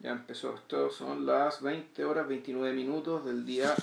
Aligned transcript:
Ya 0.00 0.10
empezó. 0.12 0.54
Esto 0.54 0.90
son 0.90 1.26
las 1.26 1.62
20 1.62 2.04
horas 2.04 2.28
29 2.28 2.74
minutos 2.74 3.24
del 3.24 3.46
día. 3.46 3.74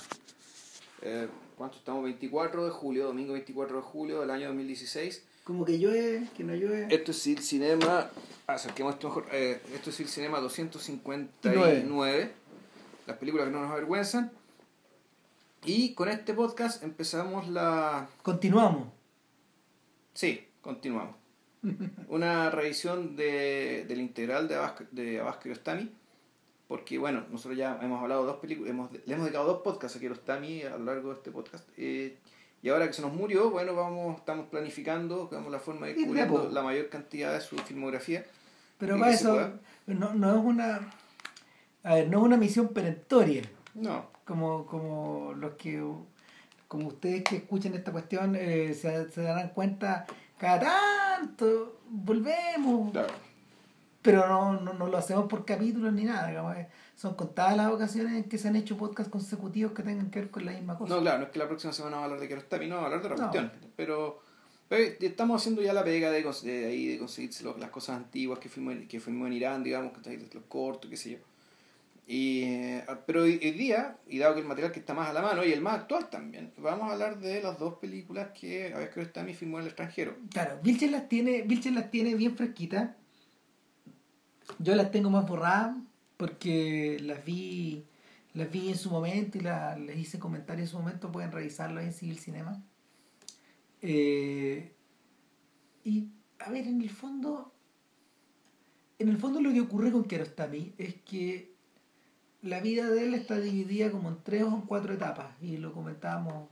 Eh, 1.02 1.28
¿Cuánto 1.56 1.78
estamos? 1.78 2.04
24 2.04 2.64
de 2.64 2.70
julio, 2.70 3.06
domingo 3.06 3.32
24 3.34 3.76
de 3.76 3.82
julio 3.82 4.20
del 4.20 4.30
año 4.30 4.46
2016. 4.48 5.24
Como 5.44 5.64
que 5.64 5.78
llueve, 5.78 6.28
que 6.36 6.44
no 6.44 6.54
llueve. 6.54 6.86
Esto 6.90 7.10
es 7.10 7.26
el 7.26 7.38
Cinema. 7.40 8.08
Acerquemos 8.46 8.94
esto 8.94 9.08
mejor. 9.08 9.26
Eh, 9.32 9.60
esto 9.74 9.90
es 9.90 10.00
el 10.00 10.08
Cinema 10.08 10.40
259. 10.40 12.32
Las 13.06 13.18
películas 13.18 13.46
que 13.46 13.52
no 13.52 13.60
nos 13.60 13.70
avergüenzan. 13.70 14.32
Y 15.64 15.94
con 15.94 16.08
este 16.08 16.32
podcast 16.34 16.82
empezamos 16.82 17.48
la. 17.48 18.08
Continuamos. 18.22 18.88
Sí, 20.14 20.46
continuamos. 20.60 21.16
Una 22.08 22.50
revisión 22.50 23.16
de, 23.16 23.84
del 23.88 24.00
integral 24.00 24.48
de 24.48 24.54
Abbas, 24.56 24.74
de 24.90 25.20
Abbas 25.20 25.38
Kiarostami. 25.38 25.90
Porque, 26.68 26.98
bueno, 26.98 27.24
nosotros 27.30 27.58
ya 27.58 27.78
hemos 27.82 28.02
hablado 28.02 28.24
dos 28.24 28.36
películas, 28.36 28.70
hemos, 28.70 28.90
le 28.92 29.00
hemos 29.06 29.26
dedicado 29.26 29.46
dos 29.46 29.62
podcasts 29.62 29.96
a 29.96 30.00
Kiarostami 30.00 30.62
a 30.62 30.78
lo 30.78 30.84
largo 30.84 31.10
de 31.10 31.16
este 31.16 31.30
podcast. 31.30 31.68
Eh, 31.76 32.16
y 32.62 32.70
ahora 32.70 32.86
que 32.86 32.94
se 32.94 33.02
nos 33.02 33.12
murió, 33.12 33.50
bueno, 33.50 33.74
vamos 33.74 34.16
estamos 34.16 34.46
planificando 34.46 35.28
vamos 35.30 35.52
la 35.52 35.58
forma 35.58 35.86
de 35.86 35.92
ir 35.92 36.06
cubriendo 36.06 36.48
la 36.50 36.62
mayor 36.62 36.88
cantidad 36.88 37.34
de 37.34 37.40
su 37.42 37.56
filmografía. 37.58 38.24
Pero 38.78 38.98
para 38.98 39.12
eso 39.12 39.52
no, 39.86 40.14
no 40.14 40.34
es 40.34 40.44
una. 40.44 40.80
A 41.82 41.94
ver, 41.96 42.08
no 42.08 42.20
es 42.20 42.24
una 42.24 42.38
misión 42.38 42.68
perentoria. 42.68 43.42
No, 43.74 44.06
Como, 44.24 44.64
como 44.66 45.34
los 45.34 45.54
que. 45.54 45.84
Como 46.66 46.88
ustedes 46.88 47.22
que 47.22 47.36
escuchan 47.36 47.74
esta 47.74 47.92
cuestión 47.92 48.34
eh, 48.34 48.72
se, 48.72 49.10
se 49.10 49.22
darán 49.22 49.50
cuenta, 49.50 50.06
cada 50.38 50.60
tanto 50.60 51.80
volvemos. 51.90 52.90
claro. 52.92 53.12
Pero 54.04 54.28
no, 54.28 54.60
no, 54.60 54.74
no 54.74 54.86
lo 54.86 54.98
hacemos 54.98 55.26
por 55.30 55.46
capítulos 55.46 55.90
ni 55.94 56.04
nada. 56.04 56.28
digamos, 56.28 56.54
eh. 56.58 56.68
Son 56.94 57.14
contadas 57.14 57.56
las 57.56 57.72
ocasiones 57.72 58.12
en 58.12 58.24
que 58.24 58.36
se 58.36 58.48
han 58.48 58.54
hecho 58.54 58.76
podcasts 58.76 59.10
consecutivos 59.10 59.72
que 59.72 59.82
tengan 59.82 60.10
que 60.10 60.20
ver 60.20 60.30
con 60.30 60.44
la 60.44 60.52
misma 60.52 60.76
cosa. 60.76 60.94
No, 60.94 61.00
claro, 61.00 61.18
no 61.20 61.24
es 61.24 61.30
que 61.30 61.38
la 61.38 61.48
próxima 61.48 61.72
semana 61.72 61.96
vamos 61.96 62.02
a 62.02 62.04
hablar 62.12 62.20
de 62.20 62.28
Kiarostami, 62.28 62.66
no, 62.68 62.74
vamos 62.76 62.82
a 62.82 62.94
hablar 62.94 63.00
de 63.08 63.14
otra 63.14 63.24
No. 63.26 63.32
cuestión. 63.32 63.70
Pero, 63.76 64.22
pero 64.68 64.94
estamos 65.00 65.40
haciendo 65.40 65.62
ya 65.62 65.72
la 65.72 65.82
pega 65.82 66.10
de, 66.10 66.22
de 66.22 66.66
ahí, 66.66 66.86
de 66.88 66.98
conseguirse 66.98 67.42
lo- 67.44 67.56
las 67.56 67.70
cosas 67.70 67.96
antiguas 67.96 68.38
que 68.38 68.50
filmó, 68.50 68.72
en- 68.72 68.86
que 68.86 69.00
filmó 69.00 69.26
en 69.26 69.32
Irán, 69.32 69.64
digamos, 69.64 69.92
que 69.92 70.10
está- 70.10 70.34
los 70.36 70.44
cortos, 70.48 70.90
qué 70.90 70.98
sé 70.98 71.10
yo. 71.12 71.18
Y, 72.06 72.42
eh, 72.42 72.84
pero 73.06 73.22
hoy, 73.22 73.38
día, 73.38 73.96
y 74.06 74.18
dado 74.18 74.34
que 74.34 74.40
el 74.42 74.46
material 74.46 74.70
que 74.70 74.80
está 74.80 74.92
más 74.92 75.08
a 75.08 75.14
la 75.14 75.22
mano 75.22 75.42
y 75.42 75.50
el 75.52 75.62
más 75.62 75.76
actual 75.80 76.10
también, 76.10 76.52
vamos 76.58 76.90
a 76.90 76.92
hablar 76.92 77.18
de 77.18 77.42
las 77.42 77.58
dos 77.58 77.76
películas 77.78 78.28
que 78.38 78.74
a 78.74 78.78
veces 78.78 78.92
Kiarostami 78.92 79.32
filmó 79.32 79.56
en 79.58 79.62
el 79.62 79.68
extranjero. 79.68 80.14
Claro, 80.30 80.58
Vilches 80.62 80.90
las 80.90 81.08
tiene, 81.08 81.40
Vilches 81.42 81.72
las 81.72 81.90
tiene 81.90 82.14
bien 82.14 82.36
fresquitas. 82.36 82.90
Yo 84.58 84.74
las 84.74 84.90
tengo 84.90 85.10
más 85.10 85.26
borradas 85.26 85.76
porque 86.16 86.98
las 87.00 87.24
vi, 87.24 87.84
las 88.34 88.50
vi 88.50 88.68
en 88.70 88.78
su 88.78 88.90
momento 88.90 89.38
y 89.38 89.40
la- 89.40 89.76
les 89.76 89.96
hice 89.98 90.18
comentarios 90.18 90.68
en 90.68 90.70
su 90.72 90.78
momento, 90.78 91.10
pueden 91.12 91.32
revisarlo 91.32 91.80
en 91.80 91.92
Civil 91.92 92.18
Cinema. 92.18 92.62
Eh, 93.82 94.72
y 95.84 96.08
a 96.38 96.50
ver, 96.50 96.66
en 96.66 96.80
el 96.80 96.90
fondo, 96.90 97.52
en 98.98 99.08
el 99.08 99.18
fondo 99.18 99.40
lo 99.40 99.52
que 99.52 99.60
ocurre 99.60 99.92
con 99.92 100.04
Kiarostami 100.04 100.72
es 100.78 100.94
que 100.94 101.52
la 102.42 102.60
vida 102.60 102.88
de 102.90 103.04
él 103.04 103.14
está 103.14 103.38
dividida 103.40 103.90
como 103.90 104.08
en 104.10 104.22
tres 104.22 104.42
o 104.42 104.48
en 104.54 104.62
cuatro 104.62 104.92
etapas 104.94 105.28
y 105.42 105.56
lo 105.56 105.72
comentábamos 105.72 106.48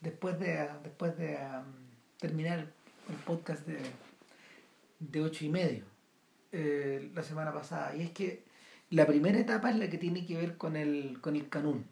después 0.00 0.38
de 0.38 0.68
después 0.82 1.16
de 1.16 1.36
um, 1.36 1.64
terminar 2.18 2.72
el 3.08 3.14
podcast 3.24 3.66
de, 3.66 3.78
de 5.00 5.20
ocho 5.22 5.44
y 5.44 5.48
medio 5.48 5.84
eh, 6.52 7.10
la 7.14 7.22
semana 7.22 7.52
pasada 7.52 7.94
y 7.96 8.02
es 8.02 8.10
que 8.10 8.44
la 8.90 9.06
primera 9.06 9.38
etapa 9.38 9.70
es 9.70 9.76
la 9.76 9.88
que 9.90 9.98
tiene 9.98 10.24
que 10.26 10.36
ver 10.36 10.56
con 10.56 10.76
el 10.76 11.20
con 11.20 11.36
el 11.36 11.48
Canún 11.48 11.84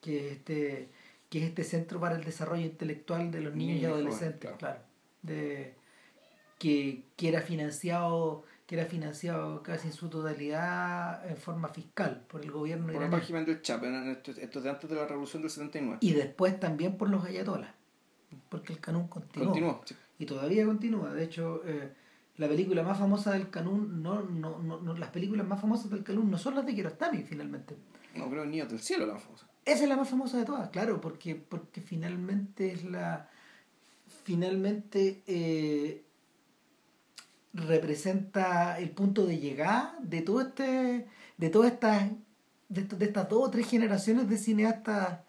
que 0.00 0.26
es 0.26 0.32
este 0.32 0.88
que 1.28 1.38
es 1.38 1.44
este 1.44 1.64
centro 1.64 2.00
para 2.00 2.16
el 2.16 2.24
desarrollo 2.24 2.64
intelectual 2.64 3.30
de 3.30 3.40
los 3.40 3.54
niños 3.54 3.76
y 3.76 3.80
Niños 3.80 3.90
y 3.90 3.94
adolescentes 3.94 4.50
jóvenes, 4.50 4.58
claro 4.58 4.80
de 5.22 5.74
que, 6.58 7.04
que 7.16 7.28
era 7.28 7.40
financiado 7.42 8.44
que 8.66 8.76
era 8.76 8.86
financiado 8.86 9.62
casi 9.62 9.88
en 9.88 9.92
su 9.92 10.08
totalidad 10.08 11.28
en 11.28 11.36
forma 11.36 11.68
fiscal 11.68 12.24
por 12.28 12.42
el 12.42 12.50
gobierno 12.50 12.86
Por 12.86 12.94
el 12.94 13.00
iraní 13.08 13.16
régimen 13.16 13.44
del 13.44 13.60
Chap, 13.62 13.82
eran 13.84 14.08
estos, 14.08 14.38
estos 14.38 14.62
de 14.62 14.70
antes 14.70 14.88
de 14.88 14.96
la 14.96 15.06
revolución 15.06 15.42
del 15.42 15.50
79. 15.50 15.98
y 16.00 16.12
después 16.12 16.58
también 16.58 16.96
por 16.96 17.10
los 17.10 17.24
ayatolas 17.24 17.70
porque 18.48 18.72
el 18.72 18.80
Canún 18.80 19.08
continuó, 19.08 19.48
Continuó. 19.50 19.82
sí. 19.84 19.94
y 20.18 20.24
todavía 20.26 20.64
continúa 20.64 21.12
de 21.12 21.24
hecho 21.24 21.62
eh, 21.66 21.92
la 22.42 22.48
película 22.48 22.82
más 22.82 22.98
famosa 22.98 23.32
del 23.32 23.48
Canún 23.50 24.02
no, 24.02 24.22
no, 24.22 24.58
no, 24.58 24.80
no- 24.80 24.94
las 24.94 25.10
películas 25.10 25.46
más 25.46 25.60
famosas 25.60 25.90
del 25.90 26.02
Canún 26.04 26.30
no 26.30 26.36
son 26.38 26.54
las 26.56 26.66
de 26.66 26.74
Kiarostami 26.74 27.22
finalmente 27.22 27.76
No 28.16 28.28
creo 28.28 28.44
Niños 28.44 28.68
del 28.68 28.80
Cielo 28.80 29.06
la 29.06 29.18
famosa. 29.18 29.46
esa 29.64 29.82
es 29.84 29.88
la 29.88 29.96
más 29.96 30.08
famosa 30.08 30.36
de 30.38 30.44
todas 30.44 30.68
claro 30.70 31.00
porque 31.00 31.34
porque 31.36 31.80
finalmente 31.80 32.72
es 32.72 32.84
la 32.84 33.28
finalmente 34.24 35.22
eh, 35.26 36.04
representa 37.54 38.78
el 38.78 38.90
punto 38.90 39.26
de 39.26 39.38
llegada 39.38 39.94
de 40.02 40.22
todo 40.22 40.40
este 40.40 41.06
de 41.36 41.50
todas 41.50 41.72
estas 41.72 42.10
de 42.68 43.04
estas 43.04 43.28
dos 43.28 43.48
o 43.48 43.50
tres 43.50 43.68
generaciones 43.68 44.28
de 44.28 44.38
cineastas 44.38 45.20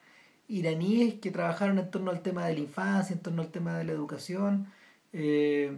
iraníes 0.47 1.15
que 1.15 1.31
trabajaron 1.31 1.77
en 1.79 1.91
torno 1.91 2.11
al 2.11 2.21
tema 2.21 2.45
de 2.45 2.53
la 2.53 2.59
infancia 2.61 3.13
en 3.13 3.21
torno 3.21 3.41
al 3.41 3.49
tema 3.51 3.77
de 3.77 3.83
la 3.83 3.91
educación 3.91 4.67
Eh, 5.15 5.77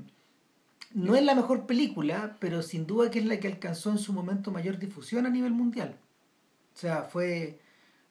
no 0.94 1.16
es 1.16 1.24
la 1.24 1.36
mejor 1.36 1.66
película 1.66 2.38
pero 2.40 2.62
sin 2.62 2.86
duda 2.88 3.12
que 3.12 3.20
es 3.20 3.26
la 3.26 3.40
que 3.40 3.48
alcanzó 3.48 3.92
en 3.92 3.98
su 3.98 4.14
momento 4.14 4.52
mayor 4.52 4.78
difusión 4.80 5.26
a 5.26 5.30
nivel 5.30 5.52
mundial 5.54 5.98
o 6.74 6.78
sea 6.78 7.04
fue 7.04 7.60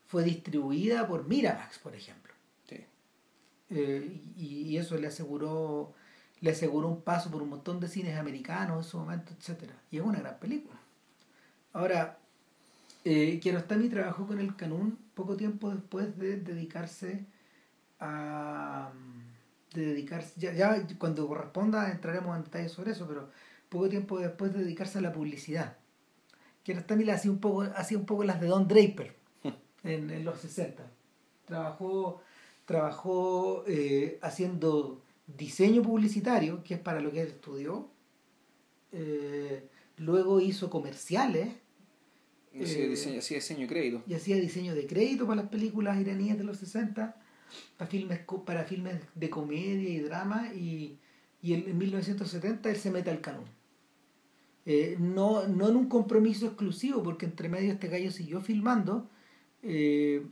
fue 0.07 0.25
distribuida 0.25 1.07
por 1.07 1.27
Miramax 1.29 1.79
por 1.79 1.95
ejemplo 1.95 2.33
Sí. 2.69 2.77
eh, 3.71 4.21
y, 4.37 4.47
y 4.71 4.77
eso 4.79 4.97
le 4.97 5.07
aseguró 5.09 5.95
le 6.41 6.51
aseguró 6.51 6.89
un 6.89 7.01
paso 7.03 7.31
por 7.31 7.43
un 7.43 7.51
montón 7.51 7.81
de 7.81 7.89
cines 7.89 8.19
americanos 8.19 8.85
en 8.85 8.91
su 8.91 8.99
momento, 8.99 9.33
etcétera 9.39 9.75
Y 9.91 9.97
es 9.99 10.05
una 10.05 10.19
gran 10.21 10.39
película. 10.39 10.79
Ahora, 11.73 12.19
eh, 13.05 13.41
Kiarostami 13.41 13.89
trabajó 13.89 14.27
con 14.27 14.41
el 14.41 14.55
Canún 14.57 14.99
poco 15.15 15.37
tiempo 15.37 15.71
después 15.71 16.19
de 16.19 16.37
dedicarse 16.39 17.25
a 18.01 18.93
de 19.75 19.87
dedicarse 19.87 20.33
ya, 20.39 20.53
ya 20.53 20.87
cuando 20.99 21.27
corresponda 21.29 21.91
entraremos 21.91 22.37
en 22.37 22.45
detalles 22.45 22.73
sobre 22.73 22.93
eso 22.93 23.07
pero 23.07 23.31
poco 23.69 23.89
tiempo 23.89 24.19
después 24.19 24.53
de 24.55 24.61
dedicarse 24.61 24.99
a 24.99 25.03
la 25.03 25.13
publicidad 25.13 25.77
Kiarostami 26.63 27.05
le 27.05 27.13
hacía 27.13 27.31
un 27.31 27.41
poco 27.41 27.63
hacía 27.63 27.99
un 27.99 28.07
poco 28.07 28.25
las 28.25 28.41
de 28.41 28.47
Don 28.47 28.67
Draper 28.67 29.15
en, 29.85 30.11
en 30.11 30.25
los 30.25 30.41
60 30.41 30.83
trabajó 31.45 32.23
trabajó 32.65 33.65
eh, 33.67 34.19
haciendo 34.23 35.03
diseño 35.27 35.83
publicitario, 35.83 36.63
que 36.65 36.75
es 36.75 36.81
para 36.81 37.01
lo 37.01 37.11
que 37.13 37.23
él 37.23 37.29
estudió. 37.29 37.89
Eh, 38.93 39.69
luego 39.99 40.41
hizo 40.41 40.71
comerciales 40.71 41.49
Así 42.55 42.81
Eh, 42.81 42.89
diseño, 42.89 43.19
así 43.19 43.35
diseño 43.35 43.65
y 43.65 43.67
crédito. 43.67 44.03
y 44.07 44.15
hacía 44.15 44.37
diseño 44.37 44.77
de 44.77 44.87
crédito 44.87 45.27
para 45.27 45.43
las 45.43 45.51
películas 45.51 46.01
iraníes 46.01 46.39
de 46.39 46.45
los 46.45 46.59
60, 46.59 47.17
para 47.77 47.91
filmes, 47.91 48.21
para 48.47 48.65
filmes 48.65 49.01
de 49.15 49.31
comedia 49.31 49.89
y 49.89 50.01
drama, 50.01 50.53
y, 50.55 50.99
y 51.43 51.55
en 51.55 51.69
en 51.69 51.79
1970 51.79 52.71
él 52.71 52.77
se 52.77 52.91
mete 52.91 53.11
al 53.11 53.21
canon. 53.21 53.45
Eh, 54.67 54.97
no, 54.99 55.47
no 55.47 55.69
en 55.69 55.77
un 55.77 55.89
compromiso 55.89 56.47
exclusivo, 56.47 57.03
porque 57.03 57.27
entre 57.27 57.49
medio 57.49 57.73
este 57.73 57.89
gallo 57.89 58.11
siguió 58.11 58.41
filmando 58.41 59.11
eh, 59.63 60.27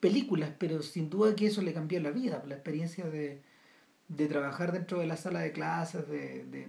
películas, 0.00 0.50
pero 0.58 0.82
sin 0.82 1.10
duda 1.10 1.34
que 1.34 1.46
eso 1.46 1.62
le 1.62 1.72
cambió 1.72 2.00
la 2.00 2.10
vida, 2.10 2.42
la 2.46 2.54
experiencia 2.54 3.06
de, 3.06 3.42
de 4.08 4.26
trabajar 4.26 4.72
dentro 4.72 4.98
de 4.98 5.06
la 5.06 5.16
sala 5.16 5.40
de 5.40 5.52
clases, 5.52 6.08
de, 6.08 6.44
de, 6.44 6.68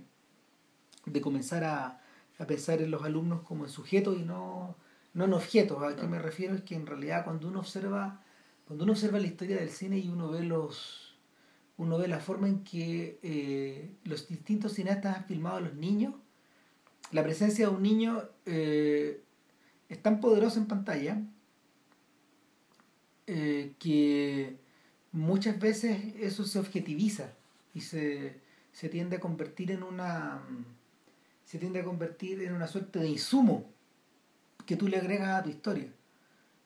de 1.05 1.21
comenzar 1.21 1.63
a, 1.63 2.01
a 2.39 2.47
pensar 2.47 2.81
en 2.81 2.91
los 2.91 3.03
alumnos 3.03 3.41
como 3.41 3.65
en 3.65 3.69
sujetos 3.71 4.17
y 4.17 4.23
no, 4.23 4.75
no 5.13 5.25
en 5.25 5.33
objetos. 5.33 5.81
¿A 5.83 5.95
qué 5.95 6.07
me 6.07 6.19
refiero? 6.19 6.55
Es 6.55 6.61
que 6.61 6.75
en 6.75 6.85
realidad 6.85 7.23
cuando 7.23 7.47
uno 7.47 7.59
observa, 7.59 8.21
cuando 8.65 8.83
uno 8.83 8.93
observa 8.93 9.19
la 9.19 9.27
historia 9.27 9.57
del 9.57 9.69
cine 9.69 9.97
y 9.97 10.09
uno 10.09 10.31
ve 10.31 10.43
los 10.43 11.05
uno 11.77 11.97
ve 11.97 12.07
la 12.07 12.19
forma 12.19 12.47
en 12.47 12.63
que 12.63 13.19
eh, 13.21 13.91
los 14.05 14.27
distintos 14.29 14.73
cineastas 14.73 15.17
han 15.17 15.25
filmado 15.25 15.57
a 15.57 15.61
los 15.61 15.73
niños, 15.75 16.13
la 17.11 17.21
presencia 17.21 17.67
de 17.67 17.75
un 17.75 17.83
niño 17.83 18.23
eh, 18.45 19.21
es 19.89 20.01
tan 20.01 20.21
poderosa 20.21 20.59
en 20.59 20.67
pantalla 20.67 21.21
eh, 23.27 23.73
que 23.77 24.57
muchas 25.11 25.59
veces 25.59 26.15
eso 26.19 26.45
se 26.45 26.59
objetiviza 26.59 27.33
y 27.73 27.81
se, 27.81 28.39
se 28.71 28.87
tiende 28.89 29.17
a 29.17 29.19
convertir 29.19 29.71
en 29.71 29.83
una 29.83 30.41
se 31.43 31.59
tiende 31.59 31.81
a 31.81 31.83
convertir 31.83 32.41
en 32.41 32.53
una 32.53 32.67
suerte 32.67 32.99
de 32.99 33.09
insumo 33.09 33.65
que 34.65 34.75
tú 34.75 34.87
le 34.87 34.97
agregas 34.97 35.39
a 35.39 35.43
tu 35.43 35.49
historia. 35.49 35.93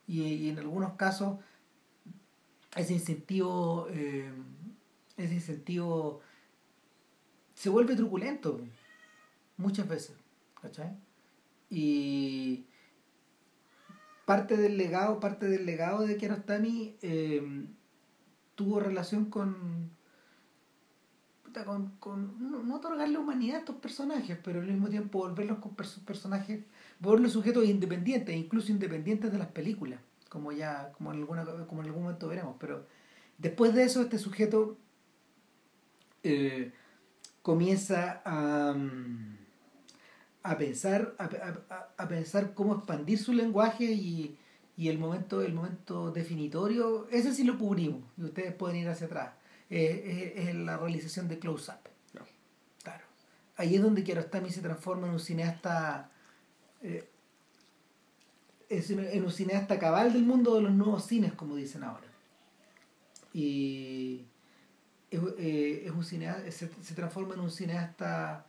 Y, 0.07 0.21
y 0.21 0.49
en 0.49 0.57
algunos 0.57 0.93
casos 0.93 1.39
ese 2.75 2.93
incentivo 2.93 3.87
eh, 3.91 4.31
ese 5.17 5.33
incentivo 5.33 6.21
se 7.53 7.69
vuelve 7.69 7.95
truculento 7.95 8.61
muchas 9.57 9.87
veces 9.87 10.15
¿cachai? 10.61 10.95
Y 11.69 12.65
parte 14.25 14.57
del 14.57 14.77
legado, 14.77 15.19
parte 15.19 15.47
del 15.47 15.65
legado 15.65 16.05
de 16.05 16.17
Kiarostami 16.17 16.95
eh, 17.01 17.65
tuvo 18.55 18.79
relación 18.79 19.25
con, 19.25 19.89
con, 21.65 21.89
con 21.99 22.67
no, 22.67 22.75
otorgarle 22.75 23.17
humanidad 23.17 23.55
a 23.55 23.59
estos 23.59 23.77
personajes, 23.77 24.37
pero 24.43 24.59
al 24.59 24.67
mismo 24.67 24.89
tiempo 24.89 25.19
volverlos 25.19 25.59
con 25.59 25.75
personajes, 25.75 26.63
volverlos 26.99 27.33
sujetos 27.33 27.65
independientes, 27.65 28.35
incluso 28.35 28.71
independientes 28.71 29.31
de 29.31 29.37
las 29.37 29.47
películas, 29.47 29.99
como 30.29 30.51
ya, 30.51 30.91
como 30.93 31.11
en 31.11 31.19
alguna, 31.19 31.45
como 31.67 31.81
en 31.81 31.87
algún 31.87 32.03
momento 32.03 32.27
veremos, 32.27 32.55
pero 32.59 32.85
después 33.37 33.73
de 33.73 33.83
eso 33.83 34.01
este 34.01 34.17
sujeto 34.17 34.77
eh, 36.23 36.71
comienza 37.41 38.21
a, 38.23 38.75
a 40.43 40.57
pensar, 40.57 41.15
a, 41.17 42.07
pensar 42.07 42.53
cómo 42.53 42.75
expandir 42.75 43.19
su 43.19 43.33
lenguaje 43.33 43.85
y, 43.85 44.37
el 44.77 44.97
momento, 44.97 45.41
el 45.41 45.53
momento 45.53 46.11
definitorio, 46.11 47.07
ese 47.09 47.33
sí 47.33 47.43
lo 47.43 47.57
cubrimos, 47.57 48.03
y 48.17 48.23
ustedes 48.23 48.53
pueden 48.53 48.77
ir 48.77 48.87
hacia 48.87 49.07
atrás. 49.07 49.33
Eh, 49.69 50.33
es, 50.35 50.55
la 50.55 50.77
realización 50.77 51.27
de 51.27 51.37
Close 51.37 51.71
Up. 51.71 51.89
Claro. 52.83 53.03
Ahí 53.57 53.75
es 53.75 53.81
donde 53.81 54.03
Kiarostami 54.03 54.49
se 54.49 54.61
transforma 54.61 55.07
en 55.07 55.13
un 55.13 55.19
cineasta. 55.19 56.09
Eh, 56.81 57.08
en 58.69 59.23
un 59.23 59.31
cineasta 59.31 59.79
cabal 59.79 60.13
del 60.13 60.23
mundo 60.23 60.55
de 60.55 60.61
los 60.61 60.71
nuevos 60.71 61.05
cines, 61.05 61.33
como 61.33 61.55
dicen 61.55 61.83
ahora. 61.83 62.07
Y 63.33 64.25
es, 65.11 65.19
eh, 65.37 65.91
un 65.95 66.03
cineasta, 66.03 66.51
se, 66.51 66.95
transforma 66.95 67.33
en 67.33 67.41
un 67.41 67.51
cineasta 67.51 68.45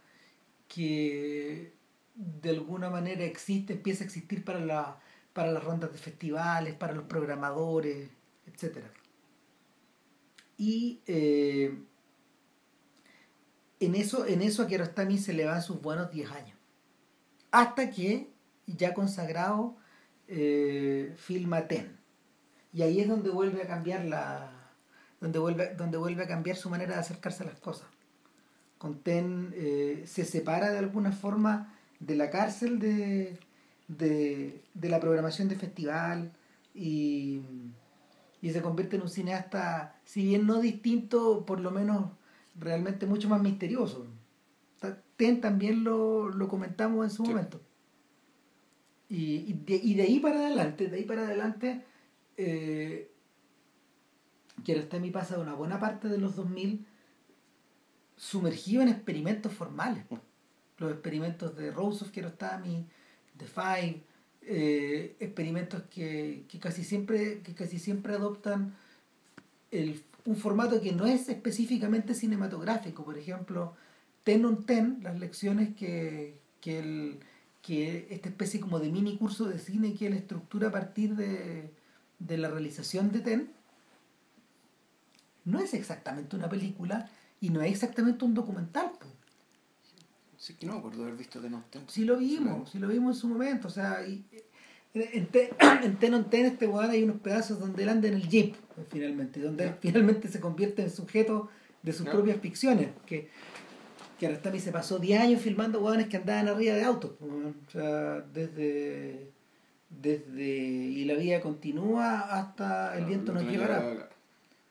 que 0.68 1.72
de 2.14 2.50
alguna 2.50 2.90
manera 2.90 3.24
existe, 3.24 3.74
empieza 3.74 4.04
a 4.04 4.06
existir 4.06 4.44
para, 4.44 4.60
la, 4.60 5.00
para 5.32 5.52
las 5.52 5.64
rondas 5.64 5.92
de 5.92 5.98
festivales, 5.98 6.74
para 6.74 6.92
los 6.92 7.04
programadores, 7.04 8.10
etcétera 8.46 8.90
y 10.60 11.00
eh, 11.06 11.74
en, 13.80 13.94
eso, 13.94 14.26
en 14.26 14.42
eso 14.42 14.62
a 14.62 14.66
Kiarostami 14.66 15.16
se 15.16 15.32
le 15.32 15.46
van 15.46 15.62
sus 15.62 15.80
buenos 15.80 16.10
10 16.10 16.30
años. 16.32 16.58
Hasta 17.50 17.90
que, 17.90 18.30
ya 18.66 18.92
consagrado, 18.92 19.78
eh, 20.30 21.14
filma 21.16 21.68
Ten. 21.68 21.96
Y 22.72 22.82
ahí 22.82 23.00
es 23.00 23.08
donde 23.08 23.30
vuelve 23.30 23.62
a 23.62 23.66
cambiar 23.66 24.04
la. 24.04 24.52
Donde 25.20 25.38
vuelve, 25.38 25.74
donde 25.74 25.98
vuelve 25.98 26.22
a 26.22 26.28
cambiar 26.28 26.56
su 26.56 26.70
manera 26.70 26.94
de 26.94 27.00
acercarse 27.00 27.42
a 27.42 27.46
las 27.46 27.60
cosas. 27.60 27.88
Con 28.78 29.00
Ten 29.00 29.52
eh, 29.54 30.04
se 30.06 30.24
separa 30.24 30.70
de 30.70 30.78
alguna 30.78 31.12
forma 31.12 31.74
de 31.98 32.16
la 32.16 32.30
cárcel 32.30 32.78
de, 32.78 33.38
de, 33.88 34.62
de 34.72 34.88
la 34.88 35.00
programación 35.00 35.48
de 35.48 35.56
festival 35.56 36.32
y 36.72 37.42
y 38.42 38.50
se 38.50 38.62
convierte 38.62 38.96
en 38.96 39.02
un 39.02 39.08
cineasta, 39.08 40.00
si 40.04 40.24
bien 40.24 40.46
no 40.46 40.60
distinto, 40.60 41.44
por 41.44 41.60
lo 41.60 41.70
menos 41.70 42.10
realmente 42.58 43.06
mucho 43.06 43.28
más 43.28 43.42
misterioso. 43.42 44.06
Ten 45.16 45.40
también 45.42 45.84
lo, 45.84 46.30
comentamos 46.48 47.04
en 47.04 47.10
su 47.10 47.22
momento. 47.22 47.60
Y, 49.10 49.54
de, 49.64 50.02
ahí 50.02 50.20
para 50.20 50.38
adelante, 50.38 50.86
de 50.86 50.96
ahí 50.96 51.04
para 51.04 51.22
adelante, 51.22 51.84
eh, 52.36 53.10
mi 55.00 55.10
pasa 55.10 55.34
de 55.34 55.42
una 55.42 55.54
buena 55.54 55.80
parte 55.80 56.08
de 56.08 56.18
los 56.18 56.36
2000 56.36 56.86
sumergido 58.16 58.82
en 58.82 58.88
experimentos 58.88 59.52
formales. 59.52 60.04
Los 60.78 60.92
experimentos 60.92 61.56
de 61.56 61.72
Rose 61.72 62.04
of 62.04 62.12
Kiarostami, 62.12 62.86
The 63.36 63.46
Five, 63.46 64.02
eh, 64.42 65.16
experimentos 65.18 65.82
que, 65.90 66.44
casi 66.60 66.84
siempre, 66.84 67.40
que 67.40 67.54
casi 67.54 67.78
siempre 67.78 68.14
adoptan 68.14 68.74
el, 69.72 70.02
un 70.24 70.36
formato 70.36 70.80
que 70.80 70.92
no 70.92 71.06
es 71.06 71.28
específicamente 71.28 72.14
cinematográfico. 72.14 73.04
Por 73.04 73.18
ejemplo, 73.18 73.74
Ten 74.22 74.44
on 74.44 74.64
Ten, 74.64 75.00
las 75.02 75.18
lecciones 75.18 75.74
que, 75.74 76.38
que, 76.60 76.78
el, 76.78 77.20
que 77.62 78.08
esta 78.10 78.28
especie 78.28 78.60
como 78.60 78.78
de 78.78 78.90
mini 78.90 79.16
curso 79.16 79.46
de 79.46 79.58
cine 79.58 79.94
que 79.94 80.06
él 80.06 80.14
estructura 80.14 80.68
a 80.68 80.72
partir 80.72 81.14
de, 81.16 81.72
de 82.18 82.38
la 82.38 82.48
realización 82.48 83.12
de 83.12 83.20
Ten, 83.20 83.50
no 85.44 85.58
es 85.60 85.74
exactamente 85.74 86.36
una 86.36 86.48
película 86.48 87.10
y 87.40 87.50
no 87.50 87.62
es 87.62 87.72
exactamente 87.72 88.24
un 88.24 88.34
documental. 88.34 88.90
Sí, 90.36 90.54
que 90.54 90.66
no 90.66 90.72
me 90.72 90.78
acuerdo 90.78 91.02
haber 91.02 91.16
visto 91.16 91.40
Ten 91.40 91.84
Sí 91.88 92.04
lo 92.04 92.16
vimos, 92.16 92.70
sí 92.70 92.78
lo 92.78 92.88
vimos 92.88 93.16
en 93.16 93.20
su 93.20 93.28
momento. 93.28 93.68
O 93.68 93.70
sea, 93.70 94.06
y, 94.06 94.24
en, 94.94 95.28
Ten 95.28 96.14
on 96.14 96.30
Ten 96.30 96.46
este 96.46 96.66
weón 96.66 96.90
hay 96.90 97.02
unos 97.02 97.20
pedazos 97.20 97.60
donde 97.60 97.82
él 97.82 97.90
anda 97.90 98.08
en 98.08 98.14
el 98.14 98.28
jeep, 98.28 98.54
finalmente, 98.88 99.40
donde 99.40 99.64
él 99.64 99.74
finalmente 99.80 100.28
se 100.28 100.40
convierte 100.40 100.82
en 100.82 100.90
sujeto 100.90 101.50
de 101.82 101.92
sus 101.92 102.06
propias 102.06 102.40
ficciones. 102.40 102.88
Que, 103.06 103.30
que 104.20 104.26
Arastami 104.26 104.60
se 104.60 104.70
pasó 104.70 104.98
10 104.98 105.18
años 105.18 105.40
filmando 105.40 105.80
weones 105.80 106.08
que 106.08 106.18
andaban 106.18 106.46
arriba 106.46 106.74
de 106.74 106.84
autos. 106.84 107.12
O 107.22 107.70
sea, 107.72 108.20
desde, 108.20 109.30
desde. 109.88 110.46
Y 110.46 111.06
la 111.06 111.14
vida 111.14 111.40
continúa 111.40 112.20
hasta 112.20 112.98
el 112.98 113.06
viento 113.06 113.32
nos 113.32 113.44
llevará. 113.44 114.10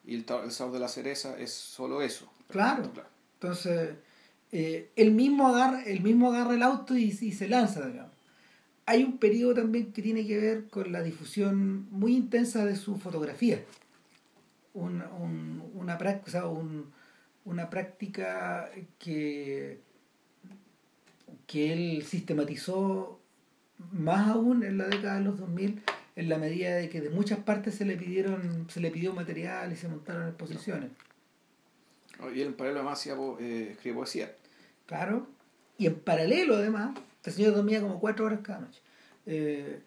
Y 0.06 0.14
el, 0.14 0.26
el 0.44 0.52
sabor 0.52 0.74
de 0.74 0.80
la 0.80 0.88
cereza 0.88 1.36
es 1.40 1.52
solo 1.52 2.04
eso. 2.04 2.32
Claro. 2.48 2.92
Entonces 3.34 3.96
eh, 4.52 4.92
él, 4.96 5.12
mismo 5.12 5.48
agarra, 5.48 5.84
mismo 6.04 6.32
agarra 6.32 6.54
el 6.54 6.62
auto 6.62 6.96
y, 6.96 7.12
se 7.12 7.48
lanza, 7.48 7.88
digamos. 7.88 8.14
Hay 8.86 9.04
un 9.04 9.18
periodo 9.18 9.56
también 9.56 9.92
que 9.92 10.04
tiene 10.04 10.28
que 10.28 10.38
ver 10.38 10.68
con 10.70 10.92
la 10.92 11.02
difusión 11.02 11.88
muy 11.90 12.16
intensa 12.16 12.66
de 12.66 12.76
su 12.76 12.98
fotografía. 12.98 13.64
una, 14.76 15.98
práctica, 15.98 16.44
una 17.46 17.70
práctica 17.70 18.70
que, 18.98 19.80
que 21.48 21.74
él 21.74 22.04
sistematizó 22.06 23.20
más 23.92 24.28
aún 24.30 24.64
en 24.64 24.78
la 24.78 24.88
década 24.88 25.16
de 25.16 25.24
los 25.24 25.38
2000 25.40 25.82
en 26.16 26.28
la 26.28 26.38
medida 26.38 26.76
de 26.76 26.90
que 26.90 27.00
de 27.00 27.10
muchas 27.10 27.40
partes 27.40 27.76
se 27.76 27.86
le 27.86 27.96
pidieron 27.96 28.68
se 28.70 28.82
le 28.82 28.92
pidió 28.92 29.14
material 29.14 29.72
y 29.72 29.78
se 29.78 29.88
montaron 29.88 30.28
exposiciones. 30.28 30.92
Y 32.36 32.42
él 32.42 32.48
en 32.48 32.54
paralelo 32.54 32.82
además 32.82 33.08
eh, 33.08 33.70
escribe 33.72 33.96
poesía. 33.96 34.36
Claro. 34.86 35.28
Y 35.78 35.88
en 35.88 35.96
paralelo 35.96 36.56
además, 36.56 36.98
este 37.18 37.32
señor 37.32 37.54
dormía 37.56 37.80
como 37.80 38.00
cuatro 38.00 38.26
horas 38.26 38.42
cada 38.44 38.60
noche. 38.60 38.82
Eh, 39.26 39.82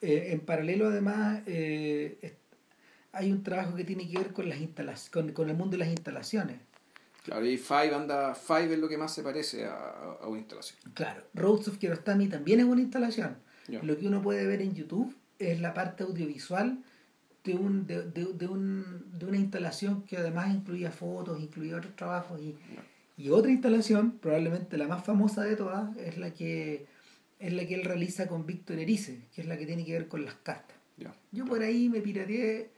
eh, 0.00 0.28
en 0.30 0.40
paralelo 0.40 0.88
además 0.88 1.42
hay 1.46 3.32
un 3.32 3.42
trabajo 3.42 3.74
que 3.74 3.84
tiene 3.84 4.08
que 4.08 4.18
ver 4.18 4.32
con 4.32 4.48
las 4.48 4.58
instalaciones, 4.60 5.32
con, 5.32 5.48
el 5.48 5.56
mundo 5.56 5.72
de 5.72 5.78
las 5.78 5.88
instalaciones. 5.88 6.58
Claro, 7.24 7.46
y 7.46 7.56
Five 7.56 7.94
anda, 7.94 8.34
Five 8.34 8.74
es 8.74 8.78
lo 8.78 8.88
que 8.88 8.98
más 8.98 9.14
se 9.14 9.22
parece 9.22 9.64
a, 9.64 10.18
a 10.20 10.28
una 10.28 10.40
instalación. 10.40 10.78
Claro, 10.92 11.24
Roads 11.32 11.68
of 11.68 11.78
Kiarostami 11.78 12.28
también 12.28 12.60
es 12.60 12.66
una 12.66 12.82
instalación. 12.82 13.36
Lo 13.82 13.98
que 13.98 14.06
uno 14.06 14.20
puede 14.20 14.46
ver 14.46 14.60
en 14.60 14.74
YouTube 14.74 15.16
es 15.38 15.58
la 15.58 15.72
parte 15.72 16.04
audiovisual 16.04 16.84
de, 17.44 17.54
un, 17.54 17.86
de, 17.86 18.02
de, 18.02 18.46
un, 18.46 19.06
de 19.18 19.26
una 19.26 19.38
instalación 19.38 20.02
que 20.02 20.18
además 20.18 20.54
incluía 20.54 20.90
fotos, 20.90 21.40
incluía 21.40 21.76
otros 21.76 21.96
trabajos 21.96 22.40
y, 22.40 22.56
y 23.16 23.30
otra 23.30 23.50
instalación, 23.50 24.18
probablemente 24.18 24.76
la 24.76 24.86
más 24.86 25.02
famosa 25.02 25.42
de 25.44 25.56
todas, 25.56 25.96
es 25.96 26.18
la 26.18 26.32
que 26.32 26.86
es 27.38 27.52
la 27.52 27.66
que 27.66 27.74
él 27.74 27.84
realiza 27.84 28.26
con 28.28 28.46
Víctor 28.46 28.78
Erice, 28.78 29.20
que 29.34 29.40
es 29.42 29.46
la 29.46 29.58
que 29.58 29.66
tiene 29.66 29.84
que 29.84 29.92
ver 29.92 30.08
con 30.08 30.24
las 30.24 30.34
cartas. 30.34 30.76
Yo 31.32 31.44
por 31.44 31.62
ahí 31.62 31.88
me 31.88 32.00
pirateé 32.00 32.70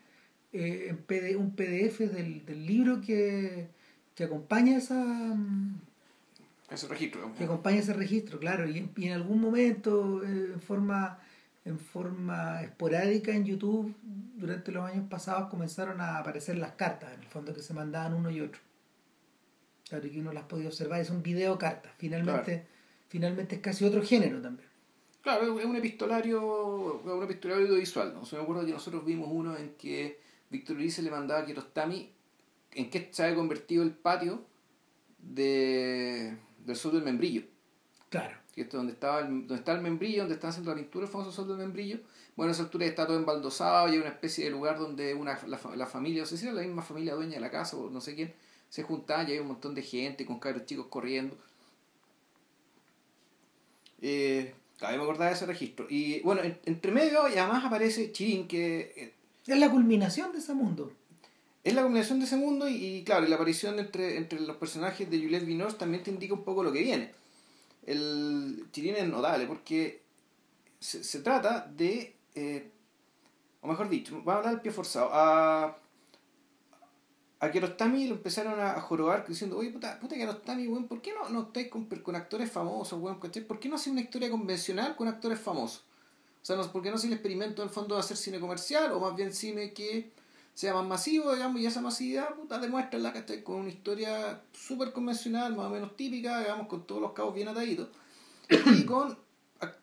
eh, 0.53 0.97
un 1.39 1.55
PDF 1.55 1.99
del, 1.99 2.45
del 2.47 2.67
libro 2.67 3.01
que, 3.01 3.69
que 4.17 4.25
acompaña 4.25 4.79
esa 4.79 5.37
ese 6.71 6.89
registro. 6.89 7.33
Que 7.39 7.45
acompaña 7.45 7.79
ese 7.79 7.93
registro, 7.93 8.41
claro, 8.41 8.69
y, 8.69 8.91
en 8.97 9.13
algún 9.13 9.41
momento 9.41 10.25
eh, 10.25 10.51
en 10.55 10.61
forma 10.61 11.21
en 11.65 11.79
forma 11.79 12.63
esporádica 12.63 13.33
en 13.33 13.45
YouTube 13.45 13.95
durante 14.37 14.71
los 14.71 14.85
años 14.85 15.07
pasados 15.09 15.51
comenzaron 15.51 16.01
a 16.01 16.19
aparecer 16.19 16.57
las 16.59 16.73
cartas, 16.73 17.13
en 17.13 17.21
el 17.21 17.27
fondo 17.27 17.53
que 17.53 17.61
se 17.61 17.75
mandaban 17.75 18.15
uno 18.15 18.31
y 18.31 18.41
otro. 18.41 18.61
Claro, 19.89 20.09
que 20.11 20.21
uno 20.21 20.33
las 20.33 20.45
podía 20.45 20.69
observar, 20.69 21.01
es 21.01 21.11
un 21.11 21.23
video 21.23 21.59
carta, 21.59 21.93
finalmente, 21.99 22.67
finalmente 23.09 23.57
es 23.57 23.61
casi 23.61 23.85
otro 23.85 24.03
género 24.03 24.41
también. 24.41 24.69
Claro, 25.23 25.59
es 25.59 25.65
un 25.65 25.75
epistolario, 25.75 27.03
un 27.03 27.23
epistolario 27.25 27.67
audiovisual. 27.67 28.15
¿no? 28.15 28.23
me 28.31 28.43
acuerdo 28.43 28.65
que 28.65 28.73
nosotros 28.73 29.05
vimos 29.05 29.29
uno 29.31 29.57
en 29.57 29.75
que 29.75 30.21
Víctor 30.51 30.77
Ulises 30.77 31.05
le 31.05 31.11
mandaba 31.11 31.41
a 31.41 31.45
Kiarostami 31.45 32.16
en 32.77 32.91
qué 32.91 33.09
se 33.11 33.25
había 33.25 33.37
convertido 33.37 33.83
el 33.83 33.93
patio 33.93 34.45
de, 35.19 36.37
del 36.65 36.77
sur 36.77 36.93
del 36.93 37.03
membrillo. 37.03 37.43
Claro 38.09 38.47
que 38.57 38.63
es 38.63 38.71
donde, 38.71 38.95
estaba 38.95 39.21
el, 39.21 39.27
donde 39.47 39.57
está 39.57 39.73
el 39.73 39.83
membrillo, 39.83 40.21
donde 40.21 40.37
están 40.37 40.49
haciendo 40.49 40.71
la 40.71 40.79
pintura, 40.79 41.05
el 41.05 41.13
famoso 41.13 41.31
sol 41.31 41.47
del 41.47 41.59
membrillo. 41.59 41.99
Bueno, 42.37 42.51
a 42.51 42.53
esa 42.55 42.63
altura 42.63 42.87
está 42.87 43.07
todo 43.07 43.19
embaldosado 43.19 43.87
y 43.89 43.93
hay 43.93 43.99
una 43.99 44.09
especie 44.09 44.47
de 44.47 44.51
lugar 44.51 44.79
donde 44.79 45.13
una, 45.13 45.39
la, 45.47 45.61
la 45.77 45.87
familia, 45.87 46.23
no 46.23 46.27
sé 46.27 46.39
si 46.39 46.47
era 46.47 46.55
la 46.55 46.63
misma 46.63 46.81
familia 46.81 47.15
dueña 47.15 47.35
de 47.35 47.41
la 47.41 47.51
casa 47.51 47.77
o 47.77 47.91
no 47.91 48.01
sé 48.01 48.15
quién, 48.15 48.33
se 48.71 48.83
juntaba 48.83 49.25
y 49.25 49.33
hay 49.33 49.41
un 49.41 49.49
montón 49.49 49.75
de 49.75 49.83
gente 49.83 50.25
con 50.25 50.39
cabros 50.39 50.65
chicos 50.65 50.87
corriendo. 50.87 51.37
Eh, 54.01 54.55
me 54.81 54.87
acordaba 54.87 55.27
de 55.27 55.37
ese 55.37 55.45
registro. 55.45 55.87
Y 55.91 56.21
bueno, 56.21 56.41
entre 56.65 56.93
medio 56.93 57.29
y 57.29 57.37
además 57.37 57.63
aparece 57.63 58.11
Chirin, 58.11 58.49
que... 58.49 58.93
Eh, 58.97 59.13
es 59.47 59.59
la 59.59 59.71
culminación 59.71 60.33
de 60.33 60.39
ese 60.39 60.55
mundo. 60.55 60.93
Es 61.67 61.75
la 61.75 61.83
culminación 61.83 62.21
de 62.21 62.27
ese 62.27 62.37
mundo 62.37 62.69
y, 62.69 63.03
claro, 63.03 63.27
la 63.27 63.35
aparición 63.35 63.81
entre, 63.81 64.19
entre 64.19 64.39
los 64.39 64.57
personajes 64.57 65.11
de 65.11 65.19
Juliette 65.19 65.45
Binoche 65.45 65.77
también 65.77 66.01
te 66.05 66.13
indica 66.13 66.33
un 66.33 66.45
poco 66.45 66.63
lo 66.63 66.71
que 66.71 66.81
viene. 66.81 67.13
El 67.85 68.69
Chirin 68.71 68.95
es 68.95 69.09
notable 69.09 69.49
porque 69.49 70.01
se, 70.79 71.03
se 71.03 71.23
trata 71.23 71.67
de... 71.67 72.15
Eh, 72.37 72.71
o 73.63 73.67
mejor 73.67 73.89
dicho, 73.89 74.15
vamos 74.19 74.29
a 74.29 74.37
hablar 74.37 74.53
del 74.53 74.61
pie 74.61 74.71
forzado. 74.71 75.11
A, 75.13 75.77
a 77.41 77.51
Kiarostami 77.51 78.07
lo 78.07 78.15
empezaron 78.15 78.61
a, 78.61 78.81
jorobar 78.81 79.27
diciendo, 79.27 79.59
oye, 79.59 79.71
puta, 79.71 79.99
puta 79.99 80.15
Kiarostami, 80.15 80.69
weón, 80.69 80.87
¿por 80.87 81.03
qué 81.03 81.15
no, 81.15 81.29
no 81.31 81.47
estáis 81.49 81.67
con, 81.67 81.87
con 81.87 82.15
actores 82.15 82.49
famosos, 82.49 82.97
weón? 83.01 83.19
¿Por 83.19 83.59
qué 83.59 83.69
no 83.69 83.75
hacen 83.75 83.95
una 83.95 84.03
historia 84.03 84.31
convencional 84.31 84.95
con 84.95 85.09
actores 85.09 85.41
famosos? 85.41 85.83
O 86.41 86.47
sea, 86.47 86.55
no, 86.55 86.71
¿por 86.71 86.81
qué 86.81 86.91
no 86.91 86.95
hace 86.95 87.09
el 87.09 87.15
experimento 87.15 87.63
en 87.63 87.69
el 87.71 87.75
fondo 87.75 87.97
de 87.97 88.03
hacer 88.03 88.17
cine 88.17 88.39
comercial 88.39 88.93
o 88.93 89.01
más 89.01 89.17
bien 89.17 89.33
cine 89.33 89.73
que 89.73 90.13
sea 90.57 90.73
más 90.73 90.87
masivo, 90.87 91.35
digamos, 91.35 91.61
y 91.61 91.67
esa 91.67 91.83
masividad, 91.83 92.35
puta, 92.35 92.59
demuéstrala, 92.59 93.13
¿cachai? 93.13 93.43
Con 93.43 93.57
una 93.57 93.69
historia 93.69 94.41
súper 94.53 94.91
convencional, 94.91 95.55
más 95.55 95.67
o 95.67 95.71
menos 95.71 95.95
típica, 95.99 96.41
digamos, 96.41 96.67
con 96.67 96.87
todos 96.87 97.03
los 97.03 97.13
cabos 97.13 97.35
bien 97.35 97.49
ataditos 97.49 97.89
y 98.75 98.85
con 98.87 99.19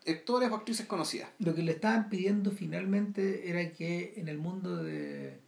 actores 0.08 0.50
o 0.50 0.56
actrices 0.56 0.88
conocidas. 0.88 1.30
Lo 1.38 1.54
que 1.54 1.62
le 1.62 1.74
estaban 1.74 2.10
pidiendo 2.10 2.50
finalmente 2.50 3.52
era 3.52 3.72
que 3.72 4.16
en 4.18 4.28
el 4.28 4.40
mundo 4.40 4.78
de, 4.78 5.40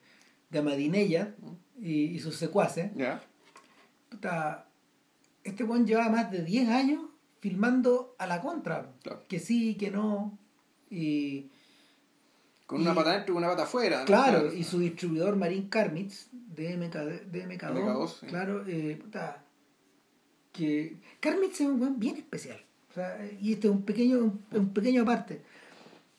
de 0.52 0.60
Amadinella, 0.60 1.34
y, 1.82 2.20
sus 2.20 2.36
secuaces. 2.36 2.92
este 5.44 5.64
buen 5.64 5.88
llevaba 5.88 6.10
más 6.10 6.32
de 6.32 6.44
10 6.44 6.70
años 6.70 7.02
filmando 7.40 8.16
a 8.20 8.28
la 8.28 8.42
contra. 8.42 8.92
Que 9.28 9.40
sí, 9.40 9.74
que 9.74 9.90
no. 9.90 10.38
Y. 10.92 11.50
Con 12.66 12.82
una 12.82 12.96
pata 12.96 13.14
dentro 13.14 13.36
y 13.36 13.38
una 13.38 13.48
pata 13.48 13.64
afuera. 13.64 14.06
Claro, 14.06 14.52
y 14.52 14.64
su 14.64 14.80
distribuidor 14.80 15.36
Marín 15.36 15.70
Karmitz, 15.70 16.30
de 16.32 16.76
MK, 16.78 16.96
de 17.32 17.48
MK2, 17.48 18.28
claro, 18.28 18.64
eh, 18.68 19.00
que 20.52 20.98
Karmitz 21.20 21.62
es 21.62 21.68
un 21.68 21.80
buen 21.80 22.00
bien 22.00 22.18
especial. 22.18 22.60
y 23.42 23.54
este 23.54 23.68
es 23.68 23.74
un 23.74 23.84
pequeño, 23.84 24.40
un 24.52 24.74
pequeño 24.74 25.04
aparte. 25.04 25.42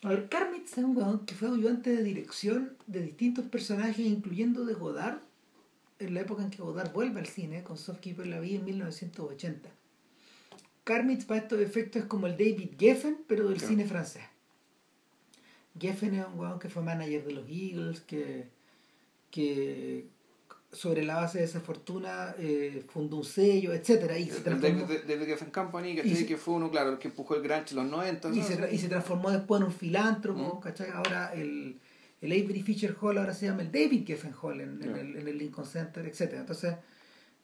A 0.03 0.11
ver, 0.11 0.29
Karmitz 0.29 0.79
es 0.79 0.85
un 0.85 0.97
weón 0.97 1.25
que 1.27 1.35
fue 1.35 1.49
ayudante 1.49 1.91
de 1.91 2.03
dirección 2.03 2.77
de 2.87 3.01
distintos 3.03 3.47
personajes, 3.47 4.07
incluyendo 4.07 4.65
de 4.65 4.75
Godard, 4.75 5.19
en 5.99 6.15
la 6.15 6.21
época 6.21 6.43
en 6.43 6.51
que 6.51 6.63
Godard 6.63 6.93
vuelve 6.93 7.21
al 7.21 7.27
cine 7.27 7.65
con 7.65 7.79
Soft 7.79 8.01
Keeper 8.01 8.27
la 8.27 8.39
vida 8.39 8.59
en 8.59 8.67
1980. 8.67 9.71
Karmitz 10.85 11.25
para 11.25 11.41
estos 11.41 11.61
efectos 11.61 12.03
es 12.03 12.09
como 12.09 12.29
el 12.29 12.35
David 12.35 12.73
Geffen, 12.79 13.25
pero 13.27 13.49
del 13.49 13.59
cine 13.59 13.87
francés. 13.87 14.23
Geffen 15.79 16.15
es 16.15 16.27
un 16.27 16.39
weón 16.39 16.59
que 16.59 16.69
fue 16.69 16.83
manager 16.83 17.25
de 17.25 17.33
los 17.33 17.49
Eagles, 17.49 18.01
que, 18.01 18.49
que 19.31 20.07
sobre 20.73 21.05
la 21.05 21.17
base 21.17 21.39
de 21.39 21.45
esa 21.45 21.61
fortuna 21.61 22.35
eh, 22.39 22.85
fundó 22.89 23.17
un 23.17 23.25
sello, 23.25 23.73
etcétera 23.73 24.19
y 24.19 24.29
se 24.29 24.41
transformó... 24.41 24.87
Geffen 24.87 25.51
Company, 25.51 25.97
que 25.97 26.37
fue 26.37 26.55
uno, 26.55 26.71
claro, 26.71 26.93
el 26.93 26.99
que 26.99 27.09
empujó 27.09 27.35
el 27.35 27.43
Granch 27.43 27.71
en 27.71 27.77
los 27.77 27.87
90. 27.87 28.31
Y, 28.31 28.43
se, 28.43 28.75
y 28.75 28.79
se 28.79 28.89
transformó 28.89 29.31
después 29.31 29.61
en 29.61 29.67
un 29.69 29.73
filántropo, 29.73 30.61
¿cachai? 30.61 30.91
Ahora 30.91 31.33
el 31.35 31.79
el 32.21 32.33
Avery 32.33 32.63
Fisher 32.63 32.97
Hall 33.01 33.19
ahora 33.19 33.35
se 33.35 33.47
llama 33.47 33.63
el 33.63 33.71
David 33.71 34.07
Geffen 34.07 34.35
Hall 34.41 34.61
en, 34.61 34.83
el, 34.83 35.17
en 35.17 35.29
el, 35.29 35.39
Lincoln 35.39 35.67
Center, 35.67 36.07
etc. 36.07 36.35
Entonces, 36.35 36.75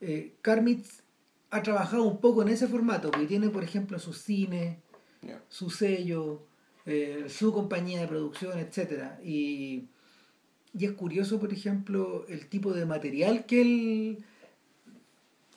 eh, 0.01 0.35
Karmitz 0.41 1.03
ha 1.51 1.63
trabajado 1.63 2.05
un 2.05 2.21
poco 2.21 2.43
en 2.43 2.49
ese 2.49 2.67
formato, 2.67 3.11
porque 3.11 3.27
tiene, 3.27 3.51
por 3.51 3.63
ejemplo, 3.63 3.99
su 3.99 4.15
cine, 4.15 4.81
su 5.49 5.69
sello, 5.69 6.47
eh, 6.87 7.27
su 7.29 7.53
compañía 7.53 8.01
de 8.01 8.09
producción, 8.09 8.59
etc. 8.59 9.21
Y, 9.25 9.85
y 10.77 10.85
es 10.85 10.93
curioso, 10.93 11.39
por 11.39 11.53
ejemplo, 11.53 12.25
el 12.29 12.49
tipo 12.49 12.73
de 12.73 12.87
material 12.87 13.47
que 13.47 13.61
él 13.61 14.25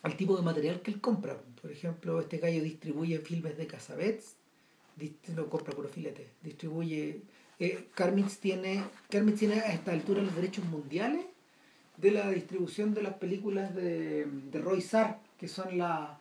el 0.04 0.18
tipo 0.18 0.36
de 0.36 0.44
material 0.44 0.82
que 0.82 0.92
él 0.92 1.02
compra. 1.02 1.38
Por 1.62 1.72
ejemplo, 1.72 2.20
este 2.20 2.38
gallo 2.38 2.62
distribuye 2.62 3.20
filmes 3.20 3.58
de 3.58 3.68
Casabets, 3.68 4.36
no 5.36 5.50
compra 5.50 5.74
por 5.74 5.90
filete, 5.90 6.30
distribuye 6.44 7.22
eh, 7.60 7.88
tiene, 8.40 8.84
tiene 9.10 9.60
a 9.60 9.74
esta 9.74 9.92
altura 9.92 10.22
los 10.22 10.36
derechos 10.36 10.66
mundiales 10.66 11.26
de 11.98 12.12
la 12.12 12.30
distribución 12.30 12.94
de 12.94 13.02
las 13.02 13.16
películas 13.16 13.74
de, 13.74 14.26
de 14.26 14.60
Roy 14.60 14.82
Sar, 14.82 15.20
que 15.40 15.48
son 15.48 15.78
la 15.78 16.20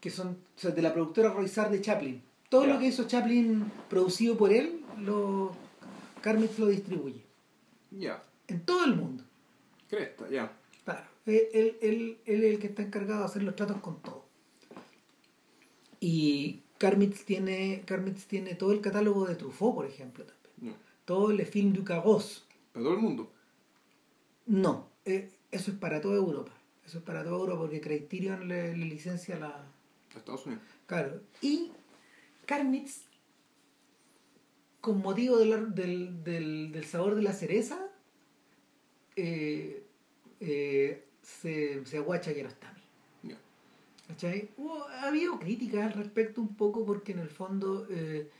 que 0.00 0.10
son 0.10 0.36
de 0.60 0.82
la 0.82 0.92
productora 0.92 1.30
Roy 1.30 1.48
Sar 1.48 1.70
de 1.70 1.80
Chaplin. 1.80 2.22
Todo 2.48 2.66
lo 2.66 2.78
que 2.78 2.86
hizo 2.86 3.06
Chaplin 3.06 3.70
producido 3.88 4.36
por 4.36 4.52
él, 4.52 4.84
lo 4.98 5.52
Carmix 6.20 6.58
lo 6.58 6.66
distribuye. 6.66 7.22
Ya. 7.90 8.22
En 8.48 8.64
todo 8.64 8.84
el 8.84 8.96
mundo. 8.96 9.24
Cresta, 9.88 10.28
ya. 10.28 10.52
Claro. 10.84 11.06
Él, 11.26 11.76
él, 11.80 12.18
él, 12.24 12.44
es 12.44 12.52
el 12.54 12.58
que 12.58 12.68
está 12.68 12.82
encargado 12.82 13.20
de 13.20 13.26
hacer 13.26 13.42
los 13.42 13.56
tratos 13.56 13.80
con 13.80 14.00
todo. 14.00 14.24
Y 16.00 16.62
Carmitz 16.78 17.24
tiene, 17.24 17.82
Carmitz 17.86 18.26
tiene 18.26 18.54
todo 18.54 18.72
el 18.72 18.80
catálogo 18.80 19.26
de 19.26 19.34
Truffaut, 19.34 19.74
por 19.74 19.86
ejemplo, 19.86 20.24
también. 20.24 20.76
Todo 21.04 21.30
el 21.30 21.44
film 21.46 21.72
du 21.72 21.84
Carros. 21.84 22.44
¿Para 22.72 22.84
todo 22.84 22.94
el 22.94 23.00
mundo? 23.00 23.32
No, 24.46 24.88
eh, 25.04 25.30
eso 25.50 25.70
es 25.70 25.76
para 25.76 26.00
toda 26.00 26.16
Europa. 26.16 26.52
Eso 26.84 26.98
es 26.98 27.04
para 27.04 27.24
toda 27.24 27.36
Europa 27.36 27.60
porque 27.62 27.80
Criterion 27.80 28.46
le, 28.48 28.76
licencia 28.76 29.38
la... 29.38 29.64
Estados 30.14 30.46
Unidos. 30.46 30.62
Claro. 30.86 31.20
Y 31.40 31.72
Carmitz, 32.46 33.02
con 34.80 35.02
motivo 35.02 35.38
del, 35.38 35.74
del, 36.24 36.84
sabor 36.84 37.16
de 37.16 37.22
la 37.22 37.32
cereza, 37.32 37.78
eh, 39.16 39.84
eh, 40.40 41.04
se, 41.22 41.84
se 41.84 41.96
aguacha 41.98 42.32
que 42.32 42.42
no 42.42 42.48
está. 42.48 42.72
¿Cachai? 44.06 44.50
ha 45.00 45.08
habido 45.08 45.38
críticas 45.40 45.86
al 45.86 45.92
respecto 45.94 46.40
un 46.40 46.54
poco 46.54 46.86
porque 46.86 47.10
en 47.10 47.18
el 47.18 47.28
fondo 47.28 47.88
eh, 47.90 48.30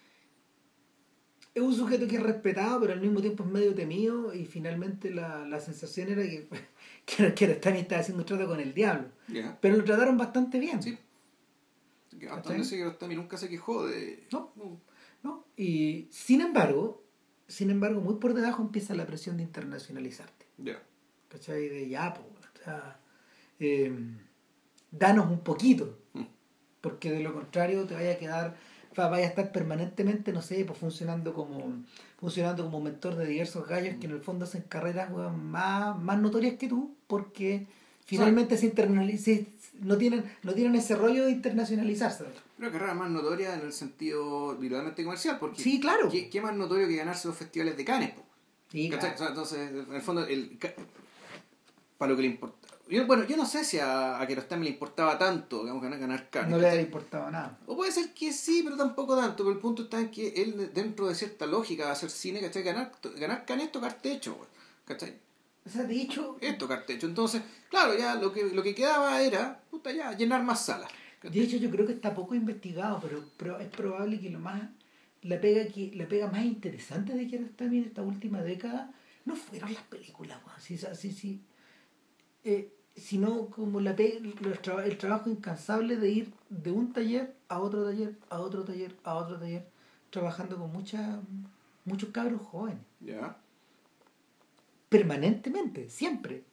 es 1.52 1.60
un 1.60 1.74
sujeto 1.74 2.06
que 2.06 2.16
es 2.16 2.22
respetado 2.22 2.80
pero 2.80 2.92
al 2.92 3.00
mismo 3.00 3.20
tiempo 3.20 3.42
es 3.42 3.50
medio 3.50 3.74
temido 3.74 4.32
y 4.32 4.44
finalmente 4.44 5.10
la, 5.10 5.44
la 5.44 5.58
sensación 5.58 6.08
era 6.10 6.22
que, 6.22 6.46
que, 7.04 7.34
que 7.34 7.52
estaba 7.52 8.00
haciendo 8.00 8.22
un 8.22 8.26
trato 8.26 8.46
con 8.46 8.60
el 8.60 8.72
diablo. 8.74 9.08
Pero 9.60 9.76
lo 9.76 9.84
trataron 9.84 10.16
bastante 10.16 10.60
bien. 10.60 10.80
Sí. 10.80 10.96
Hasta 12.30 12.54
donde 12.98 13.16
nunca 13.16 13.36
se 13.36 13.48
quejó 13.48 13.86
de... 13.86 14.26
No, 14.32 14.52
no. 15.22 15.44
Y 15.56 16.08
sin 16.10 16.40
embargo, 16.40 17.02
sin 17.48 17.70
embargo, 17.70 18.00
muy 18.00 18.16
por 18.16 18.34
debajo 18.34 18.62
empieza 18.62 18.94
la 18.94 19.06
presión 19.06 19.36
de 19.36 19.44
internacionalizarte. 19.44 20.46
Ya. 20.58 20.82
¿Cachai? 21.28 21.68
De 21.68 21.88
ya, 21.88 22.14
pues, 22.14 22.26
o 22.26 22.64
sea, 22.64 23.00
eh, 23.58 23.92
danos 24.90 25.30
un 25.30 25.40
poquito, 25.40 25.98
mm. 26.12 26.24
porque 26.80 27.10
de 27.10 27.20
lo 27.20 27.32
contrario 27.34 27.86
te 27.86 27.94
vaya 27.94 28.12
a 28.12 28.18
quedar, 28.18 28.56
vaya 28.96 29.26
a 29.26 29.28
estar 29.28 29.52
permanentemente, 29.52 30.32
no 30.32 30.42
sé, 30.42 30.64
pues 30.64 30.78
funcionando 30.78 31.34
como 31.34 31.84
funcionando 32.18 32.64
como 32.64 32.80
mentor 32.80 33.14
de 33.16 33.26
diversos 33.26 33.68
gallos 33.68 33.96
que 34.00 34.06
en 34.06 34.12
el 34.12 34.20
fondo 34.20 34.44
hacen 34.44 34.62
carreras 34.62 35.10
más, 35.10 35.98
más 35.98 36.18
notorias 36.18 36.56
que 36.56 36.68
tú, 36.68 36.96
porque 37.06 37.66
finalmente 38.04 38.56
se 38.56 38.66
no 39.80 39.96
tienen, 39.96 40.24
no 40.42 40.52
tienen 40.52 40.74
ese 40.74 40.94
rollo 40.96 41.24
de 41.24 41.30
internacionalizarse. 41.30 42.24
Pero 42.58 42.72
carrera 42.72 42.94
más 42.94 43.10
notoria 43.10 43.54
en 43.54 43.60
el 43.60 43.72
sentido 43.72 44.56
literalmente 44.60 45.04
comercial, 45.04 45.38
porque 45.38 45.62
sí, 45.62 45.80
claro. 45.80 46.10
¿qué, 46.10 46.40
más 46.40 46.54
notorio 46.54 46.88
que 46.88 46.96
ganarse 46.96 47.28
los 47.28 47.36
festivales 47.36 47.76
de 47.76 47.84
Cannes? 47.84 48.14
Sí, 48.70 48.90
entonces, 48.92 49.58
en 49.58 49.94
el 49.94 50.02
fondo, 50.02 50.26
el, 50.26 50.58
para 51.98 52.10
lo 52.10 52.16
que 52.16 52.22
le 52.22 52.28
importa 52.28 52.66
yo, 52.88 53.04
bueno, 53.06 53.24
yo 53.24 53.36
no 53.36 53.44
sé 53.44 53.64
si 53.64 53.78
a, 53.80 54.20
a 54.20 54.26
Kiarostami 54.26 54.64
le 54.64 54.70
importaba 54.70 55.18
tanto, 55.18 55.62
digamos, 55.62 55.82
ganar, 55.82 55.98
ganar 55.98 56.30
carne. 56.30 56.50
No 56.50 56.58
le 56.58 56.80
importaba 56.80 57.30
nada. 57.32 57.58
O 57.66 57.74
puede 57.74 57.90
ser 57.90 58.14
que 58.14 58.32
sí, 58.32 58.62
pero 58.62 58.76
tampoco 58.76 59.16
tanto. 59.16 59.42
Pero 59.42 59.54
el 59.54 59.58
punto 59.58 59.82
está 59.84 60.00
en 60.00 60.10
que 60.10 60.28
él, 60.28 60.70
dentro 60.72 61.08
de 61.08 61.16
cierta 61.16 61.46
lógica 61.46 61.86
de 61.86 61.90
hacer 61.90 62.10
cine, 62.10 62.40
¿cachai? 62.40 62.62
Ganar, 62.62 62.92
ganar 63.16 63.44
can 63.44 63.60
es 63.60 63.72
tocar 63.72 63.94
techo, 63.94 64.38
¿cachai? 64.84 65.18
O 65.66 65.68
sea, 65.68 65.84
de 65.84 66.00
hecho... 66.00 66.38
Es 66.40 66.56
tocar 66.58 66.86
techo. 66.86 67.06
Entonces, 67.06 67.42
claro, 67.68 67.98
ya 67.98 68.14
lo 68.14 68.32
que, 68.32 68.44
lo 68.44 68.62
que 68.62 68.74
quedaba 68.74 69.20
era, 69.20 69.60
puta, 69.70 69.92
ya, 69.92 70.16
llenar 70.16 70.42
más 70.44 70.64
salas. 70.64 70.90
De 71.22 71.42
hecho, 71.42 71.56
yo 71.56 71.70
creo 71.70 71.86
que 71.86 71.92
está 71.92 72.14
poco 72.14 72.34
investigado, 72.34 73.00
pero, 73.02 73.24
pero 73.36 73.58
es 73.58 73.68
probable 73.68 74.20
que 74.20 74.30
lo 74.30 74.38
más... 74.38 74.62
La 75.22 75.40
pega, 75.40 75.66
que, 75.66 75.90
la 75.96 76.06
pega 76.06 76.30
más 76.30 76.44
interesante 76.44 77.12
de 77.14 77.26
Kiarostami 77.26 77.78
en 77.78 77.84
esta 77.84 78.02
última 78.02 78.42
década 78.42 78.92
no 79.24 79.34
fueron 79.34 79.74
las 79.74 79.82
películas, 79.82 80.38
sí, 80.60 80.78
sí, 80.78 81.10
sí. 81.10 81.42
Eh, 82.44 82.72
sino 82.94 83.48
como 83.50 83.80
la 83.80 83.90
el 83.90 84.98
trabajo 84.98 85.28
incansable 85.28 85.96
de 85.96 86.08
ir 86.08 86.32
de 86.48 86.70
un 86.70 86.92
taller 86.92 87.34
a 87.48 87.58
otro 87.58 87.84
taller, 87.84 88.16
a 88.30 88.40
otro 88.40 88.64
taller, 88.64 88.96
a 89.02 89.14
otro 89.14 89.38
taller, 89.38 89.68
trabajando 90.10 90.56
con 90.56 90.72
mucha, 90.72 91.20
muchos 91.84 92.10
cabros 92.10 92.40
jóvenes. 92.40 92.84
Permanentemente, 94.88 95.88
siempre. 95.88 96.44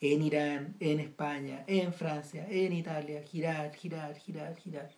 En 0.00 0.22
Irán, 0.22 0.74
en 0.80 0.98
España, 0.98 1.64
en 1.68 1.92
Francia, 1.92 2.46
en 2.50 2.72
Italia, 2.72 3.22
girar, 3.22 3.72
girar, 3.74 4.16
girar, 4.16 4.56
girar. 4.56 4.90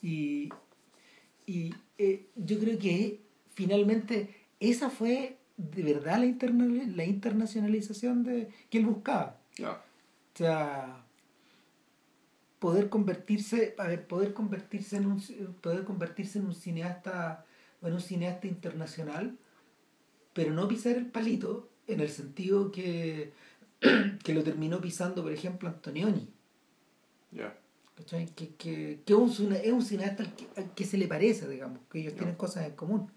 Y, 0.00 0.50
Y 1.44 1.74
eh, 1.96 2.26
yo 2.36 2.58
creo 2.60 2.78
que 2.78 3.20
finalmente 3.54 4.46
esa 4.60 4.90
fue 4.90 5.38
de 5.56 5.82
verdad 5.82 6.18
la, 6.18 6.26
interna 6.26 6.66
la 6.94 7.04
internacionalización 7.04 8.22
de, 8.22 8.48
que 8.70 8.78
él 8.78 8.86
buscaba. 8.86 9.40
O 9.60 10.38
sea, 10.38 11.04
poder 12.60 12.88
convertirse, 12.88 13.74
a 13.78 13.88
ver, 13.88 14.06
poder 14.06 14.32
convertirse 14.34 14.96
en 14.96 15.06
un 15.06 15.20
poder 15.60 15.84
convertirse 15.84 16.38
en 16.38 16.46
un 16.46 16.54
cineasta, 16.54 17.44
en 17.82 17.92
un 17.92 18.00
cineasta 18.00 18.46
internacional, 18.46 19.36
pero 20.32 20.52
no 20.52 20.68
pisar 20.68 20.96
el 20.96 21.06
palito 21.06 21.67
en 21.88 22.00
el 22.00 22.08
sentido 22.10 22.70
que, 22.70 23.32
que 24.24 24.34
lo 24.34 24.44
terminó 24.44 24.80
pisando, 24.80 25.22
por 25.22 25.32
ejemplo, 25.32 25.68
Antonioni. 25.68 26.28
Que, 28.06 28.26
que, 28.50 29.00
que 29.04 29.12
es, 29.12 29.70
un, 29.70 29.82
cineasta 29.82 30.22
al 30.22 30.72
que, 30.74 30.84
se 30.84 30.96
le 30.96 31.08
parece, 31.08 31.48
digamos, 31.48 31.80
que 31.90 32.00
ellos 32.00 32.14
tienen 32.14 32.36
cosas 32.36 32.66
en 32.66 32.76
común. 32.76 33.10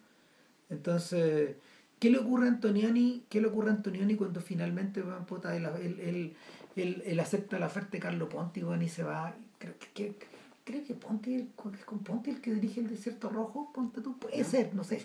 Entonces, 0.69 1.55
¿qué 1.99 2.09
le 2.09 2.17
ocurre 2.17 2.47
a 2.47 2.49
Antonioni? 2.49 3.23
¿Qué 3.29 3.41
le 3.41 3.47
ocurre 3.47 3.69
a 3.69 3.73
Antonioni 3.73 4.15
cuando 4.15 4.41
finalmente 4.41 5.03
puta, 5.27 5.55
él, 5.55 5.67
él, 5.81 6.33
él, 6.75 7.03
él, 7.05 7.19
acepta 7.19 7.59
la 7.59 7.67
oferta 7.67 7.91
de 7.91 7.99
Carlo 7.99 8.27
Ponti 8.27 8.61
y 8.81 8.89
se 8.89 9.03
va? 9.03 9.35
Creo 9.59 9.75
que, 9.93 10.15
creo 10.63 10.83
que 10.83 10.93
Ponti 10.95 11.35
es 11.35 11.45
con 11.85 11.99
Ponti 11.99 12.31
el 12.31 12.41
que 12.41 12.53
dirige 12.53 12.79
el 12.79 12.89
desierto 12.89 13.29
rojo, 13.29 13.71
ponte 13.71 14.01
tú, 14.01 14.17
puede 14.17 14.43
ser, 14.43 14.73
no 14.73 14.83
sé. 14.83 15.03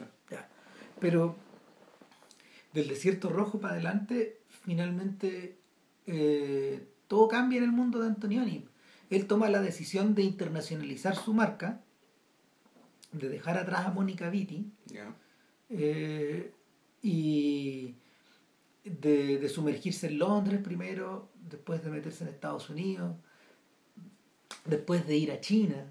Pero 0.99 1.37
del 2.77 2.89
desierto 2.89 3.31
rojo 3.31 3.59
para 3.59 3.73
adelante, 3.73 4.39
finalmente 4.51 5.57
eh, 6.07 6.87
todo 7.09 7.27
cambia 7.27 7.57
en 7.57 7.65
el 7.65 7.73
mundo 7.73 8.01
de 8.01 8.09
Antonioni. 8.09 8.67
Él 9.09 9.27
toma 9.27 9.49
la 9.49 9.63
decisión 9.63 10.15
de 10.15 10.23
internacionalizar 10.23 11.17
su 11.17 11.33
marca, 11.33 11.81
de 13.13 13.31
dejar 13.31 13.57
atrás 13.57 13.87
a 13.87 13.93
Mónica 13.93 14.29
Vitti 14.29 14.71
eh, 15.71 16.53
y 17.01 17.95
de, 18.85 19.49
sumergirse 19.49 20.09
en 20.09 20.19
Londres 20.19 20.61
primero, 20.63 21.31
después 21.49 21.83
de 21.83 21.91
meterse 21.91 22.25
en 22.25 22.31
Estados 22.31 22.69
Unidos, 22.69 23.17
después 24.67 25.07
de 25.07 25.17
ir 25.17 25.33
a 25.33 25.41
China, 25.41 25.87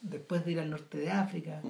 después 0.00 0.46
de 0.46 0.52
ir 0.52 0.60
al 0.60 0.70
norte 0.70 0.96
de 0.96 1.10
África. 1.10 1.60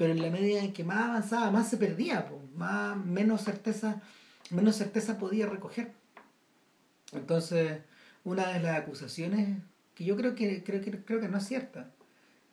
Pero 0.00 0.14
en 0.14 0.22
la 0.22 0.30
medida 0.30 0.60
en 0.60 0.72
que 0.72 0.82
más 0.82 1.10
avanzaba, 1.10 1.50
más 1.50 1.68
se 1.68 1.76
perdía, 1.76 2.26
más, 2.56 2.96
menos 2.96 3.42
certeza, 3.42 4.00
menos 4.48 4.76
certeza 4.76 5.18
podía 5.18 5.44
recoger. 5.44 5.92
Entonces, 7.12 7.80
una 8.24 8.48
de 8.48 8.60
las 8.60 8.78
acusaciones 8.78 9.58
que 9.94 10.06
yo 10.06 10.16
creo 10.16 10.34
que, 10.34 10.64
creo 10.64 10.80
que, 10.80 11.04
creo 11.04 11.20
que 11.20 11.28
no 11.28 11.36
es 11.36 11.46
cierta. 11.46 11.90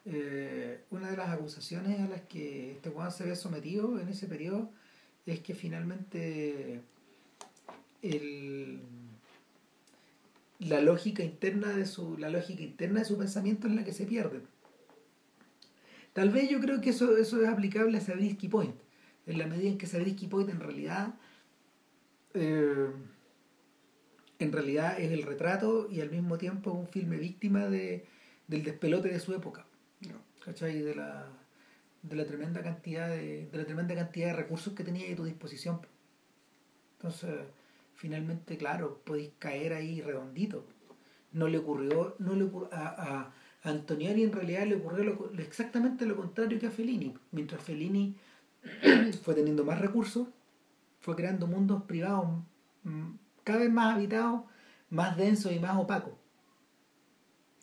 Eh, 0.03 0.81
una 0.91 1.09
de 1.09 1.15
las 1.15 1.29
acusaciones 1.29 2.01
a 2.01 2.09
las 2.09 2.19
que 2.23 2.73
este 2.73 2.89
Juan 2.89 3.13
se 3.13 3.23
ve 3.23 3.33
sometido 3.37 3.97
en 3.97 4.09
ese 4.09 4.27
periodo 4.27 4.69
es 5.25 5.39
que 5.39 5.55
finalmente 5.55 6.81
el, 8.01 8.81
la 10.59 10.81
lógica 10.81 11.23
interna 11.23 11.69
de 11.69 11.85
su 11.85 12.17
la 12.17 12.27
lógica 12.27 12.63
interna 12.63 12.99
de 12.99 13.05
su 13.05 13.17
pensamiento 13.17 13.69
es 13.69 13.73
la 13.73 13.85
que 13.85 13.93
se 13.93 14.05
pierde 14.05 14.41
tal 16.17 16.31
vez 16.31 16.50
yo 16.50 16.59
creo 16.59 16.81
que 16.81 16.89
eso 16.89 17.15
eso 17.15 17.43
es 17.43 17.47
aplicable 17.47 17.95
a 17.95 18.01
Sabrisky 18.01 18.47
Point 18.47 18.75
en 19.27 19.38
la 19.38 19.45
medida 19.45 19.69
en 19.69 19.77
que 19.77 19.86
Sabrisky 19.86 20.25
Point 20.25 20.50
en 20.50 20.59
realidad 20.59 21.13
eh, 22.33 22.88
en 24.39 24.51
realidad 24.51 25.00
es 25.00 25.12
el 25.12 25.21
retrato 25.21 25.88
y 25.91 26.01
al 26.01 26.09
mismo 26.09 26.39
tiempo 26.39 26.71
un 26.71 26.88
filme 26.88 27.17
víctima 27.17 27.67
de, 27.67 28.07
del 28.47 28.63
despelote 28.63 29.09
de 29.09 29.19
su 29.19 29.36
época. 29.36 29.67
¿Cachai? 30.43 30.81
De 30.81 30.95
la, 30.95 31.27
de 32.01 32.15
la 32.15 32.25
tremenda 32.25 32.63
cantidad 32.63 33.09
de, 33.09 33.45
de 33.51 33.57
la 33.57 33.65
tremenda 33.65 33.93
cantidad 33.93 34.27
de 34.27 34.33
recursos 34.33 34.74
que 34.74 34.83
tenía 34.83 35.12
a 35.12 35.15
tu 35.15 35.25
disposición. 35.25 35.81
Entonces, 36.97 37.32
finalmente, 37.95 38.58
claro, 38.58 39.01
podéis 39.03 39.32
caer 39.38 39.73
ahí 39.73 40.01
redondito. 40.01 40.65
No 41.32 41.47
le 41.47 41.60
ocurrió, 41.60 42.15
no 42.17 42.34
le 42.34 42.49
a, 42.71 42.88
a 42.88 43.34
Antonioni 43.67 44.23
en 44.23 44.32
realidad 44.32 44.65
le 44.65 44.75
ocurrió 44.75 45.32
exactamente 45.38 46.06
lo 46.06 46.15
contrario 46.15 46.60
que 46.60 46.67
a 46.67 46.71
Fellini. 46.71 47.13
Mientras 47.32 47.62
Fellini 47.63 48.15
fue 49.23 49.36
teniendo 49.36 49.63
más 49.63 49.80
recursos, 49.80 50.27
fue 50.99 51.15
creando 51.15 51.47
mundos 51.47 51.84
privados 51.84 52.27
mm, 52.84 53.12
cada 53.43 53.60
vez 53.60 53.71
más 53.71 53.95
habitado, 53.95 54.45
más 54.89 55.17
denso 55.17 55.51
y 55.51 55.60
más 55.60 55.77
opaco. 55.77 56.17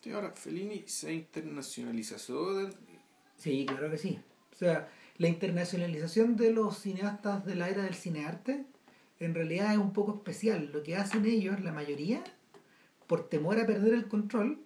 Sí, 0.01 0.11
ahora, 0.11 0.31
Fellini 0.31 0.83
se 0.87 1.13
internacionalizó. 1.13 2.69
Sí, 3.37 3.65
claro 3.67 3.89
que 3.89 3.97
sí. 3.97 4.19
O 4.51 4.55
sea, 4.55 4.89
la 5.17 5.27
internacionalización 5.27 6.35
de 6.35 6.51
los 6.51 6.79
cineastas 6.79 7.45
de 7.45 7.55
la 7.55 7.69
era 7.69 7.83
del 7.83 7.95
cinearte 7.95 8.65
en 9.19 9.33
realidad 9.33 9.71
es 9.71 9.77
un 9.77 9.93
poco 9.93 10.15
especial. 10.15 10.71
Lo 10.73 10.83
que 10.83 10.95
hacen 10.95 11.25
ellos, 11.25 11.61
la 11.61 11.71
mayoría, 11.71 12.23
por 13.07 13.29
temor 13.29 13.59
a 13.59 13.65
perder 13.65 13.93
el 13.93 14.07
control, 14.07 14.59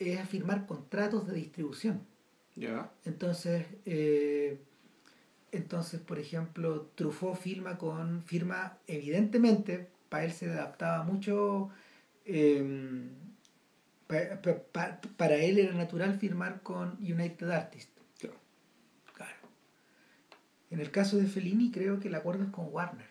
es 0.00 0.28
firmar 0.28 0.66
contratos 0.66 1.26
de 1.26 1.34
distribución. 1.34 2.06
Ya. 2.56 2.90
Entonces, 3.04 3.66
eh, 3.84 4.58
entonces, 5.52 6.00
por 6.00 6.18
ejemplo, 6.18 6.90
Truffaut 6.94 7.36
firma 7.36 7.78
con, 7.78 8.22
firma 8.22 8.78
evidentemente 8.86 9.88
para 10.08 10.24
él 10.24 10.32
se 10.32 10.50
adaptaba 10.50 11.04
mucho. 11.04 11.70
Em, 12.24 13.10
para 15.16 15.36
él 15.36 15.58
era 15.58 15.72
natural 15.74 16.18
firmar 16.18 16.62
con 16.62 16.96
United 17.00 17.48
Artists. 17.48 17.92
Claro. 18.18 18.36
claro. 19.14 19.36
En 20.70 20.80
el 20.80 20.90
caso 20.90 21.16
de 21.16 21.26
Fellini, 21.26 21.70
creo 21.70 22.00
que 22.00 22.08
el 22.08 22.14
acuerdo 22.16 22.44
es 22.44 22.50
con 22.50 22.68
Warner. 22.72 23.06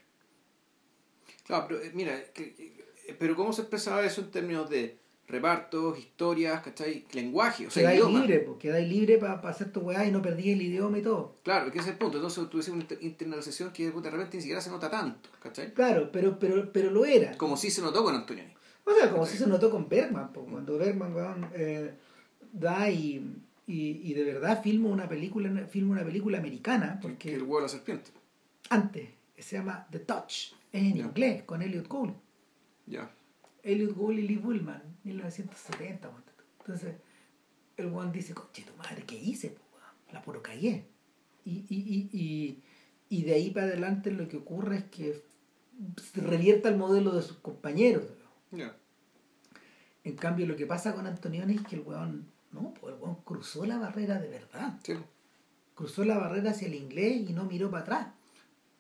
Claro, 1.46 1.66
pero 1.68 1.82
eh, 1.82 1.92
mira, 1.94 2.18
eh, 2.18 3.16
pero 3.18 3.36
¿cómo 3.36 3.54
se 3.54 3.62
expresaba 3.62 4.04
eso 4.04 4.22
en 4.22 4.32
términos 4.32 4.70
de 4.70 5.00
repartos, 5.30 5.98
historias, 6.00 6.62
¿cachai? 6.62 7.06
Lenguaje, 7.14 7.68
o 7.68 7.70
sea, 7.70 7.92
quedáis 7.92 8.14
libre, 8.14 8.40
pues, 8.40 8.58
quedáis 8.58 8.90
libre 8.90 9.18
para 9.20 9.36
hacer 9.36 9.72
tu 9.72 9.82
weá 9.82 10.06
y 10.06 10.12
no 10.12 10.22
perdí 10.22 10.52
el 10.52 10.62
idioma 10.62 10.98
y 10.98 11.04
todo. 11.04 11.36
Claro, 11.44 11.72
que 11.72 11.78
ese 11.78 11.90
es 11.90 11.94
el 11.94 12.00
punto. 12.00 12.18
Entonces 12.18 12.50
tú 12.50 12.60
una 12.74 12.86
internalización 13.00 13.72
que 13.72 13.92
de 13.92 14.10
repente 14.10 14.38
ni 14.38 14.42
siquiera 14.42 14.60
se 14.60 14.72
nota 14.72 14.90
tanto, 14.90 15.30
¿cachai? 15.42 15.74
Claro, 15.74 16.10
pero, 16.12 16.40
pero, 16.40 16.72
pero 16.74 16.90
lo 16.90 17.06
era. 17.06 17.38
Como 17.38 17.56
si 17.56 17.70
se 17.70 17.82
notó 17.82 18.04
con 18.04 18.16
Antonioni. 18.16 18.54
O 18.84 18.92
sea, 18.92 19.12
como 19.12 19.26
si 19.26 19.38
se 19.38 19.46
notó 19.46 19.70
con 19.70 19.88
Bergman, 19.88 20.34
pues, 20.34 20.48
cuando 20.50 20.78
Bergman 20.80 21.52
eh, 21.54 21.94
da 22.52 22.90
y, 22.90 23.24
y, 23.68 24.02
y, 24.04 24.14
de 24.16 24.24
verdad 24.24 24.64
filma 24.64 24.90
una 24.90 25.08
película 25.08 25.68
filma 25.68 25.92
una 25.92 26.04
película 26.04 26.40
americana. 26.40 26.98
Porque 27.00 27.36
el 27.36 27.44
huevo 27.44 27.58
de 27.58 27.62
la 27.64 27.70
serpiente. 27.70 28.10
Antes, 28.70 29.10
se 29.38 29.58
llama 29.58 29.88
The 29.92 30.00
Touch, 30.00 30.54
en 30.74 30.98
inglés, 30.98 31.44
con 31.44 31.62
Elliot 31.62 31.88
Cole. 31.88 32.14
Ya. 32.88 33.12
Elliot 33.64 33.96
Gould 33.96 34.20
y 34.20 34.28
Lee 34.28 34.38
Bullman, 34.38 34.82
1970. 35.04 36.10
Entonces, 36.60 36.96
el 37.78 37.90
Juan 37.90 38.12
dice, 38.12 38.34
coche, 38.34 38.64
tu 38.64 38.76
madre, 38.78 39.04
¿qué 39.06 39.16
hice? 39.16 39.58
La 40.12 40.22
puro 40.22 40.42
callé. 40.42 40.86
Y, 41.46 41.66
y, 41.70 42.10
y, 42.12 42.64
y, 43.10 43.24
de 43.24 43.34
ahí 43.34 43.52
para 43.52 43.68
adelante 43.68 44.12
lo 44.12 44.28
que 44.28 44.38
ocurre 44.38 44.78
es 44.78 44.84
que 44.86 45.24
se 45.98 46.22
revierta 46.22 46.70
el 46.70 46.78
modelo 46.78 47.12
de 47.16 47.22
sus 47.22 47.38
compañeros. 47.38 48.04
En 50.04 50.16
cambio, 50.16 50.46
lo 50.48 50.56
que 50.56 50.66
pasa 50.66 50.94
con 50.94 51.08
Antonioni 51.08 51.56
es 51.56 51.62
que 51.62 51.76
el 51.76 51.82
weón, 51.82 52.28
no, 52.52 52.74
pues 52.80 52.94
el 52.94 53.02
weón 53.02 53.18
cruzó 53.24 53.66
la 53.66 53.78
barrera 53.78 54.20
de 54.20 54.28
verdad. 54.28 54.80
Cruzó 55.76 56.04
la 56.04 56.18
barrera 56.18 56.52
hacia 56.52 56.68
el 56.68 56.76
inglés 56.76 57.30
y 57.30 57.34
no 57.34 57.46
miró 57.46 57.72
para 57.72 57.84
atrás. 57.84 58.08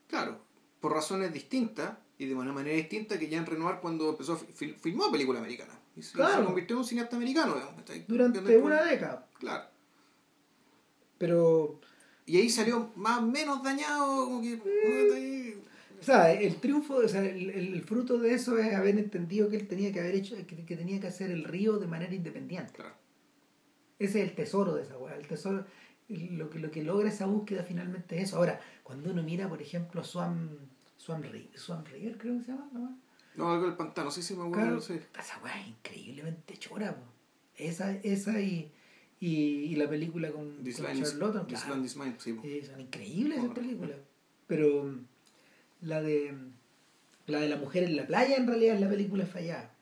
Claro, 0.07 0.41
por 0.79 0.93
razones 0.93 1.31
distintas, 1.31 1.97
y 2.19 2.25
de 2.25 2.35
una 2.35 2.51
manera 2.51 2.75
distinta 2.75 3.17
que 3.17 3.29
Jean 3.29 3.45
Renoir 3.45 3.77
cuando 3.81 4.09
empezó 4.09 4.37
filmó 4.37 5.09
película 5.09 5.39
americana. 5.39 5.79
Y 5.95 6.03
se, 6.03 6.17
convirtió 6.17 6.75
en 6.75 6.79
un 6.79 6.85
cineasta 6.85 7.15
americano 7.15 7.55
durante 8.07 8.57
una 8.57 8.83
década. 8.83 9.25
Claro. 9.39 9.63
Pero 11.17 11.79
y 12.25 12.37
ahí 12.37 12.49
salió 12.49 12.91
más 12.95 13.19
o 13.19 13.21
menos 13.23 13.63
dañado 13.63 14.25
como 14.25 14.41
que 14.41 15.57
o 15.99 16.03
sea 16.03 16.31
el 16.31 16.57
triunfo 16.57 16.97
o 16.97 17.07
sea 17.07 17.25
el, 17.25 17.49
el, 17.49 17.81
fruto 17.81 18.19
de 18.19 18.33
eso 18.33 18.57
es 18.57 18.73
haber 18.75 18.99
entendido 18.99 19.49
que 19.49 19.55
él 19.55 19.67
tenía 19.67 19.91
que 19.91 19.99
haber 19.99 20.15
hecho 20.15 20.35
que, 20.45 20.65
que 20.65 20.75
tenía 20.75 20.99
que 20.99 21.07
hacer 21.07 21.31
el 21.31 21.43
río 21.43 21.79
de 21.79 21.87
manera 21.87 22.13
independiente. 22.13 22.73
Claro. 22.73 22.93
ese 23.97 24.21
es 24.21 24.29
el 24.29 24.35
tesoro 24.35 24.75
de 24.75 24.83
esa 24.83 24.97
weá 24.97 25.15
el 25.15 25.27
tesoro 25.27 25.65
lo 26.09 26.49
que 26.49 26.59
lo 26.59 26.69
que 26.69 26.83
logra 26.83 27.09
esa 27.09 27.25
búsqueda 27.25 27.63
finalmente 27.63 28.17
es 28.17 28.23
eso. 28.29 28.37
Ahora 28.37 28.59
cuando 28.83 29.09
uno 29.09 29.23
mira 29.23 29.47
por 29.49 29.61
ejemplo 29.61 30.03
Swan 30.03 30.69
Swan 30.99 31.23
River, 31.23 32.17
creo 32.17 32.37
que 32.37 32.43
se 32.43 32.51
llama, 32.51 32.69
¿no? 32.73 32.99
No, 33.35 33.51
algo 33.51 33.65
del 33.65 33.77
pantano, 33.77 34.11
sí, 34.11 34.21
sí, 34.21 34.35
me 34.35 34.43
acuerdo. 34.43 34.65
Claro, 34.65 34.81
sí. 34.81 34.99
Esa 35.17 35.39
weá 35.41 35.59
es 35.61 35.67
increíblemente 35.67 36.57
chora, 36.57 36.95
po. 36.95 37.03
Esa, 37.55 37.95
esa 38.03 38.39
y, 38.41 38.71
y, 39.19 39.29
y 39.29 39.75
la 39.75 39.89
película 39.89 40.31
con, 40.31 40.63
This 40.63 40.77
con 40.77 40.85
Charlotte. 40.85 41.47
This 41.47 41.63
claro. 41.63 41.83
is 41.83 41.95
mine, 41.95 42.15
sí. 42.19 42.37
Eh, 42.43 42.67
son 42.69 42.81
increíbles 42.81 43.39
esas 43.39 43.51
películas. 43.51 43.97
Pero 44.47 44.93
la 45.81 46.01
de 46.01 46.35
la 47.27 47.39
de 47.39 47.49
la 47.49 47.57
mujer 47.57 47.83
en 47.83 47.95
la 47.95 48.05
playa 48.07 48.35
en 48.35 48.47
realidad 48.47 48.75
es 48.75 48.81
la 48.81 48.89
película 48.89 49.25
fallada. 49.25 49.73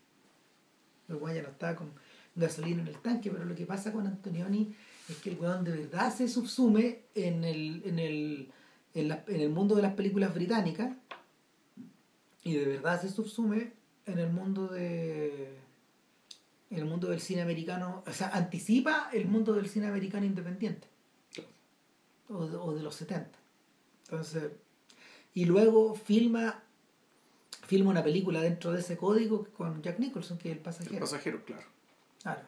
El 1.08 1.16
guay 1.16 1.36
ya 1.36 1.44
no 1.44 1.50
estaba 1.50 1.76
con 1.76 1.92
gasolina 2.36 2.82
en 2.82 2.90
el 2.90 3.00
tanque, 3.00 3.32
pero 3.32 3.46
lo 3.46 3.56
que 3.56 3.66
pasa 3.66 3.92
con 3.92 4.06
Antonioni 4.06 4.76
es 5.10 5.18
que 5.18 5.32
el 5.32 5.40
weón 5.40 5.64
de 5.64 5.72
verdad 5.72 6.14
se 6.14 6.28
subsume 6.28 7.06
en 7.16 7.44
el, 7.44 7.82
en 7.86 8.00
el, 8.00 8.52
en, 9.00 9.08
la- 9.10 9.24
en 9.28 9.42
el 9.42 9.50
mundo 9.50 9.76
de 9.76 9.82
las 9.82 9.94
películas 9.94 10.34
británicas 10.34 10.96
y 12.44 12.54
de 12.56 12.66
verdad 12.66 13.02
se 13.02 13.10
subsume 13.10 13.74
en 14.06 14.20
el 14.20 14.30
mundo 14.32 14.68
de 14.68 15.58
en 16.70 16.78
el 16.80 16.86
mundo 16.86 17.08
del 17.08 17.22
cine 17.22 17.42
americano, 17.42 18.04
o 18.06 18.12
sea, 18.12 18.28
anticipa 18.30 19.10
el 19.14 19.26
mundo 19.28 19.54
del 19.54 19.70
cine 19.70 19.88
americano 19.88 20.26
independiente 20.26 20.88
o 22.30 22.46
de, 22.46 22.58
o 22.58 22.74
de 22.76 22.84
los 22.84 22.94
70. 22.96 23.30
Entonces, 24.04 24.52
y 25.34 25.46
luego 25.46 25.96
filma 25.96 26.62
filma 27.68 27.90
una 27.92 28.04
película 28.04 28.42
dentro 28.42 28.72
de 28.72 28.80
ese 28.80 28.98
código 28.98 29.46
con 29.58 29.82
Jack 29.82 30.00
Nicholson, 30.00 30.38
que 30.38 30.50
es 30.52 30.58
el 30.58 30.62
pasajero. 30.62 30.94
El 30.96 31.00
pasajero, 31.02 31.44
claro. 31.46 31.66
Claro. 32.22 32.42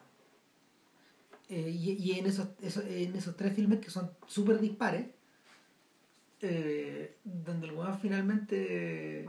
Eh, 1.48 1.70
y, 1.70 1.92
y 1.92 2.18
en, 2.18 2.26
esos, 2.26 2.48
esos- 2.62 2.84
en 2.84 3.14
esos 3.16 3.36
tres 3.36 3.54
filmes 3.54 3.80
que 3.80 3.90
son 3.90 4.10
súper 4.26 4.60
dispares, 4.60 5.06
eh, 6.42 7.16
donde 7.24 7.66
el 7.68 7.74
weón 7.74 7.98
finalmente 8.00 9.28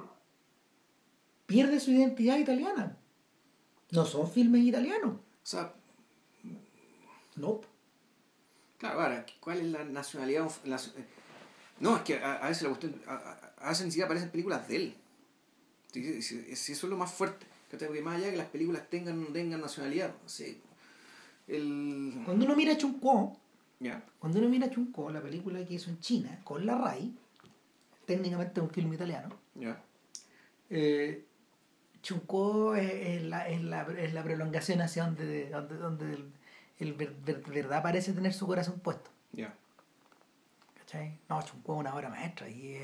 pierde 1.46 1.80
su 1.80 1.92
identidad 1.92 2.38
italiana. 2.38 2.98
No 3.92 4.06
son 4.06 4.30
filmes 4.30 4.64
italianos. 4.64 5.16
O 5.16 5.20
sea, 5.46 5.74
No. 7.36 7.62
claro, 8.78 9.02
ahora, 9.02 9.26
¿cuál 9.40 9.60
es 9.60 9.66
la 9.66 9.84
nacionalidad? 9.84 10.50
la- 10.66 10.80
no, 11.80 11.98
es 11.98 12.04
que 12.04 12.16
a, 12.20 12.36
a 12.36 12.48
veces 12.50 12.64
la 12.64 12.70
cuestión, 12.70 13.02
a, 13.08 13.14
a- 13.16 13.54
a 13.66 13.70
veces 13.70 13.86
ni 13.86 13.92
siquiera 13.92 14.06
aparecen 14.06 14.30
películas 14.32 14.68
de 14.68 14.76
él. 14.76 14.96
Si, 15.92 16.22
si- 16.22 16.56
si 16.56 16.72
eso 16.74 16.86
es 16.88 16.90
lo 16.90 16.98
más 16.98 17.12
fuerte. 17.12 17.46
Porque 17.70 18.02
más 18.02 18.16
allá 18.18 18.26
de 18.28 18.32
que 18.32 18.38
las 18.38 18.48
películas 18.50 18.90
tengan 18.90 19.18
o 19.18 19.22
no 19.22 19.34
tengan 19.34 19.62
nacionalidad, 19.62 20.14
no 20.22 20.28
sé, 20.30 20.58
el... 21.48 22.22
Cuando 22.26 22.46
uno 22.46 22.56
mira 22.56 22.78
Chunko, 22.78 23.38
Cuando 24.20 24.40
uno 24.40 24.48
mira 24.50 24.70
Chunko, 24.70 25.10
la 25.12 25.22
película 25.22 25.66
que 25.66 25.74
hizo 25.74 25.90
en 25.90 26.00
China, 26.00 26.40
con 26.44 26.66
la 26.66 26.78
RAI, 26.78 27.14
técnicamente 28.06 28.62
un 28.62 28.70
film 28.70 28.94
italiano, 28.94 29.36
ya. 29.56 29.82
eh, 30.70 31.26
Chunko 32.04 32.76
es, 32.76 32.92
es 32.92 33.24
la, 33.24 33.48
es, 33.50 33.62
la, 33.64 33.82
es 33.98 34.14
la 34.14 34.24
prolongación 34.24 34.82
hacia 34.82 35.06
donde, 35.06 35.50
donde, 35.50 35.78
donde 35.78 36.14
el, 36.14 36.32
el 36.80 36.94
ver- 36.94 37.16
ver- 37.26 37.44
verdad 37.50 37.82
parece 37.84 38.14
tener 38.14 38.34
su 38.34 38.46
corazón 38.48 38.80
puesto. 38.80 39.10
¿Cachai? 40.78 41.20
No, 41.30 41.42
Chunko 41.42 41.74
es 41.76 41.80
una 41.80 41.96
obra 41.96 42.10
maestra 42.10 42.50
y 42.50 42.78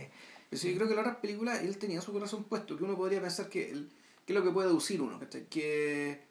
sí, 0.51 0.69
yo 0.71 0.75
creo 0.77 0.87
que 0.87 0.93
en 0.93 0.97
las 0.97 1.05
otras 1.07 1.17
películas 1.21 1.61
él 1.61 1.77
tenía 1.77 1.99
su 2.01 2.13
corazón 2.13 2.43
puesto, 2.45 2.77
que 2.77 2.83
uno 2.83 2.95
podría 2.95 3.19
pensar 3.21 3.49
que, 3.49 3.69
el, 3.71 3.89
que 4.25 4.33
es 4.33 4.39
lo 4.39 4.43
que 4.45 4.51
puede 4.51 4.67
deducir 4.67 5.01
uno, 5.01 5.19
¿cachai? 5.19 5.45
que 5.45 6.21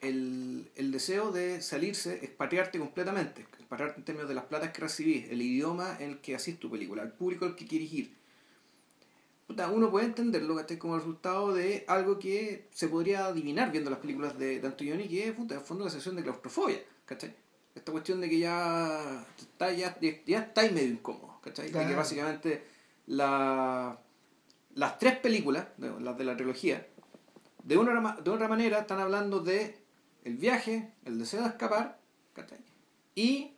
el, 0.00 0.70
el 0.76 0.92
deseo 0.92 1.30
de 1.32 1.62
salirse, 1.62 2.24
expatriarte 2.24 2.78
completamente, 2.78 3.46
en 3.80 4.04
términos 4.04 4.28
de 4.28 4.34
las 4.34 4.44
platas 4.44 4.70
que 4.72 4.80
recibís, 4.80 5.30
el 5.30 5.42
idioma 5.42 5.96
en 6.00 6.10
el 6.10 6.18
que 6.20 6.34
hacís 6.34 6.58
tu 6.58 6.70
película, 6.70 7.02
el 7.02 7.12
público 7.12 7.44
al 7.44 7.54
que 7.56 7.66
quieres 7.66 7.92
ir. 7.92 8.14
Uno 9.72 9.90
puede 9.90 10.06
entenderlo 10.06 10.56
¿cachai? 10.56 10.78
como 10.78 10.96
resultado 10.96 11.52
de 11.52 11.84
algo 11.86 12.18
que 12.18 12.68
se 12.72 12.88
podría 12.88 13.26
adivinar 13.26 13.70
viendo 13.70 13.90
las 13.90 13.98
películas 14.00 14.38
de, 14.38 14.60
de 14.60 14.66
Antonioni, 14.66 15.06
que 15.06 15.28
es 15.28 15.32
puta, 15.34 15.54
en 15.54 15.60
fondo 15.60 15.84
la 15.84 15.90
sensación 15.90 16.16
de 16.16 16.22
claustrofobia, 16.22 16.78
¿cachai? 17.04 17.34
Esta 17.74 17.92
cuestión 17.92 18.20
de 18.20 18.30
que 18.30 18.38
ya 18.38 19.26
está, 19.38 19.72
ya, 19.72 19.98
ya 20.00 20.38
estáis 20.40 20.72
medio 20.72 20.88
incómodo, 20.92 21.40
¿cachai? 21.42 21.66
De 21.66 21.72
que 21.72 21.78
Claro. 21.78 21.96
básicamente 21.96 22.64
la, 23.06 23.98
las 24.74 24.98
tres 24.98 25.18
películas, 25.18 25.66
las 25.78 26.16
de 26.16 26.24
la 26.24 26.36
trilogía, 26.36 26.86
de 27.62 27.76
una, 27.76 28.16
de 28.16 28.30
otra 28.30 28.48
manera 28.48 28.78
están 28.80 29.00
hablando 29.00 29.40
de 29.40 29.76
el 30.24 30.36
viaje, 30.36 30.92
el 31.04 31.18
deseo 31.18 31.42
de 31.42 31.48
escapar, 31.48 31.98
¿cachai? 32.32 32.58
Y 33.14 33.53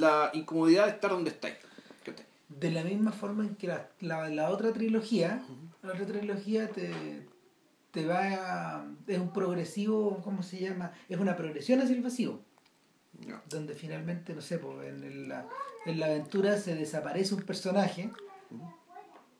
la 0.00 0.30
incomodidad 0.34 0.84
de 0.86 0.90
estar 0.92 1.10
donde 1.10 1.30
estáis, 1.30 1.56
de 2.48 2.70
la 2.70 2.84
misma 2.84 3.12
forma 3.12 3.44
en 3.44 3.56
que 3.56 3.66
la, 3.66 3.88
la, 4.00 4.28
la 4.28 4.50
otra 4.50 4.72
trilogía, 4.72 5.42
la 5.82 5.92
otra 5.92 6.06
trilogía 6.06 6.68
te, 6.70 7.26
te 7.90 8.06
va 8.06 8.20
a, 8.78 8.86
es 9.06 9.18
un 9.18 9.32
progresivo, 9.32 10.20
¿cómo 10.22 10.42
se 10.42 10.58
llama? 10.60 10.92
Es 11.08 11.18
una 11.18 11.36
progresión 11.36 11.80
hacia 11.80 11.96
el 11.96 12.02
vacío, 12.02 12.40
donde 13.48 13.74
finalmente, 13.74 14.34
no 14.34 14.40
sé, 14.40 14.58
pues, 14.58 14.88
en, 14.88 15.02
el- 15.04 15.28
la, 15.28 15.48
en 15.86 15.98
la 16.00 16.06
aventura 16.06 16.56
se 16.58 16.74
desaparece 16.74 17.34
un 17.34 17.42
personaje, 17.42 18.10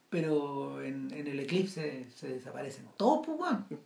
pero 0.08 0.82
en, 0.82 1.12
en 1.12 1.26
el 1.26 1.40
eclipse 1.40 2.06
se 2.14 2.28
desaparecen 2.28 2.86
todos, 2.96 3.26
pues. 3.26 3.80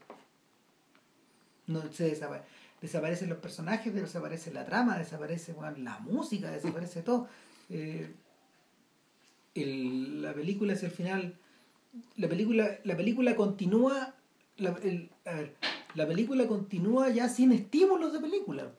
No, 1.66 1.92
se 1.92 2.14
desapa- 2.16 2.42
desaparecen 2.80 3.28
los 3.28 3.38
personajes, 3.38 3.94
desaparece 3.94 4.52
la 4.52 4.64
trama, 4.64 4.98
desaparece 4.98 5.52
weón, 5.52 5.84
la 5.84 5.98
música, 6.00 6.50
desaparece 6.50 7.02
todo. 7.02 7.28
Eh, 7.68 8.12
el- 9.54 10.22
la 10.22 10.32
película 10.32 10.72
es 10.72 10.82
el 10.82 10.90
final. 10.90 11.34
La 12.16 12.28
película, 12.28 12.78
la 12.84 12.96
película 12.96 13.36
continúa. 13.36 14.14
La, 14.56 14.70
el- 14.82 15.10
a 15.24 15.32
ver, 15.32 15.54
la 15.94 16.06
película 16.06 16.46
continúa 16.46 17.08
ya 17.10 17.28
sin 17.28 17.52
estímulos 17.52 18.12
de 18.12 18.20
película. 18.20 18.70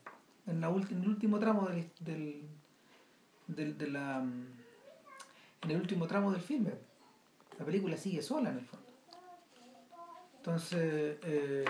En, 0.47 0.61
la 0.61 0.69
en 0.69 1.01
el 1.03 1.07
último 1.07 1.39
tramo 1.39 1.67
del, 1.67 1.89
del, 1.99 2.41
del- 3.47 3.77
de 3.77 3.87
la, 3.87 4.19
mm, 4.21 4.45
en 5.63 5.71
el 5.71 5.77
último 5.77 6.07
tramo 6.07 6.31
del 6.31 6.41
filme. 6.41 6.71
La 7.59 7.65
película 7.65 7.97
sigue 7.97 8.21
sola 8.23 8.49
en 8.49 8.57
el 8.59 8.65
fondo. 8.65 8.87
Entonces, 10.37 11.17
eh, 11.23 11.65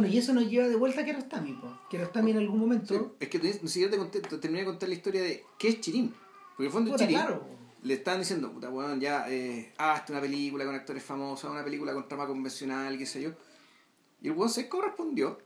bueno, 0.00 0.06
y 0.12 0.18
eso 0.18 0.32
nos 0.34 0.48
lleva 0.48 0.68
de 0.68 0.76
vuelta 0.76 1.00
a 1.00 1.04
Kiarostami. 1.04 1.52
pues. 1.54 1.72
Kiarostami 1.90 2.30
en 2.32 2.38
algún 2.38 2.58
momento. 2.60 2.94
Sí, 2.94 3.00
es 3.20 3.28
que 3.28 3.38
ni 3.38 3.68
siquiera 3.68 3.90
te, 3.90 3.98
conté- 3.98 4.20
te 4.28 4.38
terminé 4.38 4.60
de 4.60 4.66
contar 4.66 4.88
la 4.88 4.94
historia 4.94 5.22
de 5.22 5.44
qué 5.58 5.68
es 5.68 5.80
Chirín. 5.80 6.14
Porque 6.56 6.62
en 6.62 6.66
el 6.66 6.72
fondo 6.72 6.90
Puta, 6.92 7.04
Chirín 7.04 7.20
claro. 7.20 7.46
le 7.82 7.94
estaban 7.94 8.20
diciendo, 8.20 8.52
puta, 8.52 8.70
weón, 8.70 9.00
ya, 9.00 9.26
eh, 9.30 9.72
hazte 9.78 10.12
una 10.12 10.20
película 10.20 10.64
con 10.64 10.74
actores 10.74 11.02
famosos, 11.02 11.50
una 11.50 11.64
película 11.64 11.92
con 11.92 12.06
trama 12.08 12.26
convencional, 12.26 12.96
qué 12.98 13.06
sé 13.06 13.22
yo. 13.22 13.30
Y 14.22 14.28
el 14.28 14.32
weón 14.34 14.50
Seco 14.50 14.80
respondió, 14.82 15.38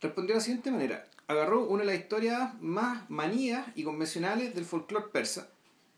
respondió 0.00 0.34
de 0.34 0.38
la 0.40 0.44
siguiente 0.44 0.70
manera. 0.70 1.08
Agarró 1.28 1.66
una 1.66 1.82
de 1.84 1.86
las 1.92 1.98
historias 1.98 2.54
más 2.60 3.08
manías 3.10 3.66
y 3.74 3.82
convencionales 3.82 4.54
del 4.54 4.64
folclore 4.64 5.06
persa, 5.12 5.48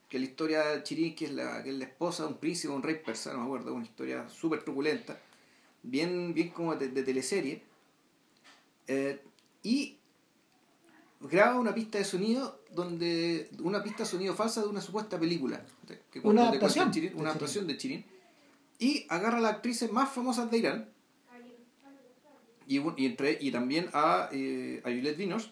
que 0.08 0.16
es 0.16 0.22
la 0.22 0.28
historia 0.28 0.62
de 0.68 0.82
Chirín, 0.82 1.14
que 1.14 1.26
es 1.26 1.32
la, 1.32 1.62
que 1.62 1.70
es 1.70 1.76
la 1.76 1.84
esposa 1.84 2.22
de 2.24 2.30
un 2.30 2.38
príncipe, 2.38 2.72
un 2.72 2.82
rey 2.82 2.96
persa, 3.04 3.32
no 3.32 3.40
me 3.40 3.44
acuerdo, 3.44 3.74
una 3.74 3.84
historia 3.84 4.26
súper 4.28 4.62
truculenta, 4.62 5.20
bien, 5.83 6.35
bien 6.35 6.51
como 6.51 6.75
de, 6.77 6.88
de 6.88 7.03
teleserie. 7.03 7.62
Eh, 8.87 9.21
y 9.62 9.99
graba 11.21 11.59
una 11.59 11.75
pista 11.75 11.99
de 11.99 12.05
sonido 12.05 12.61
donde 12.71 13.51
una 13.61 13.83
pista 13.83 14.05
de 14.05 14.09
sonido 14.09 14.35
falsa 14.35 14.62
de 14.62 14.69
una 14.69 14.81
supuesta 14.81 15.19
película 15.19 15.64
que 16.11 16.21
Una 16.21 16.49
adaptación 16.49 16.91
Chirín, 16.91 17.11
de 17.11 17.14
una 17.17 17.23
Chirín. 17.23 17.29
adaptación 17.29 17.67
de 17.67 17.77
Chirín 17.77 18.05
y 18.79 19.07
agarra 19.09 19.38
a 19.38 19.41
las 19.41 19.55
actrices 19.55 19.91
más 19.91 20.11
famosas 20.11 20.51
de 20.51 20.59
Irán 20.59 20.88
y, 22.67 22.79
y 23.03 23.07
entre 23.07 23.37
y 23.41 23.51
también 23.51 23.88
a, 23.93 24.29
eh, 24.33 24.81
a 24.85 24.88
Juliette 24.91 25.17
Binoche 25.17 25.51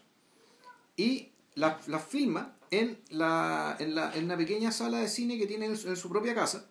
y 0.96 1.30
las 1.54 1.88
las 1.88 2.04
filma 2.04 2.54
en 2.70 2.98
la, 3.10 3.76
en 3.80 3.94
la 3.94 4.14
en 4.14 4.24
una 4.26 4.36
pequeña 4.36 4.70
sala 4.70 4.98
de 4.98 5.08
cine 5.08 5.36
que 5.38 5.46
tiene 5.46 5.66
en 5.66 5.76
su, 5.76 5.88
en 5.88 5.96
su 5.96 6.08
propia 6.08 6.34
casa 6.34 6.68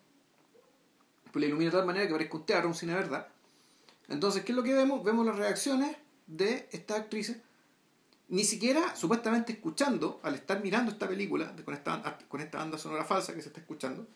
pues 1.32 1.41
la 1.41 1.48
ilumina 1.48 1.72
de 1.72 1.78
tal 1.78 1.86
manera 1.86 2.06
que 2.08 2.13
parezca 2.13 2.38
un 2.38 2.46
teatro, 2.46 2.70
un 2.70 2.76
cine 2.76 2.94
de 2.94 3.00
verdad 3.00 3.28
entonces, 4.08 4.44
¿qué 4.44 4.52
es 4.52 4.56
lo 4.56 4.63
que 4.63 4.74
vemos? 4.74 5.04
Vemos 5.04 5.26
las 5.26 5.36
reacciones 5.38 5.96
de 6.28 6.68
estas 6.72 7.00
actrices, 7.00 7.38
ni 8.30 8.44
siquiera 8.44 8.96
supuestamente 8.96 9.54
escuchando, 9.54 10.20
al 10.24 10.36
estar 10.36 10.62
mirando 10.63 10.91
esta 10.91 11.08
película 11.08 11.54
con 11.63 11.74
esta, 11.74 12.18
con 12.28 12.41
esta 12.41 12.58
banda 12.58 12.78
sonora 12.78 13.06
falsa 13.06 13.34
que 13.34 13.41
se 13.41 13.50
está 13.50 13.60
escuchando, 13.60 14.08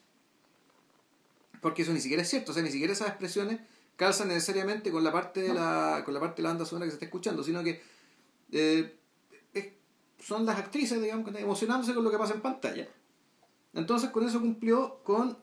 porque 1.62 1.82
eso 1.82 1.94
ni 1.94 2.00
siquiera 2.02 2.24
es 2.24 2.30
cierto, 2.30 2.52
o 2.52 2.54
sea, 2.54 2.64
ni 2.64 2.72
siquiera 2.72 2.94
esas 2.94 3.10
expresiones 3.10 3.60
calzan 3.98 4.30
necesariamente 4.30 4.92
con 4.92 5.04
la 5.04 5.12
parte 5.12 5.42
de 5.42 5.54
la, 5.54 6.04
con 6.06 6.14
la 6.14 6.20
parte 6.20 6.38
de 6.38 6.44
la 6.44 6.50
banda 6.50 6.66
sonora 6.66 6.86
que 6.86 6.92
se 6.92 6.96
está 6.96 7.06
escuchando, 7.06 7.44
sino 7.44 7.64
que 7.64 7.82
eh, 8.52 8.96
es- 9.54 9.68
son 10.20 10.46
las 10.46 10.58
actrices, 10.58 11.02
digamos, 11.02 11.26
que 11.26 11.32
están 11.32 11.44
emocionándose 11.44 11.94
con 11.94 12.04
lo 12.04 12.12
que 12.12 12.18
pasa 12.18 12.34
en 12.34 12.42
pantalla. 12.42 12.88
Entonces, 13.74 14.10
con 14.10 14.26
eso 14.28 14.40
cumplió 14.40 15.00
con 15.04 15.38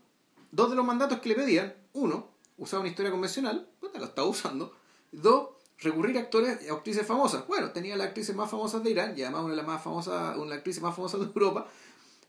dos 0.50 0.70
de 0.70 0.76
los 0.76 0.84
mandatos 0.86 1.20
que 1.20 1.28
le 1.28 1.34
pedían. 1.34 1.74
Uno, 1.92 2.28
usar 2.58 2.80
una 2.80 2.88
historia 2.88 3.10
convencional, 3.10 3.68
pues 3.80 3.92
lo 3.94 4.04
estaba 4.04 4.28
usando. 4.28 4.74
Dos, 5.12 5.48
recurrir 5.78 6.16
a 6.16 6.20
actores 6.20 6.58
y 6.64 6.68
actrices 6.68 7.06
famosas. 7.06 7.46
Bueno, 7.46 7.70
tenía 7.70 7.96
las 7.96 8.08
actrices 8.08 8.34
más 8.34 8.50
famosas 8.50 8.82
de 8.82 8.90
Irán 8.90 9.14
y 9.16 9.22
además 9.22 9.42
una 9.42 9.50
de 9.52 9.56
las 9.58 9.66
más 9.66 9.82
famosas, 9.82 10.34
una 10.36 10.44
de 10.44 10.48
las 10.50 10.58
actrices 10.58 10.82
más 10.82 10.94
famosas 10.94 11.20
de 11.20 11.26
Europa, 11.26 11.66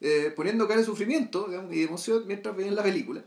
eh, 0.01 0.31
poniendo 0.35 0.67
cara 0.67 0.79
de 0.81 0.85
sufrimiento 0.85 1.47
digamos, 1.47 1.73
y 1.73 1.77
de 1.79 1.83
emoción 1.85 2.23
mientras 2.27 2.55
veían 2.55 2.75
la 2.75 2.83
película. 2.83 3.21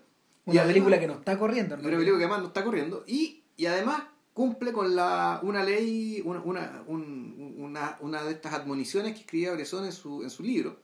Y 0.46 0.50
Una 0.52 0.60
además- 0.62 0.72
película 0.74 1.00
que 1.00 1.06
no 1.06 1.12
está 1.14 1.38
corriendo. 1.38 1.74
en 1.74 1.80
una 1.80 1.90
película 1.90 2.18
que 2.18 2.24
además 2.24 2.40
no 2.40 2.46
está 2.48 2.64
corriendo 2.64 3.04
y, 3.06 3.42
y 3.56 3.66
además 3.66 4.02
cumple 4.32 4.72
con 4.72 4.94
la 4.94 5.40
una 5.42 5.62
ley 5.64 6.22
una, 6.24 6.40
una, 6.40 6.82
un- 6.86 7.54
una, 7.58 7.98
una 8.00 8.22
de 8.22 8.32
estas 8.32 8.54
admoniciones 8.54 9.14
que 9.14 9.20
escribía 9.20 9.52
Bresson 9.52 9.84
en 9.84 9.92
su, 9.92 10.22
en 10.22 10.30
su 10.30 10.42
libro 10.44 10.76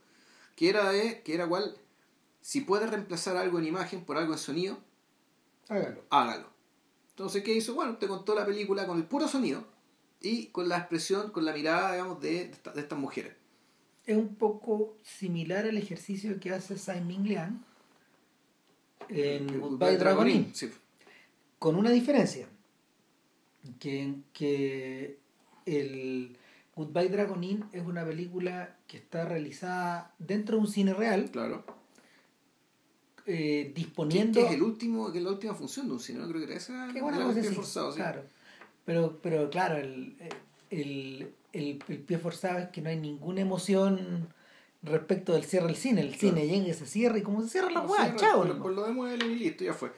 que 0.57 0.69
era 0.69 0.91
de 0.91 1.23
que 1.23 1.35
era 1.35 1.47
cual 1.47 1.77
si 2.41 2.63
puedes 2.63 2.91
reemplazar 2.91 3.37
algo 3.37 3.59
en 3.59 3.67
imagen 3.67 4.05
por 4.05 4.19
algo 4.19 4.33
en 4.33 4.39
sonido 4.39 4.79
Hágalo. 5.69 6.03
hágalo 6.11 6.49
entonces 7.11 7.43
qué 7.43 7.55
hizo 7.55 7.75
bueno 7.75 7.97
te 7.97 8.07
contó 8.09 8.35
la 8.35 8.45
película 8.47 8.87
con 8.87 8.99
el 8.99 9.05
puro 9.05 9.27
sonido 9.29 9.65
y 10.21 10.47
con 10.49 10.69
la 10.69 10.79
expresión 10.79 11.31
con 11.31 11.45
la 11.45 11.53
mirada 11.53 11.93
digamos 11.93 12.21
de, 12.21 12.31
de, 12.31 12.43
esta- 12.53 12.73
de 12.73 12.81
estas 12.83 12.99
mujeres 12.99 13.35
es 14.07 14.17
un 14.17 14.37
poco 14.37 14.97
similar 15.03 15.67
al 15.67 15.77
ejercicio 15.79 16.39
que 16.39 16.53
hace 16.53 16.79
Simon 16.79 17.25
Liang 17.25 17.65
en 19.09 19.61
Goodbye 19.61 19.97
Dragonin. 19.99 20.55
Sí. 20.55 20.71
Con 21.59 21.77
una 21.77 21.91
diferencia. 21.91 22.47
Que, 23.81 24.15
que 24.33 25.19
el 25.65 26.37
Goodbye 26.77 27.09
Dragonin 27.09 27.65
es 27.73 27.85
una 27.85 28.05
película 28.05 28.77
que 28.87 28.97
está 28.99 29.25
realizada 29.25 30.15
dentro 30.19 30.57
de 30.57 30.63
un 30.63 30.69
cine 30.69 30.95
real. 30.95 31.31
Claro. 31.33 31.65
Eh, 33.27 33.73
disponiendo. 33.75 34.41
Que, 34.41 34.47
es 34.47 34.53
el 34.53 34.63
último, 34.63 35.11
que 35.11 35.19
es 35.19 35.25
la 35.25 35.31
última 35.31 35.55
función 35.55 35.89
de 35.89 35.95
un 35.95 36.01
cine, 36.01 36.21
¿no? 36.21 36.29
Creo 36.29 36.41
que 36.41 36.47
era 36.47 36.57
esa. 36.57 36.89
Qué 36.93 37.03
bueno, 37.03 37.33
pie 37.35 37.43
forzado, 37.45 37.91
sí. 37.91 37.99
Claro. 37.99 38.23
Pero, 38.85 39.19
pero 39.21 39.51
claro, 39.51 39.77
el, 39.77 40.17
el, 40.71 41.33
el, 41.53 41.83
el, 41.89 41.99
pie 41.99 42.19
forzado 42.19 42.59
es 42.61 42.69
que 42.69 42.81
no 42.81 42.89
hay 42.89 43.01
ninguna 43.01 43.41
emoción 43.41 44.29
respecto 44.83 45.33
del 45.33 45.45
cierre 45.45 45.67
del 45.67 45.77
cine. 45.77 46.03
El 46.03 46.15
cine 46.15 46.47
llega 46.47 46.69
y 46.69 46.73
se 46.73 46.87
cierra 46.87 47.19
y 47.19 47.23
como 47.23 47.43
se 47.43 47.49
cierra 47.49 47.71
la 47.71 47.83
hueá, 47.83 48.15
chao. 48.15 48.45
Lo 48.45 49.17
y 49.17 49.35
listo, 49.35 49.65
ya 49.65 49.75
fue. 49.75 49.91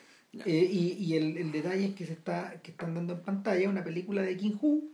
Eh, 0.44 0.68
y 0.70 0.92
y 0.92 1.16
el, 1.16 1.52
detalle 1.52 1.86
es 1.86 1.94
que 1.94 2.06
se 2.06 2.12
está 2.12 2.60
que 2.62 2.70
están 2.70 2.94
dando 2.94 3.14
en 3.14 3.22
pantalla 3.22 3.68
una 3.68 3.82
película 3.82 4.22
de 4.22 4.36
King 4.36 4.56
Hu 4.60 4.90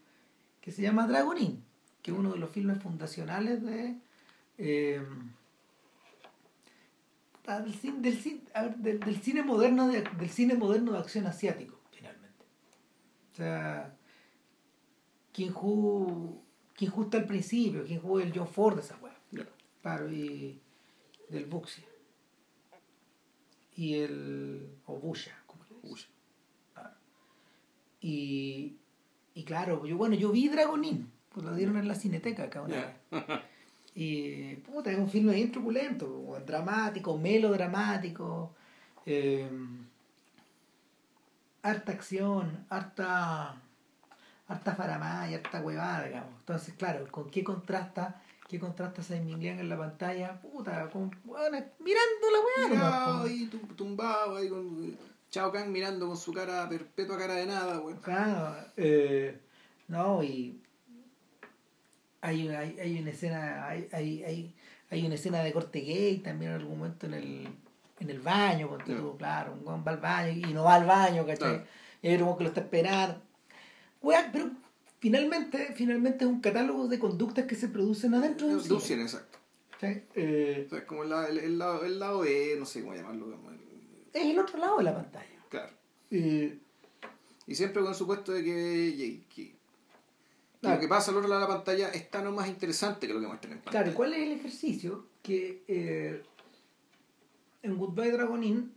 que 0.60 0.72
se 0.72 0.82
llama 0.82 1.06
Dragonin, 1.06 1.62
que 2.02 2.10
es 2.10 2.16
uno 2.16 2.32
de 2.32 2.38
los 2.38 2.50
filmes 2.50 2.80
fundacionales 2.80 3.62
de 3.62 3.96
eh, 4.58 5.02
del, 7.46 7.74
cine, 7.74 8.00
del, 8.78 9.00
del, 9.00 9.22
cine 9.22 9.42
moderno 9.42 9.88
de, 9.88 10.02
del 10.02 10.30
cine 10.30 10.54
moderno 10.54 10.92
de 10.92 10.98
acción 10.98 11.26
asiático 11.26 11.80
finalmente. 11.90 12.44
O 13.32 13.36
sea 13.36 13.94
King 15.32 15.50
Hu 15.50 16.42
King 16.74 16.88
Hu 16.94 17.02
está 17.02 17.18
al 17.18 17.26
principio 17.26 17.84
King 17.84 17.98
Hu 18.02 18.18
es 18.18 18.26
el 18.26 18.32
John 18.38 18.48
Ford 18.48 18.76
de 18.76 18.80
esa 18.82 18.96
weá. 18.96 19.14
Claro 19.82 20.10
y 20.10 20.58
del 21.28 21.46
Buxia 21.46 21.84
y 23.76 23.94
el 23.94 24.78
o 24.86 24.98
Busha 24.98 25.42
como 25.46 25.64
Claro. 26.72 26.90
y 28.00 28.76
y 29.34 29.44
claro 29.44 29.84
yo 29.84 29.96
bueno 29.98 30.14
yo 30.14 30.30
vi 30.30 30.48
Dragonin 30.48 31.10
pues 31.30 31.44
lo 31.44 31.54
dieron 31.54 31.76
en 31.76 31.88
la 31.88 31.94
cineteca 31.94 32.44
acá 32.44 32.62
una 32.62 32.76
vez 32.76 32.96
y 33.94 34.56
puta, 34.56 34.90
es 34.90 34.98
un 34.98 35.08
filme 35.08 35.34
bien 35.34 35.52
truculento, 35.52 36.36
dramático, 36.44 37.16
melodramático, 37.16 38.52
eh, 39.06 39.48
harta 41.62 41.92
acción, 41.92 42.66
harta, 42.68 43.54
harta 44.48 44.74
faramaya, 44.74 45.36
harta 45.36 45.60
huevada, 45.60 46.04
digamos. 46.06 46.34
Entonces, 46.40 46.74
claro, 46.74 47.06
¿con 47.10 47.30
qué 47.30 47.44
contrasta? 47.44 48.20
¿Qué 48.48 48.58
contrasta 48.58 49.02
Simon 49.02 49.40
Liang 49.40 49.60
en 49.60 49.68
la 49.68 49.78
pantalla? 49.78 50.40
Puta, 50.40 50.90
con, 50.90 51.10
bueno, 51.24 51.58
mirando 51.78 52.26
la 52.32 52.74
hueá. 52.74 53.22
ahí 53.22 53.50
tumbado, 53.76 54.36
ahí 54.36 54.48
con 54.48 54.96
Chao 55.30 55.50
Kang 55.50 55.68
mirando 55.70 56.08
con 56.08 56.16
su 56.16 56.32
cara 56.32 56.68
perpetua 56.68 57.16
cara 57.16 57.34
de 57.34 57.46
nada, 57.46 57.78
weón. 57.78 57.98
Claro, 57.98 58.56
eh, 58.76 59.40
no, 59.88 60.22
y 60.22 60.60
hay, 62.24 62.48
hay, 62.48 62.80
hay 62.80 62.98
una 63.00 63.10
escena, 63.10 63.68
hay, 63.68 63.86
hay, 63.92 64.54
hay, 64.90 65.04
una 65.04 65.14
escena 65.14 65.42
de 65.42 65.52
corte 65.52 65.80
gay 65.80 66.18
también 66.18 66.52
en 66.52 66.60
algún 66.60 66.78
momento 66.78 67.04
en 67.04 67.14
el, 67.14 67.48
en 68.00 68.10
el 68.10 68.20
baño, 68.20 68.68
porque 68.68 68.94
tú, 68.94 69.16
claro, 69.18 69.52
un 69.52 69.84
va 69.86 69.90
al 69.90 69.98
baño 69.98 70.48
y 70.48 70.54
no 70.54 70.64
va 70.64 70.76
al 70.76 70.86
baño, 70.86 71.26
¿cachai? 71.26 71.62
Y 72.00 72.08
hay 72.08 72.22
un 72.22 72.36
que 72.36 72.44
lo 72.44 72.48
está 72.48 72.62
esperando. 72.62 73.20
pero 74.32 74.50
finalmente, 75.00 75.74
finalmente 75.76 76.24
es 76.24 76.30
un 76.30 76.40
catálogo 76.40 76.88
de 76.88 76.98
conductas 76.98 77.44
que 77.44 77.56
se 77.56 77.68
producen 77.68 78.14
adentro 78.14 78.48
de 78.48 78.54
un 78.54 78.80
cine. 78.80 79.02
exacto. 79.02 79.38
Eh, 80.14 80.64
o 80.66 80.70
sea, 80.70 80.78
es 80.78 80.84
como 80.86 81.02
el, 81.02 81.38
el, 81.38 81.58
lado, 81.58 81.84
el 81.84 81.98
lado 81.98 82.20
B, 82.20 82.56
no 82.58 82.64
sé 82.64 82.80
cómo 82.80 82.94
llamarlo. 82.94 83.38
Es 84.14 84.24
el 84.24 84.38
otro 84.38 84.58
lado 84.58 84.78
de 84.78 84.84
la 84.84 84.94
pantalla. 84.94 85.26
Claro. 85.50 85.72
Eh, 86.10 86.58
y 87.46 87.54
siempre 87.54 87.82
con 87.82 87.90
el 87.90 87.94
supuesto 87.94 88.32
de 88.32 88.42
que, 88.42 89.20
que 89.28 89.53
lo 90.64 90.80
que 90.80 90.88
pasa 90.88 91.10
al 91.10 91.18
otro 91.18 91.28
lado 91.28 91.42
de 91.42 91.48
la 91.48 91.54
pantalla 91.54 91.88
es 91.90 92.10
tan 92.10 92.26
o 92.26 92.32
más 92.32 92.48
interesante 92.48 93.06
que 93.06 93.14
lo 93.14 93.20
que 93.20 93.26
muestran 93.26 93.52
en 93.52 93.58
pantalla. 93.58 93.82
Claro, 93.84 93.96
¿cuál 93.96 94.14
es 94.14 94.22
el 94.22 94.32
ejercicio? 94.32 95.06
Que 95.22 95.64
eh, 95.68 96.22
en 97.62 97.78
Goodbye 97.78 98.12
Dragonin 98.12 98.74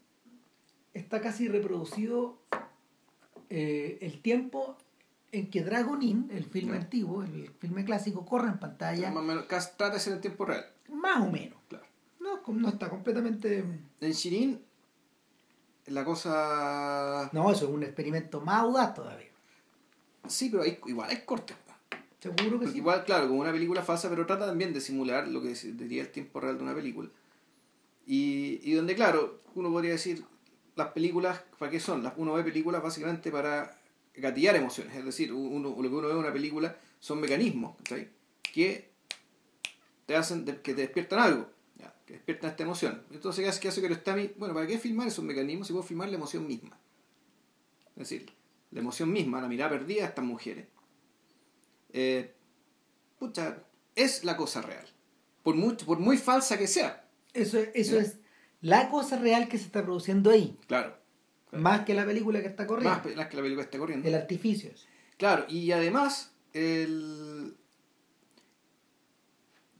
está 0.94 1.22
casi 1.22 1.48
reproducido 1.48 2.38
eh, 3.50 3.98
el 4.02 4.22
tiempo 4.22 4.78
en 5.32 5.50
que 5.50 5.64
Dragonin, 5.64 6.30
el 6.32 6.46
filme 6.46 6.78
antiguo, 6.78 7.24
el 7.24 7.52
filme 7.60 7.86
clásico, 7.86 8.26
corre 8.26 8.48
en 8.48 8.60
pantalla. 8.60 9.10
Más 9.12 9.24
o 9.24 9.26
menos, 9.26 9.48
trata 9.48 9.92
de 9.92 10.00
ser 10.00 10.14
en 10.14 10.22
tiempo 10.22 10.46
real. 10.46 10.66
Más 10.90 11.22
o 11.22 11.30
menos. 11.32 11.60
Claro. 11.68 11.86
No, 12.20 12.42
no 12.54 12.70
está 12.70 12.90
completamente. 12.90 13.64
En 14.00 14.12
Shirin, 14.12 14.62
la 15.88 16.04
cosa. 16.06 17.30
No, 17.34 17.52
eso 17.52 17.66
es 17.66 17.72
un 17.72 17.84
experimento 17.84 18.42
más 18.42 18.62
audaz 18.62 18.94
todavía. 18.94 19.28
Sí, 20.28 20.50
pero 20.50 20.64
igual 20.66 21.12
es 21.12 21.24
corte. 21.24 21.54
Seguro 22.20 22.60
que 22.60 22.68
sí. 22.68 22.78
Igual, 22.78 23.04
claro, 23.04 23.28
como 23.28 23.42
una 23.42 23.52
película 23.52 23.84
falsa, 23.84 24.10
pero 24.10 24.26
trata 24.26 24.48
también 24.48 24.74
de 24.74 24.82
simular 24.82 25.28
lo 25.28 25.42
que 25.42 25.54
diría 25.54 26.02
el 26.02 26.10
tiempo 26.10 26.40
real 26.40 26.58
de 26.58 26.64
una 26.64 26.74
película. 26.74 27.10
Y, 28.06 28.60
y 28.64 28.74
donde, 28.74 28.96
claro, 28.96 29.42
uno 29.56 29.72
podría 29.72 29.92
decir, 29.92 30.24
las 30.76 30.90
películas, 30.90 31.44
¿para 31.60 31.72
qué 31.72 31.80
son? 31.80 32.10
Uno 32.18 32.34
ve 32.34 32.44
películas 32.44 32.82
básicamente 32.82 33.32
para 33.32 33.80
gatillar 34.16 34.56
emociones. 34.56 34.96
Es 34.96 35.06
decir, 35.06 35.32
uno, 35.34 35.70
lo 35.70 35.90
que 35.90 35.96
uno 35.96 36.08
ve 36.08 36.14
en 36.14 36.20
una 36.20 36.34
película 36.34 36.76
son 37.00 37.20
mecanismos 37.20 37.76
que 38.42 38.90
te 40.06 40.16
hacen, 40.16 40.46
que 40.46 40.74
te 40.74 40.82
despiertan 40.82 41.20
algo, 41.20 41.50
que 42.06 42.14
despiertan 42.14 42.52
esta 42.52 42.64
emoción. 42.64 43.04
Entonces, 43.12 43.44
¿qué 43.44 43.50
hace, 43.50 43.60
qué 43.60 43.68
hace 43.68 43.82
que 43.82 44.34
Bueno, 44.38 44.54
¿para 44.54 44.66
qué 44.66 44.80
filmar 44.80 45.08
esos 45.08 45.24
mecanismos 45.24 45.68
si 45.68 45.74
puedo 45.74 45.84
filmar 45.84 46.10
la 46.10 46.16
emoción 46.16 46.48
misma? 46.48 46.80
Es 47.96 48.10
decir, 48.10 48.32
la 48.72 48.80
emoción 48.80 49.12
misma, 49.12 49.42
la 49.42 49.48
mirada 49.48 49.72
perdida 49.72 50.02
de 50.02 50.08
estas 50.08 50.26
mujeres 50.26 50.66
eh, 51.94 52.34
pucha, 53.20 53.64
es 53.96 54.24
la 54.24 54.38
cosa 54.38 54.62
real. 54.62 54.86
Por, 55.44 55.56
mucho, 55.56 55.86
por 55.86 56.00
muy 56.00 56.18
falsa 56.18 56.58
que 56.58 56.68
sea. 56.68 57.08
Eso, 57.34 57.60
eso 57.74 58.00
es 58.00 58.18
la 58.62 58.90
cosa 58.90 59.18
real 59.18 59.48
que 59.48 59.58
se 59.58 59.66
está 59.66 59.84
produciendo 59.84 60.30
ahí. 60.30 60.58
Claro. 60.68 60.98
Más 61.52 61.86
que 61.86 61.94
la 61.94 62.06
película 62.06 62.42
que 62.42 62.48
está 62.48 62.68
corriendo. 62.68 63.00
Más 63.16 63.28
que 63.28 63.36
la 63.36 63.42
película 63.42 63.64
que 63.64 63.68
está 63.68 63.78
corriendo. 63.78 64.08
El 64.08 64.16
artificio. 64.16 64.72
Claro, 65.18 65.46
y 65.48 65.72
además, 65.72 66.32
el... 66.54 67.56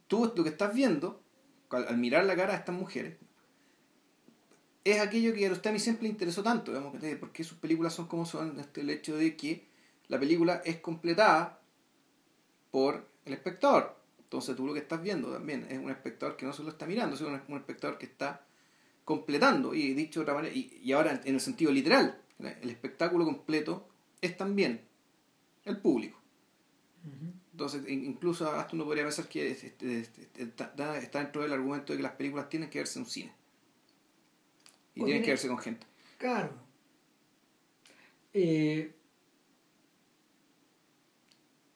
tú 0.08 0.32
lo 0.36 0.44
que 0.44 0.50
estás 0.50 0.74
viendo, 0.74 1.22
al, 1.70 1.98
mirar 1.98 2.26
la 2.26 2.36
cara 2.36 2.54
de 2.54 2.60
estas 2.60 2.76
mujeres, 2.76 3.18
es 4.84 5.00
aquello 5.02 5.34
que 5.34 5.46
a 5.46 5.52
usted 5.52 5.70
a 5.70 5.74
mí 5.74 5.80
siempre 5.80 6.04
le 6.04 6.10
interesó 6.10 6.42
tanto, 6.42 6.72
digamos, 6.72 6.96
porque 7.20 7.44
sus 7.44 7.58
películas 7.58 7.94
son 7.94 8.08
como 8.08 8.26
son, 8.26 8.60
este, 8.60 8.82
el 8.82 8.90
hecho 8.90 9.18
de 9.18 9.36
que 9.36 9.68
la 10.08 10.18
película 10.18 10.62
es 10.64 10.78
completada 10.78 11.57
por 12.72 13.08
el 13.26 13.34
espectador. 13.34 13.98
Entonces 14.20 14.56
tú 14.56 14.66
lo 14.66 14.74
que 14.74 14.80
estás 14.80 15.02
viendo 15.02 15.32
también 15.32 15.66
es 15.70 15.80
un 15.80 15.90
espectador 15.90 16.36
que 16.36 16.46
no 16.46 16.54
solo 16.54 16.70
está 16.70 16.86
mirando, 16.86 17.16
sino 17.16 17.30
un 17.48 17.58
espectador 17.58 17.98
que 17.98 18.06
está 18.06 18.46
completando. 19.06 19.74
Y 19.74 19.94
dicho 19.94 20.20
de 20.20 20.24
otra 20.24 20.34
manera, 20.34 20.54
y, 20.54 20.92
ahora 20.92 21.22
en 21.24 21.36
el 21.36 21.42
sentido 21.42 21.72
literal, 21.72 22.22
el 22.40 22.70
espectáculo 22.70 23.26
completo 23.26 23.88
es 24.22 24.36
también 24.36 24.82
el 25.66 25.78
público. 25.78 26.20
Entonces, 27.54 27.88
incluso 27.88 28.52
hasta 28.52 28.76
uno 28.76 28.84
podría 28.84 29.04
pensar 29.04 29.30
que 29.30 29.50
está 29.50 31.20
dentro 31.20 31.42
del 31.42 31.54
argumento 31.54 31.94
de 31.94 31.98
que 31.98 32.04
las 32.04 32.12
películas 32.14 32.50
tienen 32.50 32.70
que 32.70 32.80
verse 32.80 33.00
en 33.00 33.06
un 33.06 33.10
cine. 33.10 33.34
Y 34.94 35.06
tienen 35.06 35.24
que 35.24 35.30
verse 35.30 35.48
con 35.48 35.58
gente. 35.58 35.88
Claro. 36.18 36.52
Eh, 38.34 38.94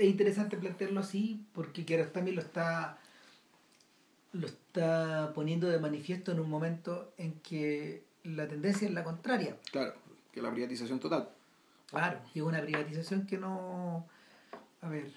es 0.03 0.09
interesante 0.09 0.57
plantearlo 0.57 0.99
así 0.99 1.45
porque 1.53 1.83
también 2.13 2.35
lo 2.35 2.41
está 2.41 2.97
lo 4.33 4.47
está 4.47 5.31
poniendo 5.35 5.67
de 5.67 5.79
manifiesto 5.79 6.31
en 6.31 6.39
un 6.39 6.49
momento 6.49 7.13
en 7.17 7.33
que 7.41 8.03
la 8.23 8.47
tendencia 8.47 8.87
es 8.87 8.93
la 8.93 9.03
contraria. 9.03 9.57
Claro, 9.71 9.93
que 10.31 10.41
la 10.41 10.51
privatización 10.51 10.99
total. 10.99 11.29
Claro, 11.87 12.21
y 12.33 12.41
una 12.41 12.61
privatización 12.61 13.25
que 13.25 13.37
no... 13.37 14.07
A 14.81 14.87
ver, 14.87 15.11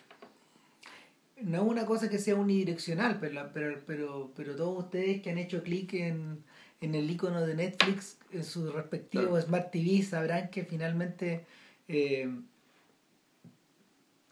no 1.41 1.63
es 1.63 1.71
una 1.71 1.87
cosa 1.87 2.11
que 2.11 2.19
sea 2.19 2.35
unidireccional, 2.35 3.19
pero, 3.21 3.51
pero, 3.53 3.81
pero, 3.87 4.33
pero 4.35 4.57
todos 4.57 4.85
ustedes 4.85 5.23
que 5.23 5.31
han 5.31 5.39
hecho 5.39 5.63
clic 5.63 5.95
en, 5.95 6.43
en 6.81 6.95
el 6.95 7.09
icono 7.09 7.47
de 7.47 7.55
Netflix, 7.55 8.19
en 8.33 8.45
su 8.45 8.71
respectivo 8.73 9.41
Smart 9.41 9.71
TV, 9.71 10.03
sabrán 10.03 10.51
que 10.51 10.65
finalmente 10.65 11.47
eh, 11.89 12.29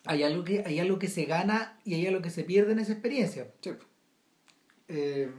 hay 0.05 0.23
algo 0.23 0.45
que 0.45 0.65
hay 0.67 0.81
algo 0.81 0.99
que 0.99 1.09
se 1.09 1.25
gana 1.25 1.79
y 1.85 1.95
hay 1.95 2.07
algo 2.07 2.23
que 2.23 2.31
se 2.31 2.45
pierde 2.45 2.73
en 2.73 2.81
esa 2.81 2.93
experiencia 2.93 3.53
eh, 4.89 5.31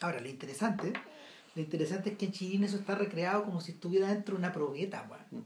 ahora 0.00 0.20
lo 0.20 0.28
interesante 0.28 0.92
lo 1.54 1.62
interesante 1.62 2.10
es 2.10 2.18
que 2.18 2.26
en 2.26 2.32
Chile 2.32 2.66
eso 2.66 2.76
está 2.76 2.94
recreado 2.94 3.44
como 3.44 3.60
si 3.60 3.72
estuviera 3.72 4.08
dentro 4.08 4.34
de 4.34 4.38
una 4.40 4.52
probeta 4.52 5.08
mm. 5.30 5.38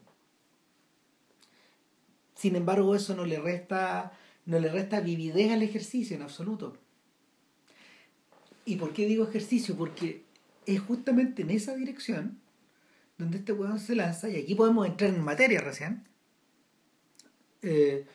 sin 2.35 2.57
embargo 2.57 2.95
eso 2.95 3.15
no 3.15 3.25
le 3.25 3.39
resta 3.39 4.13
no 4.47 4.59
le 4.59 4.71
resta 4.71 5.01
vividez 5.01 5.53
al 5.53 5.63
ejercicio 5.63 6.17
en 6.17 6.23
absoluto 6.23 6.79
¿Y 8.69 8.77
por 8.77 8.93
qué 8.93 9.07
digo 9.07 9.27
ejercicio? 9.27 9.75
Porque 9.79 10.25
es 10.67 10.79
justamente 10.79 11.41
en 11.41 11.49
esa 11.49 11.75
dirección 11.75 12.39
donde 13.17 13.39
este 13.39 13.55
weón 13.55 13.81
se 13.81 13.95
lanza, 13.95 14.29
y 14.29 14.37
aquí 14.37 14.55
podemos 14.55 14.87
entrar 14.87 15.09
en 15.09 15.23
materia 15.23 15.63
recién, 15.63 16.07
eh, 17.63 18.07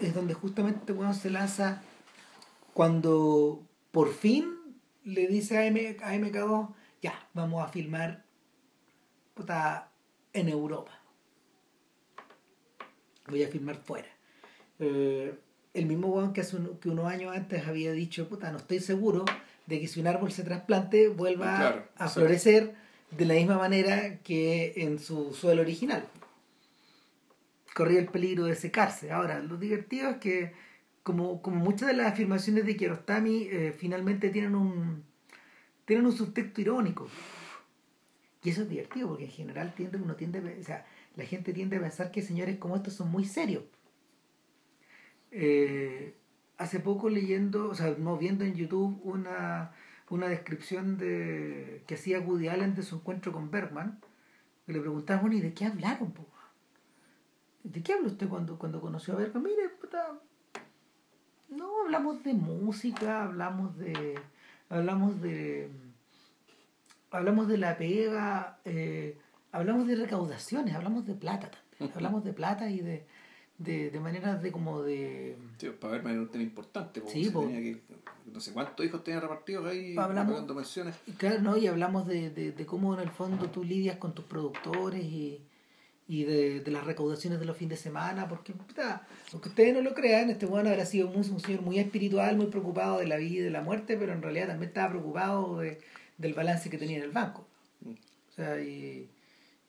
es 0.00 0.14
donde 0.14 0.34
justamente 0.34 0.92
weón 0.92 1.14
se 1.14 1.30
lanza 1.30 1.82
cuando 2.72 3.62
por 3.92 4.12
fin 4.12 4.52
le 5.04 5.28
dice 5.28 5.58
a, 5.58 5.66
M, 5.66 5.96
a 6.02 6.14
MK2, 6.14 6.74
ya, 7.02 7.28
vamos 7.34 7.62
a 7.64 7.68
filmar 7.68 8.24
puta, 9.34 9.90
en 10.32 10.48
Europa. 10.48 10.92
Voy 13.28 13.42
a 13.42 13.48
filmar 13.48 13.76
fuera. 13.76 14.08
Eh, 14.78 15.34
el 15.74 15.86
mismo 15.86 16.08
weón 16.08 16.32
que, 16.32 16.40
hace 16.42 16.56
un- 16.56 16.78
que 16.78 16.88
unos 16.88 17.06
años 17.06 17.34
antes 17.36 17.66
había 17.66 17.92
dicho, 17.92 18.28
puta, 18.28 18.50
no 18.50 18.58
estoy 18.58 18.80
seguro 18.80 19.24
de 19.66 19.80
que 19.80 19.88
si 19.88 20.00
un 20.00 20.06
árbol 20.06 20.30
se 20.32 20.42
trasplante 20.42 21.08
vuelva 21.08 21.56
Claro, 21.56 21.88
a 21.96 22.08
sí. 22.08 22.14
florecer 22.20 22.74
de 23.10 23.24
la 23.24 23.34
misma 23.34 23.56
manera 23.58 24.18
que 24.18 24.74
en 24.76 24.98
su 24.98 25.32
suelo 25.32 25.62
original. 25.62 26.04
Corría 27.74 28.00
el 28.00 28.06
peligro 28.06 28.44
de 28.44 28.54
secarse. 28.54 29.10
Ahora, 29.10 29.40
lo 29.40 29.56
divertido 29.56 30.10
es 30.10 30.16
que, 30.18 30.52
como, 31.02 31.42
como 31.42 31.56
muchas 31.56 31.88
de 31.88 31.94
las 31.94 32.12
afirmaciones 32.12 32.64
de 32.64 32.76
Kiarostami, 32.76 33.48
eh, 33.50 33.74
finalmente 33.76 34.30
tienen 34.30 34.54
un, 34.54 35.04
tienen 35.84 36.06
un 36.06 36.14
irónico. 36.56 37.08
Y 38.42 38.50
eso 38.50 38.62
es 38.62 38.68
divertido, 38.68 39.08
porque 39.08 39.24
en 39.24 39.30
general 39.30 39.74
tiende, 39.74 39.98
uno 39.98 40.14
tiende, 40.16 40.38
o 40.60 40.62
sea, 40.62 40.86
la 41.16 41.24
gente 41.24 41.52
tiende 41.52 41.76
a 41.76 41.80
pensar 41.80 42.10
que 42.10 42.22
señores 42.22 42.58
como 42.58 42.76
estos 42.76 42.94
son 42.94 43.10
muy 43.10 43.24
serios. 43.24 43.64
Eh, 45.30 46.14
hace 46.58 46.78
poco 46.80 47.08
leyendo, 47.08 47.68
o 47.68 47.74
sea, 47.74 47.96
no 47.98 48.16
viendo 48.18 48.44
en 48.44 48.54
YouTube 48.54 49.00
una, 49.02 49.72
una 50.10 50.28
descripción 50.28 50.98
de 50.98 51.82
que 51.86 51.94
hacía 51.94 52.20
Woody 52.20 52.48
Allen 52.48 52.74
de 52.74 52.82
su 52.82 52.96
encuentro 52.96 53.32
con 53.32 53.50
Bergman, 53.50 54.00
le 54.66 54.80
preguntaban, 54.80 55.22
bueno, 55.22 55.36
¿y 55.36 55.40
de 55.40 55.54
qué 55.54 55.64
hablaron? 55.66 56.12
po? 56.12 56.26
¿De 57.64 57.82
qué 57.82 57.94
habló 57.94 58.06
usted 58.08 58.28
cuando, 58.28 58.58
cuando 58.58 58.80
conoció 58.80 59.14
a 59.14 59.16
Bergman? 59.16 59.42
Mire, 59.42 59.68
puta, 59.80 60.12
no, 61.48 61.82
hablamos 61.84 62.22
de 62.22 62.34
música, 62.34 63.24
hablamos 63.24 63.76
de. 63.78 64.18
hablamos 64.68 65.20
de. 65.20 65.70
hablamos 67.10 67.48
de 67.48 67.58
la 67.58 67.76
pega, 67.78 68.58
eh, 68.64 69.16
hablamos 69.52 69.86
de 69.86 69.96
recaudaciones, 69.96 70.74
hablamos 70.74 71.06
de 71.06 71.14
plata 71.14 71.50
también. 71.50 71.92
hablamos 71.96 72.24
de 72.24 72.32
plata 72.32 72.68
y 72.70 72.80
de, 72.80 73.06
de, 73.58 73.90
de 73.90 74.00
maneras 74.00 74.42
de 74.42 74.52
como 74.52 74.82
de. 74.82 75.36
Sí, 75.58 75.70
para 75.70 75.94
verme 75.94 76.12
en 76.12 76.20
un 76.20 76.28
tema 76.28 76.44
importante, 76.44 77.00
porque 77.00 77.14
Sí, 77.18 77.24
se 77.26 77.30
po. 77.32 77.40
tenía 77.42 77.60
que, 77.60 77.82
no 78.32 78.40
sé 78.40 78.52
cuántos 78.52 78.84
hijos 78.84 79.02
tenía 79.04 79.20
repartidos 79.20 79.66
ahí 79.66 79.96
Hablamos- 79.96 80.32
pagando 80.34 80.54
pensiones. 80.54 80.96
Claro, 81.16 81.40
¿no? 81.40 81.56
Y 81.56 81.66
hablamos 81.66 82.06
de, 82.06 82.30
de, 82.30 82.52
de 82.52 82.66
cómo 82.66 82.94
en 82.94 83.00
el 83.00 83.10
fondo 83.10 83.48
tú 83.50 83.64
lidias 83.64 83.96
con 83.96 84.14
tus 84.14 84.24
productores 84.26 85.02
y, 85.04 85.40
y 86.06 86.24
de, 86.24 86.60
de 86.60 86.70
las 86.70 86.84
recaudaciones 86.84 87.40
de 87.40 87.46
los 87.46 87.56
fines 87.56 87.78
de 87.78 87.82
semana, 87.82 88.28
porque, 88.28 88.52
puta, 88.52 89.06
aunque 89.32 89.48
ustedes 89.48 89.72
no 89.74 89.80
lo 89.80 89.94
crean, 89.94 90.28
este 90.30 90.46
bueno 90.46 90.68
habrá 90.68 90.84
sido 90.84 91.08
un, 91.08 91.16
un 91.16 91.40
señor 91.40 91.62
muy 91.62 91.78
espiritual, 91.78 92.36
muy 92.36 92.46
preocupado 92.46 92.98
de 92.98 93.06
la 93.06 93.16
vida 93.16 93.40
y 93.40 93.44
de 93.44 93.50
la 93.50 93.62
muerte, 93.62 93.96
pero 93.96 94.12
en 94.12 94.22
realidad 94.22 94.48
también 94.48 94.68
estaba 94.68 94.90
preocupado 94.90 95.58
de, 95.60 95.80
del 96.18 96.34
balance 96.34 96.68
que 96.68 96.78
tenía 96.78 96.98
en 96.98 97.04
el 97.04 97.10
banco. 97.10 97.46
O 97.86 98.32
sea, 98.34 98.60
y, 98.60 99.08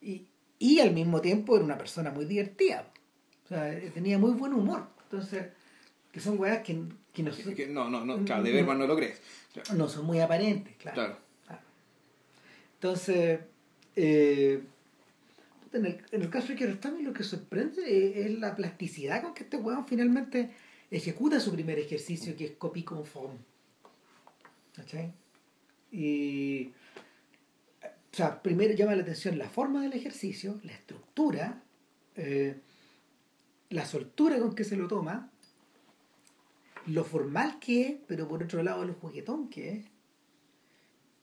y, 0.02 0.28
y 0.60 0.80
al 0.80 0.92
mismo 0.92 1.22
tiempo 1.22 1.56
era 1.56 1.64
una 1.64 1.78
persona 1.78 2.12
muy 2.12 2.26
divertida. 2.26 2.92
O 3.46 3.48
sea, 3.48 3.72
eh, 3.72 3.92
tenía 3.94 4.18
muy 4.18 4.32
buen 4.32 4.54
humor. 4.54 4.88
Entonces, 5.04 5.48
que 6.12 6.20
son 6.20 6.40
weas 6.40 6.64
que, 6.64 6.84
que 7.14 7.24
no, 7.24 7.32
que 7.32 7.68
no, 7.68 7.90
no, 7.90 8.04
no, 8.04 8.26
claro, 8.26 8.44
de 8.44 8.52
Bergman 8.52 8.80
no 8.80 8.88
lo 8.88 8.96
crees. 8.96 9.22
Claro. 9.54 9.74
no 9.76 9.88
son 9.88 10.06
muy 10.06 10.20
aparentes, 10.20 10.76
claro. 10.78 10.96
claro. 10.96 11.18
Claro. 11.46 11.62
Entonces, 12.74 13.40
eh, 13.96 14.64
en, 15.78 15.86
el, 16.12 16.30
caso 16.30 16.50
de 16.50 16.56
Kiarostami 16.56 17.04
lo 17.04 17.14
que 17.14 17.24
sorprende 17.24 18.26
es, 18.26 18.40
la 18.40 18.56
plasticidad 18.56 19.22
con 19.22 19.34
que 19.34 19.44
este 19.44 19.58
weón 19.58 19.86
finalmente 19.86 20.52
ejecuta 20.92 21.40
su 21.40 21.52
primer 21.52 21.80
ejercicio, 21.80 22.36
que 22.36 22.46
es 22.46 22.52
copy 22.52 22.84
conforme. 22.84 23.40
¿Cachai? 24.74 25.14
Y. 25.92 26.72
O 27.84 28.18
sea, 28.18 28.42
primero 28.42 28.74
llama 28.74 28.96
la 28.96 29.02
atención 29.02 29.38
la 29.38 29.50
forma 29.50 29.82
del 29.82 29.94
ejercicio, 29.94 30.60
la 30.64 30.72
estructura, 30.72 31.62
eh, 32.16 32.62
la 33.70 33.86
soltura 33.86 34.40
con 34.40 34.56
que 34.56 34.64
se 34.64 34.78
lo 34.78 34.88
toma, 34.88 35.30
lo 36.88 37.04
formal 37.04 37.60
que 37.60 37.82
es, 37.82 37.96
pero 38.08 38.28
por 38.28 38.42
otro 38.42 38.64
lado 38.64 38.86
lo 38.86 38.94
juguetón 38.94 39.50
que 39.50 39.70
es, 39.70 39.86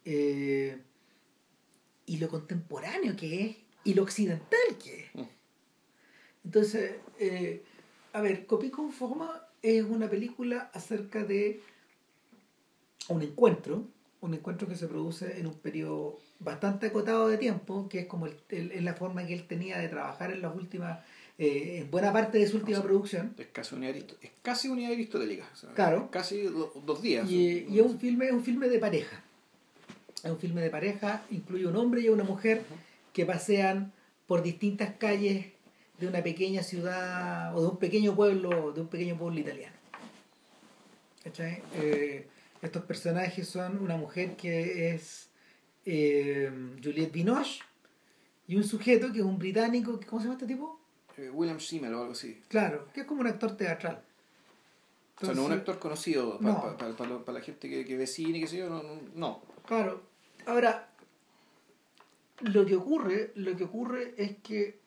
eh, 0.04 0.82
y 2.04 2.18
lo 2.18 2.28
contemporáneo 2.28 3.16
que 3.16 3.46
es, 3.46 3.56
y 3.84 3.94
lo 3.94 4.02
occidental 4.02 4.58
que 4.82 5.00
es. 5.00 5.14
Mm. 5.14 5.22
Entonces, 6.44 6.92
eh, 7.18 7.62
a 8.12 8.20
ver, 8.20 8.46
Copy 8.46 8.70
con 8.70 8.92
Forma 8.92 9.46
es 9.62 9.84
una 9.84 10.08
película 10.10 10.70
acerca 10.74 11.24
de 11.24 11.60
un 13.08 13.22
encuentro, 13.22 13.84
un 14.20 14.34
encuentro 14.34 14.68
que 14.68 14.76
se 14.76 14.86
produce 14.86 15.38
en 15.38 15.46
un 15.46 15.54
periodo 15.54 16.18
bastante 16.40 16.86
acotado 16.86 17.28
de 17.28 17.38
tiempo, 17.38 17.88
que 17.88 18.00
es 18.00 18.06
como 18.06 18.26
el- 18.26 18.36
el- 18.48 18.72
es 18.72 18.82
la 18.82 18.94
forma 18.94 19.26
que 19.26 19.34
él 19.34 19.46
tenía 19.46 19.78
de 19.78 19.88
trabajar 19.88 20.32
en 20.32 20.42
las 20.42 20.54
últimas, 20.54 21.00
eh, 21.38 21.78
en 21.82 21.90
buena 21.90 22.12
parte 22.12 22.38
de 22.38 22.46
su 22.46 22.56
última 22.58 22.82
producción. 22.82 23.34
Es 23.38 23.46
casi 23.52 23.74
unidad, 23.74 23.96
es 23.96 24.30
casi 24.42 24.68
unidad 24.68 24.92
aristotélica. 24.92 25.48
o 25.52 25.56
sea, 25.56 25.70
Claro. 25.74 26.08
Casi 26.10 26.42
do- 26.42 26.72
dos 26.84 27.02
días. 27.02 27.28
Y, 27.30 27.66
y 27.68 27.78
es 27.78 27.86
un 27.86 27.98
filme, 27.98 28.26
es 28.26 28.32
un 28.32 28.44
filme 28.44 28.68
de 28.68 28.78
pareja. 28.78 29.22
Es 30.22 30.30
un 30.30 30.38
filme 30.38 30.60
de 30.60 30.70
pareja, 30.70 31.24
incluye 31.30 31.66
un 31.66 31.76
hombre 31.76 32.00
y 32.02 32.08
una 32.08 32.22
mujer 32.24 32.62
que 33.12 33.26
pasean 33.26 33.92
por 34.26 34.42
distintas 34.42 34.94
calles 34.98 35.46
de 35.98 36.06
una 36.08 36.22
pequeña 36.22 36.62
ciudad 36.62 37.56
o 37.56 37.60
de 37.62 37.68
un 37.68 37.76
pequeño 37.78 38.14
pueblo, 38.14 38.72
de 38.72 38.80
un 38.80 38.88
pequeño 38.88 39.16
pueblo 39.16 39.38
italiano. 39.40 39.76
Eh, 41.24 42.26
estos 42.60 42.84
personajes 42.84 43.48
son 43.48 43.78
una 43.78 43.96
mujer 43.96 44.36
que 44.36 44.94
es 44.94 45.28
eh, 45.84 46.50
Juliette 46.82 47.12
Binoche 47.12 47.60
y 48.48 48.56
un 48.56 48.64
sujeto 48.64 49.12
que 49.12 49.18
es 49.20 49.24
un 49.24 49.38
británico, 49.38 49.98
¿cómo 50.08 50.20
se 50.20 50.26
llama 50.28 50.34
este 50.40 50.46
tipo? 50.52 50.80
Eh, 51.16 51.30
William 51.30 51.58
Schimmel 51.58 51.94
o 51.94 52.00
algo 52.00 52.12
así. 52.12 52.40
Claro, 52.48 52.88
que 52.92 53.02
es 53.02 53.06
como 53.06 53.20
un 53.20 53.26
actor 53.28 53.56
teatral. 53.56 54.02
o 55.20 55.24
sea, 55.24 55.34
no 55.34 55.42
un 55.44 55.52
Entonces- 55.52 55.58
actor 55.58 55.78
conocido 55.78 56.38
No. 56.40 56.76
para 56.76 57.38
la 57.38 57.44
gente 57.44 57.68
que, 57.68 57.84
que 57.84 57.96
ve 57.96 58.06
cine, 58.06 58.40
qué 58.40 58.46
sé 58.48 58.56
yo, 58.58 58.68
no, 58.68 58.82
no. 59.14 59.42
Claro. 59.66 60.02
Ahora, 60.46 60.88
lo 62.40 62.66
que 62.66 62.76
ocurre, 62.76 63.32
lo 63.36 63.56
que 63.56 63.64
ocurre 63.64 64.14
es 64.16 64.36
que 64.38 64.80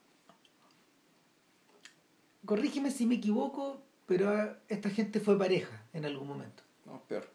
corrígeme 2.46 2.92
si 2.92 3.06
me 3.06 3.16
equivoco, 3.16 3.82
pero 4.06 4.56
esta 4.68 4.90
gente 4.90 5.20
fue 5.20 5.38
pareja 5.38 5.84
en 5.94 6.06
algún 6.06 6.28
momento. 6.28 6.64
no, 6.86 7.02
peor. 7.08 7.28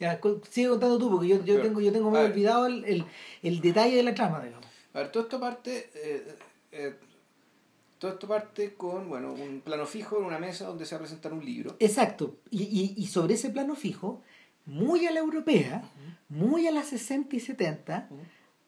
Ya, 0.00 0.20
sigue 0.50 0.68
contando 0.68 0.98
tú, 0.98 1.08
porque 1.08 1.28
yo, 1.28 1.44
yo 1.44 1.62
tengo, 1.62 1.80
yo 1.80 1.92
tengo 1.92 2.10
ver. 2.10 2.30
olvidado 2.30 2.66
el, 2.66 2.84
el, 2.84 3.04
el 3.42 3.60
detalle 3.60 3.96
de 3.96 4.02
la 4.02 4.12
trama, 4.12 4.42
digamos. 4.42 4.66
A 4.92 4.98
ver, 4.98 5.12
todo 5.12 5.22
esto 5.22 5.38
parte. 5.38 5.88
eh, 5.94 6.36
eh, 6.72 6.94
todo 7.98 8.12
esto 8.12 8.26
parte 8.28 8.74
con, 8.74 9.08
bueno, 9.08 9.32
un 9.32 9.60
plano 9.60 9.86
fijo 9.86 10.18
en 10.18 10.24
una 10.24 10.38
mesa 10.38 10.66
donde 10.66 10.84
se 10.84 10.94
va 10.94 10.98
a 10.98 11.02
presentar 11.02 11.32
un 11.32 11.44
libro. 11.44 11.76
Exacto. 11.78 12.36
Y, 12.50 12.64
y, 12.64 12.94
y 13.02 13.06
sobre 13.06 13.34
ese 13.34 13.50
plano 13.50 13.76
fijo, 13.76 14.20
muy 14.66 15.06
a 15.06 15.12
la 15.12 15.20
europea, 15.20 15.88
muy 16.28 16.66
a 16.66 16.72
las 16.72 16.88
60 16.88 17.36
y 17.36 17.40
70, 17.40 18.08
Ujú. 18.10 18.20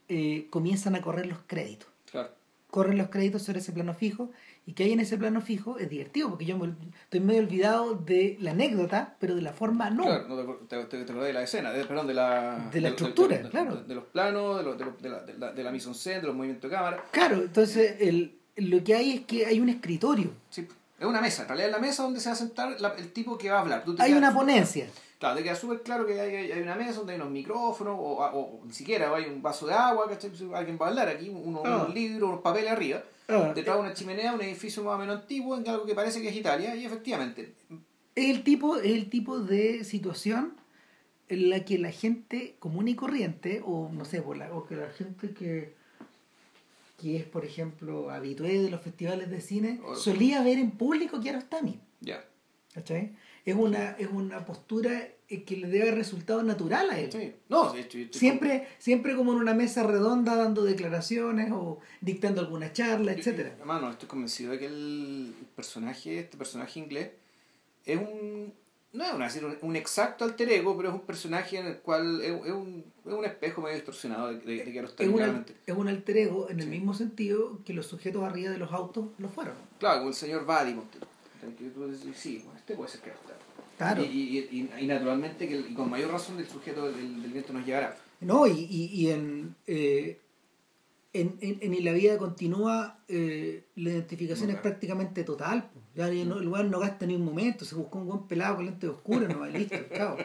Eh, 0.09 0.47
comienzan 0.51 0.95
a 0.95 1.01
correr 1.03 1.27
los 1.27 1.39
créditos. 1.47 1.89
Claro. 2.11 2.31
corren 2.71 2.99
los 2.99 3.09
créditos 3.09 3.43
sobre 3.43 3.61
ese 3.61 3.73
plano 3.73 3.95
fijo 3.95 4.31
y 4.67 4.73
que 4.73 4.85
hay 4.85 4.93
en 4.93 5.01
ese 5.01 5.17
plano 5.17 5.41
fijo 5.41 5.79
es 5.79 5.89
divertido 5.89 6.29
porque 6.29 6.45
yo 6.45 6.59
me- 6.59 6.75
estoy 7.05 7.21
medio 7.21 7.41
olvidado 7.41 7.95
de 7.95 8.37
la 8.41 8.51
anécdota 8.51 9.17
pero 9.19 9.35
de 9.35 9.41
la 9.43 9.53
forma 9.53 9.89
no 9.91 10.03
Claro, 10.05 10.29
no 10.29 10.55
te, 10.69 10.85
te, 10.85 11.05
te, 11.05 11.13
de 11.13 11.33
la 11.33 11.43
escena, 11.43 11.71
de- 11.73 11.85
perdón, 11.87 12.07
de 12.07 12.15
la... 12.15 12.69
De 12.73 12.81
la 12.81 12.89
de- 12.89 12.95
estructura, 12.95 13.39
de- 13.39 13.49
claro. 13.49 13.77
De, 13.77 13.95
los 13.95 14.05
planos, 14.05 14.59
de, 14.59 14.63
los- 14.65 14.77
de 15.03 15.09
la, 15.09 15.21
de, 15.23 15.39
la, 15.39 15.53
de 15.53 15.63
la 15.65 15.71
mise 15.73 15.89
en 15.89 15.95
scène, 15.95 16.21
de 16.21 16.27
los 16.27 16.37
movimientos 16.37 16.71
de 16.71 16.77
cámara. 16.77 17.03
claro 17.13 17.37
entonces 17.37 17.97
el, 18.01 18.37
lo 18.57 18.83
que 18.85 18.95
hay 18.95 19.13
es 19.13 19.21
que 19.25 19.47
hay 19.47 19.59
un 19.61 19.69
escritorio 19.71 20.33
Sí, 20.51 20.67
es 20.99 21.07
una 21.07 21.21
mesa, 21.21 21.43
en 21.43 21.49
realidad 21.49 21.69
es 21.71 21.73
la 21.77 21.81
mesa 21.81 22.03
donde 22.03 22.21
se 22.21 22.29
va 22.29 22.33
a 22.35 22.37
sentar 22.37 22.81
la- 22.81 22.95
el 22.95 23.13
tipo 23.13 23.39
que 23.39 23.49
va 23.51 23.59
a 23.59 23.61
hablar. 23.63 23.85
Tú 23.85 23.95
te 23.95 24.03
hay 24.03 24.11
quedas 24.11 24.19
una 24.19 24.35
ponencia 24.35 24.87
Claro, 25.19 25.37
te 25.37 25.43
queda 25.43 25.55
súper 25.57 25.81
claro 25.83 26.07
que 26.07 26.21
hay, 26.21 26.53
hay 26.53 26.61
una 26.61 26.75
mesa 26.75 26.99
donde 26.99 27.15
hay 27.15 27.19
unos 27.21 27.31
micrófonos, 27.33 27.97
o, 27.99 28.19
o- 28.19 28.61
o 28.61 28.65
ni 28.67 28.73
siquiera 28.73 29.15
hay 29.15 29.25
un 29.25 29.41
vaso 29.41 29.67
de 29.67 29.73
agua, 29.73 30.07
¿cachai? 30.09 30.31
Alguien 30.55 30.79
va 30.81 30.87
a 30.87 30.89
hablar 30.91 31.09
aquí, 31.09 31.29
uno- 31.31 31.63
Ah. 31.65 31.77
unos 31.85 31.95
libros, 31.95 32.29
unos 32.29 32.43
papeles 32.43 32.71
arriba. 32.71 33.03
Ah, 33.29 33.53
Detrás 33.55 33.77
de 33.77 33.83
una 33.83 33.95
chimenea, 33.95 34.35
un 34.35 34.43
edificio 34.43 34.85
más 34.85 34.95
o 34.95 34.99
menos 34.99 35.21
antiguo, 35.23 35.57
en 35.57 35.67
algo 35.69 35.85
que 35.87 35.95
parece 35.95 36.21
que 36.21 36.29
es 36.29 36.37
Italia, 36.37 36.77
y 36.77 36.85
efectivamente, 36.85 37.55
es 38.15 38.31
el 38.37 38.45
tipo 38.45 38.77
el 38.79 39.09
tipo 39.11 39.39
de 39.41 39.85
situación 39.85 40.55
en 41.29 41.51
la 41.51 41.65
que 41.65 41.79
la 41.79 41.91
gente 41.91 42.55
común 42.61 42.87
y 42.89 42.95
corriente 42.95 43.63
o 43.65 43.91
no 43.93 44.05
sé 44.05 44.23
por 44.23 44.37
la, 44.37 44.53
o 44.55 44.67
que 44.67 44.77
la 44.77 44.91
gente 44.91 45.33
que 45.33 45.75
que 47.01 47.17
es 47.17 47.25
por 47.25 47.45
ejemplo 47.45 48.11
habitué 48.11 48.59
de 48.63 48.71
los 48.71 48.81
festivales 48.81 49.29
de 49.31 49.41
cine 49.43 49.81
O- 49.85 49.95
solía 49.97 50.43
ver 50.43 50.59
en 50.59 50.71
público 50.71 51.21
Kiarostami 51.21 51.79
ya. 52.01 52.25
¿Cachai? 52.75 53.13
Es 53.47 53.55
una, 53.55 53.93
es 53.93 54.09
una 54.11 54.45
postura 54.45 55.09
que 55.29 55.57
le 55.57 55.69
debe 55.69 55.93
resultado 55.93 56.43
natural 56.43 56.91
a 56.91 56.99
él. 57.01 57.11
Sí. 57.11 57.33
No, 57.49 57.73
sí. 57.73 58.09
Siempre, 58.13 58.69
siempre 58.79 59.17
como 59.17 59.33
en 59.33 59.39
una 59.39 59.55
mesa 59.55 59.83
redonda 59.85 60.37
dando 60.37 60.63
declaraciones 60.65 61.51
o 61.53 61.79
dictando 62.01 62.41
alguna 62.43 62.73
charla, 62.73 63.13
etcétera. 63.13 63.55
Hermano, 63.59 63.91
estoy 63.91 64.09
convencido 64.09 64.53
de 64.53 64.59
que 64.59 64.67
el 64.67 65.35
personaje, 65.57 66.19
este 66.19 66.37
personaje 66.37 66.79
inglés, 66.81 67.11
es 67.85 67.97
un. 67.99 68.53
No 68.93 69.05
es 69.05 69.13
una, 69.37 69.49
un, 69.49 69.59
un 69.63 69.77
exacto 69.77 70.25
alter 70.25 70.49
ego, 70.51 70.75
pero 70.77 70.89
es 70.89 70.95
un 70.95 71.03
personaje 71.03 71.59
en 71.59 71.67
el 71.67 71.79
cual 71.79 72.21
es, 72.23 72.31
es 72.31 72.53
un, 72.53 72.85
es 73.05 73.13
un 73.13 73.25
espejo 73.27 73.61
medio 73.61 73.75
distorsionado 73.77 74.29
de, 74.29 74.39
de, 74.39 74.65
de 74.65 74.73
Kiarostami, 74.73 75.13
Es 75.13 75.21
un, 75.29 75.45
es 75.67 75.75
un 75.77 75.89
alter 75.89 76.17
ego 76.17 76.49
en 76.49 76.59
el 76.61 76.65
Sí. 76.65 76.71
mismo 76.71 76.95
sentido 76.95 77.61
que 77.65 77.75
los 77.75 77.87
sujetos 77.87 78.23
arriba 78.25 78.51
de 78.51 78.59
los 78.59 78.73
autos 78.73 79.09
lo 79.19 79.29
fueron. 79.29 79.55
Claro, 79.79 79.99
como 79.99 80.09
el 80.11 80.15
señor 80.15 80.47
Buddy. 80.47 80.75
Que 81.59 82.15
Sí, 82.15 82.45
este 82.57 82.75
puede 82.75 82.91
ser 82.91 83.01
Kiarostami. 83.03 83.36
Claro. 83.77 84.03
Y, 84.03 84.07
y, 84.07 84.39
y, 84.51 84.71
y 84.85 84.87
naturalmente, 84.87 85.47
que 85.49 85.75
con 85.75 85.91
mayor 85.91 86.11
razón, 86.13 86.39
el 86.39 86.47
sujeto 86.49 86.91
del, 86.91 87.23
del 87.23 87.33
viento 87.33 87.53
nos 87.53 87.67
llevará. 87.67 87.97
No, 88.21 88.47
y, 88.47 88.53
y, 88.71 88.85
y 88.93 89.11
en, 89.11 89.55
eh, 89.67 90.19
en, 91.13 91.37
en, 91.41 91.75
en 91.75 91.85
la 91.85 91.93
vida 91.93 92.17
continúa, 92.17 92.99
eh, 93.09 93.65
la 93.77 93.91
identificación 93.91 94.49
No, 94.49 94.55
es 94.55 94.61
prácticamente 94.61 95.25
total. 95.25 95.69
Ya 95.95 96.09
ya 96.11 96.25
no, 96.25 96.39
el 96.39 96.49
weón 96.49 96.71
no 96.71 96.79
gasta 96.79 97.05
ni 97.07 97.15
un 97.15 97.25
momento, 97.25 97.65
se 97.67 97.75
buscó 97.75 97.99
un 97.99 98.07
buen 98.07 98.23
pelado 98.27 98.57
con 98.57 98.65
lentes 98.67 98.89
oscuros, 98.89 99.29
no 99.29 99.45
listo, 99.47 99.77
chao. 99.95 100.17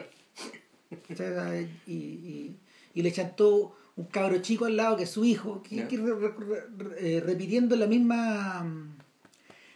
¿Cachai? 1.08 1.68
Y, 1.86 1.92
y, 1.92 2.56
y 2.94 3.02
le 3.02 3.12
chantó 3.12 3.74
un 3.96 4.04
cabro 4.06 4.40
chico 4.40 4.64
al 4.64 4.76
lado 4.76 4.96
que 4.96 5.02
es 5.04 5.10
su 5.10 5.24
hijo, 5.24 5.62
que, 5.62 5.76
Ya. 5.76 5.88
que 5.88 5.96
re- 5.98 6.14
re- 6.14 6.34
re- 6.78 7.16
eh, 7.16 7.20
repitiendo 7.20 7.76
la 7.76 7.86
misma 7.86 8.66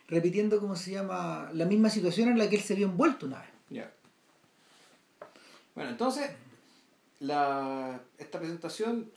repitiendo 0.08 0.60
cómo 0.60 0.76
se 0.76 0.92
llama 0.92 1.50
la 1.52 1.64
misma 1.66 1.90
situación 1.90 2.28
en 2.28 2.38
la 2.38 2.48
que 2.48 2.56
él 2.56 2.62
se 2.62 2.74
vio 2.74 2.86
envuelto 2.86 3.26
una 3.26 3.40
vez. 3.40 3.48
Bueno, 5.76 5.90
entonces, 5.90 6.28
la, 7.20 8.00
esta 8.18 8.38
presentación, 8.38 9.10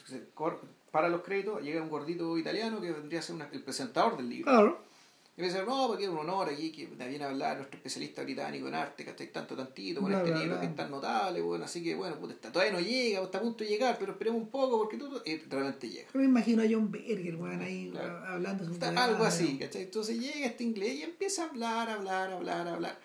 para 0.91 1.09
los 1.09 1.21
créditos, 1.21 1.61
llega 1.63 1.81
un 1.81 1.89
gordito 1.89 2.37
italiano 2.37 2.79
que 2.81 2.91
vendría 2.91 3.19
a 3.19 3.23
ser 3.23 3.35
una- 3.35 3.49
el 3.51 3.63
presentador 3.63 4.17
del 4.17 4.29
libro. 4.29 4.51
Claro. 4.51 4.89
Y 5.37 5.41
me 5.41 5.47
dice, 5.47 5.63
no, 5.65 5.87
porque 5.87 6.03
es 6.03 6.09
un 6.09 6.17
honor 6.17 6.49
aquí 6.49 6.69
que 6.69 6.85
me 6.89 7.07
viene 7.07 7.23
a 7.23 7.29
hablar 7.29 7.55
nuestro 7.55 7.77
especialista 7.77 8.23
británico 8.23 8.67
en 8.67 8.75
arte, 8.75 9.05
que 9.05 9.11
está 9.11 9.25
tanto 9.31 9.55
tantito, 9.55 10.01
con 10.01 10.09
Bla, 10.09 10.17
este 10.17 10.31
bla, 10.31 10.39
libro 10.41 10.55
bla. 10.55 10.61
que 10.61 10.67
es 10.67 10.75
tan 10.75 10.91
notable, 10.91 11.39
bueno, 11.41 11.63
así 11.63 11.81
que 11.81 11.95
bueno, 11.95 12.17
puta, 12.17 12.33
está, 12.33 12.51
todavía 12.51 12.73
no 12.73 12.81
llega, 12.81 13.21
está 13.21 13.37
a 13.37 13.41
punto 13.41 13.63
de 13.63 13.69
llegar, 13.69 13.95
pero 13.97 14.11
esperemos 14.11 14.41
un 14.41 14.49
poco 14.49 14.77
porque 14.79 14.97
tú, 14.97 15.09
y 15.25 15.37
realmente 15.37 15.89
llega. 15.89 16.09
Me 16.13 16.25
imagino 16.25 16.61
a 16.61 16.65
John 16.69 16.91
Berger, 16.91 17.37
weón, 17.37 17.61
ahí 17.61 17.89
Claro. 17.89 18.17
hablando 18.25 18.69
Está 18.69 18.89
algo 19.05 19.23
así, 19.23 19.53
¿no? 19.53 19.59
¿cachai? 19.59 19.83
Entonces 19.83 20.19
llega 20.19 20.45
este 20.47 20.65
inglés 20.65 20.95
y 20.95 21.03
empieza 21.03 21.43
a 21.43 21.49
hablar, 21.49 21.89
hablar, 21.89 22.33
hablar, 22.33 22.67
hablar. 22.67 22.99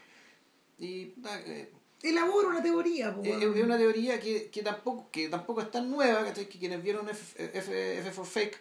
Y 0.77 1.13
eh, 1.47 1.71
Elabora 2.09 2.49
una 2.49 2.63
teoría, 2.63 3.15
po, 3.15 3.23
Es 3.25 3.43
una 3.45 3.79
teoría 3.79 4.21
que, 4.21 4.51
que 4.51 4.63
tampoco 4.63 5.11
que 5.11 5.29
tampoco 5.29 5.63
es 5.63 5.71
tan 5.71 5.91
nueva, 5.91 6.23
¿cachai? 6.25 6.49
que 6.49 6.59
quienes 6.59 6.83
vieron 6.83 7.09
F, 7.09 7.43
F, 7.59 7.99
F 7.99 8.11
for 8.13 8.27
Fake, 8.27 8.59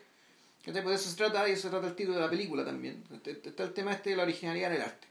pues 0.64 0.74
de 0.74 0.94
eso 0.96 1.10
se 1.10 1.18
trata, 1.18 1.48
y 1.50 1.52
eso 1.52 1.64
se 1.64 1.70
trata 1.70 1.88
el 1.88 1.96
título 1.96 2.16
de 2.16 2.24
la 2.24 2.30
película 2.30 2.64
también. 2.64 3.04
Está 3.14 3.32
está 3.50 3.64
el 3.64 3.74
tema 3.74 3.92
este 3.92 4.12
de 4.12 4.16
la 4.16 4.24
originalidad 4.24 4.70
en 4.72 4.76
el 4.78 4.82
arte. 4.84 5.08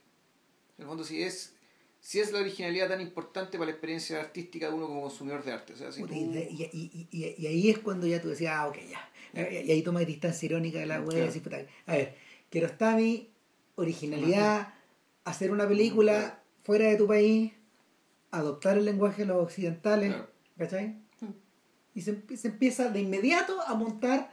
En 0.78 0.82
el 0.84 0.88
fondo, 0.88 1.04
si 1.04 1.22
es, 1.22 1.52
si 2.00 2.20
es 2.20 2.32
la 2.32 2.38
originalidad 2.40 2.88
tan 2.88 3.02
importante 3.02 3.58
para 3.58 3.66
la 3.66 3.72
experiencia 3.72 4.18
artística 4.20 4.68
de 4.68 4.74
uno 4.74 4.86
como 4.86 5.02
consumidor 5.02 5.44
de 5.44 5.52
arte. 5.52 5.74
O 5.74 5.76
sea, 5.76 5.92
si 5.92 6.02
tú- 6.02 6.14
y, 6.14 6.38
y, 6.38 6.70
y, 6.72 7.08
y- 7.10 7.34
y 7.38 7.46
ahí 7.46 7.68
es 7.70 7.78
cuando 7.80 8.06
ya 8.06 8.22
tú 8.22 8.28
decías, 8.30 8.54
ah, 8.56 8.66
ok, 8.68 8.78
ya. 8.90 9.10
Y 9.34 9.70
ahí 9.70 9.82
tomas 9.82 10.06
distancia 10.06 10.46
irónica 10.46 10.78
de 10.78 10.86
la 10.86 11.00
weá 11.02 11.08
y 11.08 11.20
Claro. 11.20 11.26
decís, 11.26 11.42
puta, 11.42 11.58
a 11.86 11.92
ver, 11.96 12.16
Kiarostami, 12.48 13.28
originalidad, 13.74 14.72
hacer 15.24 15.50
una 15.50 15.68
película 15.68 16.42
fuera 16.64 16.86
de 16.86 16.96
tu 16.96 17.06
país, 17.06 17.52
adoptar 18.32 18.76
el 18.78 18.84
lenguaje 18.84 19.22
de 19.22 19.28
los 19.28 19.42
occidentales, 19.42 20.08
Claro. 20.08 20.28
¿cachai? 20.58 20.96
Sí. 21.20 21.26
Y 21.94 22.02
se, 22.02 22.16
empie- 22.26 22.36
se 22.36 22.48
empieza 22.48 22.88
de 22.88 23.00
inmediato 23.00 23.60
a 23.62 23.74
montar 23.74 24.32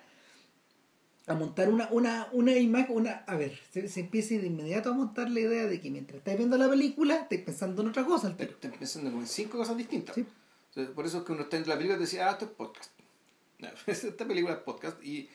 a 1.27 1.35
montar 1.35 1.69
una, 1.69 1.87
una, 1.91 2.27
una 2.31 2.53
imagen, 2.57 2.95
una, 2.95 3.11
a 3.27 3.35
ver, 3.35 3.55
se, 3.71 3.87
se 3.87 3.99
empieza 3.99 4.33
de 4.33 4.47
inmediato 4.47 4.89
a 4.89 4.93
montar 4.93 5.29
la 5.29 5.39
idea 5.41 5.67
de 5.67 5.79
que 5.79 5.91
mientras 5.91 6.17
estáis 6.17 6.39
viendo 6.39 6.57
la 6.57 6.67
película, 6.67 7.17
estáis 7.17 7.41
pensando 7.41 7.83
en 7.83 7.89
otra 7.89 8.03
cosa. 8.03 8.35
Estás 8.35 8.71
pensando 8.79 9.11
en 9.11 9.27
cinco 9.27 9.59
cosas 9.59 9.77
distintas. 9.77 10.15
Sí. 10.15 10.21
O 10.21 10.73
sea, 10.73 10.87
por 10.95 11.05
eso 11.05 11.19
es 11.19 11.23
que 11.25 11.31
uno 11.33 11.43
está 11.43 11.57
en 11.57 11.67
la 11.67 11.75
película 11.75 11.97
y 11.97 12.01
decía, 12.01 12.27
ah, 12.27 12.31
esto 12.31 12.45
es 12.45 12.51
podcast. 12.51 12.91
No, 13.59 13.67
esta 13.85 14.25
película 14.25 14.55
es 14.55 14.59
podcast. 14.61 15.03
Y, 15.03 15.29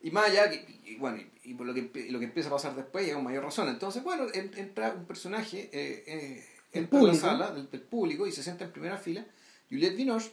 y 0.00 0.10
más 0.10 0.28
allá, 0.30 0.50
que- 0.50 0.66
y, 0.86 0.96
bueno, 0.96 1.18
y, 1.18 1.50
y 1.50 1.54
por 1.54 1.66
lo 1.68 1.74
que, 1.74 1.82
lo 2.10 2.18
que 2.18 2.24
empieza 2.24 2.48
a 2.48 2.52
pasar 2.52 2.74
después, 2.74 3.04
llega 3.04 3.14
con 3.16 3.24
mayor 3.24 3.44
razón. 3.44 3.68
Entonces, 3.68 4.02
bueno, 4.02 4.26
en- 4.34 4.50
entra 4.58 4.92
un 4.92 5.04
personaje, 5.04 5.70
eh, 5.72 6.02
eh, 6.06 6.44
El 6.72 6.84
entra 6.84 6.98
a 6.98 7.02
la 7.02 7.08
sala 7.20 7.50
del, 7.52 7.70
del 7.70 7.82
público 7.82 8.26
y 8.26 8.32
se 8.32 8.42
sienta 8.42 8.64
en 8.64 8.72
primera 8.72 8.96
fila. 8.96 9.24
Juliette 9.70 9.96
Binoche, 9.96 10.32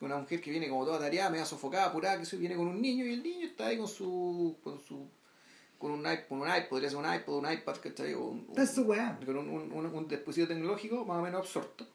una 0.00 0.16
mujer 0.18 0.40
que 0.40 0.50
viene 0.50 0.68
como 0.68 0.84
toda 0.84 0.98
tareada, 0.98 1.30
media 1.30 1.44
sofocada, 1.44 1.86
apurada, 1.86 2.20
que 2.22 2.36
viene 2.36 2.56
con 2.56 2.68
un 2.68 2.80
niño 2.80 3.04
y 3.04 3.12
el 3.14 3.22
niño 3.22 3.46
está 3.46 3.66
ahí 3.66 3.76
con 3.78 3.88
su. 3.88 4.56
con 4.64 4.80
su. 4.80 5.06
con 5.78 5.90
un 5.92 6.00
iPod, 6.00 6.28
con 6.28 6.40
un 6.42 6.48
iPod, 6.48 6.68
podría 6.68 6.88
ser 6.90 6.98
un 6.98 7.12
iPod, 7.14 7.38
un 7.44 7.52
iPad, 7.52 7.76
¿cachai? 7.82 8.14
O 8.14 8.24
un, 8.26 8.46
con 9.26 9.36
un, 9.36 9.48
un, 9.48 9.72
un- 9.72 9.86
un 9.86 10.08
dispositivo 10.08 10.48
tecnológico 10.48 11.04
más 11.04 11.18
o 11.18 11.22
menos 11.22 11.40
absorto. 11.40 11.86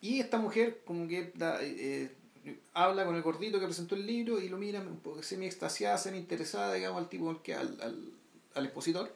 Y 0.00 0.20
esta 0.20 0.38
mujer 0.38 0.82
como 0.86 1.08
que 1.08 1.32
da, 1.34 1.62
eh, 1.62 2.10
eh, 2.44 2.58
habla 2.74 3.04
con 3.04 3.16
el 3.16 3.22
gordito 3.22 3.58
que 3.58 3.66
presentó 3.66 3.94
el 3.94 4.06
libro 4.06 4.40
y 4.40 4.48
lo 4.48 4.56
mira 4.58 4.80
un 4.80 4.98
poco 5.00 5.22
semi 5.22 5.46
extasiada, 5.46 5.98
semi 5.98 6.18
interesada, 6.18 6.74
digamos, 6.74 7.02
al 7.02 7.08
tipo 7.08 7.42
que 7.42 7.54
al, 7.54 7.80
al, 7.80 8.12
al 8.54 8.64
expositor. 8.64 9.12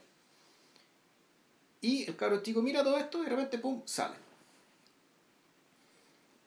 Y 1.80 2.04
el 2.04 2.16
cabro 2.16 2.42
chico 2.42 2.62
mira 2.62 2.84
todo 2.84 2.98
esto 2.98 3.20
y 3.20 3.24
de 3.24 3.30
repente, 3.30 3.58
pum, 3.58 3.82
sale. 3.86 4.16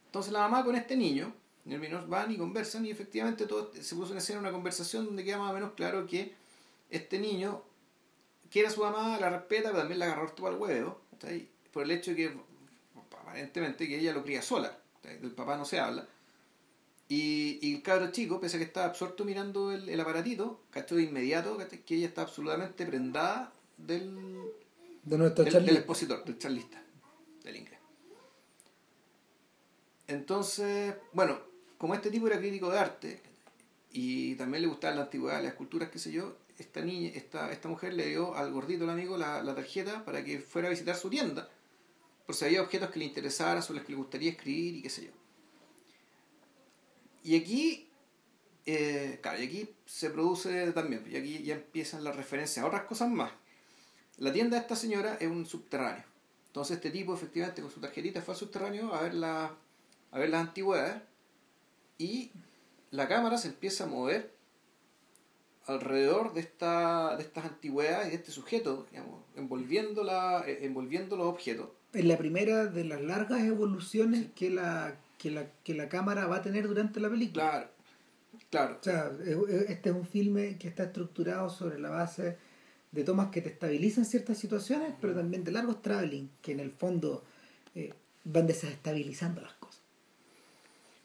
Entonces 0.06 0.32
la 0.32 0.42
mamá 0.42 0.64
con 0.64 0.76
este 0.76 0.96
niño, 0.96 1.34
el 1.68 1.80
menor, 1.80 2.08
van 2.08 2.32
y 2.32 2.38
conversan 2.38 2.86
y 2.86 2.92
efectivamente 2.92 3.48
todo 3.48 3.72
se 3.74 3.96
puso 3.96 4.12
en 4.12 4.20
escena 4.20 4.40
una 4.40 4.52
conversación 4.52 5.06
donde 5.06 5.24
queda 5.24 5.40
más 5.40 5.52
o 5.52 5.54
menos 5.56 5.72
claro 5.74 6.06
que 6.06 6.36
este 6.92 7.18
niño 7.18 7.64
quiere 8.52 8.68
a 8.68 8.72
su 8.72 8.82
mamá, 8.82 9.18
la 9.20 9.32
respeta, 9.32 9.70
pero 9.70 9.80
también 9.80 9.98
la 9.98 10.06
agarró 10.06 10.32
todo 10.34 10.48
al 10.48 10.58
huevo, 10.58 11.02
por 11.72 11.84
el 11.84 11.92
hecho 11.92 12.12
de 12.12 12.18
que 12.18 12.38
aparentemente 13.20 13.88
que 13.88 13.98
ella 13.98 14.14
lo 14.14 14.24
cría 14.24 14.44
sola, 14.44 14.78
del 15.02 15.32
papá 15.32 15.58
no 15.58 15.66
se 15.66 15.80
habla. 15.80 16.08
Y, 17.10 17.74
el 17.74 17.82
cabro 17.82 18.12
chico, 18.12 18.40
pese 18.40 18.58
a 18.58 18.60
que 18.60 18.66
estaba 18.66 18.86
absorto 18.86 19.26
mirando 19.26 19.72
el, 19.72 19.90
el 19.90 20.00
aparatito, 20.00 20.62
cachó 20.70 20.96
de 20.96 21.04
inmediato 21.04 21.58
que 21.86 21.96
ella 21.96 22.08
está 22.08 22.22
absolutamente 22.22 22.86
prendada 22.86 23.52
del, 23.78 24.54
De 25.04 25.18
nuestro 25.18 25.44
del, 25.44 25.70
expositor, 25.70 26.24
del 26.24 26.38
charlista, 26.38 26.82
del 27.44 27.58
inglés. 27.58 27.80
Entonces, 30.08 30.96
bueno, 31.12 31.40
como 31.78 31.94
este 31.94 32.10
tipo 32.10 32.28
era 32.28 32.40
crítico 32.40 32.70
de 32.70 32.80
arte 32.80 33.22
y 33.92 34.36
también 34.36 34.64
le 34.64 34.70
gustaba 34.70 34.96
la 34.96 35.02
antigüedad, 35.04 35.44
las 35.44 35.54
culturas, 35.54 35.90
qué 35.90 36.00
sé 36.00 36.12
yo, 36.12 36.38
esta 36.58 36.82
niña, 36.82 37.10
esta, 37.16 37.52
esta 37.52 37.68
mujer 37.68 37.94
le 37.94 38.08
dio 38.08 38.36
al 38.36 38.52
gordito, 38.52 38.86
el 38.86 38.90
amigo, 38.90 39.18
la, 39.18 39.44
la 39.44 39.56
tarjeta 39.56 40.06
para 40.06 40.24
que 40.24 40.40
fuera 40.40 40.68
a 40.68 40.72
visitar 40.72 40.96
su 40.96 41.10
tienda, 41.10 41.50
por 42.26 42.36
si 42.36 42.46
había 42.46 42.62
objetos 42.62 42.90
que 42.90 43.00
le 43.00 43.06
interesaran, 43.06 43.62
sobre 43.62 43.80
los 43.80 43.86
que 43.86 43.94
le 43.94 43.98
gustaría 43.98 44.32
escribir 44.32 44.76
y 44.76 44.82
qué 44.82 44.90
sé 44.90 45.06
yo. 45.06 45.12
Y 47.24 47.38
aquí, 47.38 47.90
eh, 48.66 49.20
claro, 49.22 49.42
y 49.42 49.46
aquí 49.46 49.70
se 49.86 50.10
produce 50.10 50.72
también, 50.74 51.06
y 51.10 51.16
aquí 51.16 51.44
ya 51.44 51.56
empiezan 51.56 52.04
las 52.04 52.16
referencias 52.16 52.64
a 52.64 52.68
otras 52.68 52.84
cosas 52.84 53.10
más. 53.10 53.32
La 54.18 54.32
tienda 54.32 54.58
de 54.58 54.62
esta 54.62 54.76
señora 54.76 55.18
es 55.20 55.28
un 55.28 55.46
subterráneo. 55.46 56.04
Entonces 56.48 56.78
este 56.78 56.92
tipo 56.92 57.14
efectivamente 57.16 57.62
con 57.62 57.72
su 57.72 57.80
tarjetita 57.80 58.22
fue 58.22 58.34
al 58.36 58.40
subterráneo 58.40 58.94
a 58.94 59.02
ver, 59.02 59.14
la, 59.16 59.52
a 60.12 60.20
ver 60.20 60.30
las 60.30 60.42
antigüedades 60.48 61.02
y 61.98 62.32
la 62.92 63.08
cámara 63.08 63.38
se 63.38 63.48
empieza 63.50 63.86
a 63.86 63.88
mover 63.88 64.32
alrededor 65.66 66.34
de, 66.34 66.42
esta, 66.42 67.16
de 67.16 67.24
estas 67.24 67.46
antigüedades 67.46 68.08
y 68.08 68.10
de 68.12 68.16
este 68.18 68.32
sujeto, 68.32 68.86
digamos, 68.92 69.22
envolviendo, 69.36 70.04
la, 70.04 70.44
eh, 70.46 70.60
envolviendo 70.66 71.16
los 71.16 71.28
objetos. 71.28 71.70
Es 71.94 72.04
la 72.06 72.18
primera 72.18 72.66
de 72.66 72.84
las 72.84 73.02
largas 73.02 73.42
evoluciones 73.42 74.28
que 74.36 74.50
la, 74.50 74.96
que 75.18 75.32
la, 75.32 75.48
que 75.64 75.74
la 75.74 75.88
cámara 75.90 76.28
va 76.28 76.38
a 76.38 76.42
tener 76.42 76.68
durante 76.68 77.00
la 77.00 77.10
película. 77.10 77.50
Claro, 77.50 77.68
claro. 78.50 78.78
O 78.80 78.84
sea, 78.84 79.12
es- 79.26 79.38
es- 79.50 79.70
este 79.70 79.90
es 79.90 79.96
un 79.96 80.06
filme 80.06 80.58
que 80.58 80.68
está 80.68 80.84
estructurado 80.84 81.50
sobre 81.50 81.80
la 81.80 81.90
base 81.90 82.38
de 82.94 83.04
tomas 83.04 83.30
que 83.30 83.42
te 83.42 83.50
estabilizan 83.50 84.06
ciertas 84.06 84.38
situaciones, 84.38 84.94
pero 85.02 85.14
también 85.14 85.44
de 85.44 85.52
largos 85.52 85.82
traveling, 85.82 86.30
que 86.42 86.54
en 86.54 86.60
el 86.60 86.72
fondo 86.72 87.24
eh, 87.76 87.92
van 88.24 88.48
desestabilizando 88.48 89.42
las 89.42 89.54
cosas. 89.54 89.82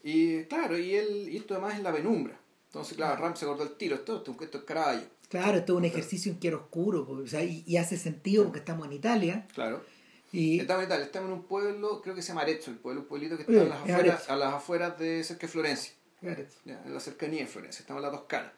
Y 0.05 0.45
claro, 0.45 0.79
y, 0.79 0.95
él, 0.95 1.29
y 1.31 1.39
esto 1.39 1.55
además 1.55 1.77
es 1.77 1.83
la 1.83 1.93
penumbra. 1.93 2.39
Entonces, 2.67 2.97
claro, 2.97 3.21
Ram 3.21 3.35
se 3.35 3.47
acordó 3.47 3.65
el 3.65 3.77
tiro, 3.77 3.97
esto, 3.97 4.19
esto, 4.19 4.37
esto 4.41 4.59
es 4.59 4.65
Caravaggio. 4.65 5.09
Claro, 5.31 5.59
esto 5.59 5.73
es 5.73 5.79
un 5.79 5.85
ejercicio 5.87 6.37
en 6.41 6.55
oscuro, 6.55 7.07
o 7.11 7.27
sea, 7.27 7.43
y, 7.43 7.65
y 7.67 7.79
hace 7.79 7.97
sentido 7.97 8.45
porque 8.45 8.61
estamos 8.61 8.87
en 8.87 8.93
Italia. 8.93 9.47
Claro. 9.55 9.83
Y 10.31 10.61
Estamos 10.61 10.83
en 10.83 10.89
Italia, 10.89 11.07
estamos 11.07 11.29
en 11.29 11.35
un 11.39 11.43
pueblo, 11.45 12.03
creo 12.03 12.15
que 12.15 12.21
se 12.21 12.29
llama 12.29 12.43
Arezzo, 12.43 12.71
el 12.71 12.77
pueblo, 12.77 13.01
un 13.01 13.07
pueblito 13.07 13.37
que 13.37 13.43
está 13.43 13.63
a, 13.63 13.65
las 13.65 13.81
afueras, 13.81 14.31
a 14.31 14.37
las 14.37 14.55
afueras 14.55 14.99
de 14.99 15.25
cerca 15.25 15.47
de 15.47 15.53
Florencia, 15.53 15.95
ya, 16.21 16.83
en 16.85 16.93
la 16.93 17.01
cercanía 17.01 17.41
de 17.41 17.47
Florencia, 17.47 17.81
estamos 17.81 18.05
en 18.05 18.11
la 18.11 18.19
Toscana. 18.19 18.53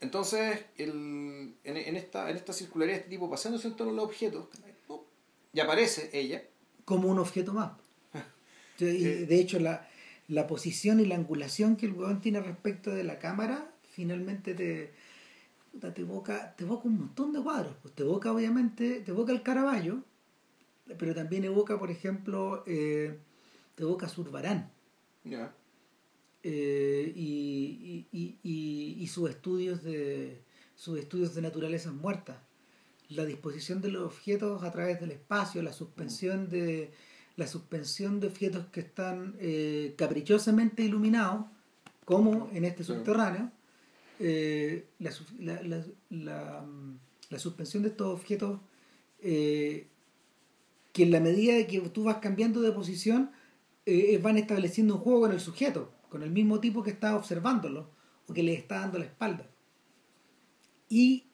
Entonces, 0.00 0.64
el, 0.78 1.54
en, 1.64 1.76
en, 1.76 1.96
esta, 1.96 2.30
en 2.30 2.36
esta 2.36 2.52
circularidad, 2.52 2.98
este 2.98 3.10
tipo 3.10 3.28
pasándose 3.28 3.68
en 3.68 3.76
torno 3.76 3.92
a 3.92 3.96
los 3.96 4.04
objetos, 4.06 4.48
y 5.52 5.60
aparece 5.60 6.10
ella. 6.12 6.42
Como 6.84 7.08
un 7.08 7.18
objeto 7.18 7.52
más. 7.52 7.72
y 8.78 9.02
de 9.02 9.40
hecho, 9.40 9.58
la, 9.58 9.88
la 10.28 10.46
posición 10.46 11.00
y 11.00 11.06
la 11.06 11.16
angulación 11.16 11.76
que 11.76 11.86
el 11.86 11.92
huevón 11.92 12.20
tiene 12.20 12.40
respecto 12.40 12.92
de 12.92 13.04
la 13.04 13.18
cámara, 13.18 13.72
finalmente 13.92 14.54
te, 14.54 14.92
te 15.80 16.00
evoca, 16.00 16.54
te 16.56 16.64
evoca 16.64 16.88
un 16.88 16.98
montón 16.98 17.32
de 17.32 17.42
cuadros. 17.42 17.74
Pues 17.82 17.94
te 17.94 18.04
evoca, 18.04 18.32
obviamente, 18.32 19.00
te 19.00 19.10
evoca 19.10 19.32
el 19.32 19.42
Caravaggio, 19.42 20.04
pero 20.98 21.14
también 21.14 21.44
evoca, 21.44 21.78
por 21.78 21.90
ejemplo, 21.90 22.62
eh, 22.66 23.18
te 23.74 23.82
evoca 23.82 24.08
Zurbarán. 24.08 24.70
Eh, 26.42 27.12
y, 27.14 28.06
y, 28.12 28.38
y, 28.42 28.96
y, 28.98 29.06
sus 29.08 29.28
estudios 29.28 29.82
de 29.82 30.40
sus 30.74 30.98
estudios 30.98 31.34
de 31.34 31.42
naturaleza 31.42 31.92
muertas 31.92 32.38
la 33.10 33.26
disposición 33.26 33.82
de 33.82 33.90
los 33.90 34.04
objetos 34.04 34.62
a 34.62 34.72
través 34.72 34.98
del 35.00 35.10
espacio 35.10 35.60
la 35.62 35.74
suspensión 35.74 36.48
de 36.48 36.92
la 37.36 37.46
suspensión 37.46 38.20
de 38.20 38.28
objetos 38.28 38.64
que 38.72 38.80
están 38.80 39.36
eh, 39.38 39.92
caprichosamente 39.98 40.82
iluminados 40.82 41.44
como 42.06 42.48
en 42.54 42.64
este 42.64 42.84
subterráneo 42.84 43.50
eh, 44.18 44.86
la, 44.98 45.10
la, 45.40 45.84
la, 46.08 46.66
la, 47.28 47.38
suspensión 47.38 47.82
de 47.82 47.90
estos 47.90 48.14
objetos 48.14 48.60
que 49.20 49.86
en 50.94 51.10
la 51.10 51.20
medida 51.20 51.52
de 51.52 51.66
que 51.66 51.80
tú 51.90 52.04
vas 52.04 52.16
cambiando 52.16 52.62
de 52.62 52.72
posición 52.72 53.30
van 54.22 54.38
estableciendo 54.38 54.94
un 54.94 55.00
juego 55.02 55.20
con 55.20 55.32
el 55.32 55.40
sujeto 55.40 55.99
con 56.10 56.22
el 56.22 56.30
mismo 56.30 56.60
tipo 56.60 56.82
que 56.82 56.90
está 56.90 57.16
observándolo 57.16 57.88
o 58.26 58.34
que 58.34 58.42
le 58.42 58.52
está 58.52 58.80
dando 58.80 58.98
la 58.98 59.06
espalda. 59.06 59.46
Y 60.88 61.24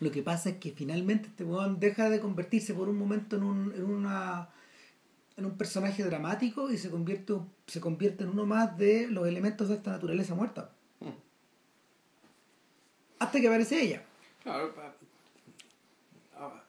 lo 0.00 0.10
que 0.10 0.22
pasa 0.22 0.50
es 0.50 0.56
que 0.56 0.72
finalmente 0.72 1.28
este 1.28 1.44
weón 1.44 1.78
deja 1.78 2.10
de 2.10 2.18
convertirse 2.18 2.74
por 2.74 2.88
un 2.88 2.98
momento 2.98 3.36
en 3.36 3.44
un, 3.44 3.72
en 3.74 3.84
una 3.84 4.48
en 5.36 5.46
un 5.46 5.56
personaje 5.56 6.04
dramático 6.04 6.70
y 6.70 6.78
se 6.78 6.90
convierte, 6.90 7.34
se 7.66 7.80
convierte 7.80 8.24
en 8.24 8.30
uno 8.30 8.46
más 8.46 8.76
de 8.78 9.08
los 9.08 9.26
elementos 9.26 9.68
de 9.68 9.74
esta 9.74 9.90
naturaleza 9.90 10.34
muerta. 10.34 10.70
Hmm. 11.00 11.10
Hasta 13.18 13.40
que 13.40 13.48
aparece 13.48 13.80
ella. 13.80 14.04
Claro, 14.42 14.72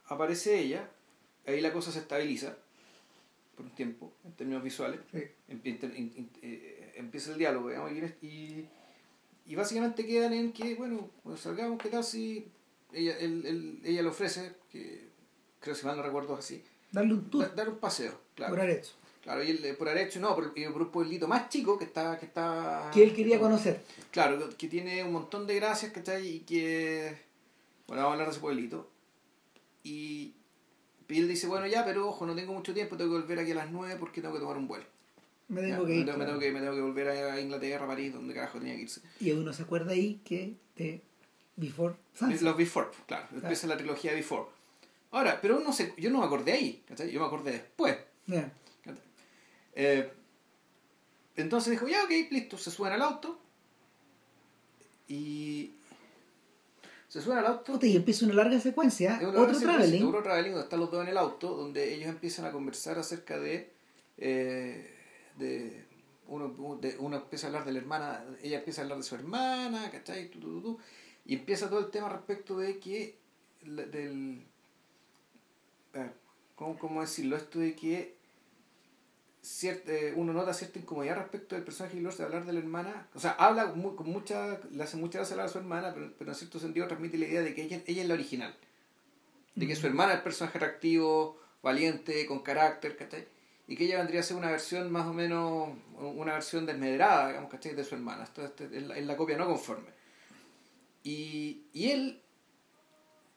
aparece 0.08 0.58
ella, 0.58 0.88
ahí 1.46 1.60
la 1.60 1.72
cosa 1.72 1.92
se 1.92 2.00
estabiliza 2.00 2.56
por 3.56 3.66
un 3.66 3.72
tiempo, 3.72 4.12
en 4.24 4.32
términos 4.32 4.62
visuales. 4.62 5.00
Eh, 5.12 6.75
empieza 6.96 7.32
el 7.32 7.38
diálogo, 7.38 7.70
y, 8.22 8.68
y 9.46 9.54
básicamente 9.54 10.06
quedan 10.06 10.32
en 10.32 10.52
que, 10.52 10.74
bueno, 10.74 11.10
pues 11.22 11.40
salgamos, 11.40 11.80
¿qué 11.80 11.88
tal 11.88 12.02
si 12.02 12.48
ella, 12.92 13.16
él, 13.18 13.80
ella 13.84 14.02
le 14.02 14.08
ofrece, 14.08 14.54
que 14.70 15.08
creo 15.60 15.74
si 15.74 15.86
mal 15.86 15.96
no 15.96 16.02
recuerdo 16.02 16.34
así, 16.34 16.64
darle 16.90 17.14
un 17.14 17.30
tour, 17.30 17.54
dar 17.54 17.68
un 17.68 17.78
paseo, 17.78 18.18
claro. 18.34 18.54
Por 18.54 18.60
Arecho. 18.60 18.92
Claro, 19.22 19.42
y 19.42 19.50
él, 19.50 19.76
por 19.76 19.88
Arecho 19.88 20.20
no, 20.20 20.34
por, 20.36 20.54
por 20.54 20.82
un 20.82 20.90
pueblito 20.92 21.26
más 21.26 21.48
chico 21.48 21.76
que 21.76 21.84
está... 21.84 22.16
Que, 22.16 22.26
está, 22.26 22.90
que 22.94 23.02
él 23.02 23.12
quería 23.12 23.40
conocer. 23.40 23.82
Claro, 24.12 24.48
que 24.56 24.68
tiene 24.68 25.02
un 25.02 25.12
montón 25.12 25.48
de 25.48 25.56
gracias, 25.56 26.08
ahí 26.08 26.28
y 26.28 26.40
que... 26.40 27.18
Bueno, 27.88 28.02
vamos 28.02 28.10
a 28.10 28.12
hablar 28.12 28.26
de 28.28 28.32
ese 28.32 28.40
pueblito. 28.40 28.88
Y, 29.82 30.34
y 31.08 31.18
él 31.18 31.28
dice, 31.28 31.48
bueno, 31.48 31.66
ya, 31.66 31.84
pero 31.84 32.08
ojo, 32.08 32.24
no 32.24 32.36
tengo 32.36 32.52
mucho 32.52 32.72
tiempo, 32.72 32.96
tengo 32.96 33.10
que 33.10 33.20
volver 33.22 33.40
aquí 33.40 33.50
a 33.50 33.56
las 33.56 33.70
9 33.70 33.96
porque 33.98 34.20
tengo 34.20 34.34
que 34.34 34.40
tomar 34.40 34.58
un 34.58 34.68
vuelo. 34.68 34.86
Me 35.48 35.62
tengo 35.62 35.86
que 35.86 35.94
ir. 35.94 36.06
Me 36.06 36.24
tengo, 36.24 36.38
que, 36.38 36.52
me 36.52 36.60
tengo 36.60 36.74
que 36.74 36.80
volver 36.80 37.08
a 37.08 37.40
Inglaterra, 37.40 37.84
a 37.84 37.88
París, 37.88 38.12
donde 38.12 38.34
carajo 38.34 38.58
tenía 38.58 38.74
que 38.74 38.82
irse. 38.82 39.00
Y 39.20 39.30
uno 39.32 39.52
se 39.52 39.62
acuerda 39.62 39.92
ahí 39.92 40.20
que 40.24 40.56
de 40.76 41.02
Before 41.56 41.94
Los 42.42 42.56
Before, 42.56 42.88
claro. 43.06 43.28
Empieza 43.32 43.66
la 43.66 43.76
trilogía 43.76 44.12
Before. 44.12 44.50
Ahora, 45.12 45.40
pero 45.40 45.58
uno 45.58 45.72
se, 45.72 45.94
yo 45.96 46.10
no 46.10 46.20
me 46.20 46.26
acordé 46.26 46.52
ahí, 46.52 46.84
yo 47.10 47.20
me 47.20 47.26
acordé 47.26 47.52
después. 47.52 47.96
Eh, 49.78 50.10
entonces 51.36 51.70
dijo, 51.70 51.86
ya, 51.86 52.02
ok, 52.04 52.10
listo, 52.30 52.58
se 52.58 52.70
suben 52.70 52.92
al 52.92 53.02
auto. 53.02 53.38
Y. 55.08 55.72
Se 57.08 57.20
suben 57.20 57.38
al 57.38 57.46
auto. 57.46 57.78
y 57.82 57.96
empieza 57.96 58.24
una 58.24 58.34
larga 58.34 58.58
secuencia. 58.58 59.20
otro 59.22 59.58
traveling. 59.58 60.04
Otro 60.04 60.22
traveling 60.22 60.52
donde 60.52 60.64
están 60.64 60.80
los 60.80 60.90
dos 60.90 61.02
en 61.02 61.08
el 61.08 61.18
auto, 61.18 61.54
donde 61.54 61.94
ellos 61.94 62.08
empiezan 62.08 62.46
a 62.46 62.52
conversar 62.52 62.98
acerca 62.98 63.38
de. 63.38 63.72
Eh, 64.18 64.95
de 65.36 65.86
uno, 66.28 66.78
de, 66.80 66.96
uno 66.98 67.16
empieza 67.16 67.46
a 67.46 67.48
hablar 67.48 67.64
de 67.64 67.72
la 67.72 67.78
hermana, 67.78 68.24
ella 68.42 68.58
empieza 68.58 68.80
a 68.80 68.84
hablar 68.84 68.98
de 68.98 69.04
su 69.04 69.14
hermana, 69.14 69.90
¿cachai? 69.90 70.30
y 71.24 71.34
empieza 71.34 71.68
todo 71.68 71.80
el 71.80 71.90
tema 71.90 72.08
respecto 72.08 72.58
de 72.58 72.78
que, 72.78 73.18
del, 73.62 74.44
¿cómo, 76.54 76.78
¿cómo, 76.78 77.00
decirlo? 77.00 77.36
Esto 77.36 77.58
de 77.58 77.74
que 77.74 78.16
cierta, 79.42 79.92
eh, 79.92 80.12
uno 80.16 80.32
nota 80.32 80.54
cierta 80.54 80.78
incomodidad 80.78 81.16
respecto 81.16 81.54
del 81.54 81.64
personaje 81.64 82.00
de 82.00 82.24
hablar 82.24 82.44
de 82.44 82.52
la 82.52 82.58
hermana, 82.58 83.08
o 83.14 83.20
sea, 83.20 83.32
habla 83.32 83.72
con 83.72 84.10
mucha, 84.10 84.60
le 84.70 84.82
hace 84.82 84.96
mucha 84.96 85.18
gracia 85.18 85.34
hablar 85.34 85.46
a 85.46 85.52
su 85.52 85.58
hermana, 85.58 85.94
pero, 85.94 86.12
pero, 86.18 86.30
en 86.30 86.36
cierto 86.36 86.58
sentido 86.58 86.86
transmite 86.88 87.18
la 87.18 87.26
idea 87.26 87.42
de 87.42 87.54
que 87.54 87.62
ella, 87.62 87.82
ella 87.86 88.02
es 88.02 88.08
la 88.08 88.14
original, 88.14 88.56
de 89.54 89.66
que 89.66 89.76
su 89.76 89.86
hermana 89.86 90.12
es 90.12 90.18
el 90.18 90.24
personaje 90.24 90.58
atractivo, 90.58 91.38
valiente, 91.62 92.26
con 92.26 92.40
carácter, 92.40 92.96
¿cachai? 92.96 93.26
Y 93.68 93.76
que 93.76 93.84
ella 93.84 93.98
vendría 93.98 94.20
a 94.20 94.22
ser 94.22 94.36
una 94.36 94.50
versión 94.50 94.90
más 94.92 95.06
o 95.06 95.12
menos, 95.12 95.70
una 95.98 96.34
versión 96.34 96.66
desmedrada, 96.66 97.28
digamos, 97.28 97.50
¿cachai? 97.50 97.74
De 97.74 97.84
su 97.84 97.96
hermana. 97.96 98.24
Esto, 98.24 98.44
es, 98.44 99.04
la, 99.04 99.16
copia 99.16 99.36
no 99.36 99.46
conforme. 99.46 99.90
Y, 101.02 101.62
y 101.72 101.90
él, 101.90 102.22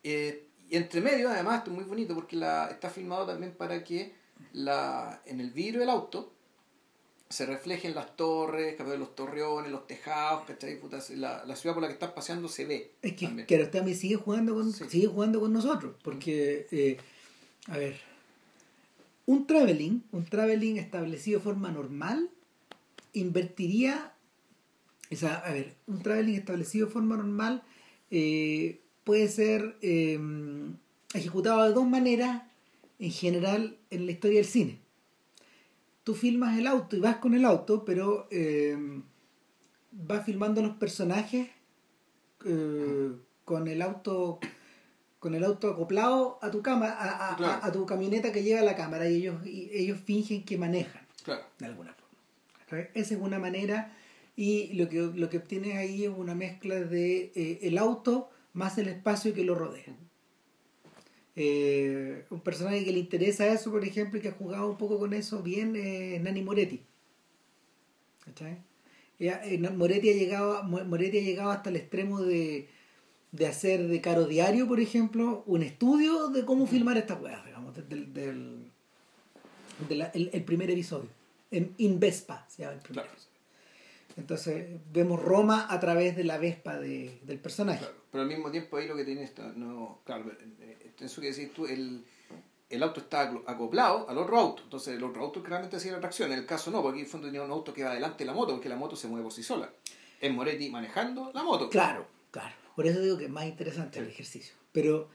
eh, 0.03 0.47
y 0.69 0.77
entre 0.77 1.01
medio, 1.01 1.29
además, 1.29 1.59
esto 1.59 1.71
es 1.71 1.77
muy 1.77 1.85
bonito 1.85 2.13
porque 2.13 2.35
la, 2.35 2.67
está 2.67 2.89
filmado 2.89 3.25
también 3.25 3.53
para 3.53 3.83
que 3.83 4.13
la, 4.53 5.21
en 5.25 5.39
el 5.39 5.49
vidrio 5.49 5.79
del 5.79 5.89
auto 5.89 6.33
se 7.27 7.45
reflejen 7.45 7.93
las 7.93 8.15
torres, 8.15 8.75
los 8.97 9.15
torreones, 9.15 9.71
los 9.71 9.85
tejados, 9.85 10.45
¿cachai? 10.45 10.79
la, 11.15 11.45
la 11.45 11.55
ciudad 11.55 11.75
por 11.75 11.81
la 11.81 11.87
que 11.87 11.93
estás 11.93 12.11
paseando 12.11 12.47
se 12.47 12.65
ve. 12.65 12.93
Es 13.01 13.13
que, 13.13 13.27
también. 13.27 13.71
también 13.71 13.97
sigue 13.97 14.15
jugando 14.15 14.53
con, 14.53 14.71
sigue 14.73 15.07
jugando 15.07 15.39
con 15.39 15.53
nosotros, 15.53 15.95
porque, 16.03 16.67
eh, 16.71 16.97
a 17.67 17.77
ver, 17.77 18.08
un 19.29 19.45
traveling, 19.45 20.01
un 20.11 20.25
traveling 20.25 20.77
establecido 20.77 21.37
de 21.37 21.43
forma 21.43 21.69
normal, 21.69 22.31
invertiría, 23.13 24.11
o 25.11 25.15
sea, 25.15 25.35
a 25.35 25.53
ver, 25.53 25.75
un 25.85 26.01
traveling 26.01 26.33
establecido 26.33 26.87
de 26.87 26.93
forma 26.93 27.15
normal 27.15 27.61
eh, 28.09 28.81
puede 29.03 29.27
ser 29.27 29.77
em, 29.83 30.77
ejecutado 31.13 31.63
de 31.63 31.73
dos 31.73 31.87
maneras 31.87 32.41
en 32.97 33.11
general 33.11 33.77
en 33.91 34.07
la 34.07 34.13
historia 34.13 34.37
del 34.37 34.47
cine. 34.47 34.79
Tú 36.03 36.15
filmas 36.15 36.57
el 36.57 36.65
auto 36.65 36.95
y 36.95 36.99
vas 36.99 37.17
con 37.17 37.35
el 37.35 37.45
auto, 37.45 37.85
pero 37.85 38.27
em, 38.31 39.03
vas 39.91 40.25
filmando 40.25 40.63
los 40.63 40.75
personajes 40.77 41.49
eh, 42.45 43.11
con 43.45 43.67
el 43.67 43.83
auto 43.83 44.39
con 45.19 45.35
el 45.35 45.43
auto 45.43 45.69
acoplado 45.69 46.39
a 46.41 46.49
tu 46.49 46.61
cama, 46.61 46.87
a, 46.89 47.65
a, 47.65 47.71
tu 47.71 47.85
camioneta 47.85 48.31
que 48.31 48.43
lleva 48.43 48.61
la 48.61 48.75
cámara 48.75 49.09
y 49.09 49.15
ellos, 49.17 49.45
y 49.45 49.69
ellos 49.73 49.99
fingen 49.99 50.45
que 50.45 50.57
manejan. 50.57 51.05
Claro. 51.23 51.43
De 51.59 51.65
alguna 51.65 51.93
forma. 51.93 52.89
Esa 52.93 53.15
es 53.15 53.19
una 53.19 53.39
manera 53.39 53.93
y 54.35 54.71
lo 54.73 54.87
que, 54.87 55.01
lo 55.01 55.29
que 55.29 55.37
obtienes 55.37 55.75
ahí 55.75 56.05
es 56.05 56.09
una 56.15 56.35
mezcla 56.35 56.75
de 56.75 57.31
eh, 57.35 57.59
el 57.63 57.77
auto 57.77 58.29
más 58.53 58.77
el 58.77 58.87
espacio 58.87 59.33
que 59.33 59.43
lo 59.43 59.55
rodea. 59.55 59.95
Eh, 61.35 62.25
un 62.29 62.39
personaje 62.41 62.85
que 62.85 62.91
le 62.91 62.99
interesa 62.99 63.47
eso, 63.47 63.71
por 63.71 63.83
ejemplo, 63.83 64.17
y 64.17 64.21
que 64.21 64.29
ha 64.29 64.33
jugado 64.33 64.69
un 64.69 64.77
poco 64.77 64.97
con 64.97 65.13
eso 65.13 65.43
bien 65.43 65.75
es 65.75 66.21
Nani 66.21 66.41
Moretti. 66.41 66.81
¿Cachai? 68.25 68.57
Eh, 69.19 69.57
Moretti 69.57 70.09
ha 70.09 70.13
llegado, 70.13 70.63
Moretti 70.63 71.17
ha 71.17 71.21
llegado 71.21 71.51
hasta 71.51 71.69
el 71.69 71.75
extremo 71.75 72.21
de 72.21 72.69
de 73.31 73.47
hacer 73.47 73.87
de 73.87 74.01
Caro 74.01 74.25
Diario, 74.25 74.67
por 74.67 74.79
ejemplo, 74.79 75.43
un 75.45 75.63
estudio 75.63 76.29
de 76.29 76.45
cómo 76.45 76.65
filmar 76.67 76.97
esta 76.97 77.15
weá, 77.15 77.43
digamos, 77.45 77.75
del, 77.75 78.13
del, 78.13 78.71
el, 80.13 80.43
primer 80.43 80.71
episodio. 80.71 81.09
En 81.51 81.73
In 81.77 81.99
Vespa 81.99 82.45
se 82.49 82.63
llama 82.63 82.75
el 82.75 82.81
primer 82.81 83.05
episodio. 83.05 83.29
Entonces 84.17 84.79
vemos 84.91 85.21
Roma 85.21 85.67
a 85.69 85.79
través 85.79 86.15
de 86.15 86.23
la 86.23 86.37
Vespa 86.37 86.77
de, 86.77 87.19
del 87.23 87.39
personaje. 87.39 87.85
pero 88.11 88.23
al 88.23 88.27
mismo 88.27 88.51
tiempo 88.51 88.77
ahí 88.77 88.87
lo 88.87 88.95
que 88.95 89.05
tiene 89.05 89.23
esto, 89.23 89.43
no, 89.55 89.99
claro, 90.03 90.31
eh, 90.61 90.91
eso 90.99 91.21
que 91.21 91.31
decís 91.31 91.53
tú, 91.53 91.65
el, 91.65 92.03
el 92.69 92.83
auto 92.83 92.99
está 92.99 93.21
acoplado 93.45 94.09
al 94.09 94.17
otro 94.17 94.37
auto. 94.37 94.63
Entonces 94.63 94.95
el 94.95 95.03
otro 95.03 95.23
auto 95.23 95.41
claramente 95.41 95.77
hacía 95.77 95.91
la 95.91 95.99
tracción. 95.99 96.31
En 96.31 96.39
el 96.39 96.45
caso 96.45 96.71
no, 96.71 96.81
porque 96.81 96.99
en 96.99 97.05
el 97.05 97.11
fondo 97.11 97.27
tenía 97.27 97.43
un 97.43 97.51
auto 97.51 97.73
que 97.73 97.83
va 97.83 97.91
adelante 97.91 98.19
de 98.19 98.25
la 98.25 98.33
moto, 98.33 98.53
porque 98.53 98.69
la 98.69 98.75
moto 98.75 98.95
se 98.95 99.07
mueve 99.07 99.23
por 99.23 99.33
sí 99.33 99.43
sola. 99.43 99.69
Es 100.19 100.33
Moretti 100.33 100.69
manejando 100.69 101.31
la 101.33 101.43
moto. 101.43 101.69
Claro, 101.69 102.05
claro. 102.31 102.53
Por 102.79 102.87
eso 102.87 103.01
digo 103.01 103.17
que 103.17 103.25
es 103.25 103.29
más 103.29 103.45
interesante 103.45 103.99
el 103.99 104.07
ejercicio. 104.07 104.55
Pero 104.71 105.09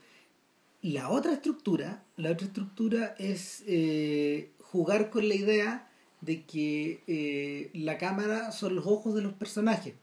la 0.83 1.09
otra 1.09 1.33
estructura, 1.33 2.03
la 2.15 2.29
otra 2.29 2.45
estructura 2.45 3.15
es 3.17 3.63
eh, 3.65 4.51
jugar 4.61 5.09
con 5.09 5.27
la 5.27 5.33
idea 5.33 5.89
de 6.21 6.43
que 6.43 7.01
eh, 7.07 7.71
la 7.73 7.97
cámara 7.97 8.51
son 8.51 8.75
los 8.75 8.85
ojos 8.85 9.15
de 9.15 9.23
los 9.23 9.33
personajes. 9.33 9.95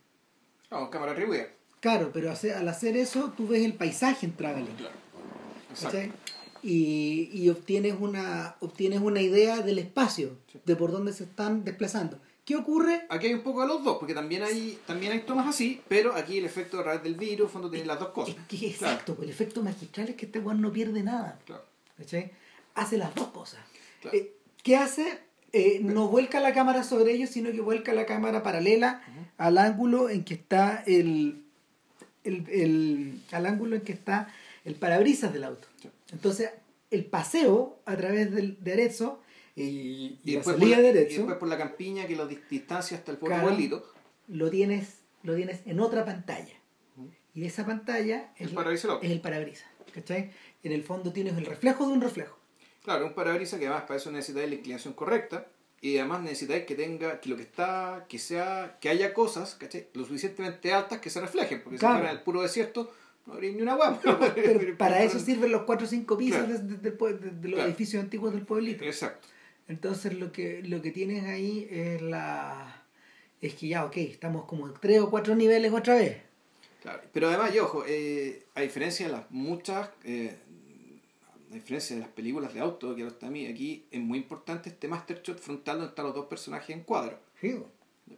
No, 0.73 0.91
cámara 0.91 1.13
atribuida. 1.13 1.51
Claro, 1.79 2.11
pero 2.13 2.33
al 2.33 2.69
hacer 2.69 2.97
eso 2.97 3.33
tú 3.37 3.47
ves 3.47 3.65
el 3.65 3.75
paisaje 3.75 4.27
en 4.27 4.33
Traveling. 4.33 4.75
Claro. 4.75 4.97
Exacto. 5.71 6.17
Y, 6.65 7.31
y, 7.33 7.49
obtienes, 7.49 7.95
una, 8.01 8.57
obtienes 8.59 8.99
una 8.99 9.23
idea 9.23 9.61
del 9.61 9.79
espacio, 9.79 10.37
de 10.65 10.75
por 10.75 10.91
dónde 10.91 11.13
se 11.13 11.23
están 11.23 11.63
desplazando. 11.63 12.19
¿Qué 12.45 12.57
ocurre? 12.57 13.07
Aquí 13.09 13.29
hay 13.29 13.35
un 13.35 13.43
poco 13.43 13.63
de 13.63 13.69
los 13.69 13.85
dos, 13.85 13.99
porque 13.99 14.15
también 14.15 14.43
hay, 14.43 14.79
también 14.87 15.13
hay 15.13 15.21
tomas 15.21 15.47
así, 15.47 15.81
pero 15.89 16.15
aquí 16.15 16.39
el 16.39 16.45
efecto 16.45 16.79
de 16.79 16.83
raíz 16.83 17.03
del 17.03 17.15
virus, 17.15 17.51
fondo 17.51 17.71
tiene 17.71 17.87
las 17.87 18.01
dos 18.01 18.09
cosas. 18.09 18.35
exacto, 18.51 19.15
pues 19.15 19.27
el 19.29 19.31
efecto 19.33 19.63
magistral 19.63 20.09
es 20.09 20.17
que 20.17 20.27
este 20.27 20.41
weón 20.41 20.61
no 20.61 20.73
pierde 20.73 21.03
nada. 21.03 21.39
Claro. 21.45 21.65
Hace 22.75 22.99
las 22.99 23.15
dos 23.15 23.29
cosas. 23.29 23.61
Eh, 24.13 24.35
¿Qué 24.65 24.77
hace? 24.77 25.21
Eh, 25.53 25.81
no 25.83 26.09
vuelca 26.09 26.41
la 26.41 26.53
cámara 26.53 26.83
sobre 26.83 27.13
ellos, 27.13 27.31
sino 27.31 27.53
que 27.53 27.61
vuelca 27.61 27.93
la 27.93 28.07
cámara 28.07 28.43
paralela 28.43 29.03
al 29.37 29.59
ángulo 29.59 30.09
en 30.09 30.25
que 30.25 30.35
está 30.35 30.83
el, 30.87 31.45
el, 32.25 32.49
el, 32.49 33.21
al 33.31 33.47
ángulo 33.47 33.77
en 33.77 33.83
que 33.83 33.93
está 33.93 34.33
el 34.65 34.75
parabrisas 34.75 35.33
del 35.33 35.45
auto. 35.45 35.69
Entonces, 36.11 36.51
el 36.91 37.05
paseo 37.05 37.79
a 37.85 37.97
través 37.97 38.33
del, 38.33 38.63
de 38.65 38.73
Arezzo 38.73 39.22
y, 39.55 40.19
y, 40.25 40.35
después 40.35 40.59
la 40.59 40.63
salida 40.63 40.93
de 40.93 41.03
Y 41.03 41.17
después 41.17 41.37
por 41.37 41.49
la 41.49 41.59
campiña 41.59 42.07
que 42.07 42.17
lo 42.17 42.27
distancia 42.27 42.97
hasta 42.97 43.13
el 43.13 43.19
pueblo 43.19 43.85
Lo 44.29 44.51
tienes, 44.51 44.99
lo 45.23 45.35
tienes 45.35 45.61
en 45.67 45.81
otra 45.81 46.05
pantalla. 46.05 46.55
Y 47.35 47.47
esa 47.47 47.65
pantalla 47.65 48.33
es, 48.37 48.51
es 48.51 49.11
el 49.11 49.21
parabrisas. 49.21 49.67
¿Cachai? 49.95 50.31
En 50.63 50.73
el 50.73 50.83
fondo 50.83 51.13
tienes 51.13 51.37
el 51.37 51.47
reflejo 51.47 51.87
de 51.87 51.93
un 51.93 52.01
reflejo. 52.01 52.39
Claro, 52.83 53.07
un 53.07 53.15
parabrisas 53.15 53.59
que 53.59 53.67
además 53.67 53.85
para 53.85 53.99
eso 53.99 54.11
necesitáis 54.11 54.49
la 54.49 54.57
inclinación 54.57 54.95
correcta 54.95 55.47
y 55.81 55.99
además 55.99 56.23
necesitáis 56.23 56.65
que 56.65 56.75
tenga, 56.75 57.21
que 57.21 57.29
lo 57.29 57.37
que 57.37 57.43
está, 57.43 58.07
que 58.09 58.19
sea, 58.19 58.79
que 58.81 58.89
haya 58.89 59.13
cosas, 59.15 59.55
¿cachai? 59.55 59.89
Lo 59.95 60.05
suficientemente 60.05 60.73
altas 60.73 61.01
que 61.01 61.11
se 61.11 61.21
reflejen, 61.21 61.63
porque 61.63 61.79
si 61.79 61.87
fuera 61.87 62.11
el 62.11 62.23
puro 62.23 62.43
desierto 62.43 62.93
no 63.27 63.35
habría 63.35 63.53
ni 63.53 63.63
una 63.63 63.75
guapa. 63.75 64.33
Pero, 64.35 64.77
para 64.79 65.03
eso 65.03 65.19
sirven 65.19 65.53
los 65.53 65.63
cuatro 65.63 65.87
o 65.87 65.91
cinco 65.91 66.17
pisos 66.17 66.49
de, 66.49 67.49
los 67.49 67.61
edificios 67.61 68.03
antiguos 68.03 68.33
del 68.33 68.45
pueblito. 68.45 68.85
Exacto. 68.85 69.29
Entonces 69.69 70.15
lo 70.15 70.33
que, 70.33 70.63
lo 70.63 70.83
que 70.83 70.91
tienes 70.91 71.25
ahí 71.25 71.67
es 71.71 72.03
la 72.03 72.83
es 73.43 73.55
que 73.55 73.69
ya, 73.69 73.85
ok, 73.85 73.97
estamos 73.97 74.45
como 74.45 74.69
en 74.69 74.75
tres 74.75 75.01
o 75.01 75.11
cuatro 75.11 75.35
niveles 75.35 75.73
otra 75.73 75.97
vez. 75.97 76.23
Claro, 76.81 77.03
pero 77.13 77.29
además, 77.29 77.53
yo, 77.53 77.65
ojo, 77.65 77.85
eh, 77.87 78.47
a 78.55 78.61
diferencia 78.61 79.07
de 79.07 79.13
las 79.13 79.31
muchas, 79.31 79.91
eh, 80.05 80.37
a 81.51 81.55
diferencia 81.55 81.97
de 81.97 82.03
las 82.03 82.11
películas 82.11 82.55
de 82.55 82.61
auto, 82.61 82.95
que 82.95 83.05
está 83.05 83.27
a 83.27 83.31
mí, 83.31 83.47
aquí 83.47 83.85
es 83.91 84.01
muy 84.01 84.19
importante 84.19 84.69
este 84.69 84.87
master 84.87 85.23
shot 85.23 85.41
frontal 85.41 85.79
donde 85.79 85.91
están 85.91 86.07
los 86.07 86.15
dos 86.15 86.27
personajes 86.27 86.71
en 86.71 86.85
cuadro. 86.85 87.19
Sí. 87.41 87.61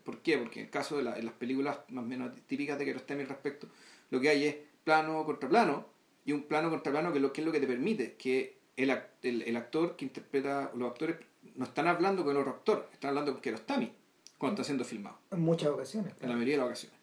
¿Por 0.04 0.20
qué? 0.20 0.36
Porque 0.36 0.60
en 0.60 0.66
el 0.66 0.70
caso 0.70 0.98
de, 0.98 1.04
la, 1.04 1.16
las 1.18 1.34
películas 1.34 1.78
más 1.88 2.04
o 2.04 2.06
menos 2.06 2.30
típicas 2.46 2.78
de 2.78 2.84
que 2.84 2.90
está 2.90 3.14
al 3.14 3.26
respecto, 3.26 3.68
lo 4.10 4.20
que 4.20 4.28
hay 4.28 4.44
es 4.44 4.56
plano 4.84 5.24
contra 5.24 5.48
plano 5.48 5.86
y 6.26 6.32
un 6.32 6.42
plano 6.42 6.68
contra 6.68 6.92
plano 6.92 7.12
que, 7.14 7.20
lo, 7.20 7.32
que 7.32 7.40
es 7.40 7.46
lo 7.46 7.52
que 7.52 7.60
te 7.60 7.66
permite 7.66 8.14
que 8.14 8.58
el, 8.76 8.90
el, 9.22 9.42
el 9.42 9.56
actor 9.56 9.96
que 9.96 10.04
interpreta, 10.04 10.70
los 10.74 10.90
actores 10.90 11.16
no 11.54 11.64
están 11.64 11.86
hablando 11.86 12.24
con 12.24 12.34
el 12.34 12.42
otro 12.42 12.52
actor, 12.52 12.88
están 12.92 13.10
hablando 13.10 13.32
con 13.32 13.40
Kiarostami 13.40 13.92
cuando 14.38 14.54
está 14.54 14.64
siendo 14.64 14.84
filmado. 14.84 15.18
En 15.30 15.40
muchas 15.40 15.68
ocasiones. 15.68 16.14
En 16.20 16.28
la 16.28 16.34
mayoría 16.34 16.54
de 16.54 16.58
las 16.58 16.66
ocasiones. 16.66 16.98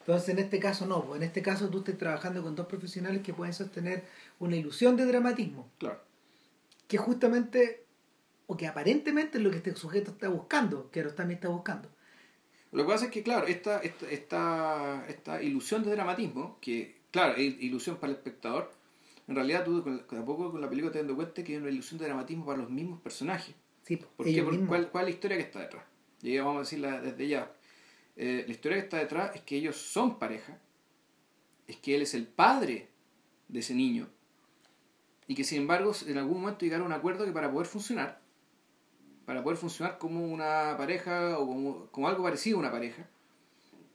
Entonces, 0.00 0.28
en 0.30 0.38
este 0.40 0.58
caso 0.58 0.86
no, 0.86 1.04
pues, 1.04 1.20
en 1.20 1.26
este 1.26 1.42
caso 1.42 1.68
tú 1.68 1.78
estás 1.78 1.96
trabajando 1.96 2.42
con 2.42 2.56
dos 2.56 2.66
profesionales 2.66 3.22
que 3.22 3.32
pueden 3.32 3.54
sostener 3.54 4.04
una 4.40 4.56
ilusión 4.56 4.96
de 4.96 5.06
dramatismo. 5.06 5.70
Claro. 5.78 6.00
Que 6.88 6.98
justamente, 6.98 7.84
o 8.46 8.56
que 8.56 8.66
aparentemente 8.66 9.38
es 9.38 9.44
lo 9.44 9.50
que 9.50 9.58
este 9.58 9.76
sujeto 9.76 10.10
está 10.10 10.28
buscando, 10.28 10.90
que 10.90 11.00
Kiarostami 11.00 11.34
está 11.34 11.48
buscando. 11.48 11.88
Lo 12.72 12.84
que 12.84 12.88
pasa 12.90 13.04
es 13.04 13.10
que, 13.12 13.22
claro, 13.22 13.46
esta, 13.46 13.78
esta, 13.78 14.10
esta, 14.10 15.04
esta 15.06 15.42
ilusión 15.42 15.84
de 15.84 15.92
dramatismo, 15.92 16.58
que, 16.60 17.02
claro, 17.10 17.34
es 17.36 17.62
ilusión 17.62 17.96
para 17.96 18.12
el 18.12 18.16
espectador, 18.16 18.72
en 19.32 19.36
realidad 19.36 19.64
tú 19.64 19.82
a 20.10 20.24
poco 20.24 20.52
con 20.52 20.60
la 20.60 20.68
película 20.68 20.92
te 20.92 21.02
das 21.02 21.12
cuenta 21.14 21.42
que 21.42 21.54
es 21.54 21.60
una 21.60 21.70
ilusión 21.70 21.98
de 21.98 22.04
dramatismo 22.06 22.44
para 22.44 22.58
los 22.58 22.70
mismos 22.70 23.00
personajes. 23.00 23.54
Sí, 23.82 23.96
¿Por 23.96 24.26
qué? 24.26 24.44
¿cuál, 24.66 24.90
¿Cuál 24.90 25.04
es 25.04 25.08
la 25.08 25.14
historia 25.14 25.36
que 25.38 25.42
está 25.42 25.60
detrás? 25.60 25.84
Y 26.22 26.38
vamos 26.38 26.56
a 26.56 26.60
decirla 26.60 27.00
desde 27.00 27.28
ya. 27.28 27.52
Eh, 28.16 28.44
la 28.46 28.52
historia 28.52 28.78
que 28.78 28.84
está 28.84 28.98
detrás 28.98 29.34
es 29.34 29.40
que 29.42 29.56
ellos 29.56 29.76
son 29.76 30.18
pareja, 30.18 30.60
es 31.66 31.76
que 31.76 31.94
él 31.94 32.02
es 32.02 32.14
el 32.14 32.26
padre 32.26 32.88
de 33.48 33.60
ese 33.60 33.74
niño, 33.74 34.08
y 35.26 35.34
que 35.34 35.44
sin 35.44 35.62
embargo 35.62 35.92
en 36.06 36.18
algún 36.18 36.42
momento 36.42 36.64
llegaron 36.64 36.84
a 36.84 36.94
un 36.94 36.98
acuerdo 36.98 37.24
que 37.24 37.32
para 37.32 37.50
poder 37.50 37.66
funcionar, 37.66 38.20
para 39.24 39.42
poder 39.42 39.56
funcionar 39.56 39.98
como 39.98 40.26
una 40.26 40.74
pareja 40.76 41.38
o 41.38 41.46
como, 41.46 41.86
como 41.86 42.08
algo 42.08 42.22
parecido 42.22 42.58
a 42.58 42.60
una 42.60 42.70
pareja, 42.70 43.08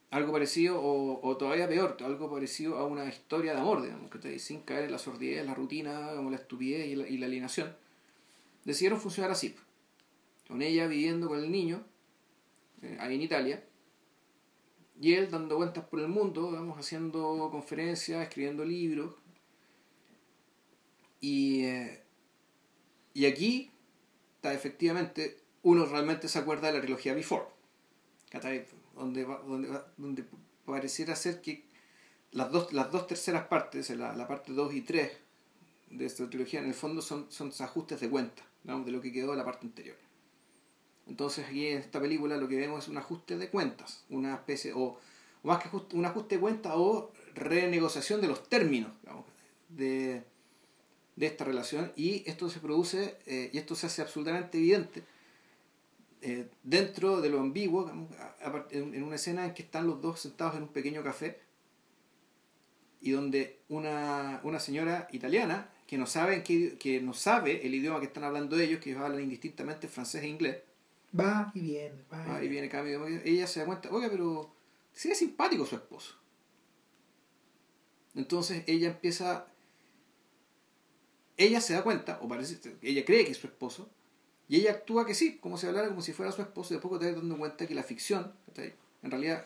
algo 0.10 0.32
parecido 0.32 0.82
o, 0.82 1.20
o, 1.28 1.38
todavía 1.38 1.68
peor, 1.68 1.98
algo 2.00 2.32
parecido 2.32 2.78
a 2.78 2.86
una 2.86 3.06
historia 3.06 3.54
de 3.54 3.60
amor, 3.60 3.82
digamos, 3.82 4.10
que 4.10 4.40
sin 4.40 4.62
caer 4.62 4.86
en 4.86 4.92
la 4.92 5.00
sordidez, 5.00 5.46
la 5.46 5.54
rutina, 5.54 6.12
como 6.16 6.30
la 6.30 6.38
estupidez 6.38 6.88
y 6.88 6.96
la, 6.96 7.08
y 7.08 7.18
la 7.18 7.26
alienación, 7.26 7.76
decidieron 8.64 9.02
funcionar 9.02 9.32
así, 9.32 9.56
con 10.48 10.62
ella 10.62 10.88
viviendo 10.88 11.28
con 11.28 11.40
el 11.40 11.52
niño, 11.52 11.84
eh, 12.82 12.98
ahí 13.00 13.16
en 13.16 13.22
Italia, 13.22 13.64
y 15.00 15.14
él 15.14 15.30
dando 15.30 15.58
vueltas 15.58 15.86
por 15.86 16.00
el 16.00 16.08
mundo, 16.08 16.50
digamos, 16.52 16.80
haciendo 16.80 17.50
conferencias, 17.52 18.24
escribiendo 18.24 18.64
libros, 18.64 19.14
y, 21.20 21.66
eh, 21.66 22.02
y 23.14 23.26
aquí 23.26 23.72
está 24.36 24.54
efectivamente, 24.54 25.38
uno 25.64 25.86
realmente 25.86 26.30
se 26.30 26.40
acuerda 26.40 26.68
de 26.68 26.76
la 26.76 26.82
trilogía 26.82 27.14
Before, 27.14 27.46
donde, 28.98 29.24
donde, 29.24 29.82
donde 29.98 30.26
pareciera 30.66 31.16
ser 31.16 31.42
que 31.42 31.66
las 32.32 32.52
dos, 32.52 32.74
las 32.74 32.92
dos 32.92 33.08
terceras 33.08 33.48
partes, 33.48 33.90
la, 33.92 34.16
la 34.16 34.28
parte 34.28 34.54
2 34.54 34.74
y 34.74 34.82
3 34.82 35.12
de 35.92 36.06
esta 36.06 36.30
trilogía, 36.30 36.60
en 36.60 36.68
el 36.68 36.74
fondo 36.74 37.02
son, 37.02 37.32
son 37.32 37.52
ajustes 37.60 38.00
de 38.00 38.10
cuenta, 38.10 38.44
de 38.64 38.92
lo 38.92 39.02
que 39.02 39.12
quedó 39.12 39.32
de 39.32 39.38
la 39.38 39.46
parte 39.46 39.66
anterior. 39.66 39.96
Entonces 41.08 41.46
aquí 41.48 41.68
en 41.68 41.78
esta 41.78 42.02
película 42.02 42.38
lo 42.38 42.48
que 42.48 42.58
vemos 42.58 42.84
es 42.84 42.90
un 42.90 42.98
ajuste 42.98 43.38
de 43.38 43.50
cuentas, 43.50 44.04
una 44.10 44.36
especie, 44.36 44.74
o, 44.76 45.00
más 45.44 45.64
que 45.64 45.70
un 45.96 46.06
ajuste 46.06 46.36
de 46.36 46.42
cuentas 46.42 46.74
o 46.76 47.14
renegociación 47.34 48.20
de 48.20 48.28
los 48.28 48.50
términos 48.50 48.92
de, 49.70 50.24
de 51.16 51.26
esta 51.26 51.46
relación 51.46 51.94
y 51.96 52.30
esto 52.30 52.50
se 52.50 52.60
produce 52.60 53.18
eh, 53.26 53.50
y 53.54 53.58
esto 53.58 53.76
se 53.76 53.88
hace 53.88 54.02
absolutamente 54.02 54.58
evidente 54.58 55.04
eh, 56.22 56.50
dentro 56.64 57.22
de 57.22 57.30
lo 57.30 57.40
ambiguo, 57.40 57.92
en 58.72 59.04
una 59.04 59.16
escena 59.16 59.46
en 59.46 59.54
que 59.54 59.64
están 59.64 59.88
los 59.88 60.02
dos 60.02 60.20
sentados 60.20 60.56
en 60.56 60.64
un 60.64 60.70
pequeño 60.70 61.04
café 61.04 61.40
y 63.02 63.12
donde 63.12 63.60
una, 63.70 64.42
una 64.44 64.60
señora 64.60 65.08
italiana 65.12 65.70
que 65.86 65.98
no, 65.98 66.06
sabe 66.06 66.44
que, 66.44 66.78
que 66.78 67.02
no 67.02 67.14
sabe 67.14 67.66
el 67.66 67.74
idioma 67.74 68.00
que 68.00 68.08
están 68.08 68.24
hablando 68.24 68.60
ellos, 68.60 68.82
que 68.82 68.92
ellos 68.92 69.02
hablan 69.02 69.22
indistintamente 69.22 69.88
francés 69.88 70.24
e 70.24 70.28
inglés, 70.28 70.58
va 71.18 71.52
y 71.54 71.62
viene, 71.62 72.04
va, 72.12 72.44
y, 72.44 72.48
viene, 72.48 72.68
cambio, 72.68 73.06
ella 73.08 73.48
se 73.48 73.62
da 73.62 73.66
cuenta, 73.66 73.90
oiga, 73.92 74.10
pero 74.10 74.54
sí 74.92 75.10
es 75.10 75.18
simpático 75.18 75.66
su 75.66 75.76
esposo. 75.76 76.16
Entonces 78.16 78.64
ella 78.68 78.90
empieza, 78.90 79.48
ella 81.38 81.62
se 81.62 81.74
da 81.74 81.84
cuenta, 81.84 82.20
o 82.22 82.28
parece, 82.28 82.60
ella 82.82 83.06
cree 83.06 83.24
que 83.24 83.32
es 83.32 83.38
su 83.38 83.48
esposo, 83.48 83.90
y 84.50 84.58
ella 84.58 84.72
actúa 84.72 85.06
que 85.06 85.14
sí, 85.14 85.38
como 85.38 85.58
si 85.58 85.68
hablara 85.68 85.90
como 85.90 86.02
si 86.02 86.14
fuera 86.14 86.32
su 86.32 86.42
esposo, 86.42 86.74
y 86.74 86.78
de 86.78 86.82
poco 86.82 86.98
te 87.00 87.06
das 87.06 87.16
dando 87.16 87.38
cuenta 87.38 87.68
que 87.68 87.76
la 87.76 87.84
ficción, 87.84 88.34
en 88.56 89.12
realidad... 89.12 89.46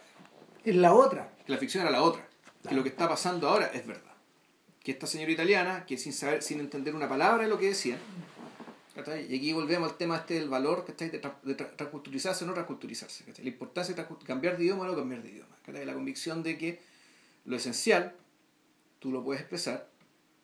Es 0.63 0.75
la 0.75 0.93
otra. 0.93 1.33
Que 1.45 1.51
la 1.51 1.57
ficción 1.57 1.81
era 1.81 1.91
la 1.91 2.03
otra. 2.03 2.27
Que 2.67 2.75
lo 2.75 2.83
que 2.83 2.89
está 2.89 3.09
pasando 3.09 3.49
ahora 3.49 3.67
es 3.73 3.87
verdad. 3.87 4.11
Que 4.83 4.91
esta 4.91 5.07
señora 5.07 5.31
italiana, 5.31 5.85
que 5.87 5.97
sin 5.97 6.13
saber, 6.13 6.43
sin 6.43 6.59
entender 6.59 6.93
una 6.93 7.09
palabra 7.09 7.43
de 7.43 7.49
lo 7.49 7.57
que 7.57 7.67
decía, 7.67 7.97
y 8.95 9.35
aquí 9.35 9.53
volvemos 9.53 9.89
al 9.89 9.97
tema 9.97 10.17
este 10.17 10.35
del 10.35 10.49
valor 10.49 10.85
de, 10.85 11.09
de 11.09 11.55
transculturizarse 11.55 12.43
o 12.43 12.47
no 12.47 12.53
transculturizarse. 12.53 13.23
La 13.41 13.49
importancia 13.49 13.95
de 13.95 14.05
cambiar 14.25 14.57
de 14.57 14.65
idioma 14.65 14.83
o 14.83 14.87
no 14.87 14.95
cambiar 14.95 15.23
de 15.23 15.29
idioma. 15.29 15.55
La 15.67 15.93
convicción 15.93 16.43
de 16.43 16.57
que 16.57 16.81
lo 17.45 17.55
esencial 17.55 18.13
tú 18.99 19.11
lo 19.11 19.23
puedes 19.23 19.41
expresar 19.41 19.89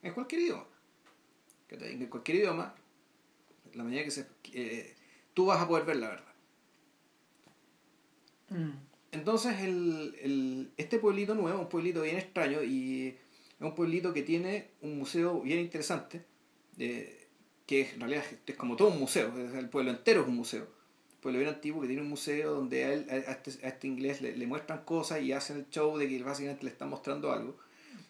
en 0.02 0.14
cualquier 0.14 0.42
idioma. 0.42 0.66
En 1.70 2.08
cualquier 2.08 2.38
idioma 2.38 2.74
la 3.78 3.84
manera 3.84 4.04
que 4.04 4.12
se, 4.12 4.28
eh, 4.54 4.96
tú 5.34 5.46
vas 5.46 5.62
a 5.62 5.68
poder 5.68 5.86
ver 5.86 5.98
la 5.98 6.10
verdad. 6.10 6.34
Mm. 8.50 8.72
Entonces, 9.12 9.60
el, 9.62 10.16
el, 10.22 10.72
este 10.78 11.00
pueblito 11.00 11.36
nuevo, 11.36 11.60
un 11.60 11.70
pueblito 11.70 12.02
bien 12.02 12.18
extraño 12.18 12.64
y 12.64 13.10
es 13.10 13.62
un 13.62 13.76
pueblito 13.76 14.14
que 14.14 14.24
tiene 14.24 14.72
un 14.82 14.98
museo 14.98 15.42
bien 15.42 15.60
interesante, 15.60 16.26
eh, 16.78 17.28
que 17.66 17.90
en 17.92 18.00
realidad 18.00 18.24
es 18.46 18.56
como 18.56 18.76
todo 18.76 18.90
un 18.90 19.00
museo, 19.00 19.34
el 19.38 19.70
pueblo 19.70 19.92
entero 19.92 20.22
es 20.22 20.28
un 20.28 20.36
museo. 20.36 20.64
Un 20.64 21.22
pueblo 21.22 21.40
bien 21.40 21.54
antiguo 21.54 21.82
que 21.82 21.88
tiene 21.88 22.02
un 22.02 22.10
museo 22.10 22.54
donde 22.54 22.86
a, 22.86 22.94
él, 22.94 23.08
a, 23.10 23.16
este, 23.16 23.66
a 23.66 23.70
este, 23.70 23.88
inglés 23.88 24.22
le, 24.22 24.38
le, 24.38 24.48
muestran 24.48 24.84
cosas 24.84 25.22
y 25.22 25.34
hacen 25.34 25.58
el 25.58 25.70
show 25.70 25.98
de 25.98 26.08
que 26.08 26.22
básicamente 26.22 26.64
le 26.64 26.70
están 26.70 26.90
mostrando 26.90 27.32
algo. 27.32 27.58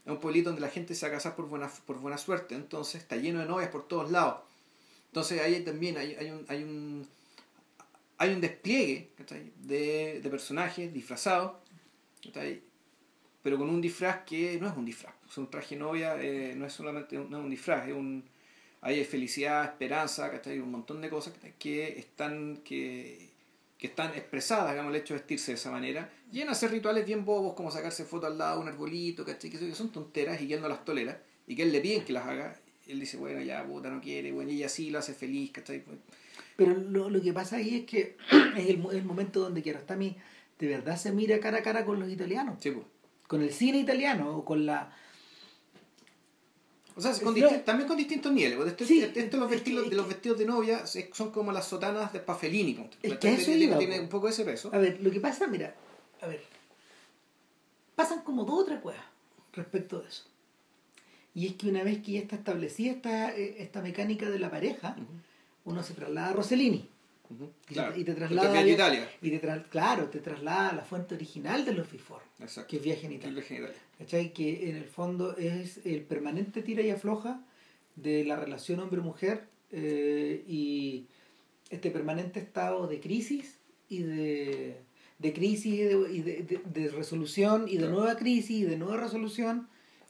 Es 0.06 0.12
un 0.12 0.20
pueblito 0.20 0.50
donde 0.50 0.62
la 0.62 0.70
gente 0.70 0.94
se 0.94 1.06
va 1.06 1.10
a 1.10 1.16
casar 1.16 1.36
por 1.36 1.48
buena, 1.48 1.70
por 1.86 2.00
buena 2.00 2.18
suerte, 2.18 2.56
entonces 2.56 3.02
está 3.02 3.16
lleno 3.16 3.40
de 3.40 3.46
novias 3.46 3.70
por 3.70 3.88
todos 3.88 4.12
lados 4.12 4.48
entonces 5.18 5.42
ahí 5.42 5.62
también 5.62 5.98
hay, 5.98 6.14
hay, 6.14 6.30
un, 6.30 6.46
hay, 6.48 6.64
un, 6.64 7.08
hay 8.20 8.34
un 8.34 8.40
despliegue 8.40 9.10
de, 9.64 10.22
de 10.22 10.30
personajes 10.30 10.94
disfrazados, 10.94 11.54
pero 13.42 13.58
con 13.58 13.68
un 13.68 13.82
disfraz 13.82 14.24
que 14.26 14.60
no 14.62 14.68
es 14.68 14.78
un 14.78 14.86
disfraz. 14.86 15.16
Es 15.28 15.36
un 15.40 15.50
traje 15.50 15.76
novia, 15.76 16.22
eh, 16.22 16.54
no 16.56 16.68
es 16.68 16.74
solamente 16.74 17.18
un, 17.18 17.32
no 17.32 17.40
es 17.40 17.44
un 17.46 17.50
disfraz, 17.50 17.88
es 17.88 17.96
un, 17.96 18.26
hay 18.82 19.04
felicidad, 19.06 19.66
esperanza, 19.66 20.32
un 20.46 20.70
montón 20.70 21.02
de 21.02 21.10
cosas 21.10 21.34
que 21.58 21.98
están, 21.98 22.58
que, 22.58 23.32
que 23.80 23.88
están 23.88 24.14
expresadas, 24.14 24.70
digamos, 24.70 24.94
el 24.94 25.02
hecho 25.02 25.16
de 25.16 25.22
vestirse 25.22 25.54
de 25.54 25.56
esa 25.56 25.72
manera, 25.72 26.12
y 26.32 26.42
en 26.42 26.50
hacer 26.50 26.70
rituales 26.70 27.08
bien 27.08 27.26
bobos 27.26 27.56
como 27.56 27.72
sacarse 27.72 28.06
fotos 28.06 28.30
al 28.30 28.38
lado 28.38 28.58
de 28.58 28.62
un 28.62 28.68
arbolito, 28.68 29.26
¿cachai? 29.26 29.50
que 29.50 29.74
son 29.74 29.92
tonteras 29.92 30.40
y 30.42 30.46
yendo 30.46 30.70
las 30.70 30.86
toleras, 30.86 31.18
y 31.48 31.56
que 31.56 31.64
él 31.64 31.72
le 31.72 31.82
piden 31.82 32.06
que 32.06 32.14
las 32.14 32.28
haga, 32.28 32.56
él 32.90 33.00
dice, 33.00 33.18
bueno, 33.18 33.42
ya, 33.42 33.66
puta, 33.66 33.90
no 33.90 34.02
quiere, 34.02 34.32
bueno, 34.32 34.52
y 34.52 34.58
ella 34.58 34.70
sí 34.70 34.90
lo 34.90 35.00
hace 35.00 35.14
feliz, 35.14 35.52
¿cachai? 35.52 35.84
Pero 36.56 36.74
lo, 36.76 37.10
lo 37.10 37.22
que 37.22 37.34
pasa 37.34 37.58
ahí 37.58 37.76
es 37.78 37.86
que 37.86 38.18
es 38.58 38.68
el, 38.70 38.82
el 38.92 39.04
momento 39.04 39.42
donde 39.42 39.62
Kiarostami 39.62 40.16
de 40.60 40.68
verdad 40.68 40.98
se 40.98 41.12
mira 41.12 41.40
cara 41.40 41.60
a 41.60 41.62
cara 41.64 41.86
con 41.86 42.00
los 42.00 42.10
italianos. 42.10 42.58
Sí, 42.62 42.72
pues. 42.72 42.86
Con 43.28 43.42
el 43.42 43.52
cine 43.54 43.78
italiano 43.80 44.38
o 44.38 44.46
con 44.46 44.66
la... 44.66 44.96
O 46.96 47.02
sea, 47.02 47.12
con 47.24 47.36
también 47.64 47.88
con 47.88 47.96
distintos 47.96 48.32
niveles. 48.32 48.56
porque 48.58 48.72
Esto, 48.72 48.86
Sí, 48.86 49.02
esto 49.04 49.38
los 49.38 49.46
es 49.52 49.52
vestidos, 49.58 49.84
que- 49.84 49.90
de 49.92 49.96
los 49.98 50.08
vestidos 50.08 50.40
de 50.40 50.46
novia 50.46 50.84
son 50.88 51.32
como 51.32 51.52
las 51.52 51.68
sotanas 51.68 52.12
de 52.12 52.20
Pafelini. 52.22 52.74
ponte. 52.74 52.98
Es 53.04 53.18
que 53.20 53.34
eso 53.34 53.46
tiene, 53.46 53.66
iba, 53.66 53.78
tiene 53.78 53.98
po. 53.98 54.04
un 54.04 54.10
poco 54.10 54.30
ese 54.30 54.44
peso. 54.46 54.72
A 54.74 54.80
ver, 54.80 55.00
lo 55.02 55.12
que 55.12 55.20
pasa, 55.20 55.46
mira, 55.46 55.76
a 56.22 56.26
ver, 56.28 56.42
pasan 57.96 58.22
como 58.24 58.46
dos 58.46 58.62
o 58.62 58.66
tres 58.66 58.80
cosas 58.82 59.02
respecto 59.54 60.00
de 60.00 60.08
eso. 60.08 60.24
Y 61.38 61.46
es 61.46 61.54
que 61.54 61.70
una 61.70 61.84
vez 61.84 62.00
que 62.04 62.14
ya 62.14 62.20
está 62.22 62.36
establecida 62.36 62.92
esta, 62.94 63.36
eh, 63.38 63.58
esta 63.60 63.80
mecánica 63.84 64.28
de 64.30 64.40
la 64.40 64.50
pareja, 64.50 64.96
uno 65.66 65.84
se 65.84 65.94
traslada 65.94 66.30
a 66.30 66.34
Rossellini. 66.34 66.90
Ujú, 67.30 67.52
Y, 67.70 67.74
claro. 67.76 67.94
te, 67.94 68.00
y 68.00 68.04
te 68.06 68.14
traslada 68.16 68.58
a 68.58 68.66
Italia. 68.68 69.10
y 69.22 69.30
te 69.30 69.42
tra- 69.42 69.64
claro, 69.70 70.10
te 70.10 70.20
traslada 70.20 70.70
a 70.70 70.76
la 70.76 70.84
fuente 70.84 71.14
original 71.14 71.64
de 71.64 71.74
los 71.74 71.88
Exacto. 71.94 72.68
que 72.70 72.78
es 72.78 72.84
Viaje 72.84 73.06
en 73.06 73.14
Italia. 73.14 73.36
viaja 73.36 73.54
en 73.56 73.64
Italia. 73.66 73.82
¿Cachai? 74.00 74.34
Que 74.34 74.70
en 74.72 74.78
el 74.78 74.86
fondo 74.86 75.38
es 75.38 75.80
el 75.86 76.02
permanente 76.04 76.64
tira 76.64 76.82
y 76.82 76.90
afloja 76.90 77.40
de 77.96 78.24
la 78.26 78.36
relación 78.38 78.80
hombre-mujer 78.80 79.44
eh, 79.72 80.44
y 80.48 81.06
este 81.70 81.92
permanente 81.92 82.40
estado 82.40 82.88
de 82.88 83.00
crisis 83.00 83.58
y 83.90 84.00
de, 84.04 84.78
de 85.20 85.34
crisis 85.34 85.66
y, 85.74 85.78
de, 85.84 86.14
y 86.14 86.22
de- 86.22 86.44
de- 86.44 86.62
de 86.66 86.90
resolución 86.90 87.66
y 87.68 87.74
de 87.74 87.78
Claro. 87.80 87.94
nueva 87.96 88.16
crisis 88.18 88.52
y 88.62 88.64
de 88.64 88.78
nueva 88.78 88.98
resolución 89.04 89.68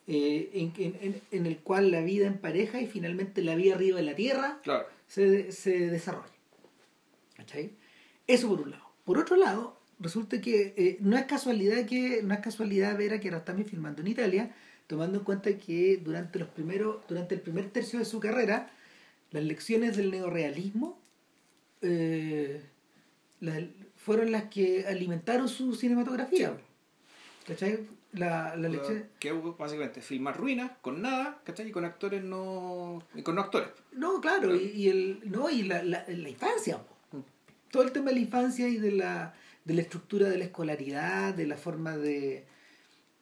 eh, 0.08 0.50
en, 0.54 0.74
en- 0.78 0.98
en- 1.02 1.22
en 1.32 1.46
el 1.46 1.58
cual 1.60 1.92
la 1.92 2.02
vida 2.02 2.28
en 2.28 2.38
pareja 2.38 2.80
y 2.82 2.88
finalmente 2.88 3.42
la 3.44 3.56
vida 3.56 3.76
arriba 3.76 3.98
de 3.98 4.04
la 4.04 4.16
tierra 4.16 4.60
Claro. 4.64 4.88
se, 5.08 5.52
se 5.52 5.90
desarrolla. 5.90 6.32
¿Cachai? 7.36 7.72
Eso 8.26 8.48
por 8.50 8.62
un 8.62 8.72
lado. 8.72 8.84
Por 9.06 9.18
otro 9.18 9.36
lado, 9.36 9.78
resulta 10.00 10.42
que 10.42 10.74
eh, 10.78 10.98
no 11.02 11.18
es 11.18 11.26
casualidad 11.26 11.86
que 11.86 12.22
no 12.24 12.34
es 12.34 12.40
casualidad 12.40 12.98
ver 12.98 13.14
a 13.14 13.20
Kiarostami 13.20 13.64
filmando 13.64 14.02
en 14.02 14.08
Italia, 14.08 14.56
tomando 14.88 15.20
en 15.20 15.24
cuenta 15.24 15.56
que 15.58 15.98
durante 15.98 16.40
los 16.40 16.48
primeros 16.50 16.98
durante 17.08 17.36
el 17.36 17.42
primer 17.42 17.70
tercio 17.70 18.00
de 18.00 18.06
su 18.06 18.20
carrera 18.20 18.70
las 19.32 19.44
lecciones 19.44 19.98
del 19.98 20.12
neorealismo 20.12 20.98
eh, 21.82 22.62
las- 23.40 23.64
fueron 23.98 24.32
las 24.32 24.46
que 24.46 24.86
alimentaron 24.88 25.48
su 25.50 25.76
cinematografía. 25.76 26.58
¿Cachai? 27.46 27.80
La, 28.14 28.56
la 28.56 28.70
lección... 28.70 29.10
Que 29.20 29.32
básicamente 29.32 30.02
filmar 30.02 30.38
ruinas 30.38 30.72
con 30.82 31.02
nada, 31.02 31.42
¿cachai? 31.44 31.68
Y 31.68 31.72
con 31.72 31.86
actores 31.86 32.24
no. 32.24 33.04
y 33.14 33.22
con 33.22 33.36
no 33.36 33.42
actores. 33.42 33.70
No, 33.92 34.22
claro, 34.22 34.56
y, 34.56 34.72
y 34.76 34.90
el, 34.90 35.20
no, 35.26 35.50
y 35.50 35.64
la, 35.64 35.84
la, 35.84 36.06
la 36.08 36.30
infancia. 36.30 36.78
po. 36.78 37.18
Mm. 37.18 37.22
Todo 37.70 37.84
el 37.84 37.92
tema 37.92 38.10
de 38.10 38.16
la 38.16 38.22
infancia 38.22 38.68
y 38.68 38.78
de 38.78 38.92
la, 38.94 39.36
de 39.66 39.74
la 39.74 39.82
estructura 39.82 40.30
de 40.30 40.38
la 40.38 40.46
escolaridad, 40.46 41.34
de 41.34 41.48
la 41.48 41.58
forma 41.58 41.98
de, 41.98 42.46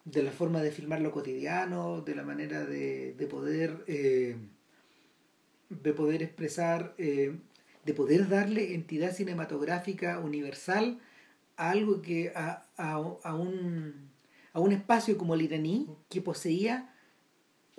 de 0.04 0.22
la 0.22 0.30
forma 0.30 0.62
de 0.62 0.70
filmar 0.70 1.00
lo 1.00 1.10
cotidiano, 1.10 2.00
de 2.00 2.14
la 2.14 2.22
manera 2.22 2.64
de, 2.64 3.14
de 3.14 3.26
poder 3.26 3.84
eh, 3.88 4.36
de 5.68 5.92
poder 5.92 6.22
expresar, 6.22 6.94
eh, 6.96 7.36
de 7.84 7.92
poder 7.92 8.28
darle 8.28 8.74
entidad 8.74 9.12
cinematográfica 9.12 10.20
universal 10.20 11.00
a 11.56 11.70
algo 11.70 12.02
que 12.02 12.32
a, 12.36 12.66
a, 12.76 12.92
a 12.92 13.34
un 13.34 14.05
a 14.56 14.60
un 14.60 14.72
espacio 14.72 15.18
como 15.18 15.34
el 15.34 15.42
iraní 15.42 15.86
que 16.08 16.22
poseía 16.22 16.90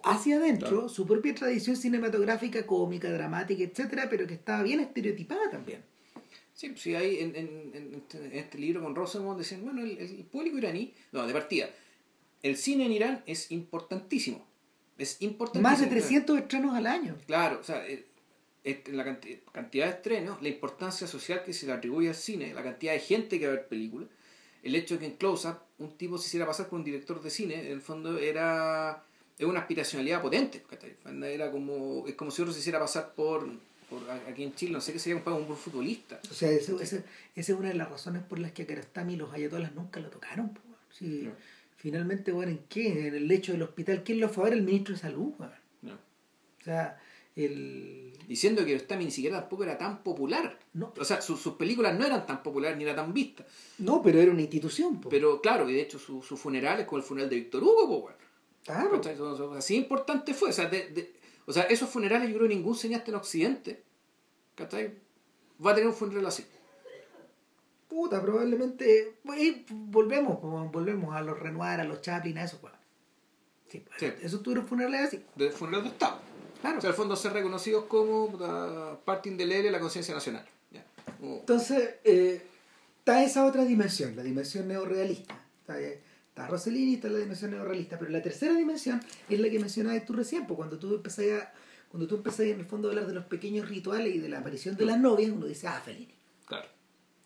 hacia 0.04 0.38
adentro 0.38 0.70
Claro. 0.70 0.90
su 0.90 1.08
propia 1.08 1.34
tradición 1.34 1.76
cinematográfica, 1.76 2.68
cómica, 2.68 3.10
dramática, 3.12 3.64
etcétera, 3.64 4.08
pero 4.12 4.28
que 4.28 4.36
estaba 4.36 4.62
bien 4.62 4.80
estereotipada 4.80 5.50
también. 5.50 5.82
Sí, 6.54 6.74
sí, 6.76 6.94
hay 6.96 7.20
en, 7.20 7.36
en, 7.36 7.72
en 7.74 7.94
este, 7.96 8.40
este 8.40 8.58
libro 8.60 8.84
con 8.84 8.96
Rosenbaum 8.96 9.38
decían, 9.38 9.64
bueno, 9.64 9.82
el, 9.82 9.98
el 9.98 10.24
público 10.26 10.58
iraní, 10.60 10.94
no, 11.12 11.26
de 11.26 11.34
partida, 11.34 11.68
el 12.44 12.58
cine 12.58 12.86
en 12.86 12.92
Irán 12.92 13.24
es 13.26 13.52
importantísimo. 13.52 14.46
Es 15.00 15.22
importantísimo. 15.22 15.70
Más 15.70 15.80
de 15.82 15.88
300 15.88 16.38
estrenos 16.40 16.76
al 16.76 16.86
año. 16.88 17.16
Claro, 17.26 17.60
o 17.60 17.64
sea, 17.64 17.84
eh, 17.88 18.06
la 18.92 19.04
canti- 19.06 19.40
cantidad 19.52 19.86
de 19.86 19.92
estrenos, 19.94 20.42
la 20.44 20.50
importancia 20.50 21.08
social 21.08 21.44
que 21.44 21.54
se 21.54 21.66
le 21.66 21.74
atribuye 21.74 22.10
al 22.10 22.16
cine, 22.16 22.54
la 22.54 22.62
cantidad 22.64 22.94
de 22.94 23.00
gente 23.00 23.40
que 23.40 23.48
va 23.48 23.54
a 23.54 23.56
ver 23.56 23.68
películas, 23.68 24.10
el 24.68 24.76
hecho 24.76 24.96
de 24.96 25.00
que 25.02 25.06
en 25.08 25.14
Close 25.18 25.48
Up 25.48 25.58
un 25.80 25.98
tipo 25.98 26.18
se 26.18 26.28
hiciera 26.28 26.46
pasar 26.46 26.68
por 26.68 26.80
un 26.80 26.86
director 26.86 27.22
de 27.22 27.30
cine, 27.30 27.60
en 27.66 27.72
el 27.72 27.82
fondo 27.82 28.18
era, 28.18 29.04
era 29.38 29.48
una 29.48 29.60
aspiracionalidad 29.62 30.22
potente. 30.22 30.64
Era 31.24 31.52
como, 31.52 32.06
es 32.08 32.16
como 32.16 32.32
si 32.32 32.42
otro 32.42 32.54
se 32.54 32.60
hiciera 32.60 32.80
pasar 32.80 33.14
por, 33.14 33.48
por 33.90 34.10
aquí 34.28 34.44
en 34.44 34.56
Chile, 34.56 34.74
no 34.74 34.82
sé 34.82 34.94
qué 34.94 35.00
sería 35.00 35.22
un, 35.24 35.34
un 35.34 35.48
buen 35.48 35.58
futbolista. 35.60 36.20
O 36.30 36.34
sea, 36.34 36.50
esa 36.52 37.04
es 37.36 37.50
una 37.50 37.70
de 37.70 37.76
las 37.76 37.90
razones 37.90 38.24
por 38.24 38.40
las 38.40 38.52
que 38.52 38.64
a 38.64 38.68
Kiarostami 38.68 39.14
y 39.14 39.18
los 39.18 39.34
ayatolas 39.34 39.74
nunca 39.76 40.00
lo 40.00 40.10
tocaron. 40.10 40.50
po. 40.50 40.62
Sí, 40.92 41.22
No. 41.24 41.32
Finalmente, 41.80 42.32
bueno, 42.32 42.52
¿en 42.52 42.62
qué? 42.68 43.08
En 43.08 43.14
el 43.14 43.28
lecho 43.28 43.52
del 43.52 43.62
hospital. 43.62 44.02
¿Quién 44.04 44.20
lo 44.20 44.30
fue 44.30 44.46
a 44.46 44.50
ver? 44.50 44.58
El 44.58 44.64
ministro 44.64 44.96
de 44.96 45.00
Salud. 45.00 45.34
No. 45.84 45.94
O 45.94 46.64
sea, 46.64 47.00
el... 47.46 48.04
Diciendo 48.28 48.66
que 48.66 48.76
Ostami 48.76 49.06
ni 49.06 49.12
siquiera 49.12 49.40
tampoco 49.40 49.64
era 49.64 49.78
tan 49.78 50.04
popular. 50.04 50.60
No, 50.74 50.92
O 51.00 51.06
sea, 51.06 51.22
sus 51.22 51.40
sus 51.40 51.54
películas 51.54 51.98
no 51.98 52.06
eran 52.06 52.26
tan 52.26 52.44
populares 52.44 52.78
ni 52.78 52.84
eran 52.84 52.98
tan 52.98 53.14
vistas. 53.14 53.46
no 53.78 54.02
pero 54.02 54.20
era 54.20 54.32
una 54.32 54.42
institución. 54.42 55.00
po. 55.00 55.08
Pero 55.08 55.40
claro, 55.42 55.70
y 55.70 55.74
de 55.74 55.82
hecho 55.82 55.98
su, 55.98 56.22
su 56.22 56.36
funeral 56.36 56.80
es 56.82 56.86
como 56.86 56.98
el 56.98 57.04
funeral 57.04 57.30
de 57.30 57.38
Víctor 57.38 57.64
Hugo, 57.64 57.88
pues, 57.88 58.02
bueno. 58.02 58.18
Así 59.58 59.76
importante 59.76 60.34
fue. 60.34 60.50
O 60.50 60.54
sea, 60.54 60.68
de- 60.68 60.90
de- 60.90 61.14
o 61.46 61.54
sea, 61.54 61.64
esos 61.64 61.90
funerales 61.90 62.28
yo 62.30 62.36
creo 62.36 62.50
que 62.50 62.56
ningún 62.56 62.76
cineasta 62.76 63.12
en 63.12 63.16
Occidente 63.16 63.82
¿cachai? 64.56 64.94
va 65.66 65.72
a 65.72 65.76
tener 65.76 65.88
un 65.88 65.96
funeral 65.96 66.26
así. 66.26 66.44
Puta, 67.88 68.22
probablemente... 68.22 69.16
y 69.38 69.66
volvemos, 69.72 70.40
po, 70.40 70.48
volvemos 70.70 71.16
a 71.16 71.22
los 71.22 71.40
Renoir, 71.40 71.80
a 71.80 71.86
los 71.86 72.02
Chaplin, 72.02 72.38
a 72.40 72.44
eso. 72.44 72.60
weón. 72.62 72.76
Sí, 73.70 73.80
pues, 73.86 73.98
Sí. 74.00 74.08
Esos 74.26 74.44
tuvieron 74.44 74.68
funerales 74.68 75.02
así. 75.08 75.24
De 75.36 75.50
funeral 75.52 75.84
de 75.84 75.90
Estado. 75.92 76.20
Claro. 76.62 76.78
O 76.78 76.82
sea, 76.82 76.90
al 76.90 76.96
fondo 76.96 77.16
ser 77.16 77.34
reconocidos 77.34 77.86
como 77.86 78.38
parte 79.06 79.30
indeleble 79.30 79.64
de 79.66 79.72
la 79.72 79.80
conciencia 79.80 80.14
nacional. 80.14 80.46
Ya. 80.72 80.86
Como- 81.20 81.38
Entonces, 81.40 81.96
eh, 82.04 82.42
está 83.00 83.24
esa 83.24 83.46
otra 83.46 83.64
dimensión, 83.66 84.16
la 84.16 84.24
dimensión 84.24 84.68
neorrealista. 84.68 85.40
Está, 85.62 85.80
está 85.80 86.48
Rossellini, 86.48 86.96
está 86.96 87.10
la 87.10 87.20
dimensión 87.20 87.52
neorrealista, 87.52 87.98
pero 88.00 88.12
la 88.12 88.22
tercera 88.22 88.54
dimensión 88.54 89.02
es 89.30 89.40
la 89.40 89.50
que 89.50 89.60
mencionabas 89.60 90.06
tú 90.06 90.14
recién, 90.14 90.46
pues, 90.48 90.56
cuando 90.58 90.78
tú 90.80 90.96
empezás 90.96 91.26
a, 91.42 91.54
cuando 91.90 92.08
tú 92.08 92.16
empezás 92.16 92.42
en 92.42 92.60
el 92.60 92.66
fondo 92.66 92.88
a 92.88 92.92
hablar 92.92 93.08
de 93.08 93.14
los 93.14 93.26
pequeños 93.26 93.68
rituales 93.70 94.14
y 94.16 94.20
de 94.20 94.30
la 94.30 94.40
aparición 94.40 94.76
de 94.76 94.86
las 94.86 95.00
novias, 95.00 95.32
uno 95.32 95.46
dice, 95.46 95.68
ah, 95.68 95.82
Fellini. 95.84 96.14
Claro. 96.46 96.68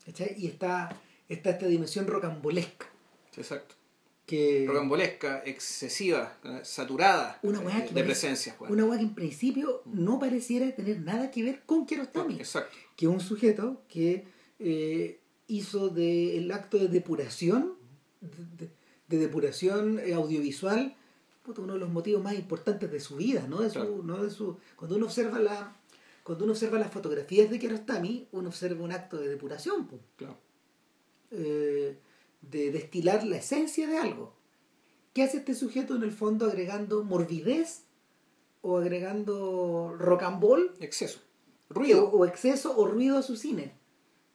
¿Cachai? 0.06 0.34
Y 0.36 0.46
está, 0.46 0.94
está 1.28 1.50
esta 1.50 1.66
dimensión 1.66 2.06
rocambolesca, 2.06 2.86
Exacto. 3.36 3.74
Que 4.26 4.64
Rocambolesca, 4.68 5.42
excesiva, 5.44 6.38
saturada 6.62 7.38
una 7.42 7.58
eh, 7.58 7.62
de 7.62 7.70
parece- 7.70 8.04
presencia. 8.04 8.56
weón. 8.60 8.72
una 8.72 8.84
weá 8.84 8.98
que 8.98 9.04
en 9.04 9.14
principio 9.14 9.82
no 9.86 10.18
pareciera 10.18 10.70
tener 10.74 11.00
nada 11.00 11.30
que 11.30 11.42
ver 11.42 11.62
con 11.66 11.86
Kiarostami. 11.86 12.36
Exacto. 12.36 12.74
que 12.96 13.08
un 13.08 13.20
sujeto 13.20 13.82
que 13.88 14.24
eh, 14.58 15.18
hizo 15.48 15.88
de 15.88 16.38
el 16.38 16.50
acto 16.52 16.78
de 16.78 16.88
depuración, 16.88 17.74
de, 18.20 18.66
de- 18.66 18.70
de 19.08 19.18
depuración 19.18 20.00
audiovisual, 20.14 20.96
uno 21.44 21.72
de 21.74 21.78
los 21.80 21.90
motivos 21.90 22.22
más 22.22 22.34
importantes 22.34 22.90
de 22.90 23.00
su 23.00 23.16
vida, 23.16 23.46
¿no? 23.48 23.60
De 23.60 23.68
su, 23.68 23.74
Claro. 23.80 24.00
no 24.04 24.22
de 24.22 24.30
su, 24.30 24.56
cuando 24.76 24.96
uno 24.96 25.06
observa 25.06 25.38
la 25.40 25.76
cuando 26.22 26.44
uno 26.44 26.52
observa 26.52 26.78
las 26.78 26.92
fotografías 26.92 27.50
de 27.50 27.58
Kiarostami, 27.58 28.28
uno 28.30 28.48
observa 28.48 28.84
un 28.84 28.92
acto 28.92 29.16
de 29.18 29.28
depuración, 29.28 29.88
po, 29.88 29.98
Claro. 30.16 30.38
eh, 31.32 31.98
de 32.42 32.70
destilar 32.70 33.24
la 33.24 33.36
esencia 33.38 33.86
de 33.88 33.98
algo. 33.98 34.34
¿Qué 35.14 35.22
hace 35.22 35.38
este 35.38 35.54
sujeto 35.54 35.94
en 35.96 36.02
el 36.02 36.12
fondo 36.12 36.46
agregando 36.46 37.02
morbidez 37.04 37.84
o 38.62 38.78
agregando 38.78 39.94
rocambol 39.98 40.74
Exceso. 40.80 41.20
Ruido. 41.68 42.08
o 42.10 42.24
exceso 42.26 42.76
o 42.76 42.86
ruido 42.86 43.18
a 43.18 43.22
su 43.22 43.36
cine? 43.36 43.74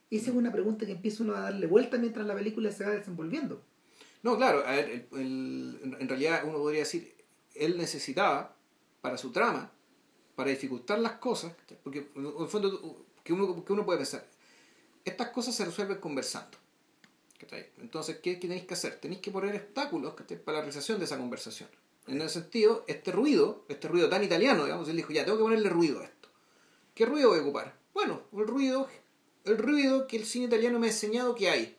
Esa 0.10 0.30
es 0.32 0.36
una 0.36 0.52
pregunta 0.52 0.86
que 0.86 0.94
empieza 0.94 1.24
uno 1.24 1.36
a 1.36 1.42
darle 1.42 1.68
vuelta 1.68 1.98
mientras 1.98 2.26
la 2.26 2.36
película 2.36 2.72
se 2.72 2.86
va 2.86 2.92
desenvolviendo. 2.92 3.62
No, 4.24 4.38
claro, 4.38 4.64
a 4.66 4.72
ver, 4.72 4.90
el- 4.90 5.08
el- 5.20 5.80
en- 5.84 5.98
en 6.00 6.10
realidad 6.10 6.44
uno 6.46 6.58
podría 6.60 6.80
decir, 6.82 7.14
él 7.56 7.78
necesitaba 7.78 8.56
para 9.02 9.18
su 9.18 9.32
trama, 9.32 9.72
para 10.36 10.50
dificultar 10.50 11.00
las 11.00 11.14
cosas, 11.14 11.54
porque 11.84 12.10
en 12.16 12.26
el 12.26 12.48
fondo 12.48 13.06
que 13.24 13.34
uno, 13.34 13.64
que 13.66 13.74
uno 13.74 13.86
puede 13.86 13.98
pensar, 14.00 14.26
estas 15.04 15.30
cosas 15.30 15.56
se 15.56 15.66
resuelven 15.66 15.98
conversando. 16.00 16.58
Entonces, 17.80 18.18
¿qué, 18.18 18.36
tenéis 18.36 18.66
que 18.66 18.74
hacer? 18.74 18.96
Tenéis 18.96 19.22
que 19.22 19.32
poner 19.32 19.56
obstáculos 19.56 20.14
para 20.14 20.58
la 20.58 20.62
realización 20.62 21.00
de 21.00 21.06
esa 21.06 21.18
conversación. 21.18 21.70
En 22.08 22.22
ese 22.22 22.42
sentido, 22.42 22.84
este 22.88 23.12
ruido, 23.12 23.66
este 23.68 23.88
ruido 23.88 24.10
tan 24.10 24.24
italiano, 24.24 24.64
digamos, 24.64 24.88
él 24.90 24.96
dijo, 24.96 25.12
ya, 25.12 25.26
tengo 25.26 25.38
que 25.38 25.44
ponerle 25.44 25.70
ruido 25.70 26.00
a 26.00 26.06
esto. 26.06 26.30
¿Qué 26.96 27.06
ruido 27.06 27.30
voy 27.30 27.40
a 27.40 27.42
ocupar? 27.42 27.76
Bueno, 27.94 28.22
el 28.34 28.48
ruido, 28.48 28.88
el 29.46 29.58
ruido 29.58 30.08
que 30.08 30.18
el 30.18 30.26
cine 30.26 30.46
italiano 30.46 30.80
me 30.80 30.88
ha 30.88 30.90
enseñado 30.90 31.36
que 31.36 31.50
hay 31.50 31.78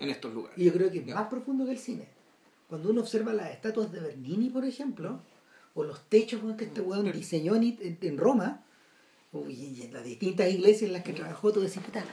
en 0.00 0.10
estos 0.10 0.32
lugares. 0.32 0.58
Y 0.58 0.64
yo 0.64 0.72
creo 0.72 0.90
que 0.90 0.98
es 0.98 1.06
más 1.06 1.28
profundo 1.28 1.64
que 1.64 1.72
el 1.72 1.78
cine. 1.78 2.08
Cuando 2.68 2.90
uno 2.90 3.00
observa 3.00 3.32
las 3.32 3.50
estatuas 3.50 3.90
de 3.90 4.00
Bernini, 4.00 4.50
por 4.50 4.64
ejemplo, 4.64 5.20
o 5.74 5.84
los 5.84 6.08
techos 6.08 6.40
que 6.56 6.66
este 6.66 6.80
weón 6.80 7.10
diseñó 7.10 7.56
en, 7.56 7.98
en 8.00 8.18
Roma, 8.18 8.64
y 9.32 9.82
en 9.82 9.92
las 9.92 10.04
distintas 10.04 10.50
iglesias 10.50 10.88
en 10.88 10.92
las 10.92 11.02
que 11.02 11.12
trabajó, 11.12 11.52
todo 11.52 11.64
ese 11.64 11.80
puta, 11.80 12.04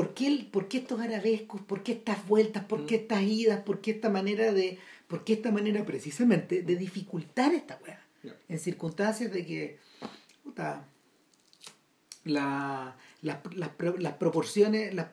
¿por 0.00 0.14
qué, 0.14 0.48
¿por 0.50 0.66
qué 0.66 0.78
estos 0.78 0.98
arabescos? 0.98 1.60
¿Por 1.60 1.82
qué 1.82 1.92
estas 1.92 2.26
vueltas? 2.26 2.64
¿Por 2.64 2.86
qué 2.86 2.94
estas 2.94 3.20
idas? 3.20 3.60
¿Por 3.60 3.82
qué 3.82 3.90
esta 3.90 4.08
manera 4.08 4.50
de, 4.50 4.78
por 5.06 5.24
qué 5.24 5.34
esta 5.34 5.50
manera 5.50 5.84
precisamente 5.84 6.62
de 6.62 6.76
dificultar 6.76 7.52
esta 7.52 7.78
weá? 7.84 8.02
En 8.48 8.58
circunstancias 8.58 9.30
de 9.30 9.44
que, 9.44 9.78
puta, 10.42 10.88
la, 12.24 12.96
las, 13.20 13.38
las, 13.98 14.14
proporciones, 14.14 14.94
las, 14.94 15.08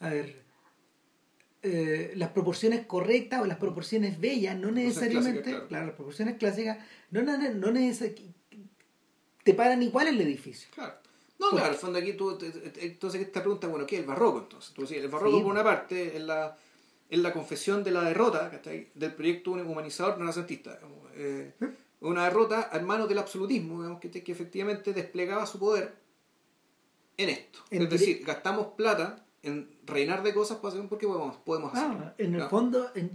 a 0.00 0.08
ver, 0.08 0.42
eh, 1.62 2.12
las 2.16 2.30
proporciones 2.30 2.84
correctas 2.84 3.42
o 3.42 3.44
las 3.44 3.58
proporciones 3.58 4.18
bellas, 4.18 4.58
no 4.58 4.72
necesariamente, 4.72 5.52
claro. 5.68 5.86
las 5.86 5.94
proporciones 5.94 6.36
clásicas, 6.36 6.78
no, 7.12 7.22
no, 7.22 7.38
no 7.38 7.70
necesariamente 7.70 8.34
te 9.44 9.54
paran 9.54 9.84
igual 9.84 10.08
el 10.08 10.20
edificio. 10.20 10.68
Claro. 10.74 11.05
No, 11.38 11.50
claro, 11.50 11.66
al 11.66 11.74
fondo 11.74 11.98
aquí 11.98 12.14
tú, 12.14 12.38
entonces 12.80 13.20
esta 13.20 13.40
pregunta, 13.42 13.66
bueno, 13.66 13.86
¿qué 13.86 13.96
es 13.96 14.00
el 14.00 14.06
barroco 14.06 14.38
entonces? 14.38 14.72
Tú 14.72 14.86
el 14.90 15.08
barroco 15.08 15.42
por 15.42 15.52
una 15.52 15.62
parte 15.62 16.16
es 16.16 16.22
la, 16.22 16.56
es 17.10 17.18
la 17.18 17.32
confesión 17.32 17.84
de 17.84 17.90
la 17.90 18.02
derrota 18.02 18.50
del 18.94 19.14
proyecto 19.14 19.52
humanizador 19.52 20.18
renacentista. 20.18 20.78
Eh, 21.14 21.52
una 22.00 22.24
derrota 22.24 22.70
a 22.72 22.78
manos 22.80 23.08
del 23.08 23.18
absolutismo, 23.18 23.78
digamos, 23.78 24.00
que, 24.00 24.10
que 24.10 24.32
efectivamente 24.32 24.92
desplegaba 24.92 25.44
su 25.46 25.58
poder 25.58 25.94
en 27.16 27.28
esto. 27.30 27.60
es 27.70 27.90
decir, 27.90 28.22
gastamos 28.24 28.68
plata 28.76 29.24
en 29.42 29.68
reinar 29.84 30.22
de 30.22 30.34
cosas 30.34 30.58
porque 30.58 31.06
podemos, 31.06 31.36
podemos 31.36 31.72
ah, 31.74 31.86
hacerlo. 31.86 32.12
en 32.18 32.34
el 32.34 32.48
fondo, 32.48 32.90
en, 32.94 33.10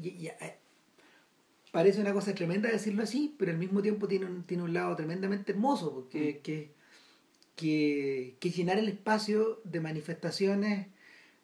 parece 1.72 2.01
una 2.01 2.13
cosa 2.13 2.34
tremenda 2.34 2.69
decirlo 2.69 3.03
así, 3.03 3.36
pero 3.38 3.51
al 3.51 3.57
mismo 3.57 3.82
tiempo 3.82 4.07
tiene 4.07 4.26
un, 4.26 4.43
tiene 4.43 4.63
un 4.63 4.74
lado 4.74 4.95
tremendamente 4.95 5.51
hermoso, 5.51 5.93
porque 5.93 6.38
mm. 6.39 6.43
que, 6.43 6.74
que, 7.56 8.36
que, 8.39 8.49
llenar 8.49 8.78
el 8.80 8.88
espacio 8.88 9.62
de 9.64 9.80
manifestaciones 9.80 10.88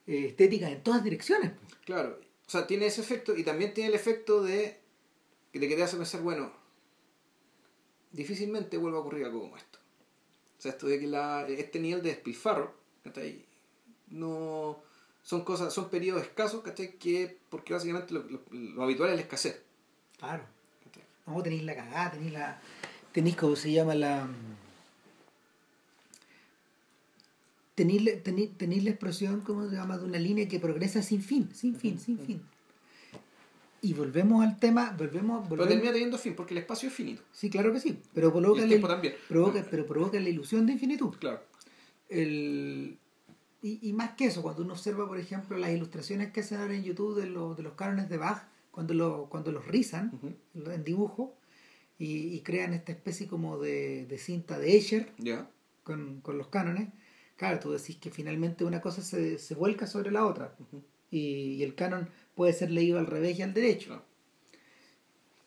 eh, 0.07 0.25
estéticas 0.27 0.71
en 0.71 0.83
todas 0.83 1.03
direcciones. 1.03 1.51
Claro, 1.85 2.19
o 2.45 2.49
sea, 2.49 2.67
tiene 2.67 2.87
ese 2.87 3.01
efecto 3.01 3.35
y 3.35 3.43
también 3.43 3.73
tiene 3.73 3.89
el 3.89 3.95
efecto 3.95 4.41
de, 4.41 4.79
de 5.53 5.67
que 5.67 5.75
te 5.75 5.83
hace 5.83 5.97
pensar, 5.97 6.21
bueno, 6.21 6.51
difícilmente 8.11 8.77
vuelva 8.77 8.99
a 8.99 9.01
ocurrir 9.01 9.25
algo 9.25 9.41
como 9.41 9.57
esto. 9.57 9.79
O 10.57 10.61
sea, 10.61 10.71
esto 10.71 10.87
de 10.87 10.99
que 10.99 11.07
la, 11.07 11.47
este 11.47 11.79
nivel 11.79 12.01
de 12.01 12.09
despilfarro, 12.09 12.73
no 14.07 14.81
son 15.21 15.43
cosas, 15.43 15.73
son 15.73 15.89
periodos 15.89 16.23
escasos, 16.23 16.63
Que, 16.63 17.37
porque 17.49 17.73
básicamente 17.73 18.13
lo, 18.13 18.25
lo 18.51 18.83
habitual 18.83 19.09
es 19.09 19.15
la 19.17 19.21
escasez. 19.21 19.61
Claro. 20.17 20.43
No, 21.27 21.43
tenéis 21.43 21.63
la 21.63 21.75
cagada, 21.75 22.11
tenéis 22.11 22.33
la. 22.33 22.59
Tenéis 23.11 23.35
como 23.35 23.55
se 23.55 23.71
llama 23.71 23.93
la. 23.93 24.27
Tenéis, 27.77 28.83
la 28.83 28.89
expresión, 28.89 29.41
¿cómo 29.41 29.69
se 29.69 29.75
llama? 29.75 29.99
De 29.99 30.05
una 30.05 30.17
línea 30.17 30.47
que 30.47 30.59
progresa 30.59 31.03
sin 31.03 31.21
fin, 31.21 31.47
sin 31.53 31.75
fin, 31.75 31.99
sin 31.99 32.17
fin. 32.17 32.41
Y 33.83 33.93
volvemos 33.93 34.43
al 34.43 34.57
tema, 34.57 34.95
volvemos, 34.97 35.47
volvemos. 35.47 35.49
Pero 35.49 35.67
termina 35.67 35.91
teniendo 35.91 36.17
fin, 36.17 36.35
porque 36.35 36.55
el 36.55 36.57
espacio 36.57 36.89
es 36.89 36.95
finito. 36.95 37.21
Sí, 37.31 37.51
claro 37.51 37.71
que 37.71 37.79
sí. 37.79 37.99
Pero 38.15 38.33
provoca, 38.33 38.65
la, 38.65 39.01
provoca, 39.29 39.63
pero 39.69 39.85
provoca 39.85 40.19
la 40.19 40.27
ilusión 40.27 40.65
de 40.65 40.73
infinitud. 40.73 41.15
Claro. 41.19 41.39
El, 42.09 42.97
y, 43.61 43.87
y, 43.87 43.93
más 43.93 44.15
que 44.15 44.25
eso, 44.25 44.41
cuando 44.41 44.63
uno 44.63 44.73
observa, 44.73 45.07
por 45.07 45.19
ejemplo, 45.19 45.55
las 45.55 45.69
ilustraciones 45.69 46.31
que 46.31 46.39
hacen 46.39 46.59
ahora 46.59 46.73
en 46.73 46.83
YouTube 46.83 47.15
de, 47.15 47.27
los 47.27 47.55
de 47.55 47.61
los 47.61 47.73
cánones 47.73 48.09
de 48.09 48.17
Bach, 48.17 48.47
cuando, 48.71 48.95
lo, 48.95 49.27
cuando 49.29 49.51
los 49.51 49.67
rizan 49.67 50.19
en 50.53 50.83
dibujo 50.83 51.35
y, 51.99 52.41
crean 52.41 52.73
esta 52.73 52.91
especie 52.91 53.27
como 53.27 53.59
de, 53.59 54.15
cinta 54.19 54.57
de 54.57 54.77
Escher 54.77 55.13
con, 55.83 56.21
los 56.25 56.47
cánones, 56.47 56.89
claro, 57.37 57.59
tú 57.59 57.71
decís 57.71 57.95
que 57.97 58.11
finalmente 58.11 58.65
una 58.65 58.81
cosa 58.81 59.01
se, 59.01 59.37
se 59.37 59.55
vuelca 59.55 59.87
sobre 59.87 60.11
la 60.11 60.25
otra 60.25 60.53
y, 61.11 61.63
el 61.63 61.75
canon 61.75 62.09
puede 62.35 62.53
ser 62.53 62.71
leído 62.71 62.99
al 62.99 63.07
revés 63.07 63.39
y 63.39 63.41
al 63.41 63.53
derecho. 63.53 64.03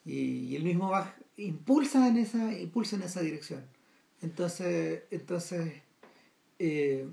Y, 0.05 0.57
el 0.57 0.63
mismo 0.65 0.89
Bach 0.89 1.15
impulsa 1.37 2.09
en 2.09 2.17
esa, 2.17 2.59
impulsa 2.59 2.97
en 2.97 3.03
esa 3.03 3.21
dirección. 3.21 3.65
Entonces, 4.23 5.05
entonces 5.11 5.83
eh, 6.59 7.09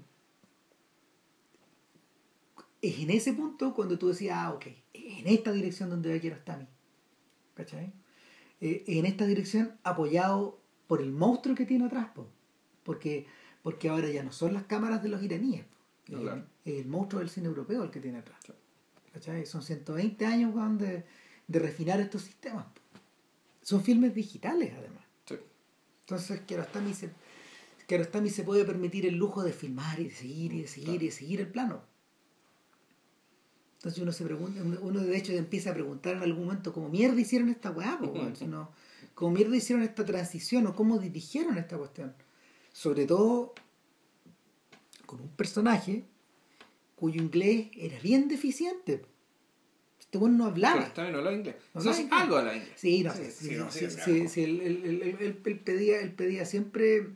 es 2.82 3.00
en 3.00 3.10
ese 3.12 3.34
punto 3.34 3.74
cuando 3.74 3.98
tú 3.98 4.10
decías, 4.10 4.38
ah, 4.38 4.54
ok, 4.54 4.68
en 4.94 5.28
esta 5.28 5.52
dirección 5.52 5.90
donde 5.90 6.14
yo 6.14 6.22
quiero 6.22 6.36
estar 6.36 6.60
mí. 6.60 6.68
¿Cachai? 7.56 7.92
Eh, 8.60 8.84
en 8.88 9.06
esta 9.06 9.26
dirección 9.26 9.78
apoyado 9.84 10.60
por 10.88 11.02
el 11.02 11.12
monstruo 11.12 11.56
que 11.56 11.66
tiene 11.66 11.86
atrás, 11.86 12.10
porque, 12.84 13.28
porque 13.68 13.90
ahora 13.90 14.08
ya 14.08 14.24
no 14.24 14.32
son 14.32 14.54
las 14.54 14.64
cámaras 14.64 15.04
de 15.04 15.10
los 15.10 15.22
iraníes, 15.22 15.66
eh, 16.08 16.44
es 16.64 16.80
el 16.80 16.88
monstruo 16.88 17.20
del 17.20 17.30
cine 17.30 17.48
europeo 17.48 17.84
el 17.84 17.92
que 17.92 18.00
tiene 18.00 18.20
atrás. 18.20 18.40
¿Cachai? 19.12 19.46
Son 19.46 19.62
120 19.62 20.26
años 20.26 20.56
de, 20.80 21.04
de 21.50 21.60
refinar 21.60 22.00
estos 22.00 22.22
sistemas. 22.22 22.66
Son 23.62 23.84
filmes 23.84 24.16
digitales 24.16 24.72
además. 24.74 25.04
Entonces 26.00 26.40
Kiarostami 26.48 26.94
se, 26.94 28.30
se 28.30 28.44
puede 28.46 28.64
permitir 28.64 29.06
el 29.06 29.16
lujo 29.16 29.44
de 29.44 29.52
filmar 29.52 30.00
y 30.00 30.06
de 30.06 30.16
seguir 30.16 30.54
y 30.54 30.62
de 30.62 30.68
seguir 30.70 31.04
y 31.04 31.08
de 31.08 31.12
seguir 31.12 31.42
el 31.42 31.50
plano. 31.50 31.82
Entonces 33.80 34.02
uno 34.02 34.14
se 34.14 34.24
pregunta, 34.24 34.62
uno 34.80 35.02
de 35.02 35.18
hecho 35.18 35.34
empieza 35.34 35.72
a 35.72 35.74
preguntar 35.74 36.16
en 36.16 36.24
algún 36.24 36.46
momento 36.46 36.72
cómo 36.72 36.88
mierda 36.88 37.20
hicieron 37.20 37.50
esta 37.50 37.72
weá, 37.72 38.00
sino, 38.34 38.72
cómo 39.14 39.32
mierda 39.36 39.58
hicieron 39.58 39.84
esta 39.84 40.06
transición 40.06 40.68
o 40.68 40.74
cómo 40.74 41.00
dirigieron 41.00 41.58
esta 41.58 41.78
cuestión. 41.78 42.16
Sobre 42.78 43.08
todo 43.08 43.56
con 45.08 45.20
un 45.20 45.30
personaje 45.30 46.04
cuyo 46.96 47.20
inglés 47.20 47.70
era 47.76 48.00
bien 48.02 48.28
deficiente. 48.28 49.04
Este 50.00 50.20
bueno 50.20 50.38
no 50.38 50.46
hablaba. 50.46 50.94
también 50.94 51.14
no 51.14 51.18
hablaba 51.18 51.36
inglés. 51.36 51.56
No 51.74 51.82
algo 52.12 52.38
hablaba 52.38 52.56
inglés. 52.56 52.74
Sí, 52.76 53.04
no 53.04 53.72
sé. 53.72 53.90
Sí, 54.30 54.44
él, 54.44 55.42
pedía, 55.66 56.02
él 56.02 56.14
pedía 56.14 56.46
siempre, 56.46 57.08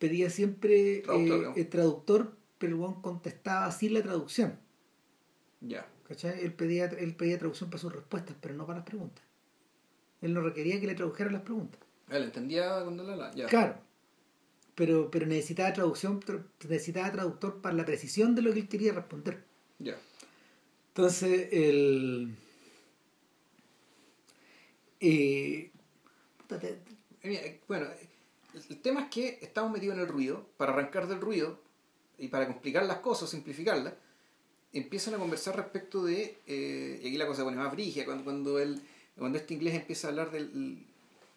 pedía 0.00 0.30
siempre 0.30 1.02
traductor, 1.02 1.52
eh, 1.54 1.64
traductor 1.64 2.36
pero 2.58 2.72
el 2.72 2.78
buen 2.80 2.94
contestaba 2.94 3.66
así 3.66 3.88
la 3.88 4.02
traducción. 4.02 4.58
Ya. 5.60 5.86
¿Cachai? 6.08 6.44
Él 6.44 6.54
pedía, 6.54 6.86
él 6.86 7.14
pedía 7.14 7.38
traducción 7.38 7.70
para 7.70 7.80
sus 7.80 7.92
respuestas, 7.92 8.34
pero 8.40 8.54
no 8.54 8.66
para 8.66 8.80
las 8.80 8.86
preguntas. 8.86 9.24
Él 10.22 10.34
no 10.34 10.40
requería 10.40 10.80
que 10.80 10.88
le 10.88 10.96
tradujeran 10.96 11.34
las 11.34 11.42
preguntas. 11.42 11.80
Él 12.10 12.24
entendía 12.24 12.82
cuando 12.82 13.04
la, 13.04 13.32
ya. 13.32 13.46
Claro. 13.46 13.91
Pero, 14.74 15.10
pero 15.10 15.26
necesitaba 15.26 15.72
traducción, 15.72 16.20
necesitaba 16.68 17.12
traductor 17.12 17.60
para 17.60 17.74
la 17.74 17.84
precisión 17.84 18.34
de 18.34 18.42
lo 18.42 18.52
que 18.52 18.60
él 18.60 18.68
quería 18.68 18.92
responder. 18.92 19.44
Ya. 19.78 19.98
Entonces, 20.88 21.48
el. 21.52 22.34
Eh, 25.00 25.70
bueno, 27.68 27.86
el 28.68 28.80
tema 28.80 29.02
es 29.02 29.08
que 29.08 29.38
estamos 29.42 29.72
metidos 29.72 29.96
en 29.96 30.02
el 30.02 30.08
ruido, 30.08 30.46
para 30.56 30.72
arrancar 30.72 31.08
del 31.08 31.20
ruido 31.20 31.58
y 32.18 32.28
para 32.28 32.46
complicar 32.46 32.84
las 32.84 32.98
cosas, 32.98 33.30
simplificarlas, 33.30 33.94
empiezan 34.72 35.14
a 35.14 35.18
conversar 35.18 35.56
respecto 35.56 36.04
de, 36.04 36.38
eh, 36.46 37.00
y 37.02 37.08
aquí 37.08 37.16
la 37.16 37.26
cosa 37.26 37.38
se 37.38 37.44
pone 37.44 37.56
más 37.56 37.72
frigia, 37.72 38.04
cuando, 38.04 38.24
cuando, 38.24 38.58
él, 38.58 38.80
cuando 39.16 39.38
este 39.38 39.54
inglés 39.54 39.74
empieza 39.74 40.08
a 40.08 40.10
hablar 40.10 40.30
de 40.30 40.40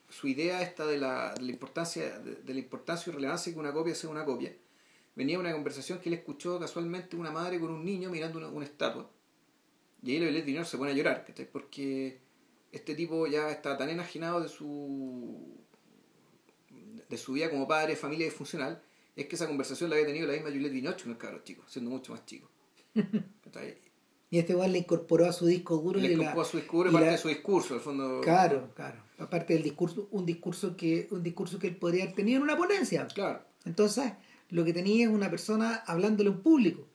su 0.10 0.28
idea 0.28 0.62
esta 0.62 0.86
de 0.86 0.98
la, 0.98 1.34
de 1.34 1.42
la 1.42 1.52
importancia 1.52 2.20
de, 2.20 2.54
la 2.54 2.60
importancia 2.60 3.10
y 3.10 3.14
relevancia 3.14 3.54
que 3.54 3.60
una 3.60 3.74
copia 3.74 3.96
sea 3.96 4.10
una 4.10 4.26
copia, 4.26 4.56
venía 5.16 5.40
una 5.40 5.52
conversación 5.52 6.00
que 6.00 6.10
él 6.10 6.16
escuchó 6.16 6.60
casualmente 6.60 7.16
una 7.16 7.32
madre 7.32 7.60
con 7.60 7.72
un 7.72 7.84
niño 7.84 8.10
mirando 8.10 8.38
una, 8.38 8.48
una 8.48 8.66
estatua, 8.66 9.10
y 10.04 10.12
ahí 10.12 10.18
el 10.18 10.46
dinero 10.46 10.66
se 10.66 10.78
pone 10.78 10.92
a 10.92 10.94
llorar, 10.94 11.26
porque 11.52 12.20
este 12.72 12.94
tipo 12.94 13.26
ya 13.28 13.50
está 13.50 13.78
tan 13.78 13.90
enajenado 13.90 14.42
de 14.42 14.50
su 14.50 15.66
de 17.10 17.18
su 17.18 17.34
vida 17.34 17.50
como 17.50 17.68
padre, 17.68 17.96
familia 17.96 18.26
disfuncional, 18.26 18.82
es 19.16 19.28
que 19.28 19.36
esa 19.36 19.48
conversación 19.48 19.90
la 19.90 19.96
había 19.96 20.08
tenido 20.08 20.28
la 20.28 20.34
misma 20.34 20.50
Juliette 20.50 20.74
Binoche 20.74 21.04
con 21.04 21.12
el 21.14 21.18
cabro 21.18 21.44
chico, 21.44 21.64
siendo 21.68 21.92
mucho 21.92 22.12
más 22.14 22.26
chico. 22.26 22.50
y 24.36 24.40
este 24.40 24.52
igual 24.52 24.74
le 24.74 24.80
incorporó 24.80 25.26
a 25.28 25.32
su 25.32 25.46
disco 25.46 25.78
duro. 25.78 25.98
Le 26.00 26.12
incorporó 26.12 26.42
a 26.42 26.46
su 26.46 26.58
disco 26.58 26.78
duro 26.78 26.92
parte 26.92 27.10
de 27.12 27.18
su 27.18 27.28
discurso, 27.30 27.74
al 27.76 27.80
fondo. 27.80 28.20
Claro, 28.22 28.70
claro. 28.76 28.98
Aparte 29.18 29.54
del 29.54 29.64
discurso, 29.64 30.10
un 30.12 30.26
discurso 30.26 30.76
que, 30.76 31.08
un 31.12 31.24
discurso 31.24 31.58
que 31.58 31.68
él 31.68 31.78
podría 31.78 32.04
haber 32.04 32.16
tenido 32.16 32.38
en 32.38 32.44
una 32.44 32.58
ponencia. 32.58 33.08
Claro. 33.08 33.42
Entonces, 33.64 34.12
lo 34.50 34.66
que 34.66 34.74
tenía 34.74 35.06
es 35.06 35.10
una 35.10 35.30
persona 35.30 35.76
hablándole 35.88 36.30
a 36.30 36.34
un 36.34 36.42
público. 36.42 36.86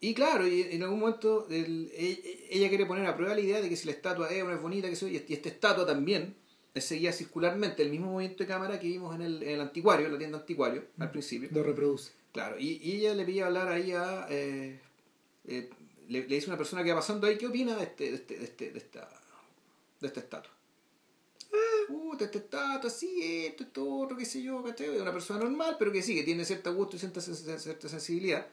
Y 0.00 0.12
claro, 0.14 0.44
y 0.48 0.62
en 0.62 0.82
algún 0.82 0.98
momento 0.98 1.46
el- 1.50 1.88
e- 1.94 2.48
ella 2.50 2.68
quiere 2.68 2.86
poner 2.86 3.06
a 3.06 3.14
prueba 3.16 3.34
la 3.36 3.40
idea 3.40 3.60
de 3.60 3.68
que 3.68 3.76
si 3.76 3.86
la 3.86 3.92
estatua 3.92 4.28
es 4.30 4.42
o 4.42 4.46
no 4.48 4.54
es 4.56 4.60
bonita, 4.60 4.90
que 4.90 5.06
y 5.08 5.32
esta 5.32 5.48
estatua 5.48 5.86
también 5.86 6.34
seguía 6.74 7.12
circularmente 7.12 7.84
el 7.84 7.90
mismo 7.90 8.10
movimiento 8.10 8.42
de 8.42 8.48
cámara 8.48 8.80
que 8.80 8.88
vimos 8.88 9.14
en 9.14 9.22
el, 9.22 9.42
en 9.44 9.50
el 9.50 9.60
anticuario, 9.60 10.06
en 10.06 10.12
la 10.14 10.18
tienda 10.18 10.38
anticuario, 10.38 10.82
al 10.98 11.12
principio. 11.12 11.48
Lo 11.52 11.62
reproduce. 11.62 12.10
Claro, 12.32 12.58
y, 12.58 12.80
y 12.82 12.96
ella 12.96 13.14
le 13.14 13.24
pide 13.24 13.42
hablar 13.44 13.68
ahí 13.68 13.92
a... 13.92 14.26
eh, 14.30 14.80
eh, 15.44 15.70
le, 16.08 16.26
le 16.26 16.34
dice 16.34 16.46
a 16.46 16.50
una 16.50 16.58
persona 16.58 16.82
que 16.82 16.90
va 16.90 17.00
pasando 17.00 17.26
ahí, 17.26 17.36
¿qué 17.36 17.46
opina 17.46 17.76
de, 17.76 17.84
este, 17.84 18.10
de, 18.10 18.14
este, 18.16 18.38
de, 18.38 18.44
este, 18.44 18.70
de, 18.70 18.78
esta, 18.78 19.08
de 20.00 20.06
esta 20.06 20.20
estatua? 20.20 20.52
Ah, 21.52 21.92
uh, 21.92 22.12
esta 22.18 22.38
estatua, 22.38 22.90
sí, 22.90 23.46
esto, 23.46 23.64
esto, 23.64 23.98
otro, 23.98 24.16
qué 24.16 24.24
sé 24.24 24.42
yo, 24.42 24.62
¿cachai? 24.62 24.88
Una 24.88 25.12
persona 25.12 25.40
normal, 25.40 25.76
pero 25.78 25.92
que 25.92 26.02
sí, 26.02 26.14
que 26.14 26.22
tiene 26.22 26.44
cierto 26.44 26.74
gusto 26.74 26.96
y 26.96 26.98
cierta, 26.98 27.20
cierta 27.20 27.88
sensibilidad. 27.88 28.46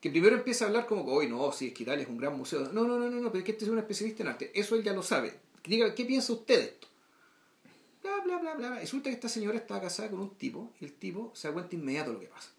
Que 0.00 0.10
primero 0.10 0.34
empieza 0.34 0.64
a 0.64 0.68
hablar 0.68 0.86
como 0.86 1.04
que, 1.04 1.10
hoy 1.10 1.28
no, 1.28 1.52
sí, 1.52 1.68
es 1.68 1.74
que 1.74 1.82
Italia 1.82 2.04
es 2.04 2.08
un 2.08 2.16
gran 2.16 2.36
museo. 2.36 2.60
No, 2.72 2.84
no, 2.84 2.98
no, 2.98 3.10
no, 3.10 3.20
no, 3.20 3.30
pero 3.30 3.40
es 3.40 3.44
que 3.44 3.52
este 3.52 3.66
es 3.66 3.70
un 3.70 3.78
especialista 3.78 4.22
en 4.22 4.28
arte. 4.30 4.50
Eso 4.54 4.74
él 4.74 4.82
ya 4.82 4.94
lo 4.94 5.02
sabe. 5.02 5.34
Diga, 5.64 5.94
¿qué 5.94 6.06
piensa 6.06 6.32
usted 6.32 6.58
de 6.58 6.64
esto? 6.64 6.88
Bla, 8.02 8.20
bla, 8.24 8.38
bla, 8.38 8.54
bla. 8.54 8.78
Resulta 8.80 9.10
que 9.10 9.14
esta 9.14 9.28
señora 9.28 9.58
estaba 9.58 9.82
casada 9.82 10.10
con 10.10 10.20
un 10.20 10.34
tipo 10.36 10.72
y 10.80 10.86
el 10.86 10.94
tipo 10.94 11.32
se 11.34 11.48
da 11.48 11.54
cuenta 11.54 11.76
inmediato 11.76 12.10
de 12.10 12.14
lo 12.14 12.20
que 12.20 12.28
pasa. 12.28 12.50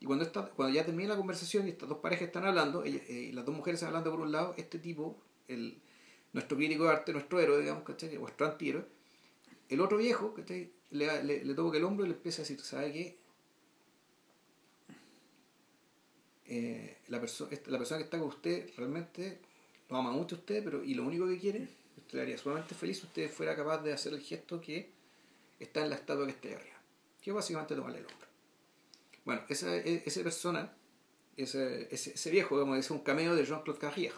Y 0.00 0.06
cuando, 0.06 0.24
esta, 0.24 0.46
cuando 0.50 0.74
ya 0.74 0.84
termina 0.84 1.10
la 1.10 1.16
conversación 1.16 1.66
y 1.66 1.70
estas 1.70 1.88
dos 1.88 1.98
parejas 1.98 2.26
están 2.28 2.44
hablando, 2.44 2.84
ella- 2.84 3.02
eh, 3.08 3.30
las 3.34 3.44
dos 3.44 3.54
mujeres 3.54 3.78
están 3.80 3.88
hablando 3.88 4.10
por 4.12 4.20
un 4.20 4.32
lado, 4.32 4.54
este 4.56 4.78
tipo, 4.78 5.16
el, 5.48 5.78
nuestro 6.32 6.56
crítico 6.56 6.84
de 6.84 6.90
arte, 6.90 7.12
nuestro 7.12 7.40
héroe, 7.40 7.60
digamos, 7.60 7.82
¿cachai? 7.84 8.16
Nuestro 8.18 8.46
antihéroe, 8.46 8.84
el 9.70 9.80
otro 9.80 9.98
viejo, 9.98 10.34
¿cachai? 10.34 10.70
Le, 10.90 11.24
le, 11.24 11.44
le 11.44 11.54
toca 11.54 11.78
el 11.78 11.84
hombro 11.84 12.06
y 12.06 12.10
le 12.10 12.14
empieza 12.16 12.42
a 12.42 12.44
decir, 12.44 12.60
¿sabe 12.60 12.92
qué? 12.92 13.16
Eh, 16.46 16.96
la, 17.08 17.20
perso 17.20 17.48
la 17.66 17.78
persona 17.78 17.98
que 17.98 18.04
está 18.04 18.18
con 18.18 18.28
usted 18.28 18.70
realmente 18.76 19.38
lo 19.90 19.96
ama 19.98 20.12
mucho 20.12 20.36
a 20.36 20.38
usted, 20.38 20.64
pero 20.64 20.82
y 20.82 20.94
lo 20.94 21.04
único 21.04 21.26
que 21.28 21.38
quiere, 21.38 21.68
usted 21.98 22.14
le 22.16 22.22
haría 22.22 22.38
sumamente 22.38 22.74
feliz 22.74 23.00
si 23.00 23.06
usted 23.06 23.30
fuera 23.30 23.54
capaz 23.54 23.78
de 23.82 23.92
hacer 23.92 24.14
el 24.14 24.20
gesto 24.20 24.60
que 24.60 24.90
está 25.60 25.82
en 25.82 25.90
la 25.90 25.96
estatua 25.96 26.26
que 26.26 26.32
está 26.32 26.48
ahí 26.48 26.54
arriba, 26.54 26.76
que 27.22 27.32
básicamente 27.32 27.74
tomarle 27.76 27.98
el 28.00 28.06
hombro. 28.06 28.27
Bueno, 29.28 29.42
esa, 29.50 29.76
e- 29.76 30.02
esa 30.06 30.22
persona, 30.22 30.72
ese, 31.36 31.86
ese, 31.94 32.12
ese 32.14 32.30
viejo, 32.30 32.56
digamos, 32.56 32.78
es 32.78 32.90
un 32.90 33.00
cameo 33.00 33.34
de 33.36 33.44
Jean-Claude 33.44 33.78
Carrière. 33.78 34.14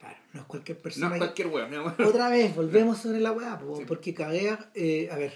Claro, 0.00 0.16
no 0.32 0.40
es 0.40 0.46
cualquier 0.46 0.78
No 0.78 0.82
persona. 0.82 1.06
es 1.08 1.12
que- 1.12 1.18
cualquier 1.18 1.46
hueón, 1.48 1.70
digamos. 1.70 1.92
Otra 2.00 2.28
vez, 2.30 2.54
volvemos 2.56 2.98
sobre 2.98 3.20
la 3.20 3.32
weá, 3.32 3.58
po, 3.58 3.76
Sí. 3.76 3.84
porque 3.86 4.14
Carrera, 4.14 4.70
eh, 4.74 5.08
a 5.12 5.16
ver, 5.16 5.34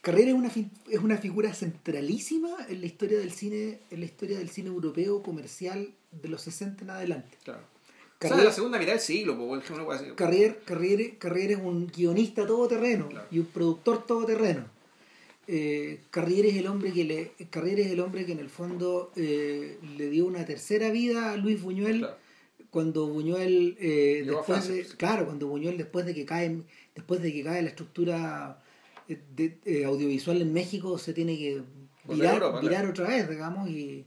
Carrera 0.00 0.28
es 0.30 0.34
una, 0.34 0.48
es 0.48 0.98
una 1.00 1.18
figura 1.18 1.52
centralísima 1.52 2.56
en 2.68 2.80
la 2.80 2.86
historia 2.86 3.18
del 3.18 3.32
cine, 3.32 3.80
en 3.90 4.00
la 4.00 4.06
historia 4.06 4.38
del 4.38 4.48
cine 4.48 4.68
europeo 4.68 5.22
comercial 5.22 5.90
de 6.12 6.28
los 6.28 6.40
60 6.42 6.84
en 6.84 6.90
adelante. 6.90 7.36
Claro. 7.44 7.60
O 7.60 8.18
Carrière- 8.20 8.28
sea, 8.28 8.36
de 8.38 8.44
la 8.44 8.52
segunda 8.52 8.78
mitad 8.78 8.92
del 8.92 9.00
siglo. 9.00 9.36
Carrier, 10.16 10.60
Carrier, 10.64 11.18
Carrier 11.18 11.50
es 11.52 11.58
un 11.58 11.86
guionista 11.88 12.46
todoterreno 12.46 13.08
Claro. 13.08 13.26
y 13.30 13.38
un 13.40 13.46
productor 13.46 14.06
todoterreno. 14.06 14.64
Eh, 15.50 16.00
Carrier 16.10 16.44
es 16.44 16.56
el 16.56 16.66
hombre 16.66 16.92
que 16.92 17.04
le, 17.04 17.32
Carrier 17.48 17.80
es 17.80 17.86
el 17.90 18.00
hombre 18.00 18.26
que 18.26 18.32
en 18.32 18.38
el 18.38 18.50
fondo 18.50 19.10
eh, 19.16 19.78
le 19.96 20.10
dio 20.10 20.26
una 20.26 20.44
tercera 20.44 20.90
vida 20.90 21.32
a 21.32 21.36
Luis 21.38 21.62
Buñuel 21.62 22.00
Claro. 22.00 22.16
cuando 22.70 23.06
Buñuel 23.08 23.76
eh, 23.80 24.24
después 24.26 24.68
de, 24.68 24.84
sí. 24.84 24.96
claro 24.98 25.24
cuando 25.24 25.46
Buñuel 25.48 25.78
después 25.78 26.04
de 26.04 26.14
que 26.14 26.26
cae 26.26 26.62
después 26.94 27.22
de 27.22 27.32
que 27.32 27.42
cae 27.42 27.62
la 27.62 27.70
estructura 27.70 28.62
eh, 29.08 29.18
de- 29.34 29.84
audiovisual 29.86 30.42
en 30.42 30.52
México 30.52 30.98
se 30.98 31.14
tiene 31.14 31.38
que 31.38 31.62
virar, 32.06 32.34
Europa, 32.34 32.60
virar 32.60 32.80
claro. 32.82 32.90
otra 32.90 33.08
vez 33.08 33.30
digamos 33.30 33.70
y 33.70 34.04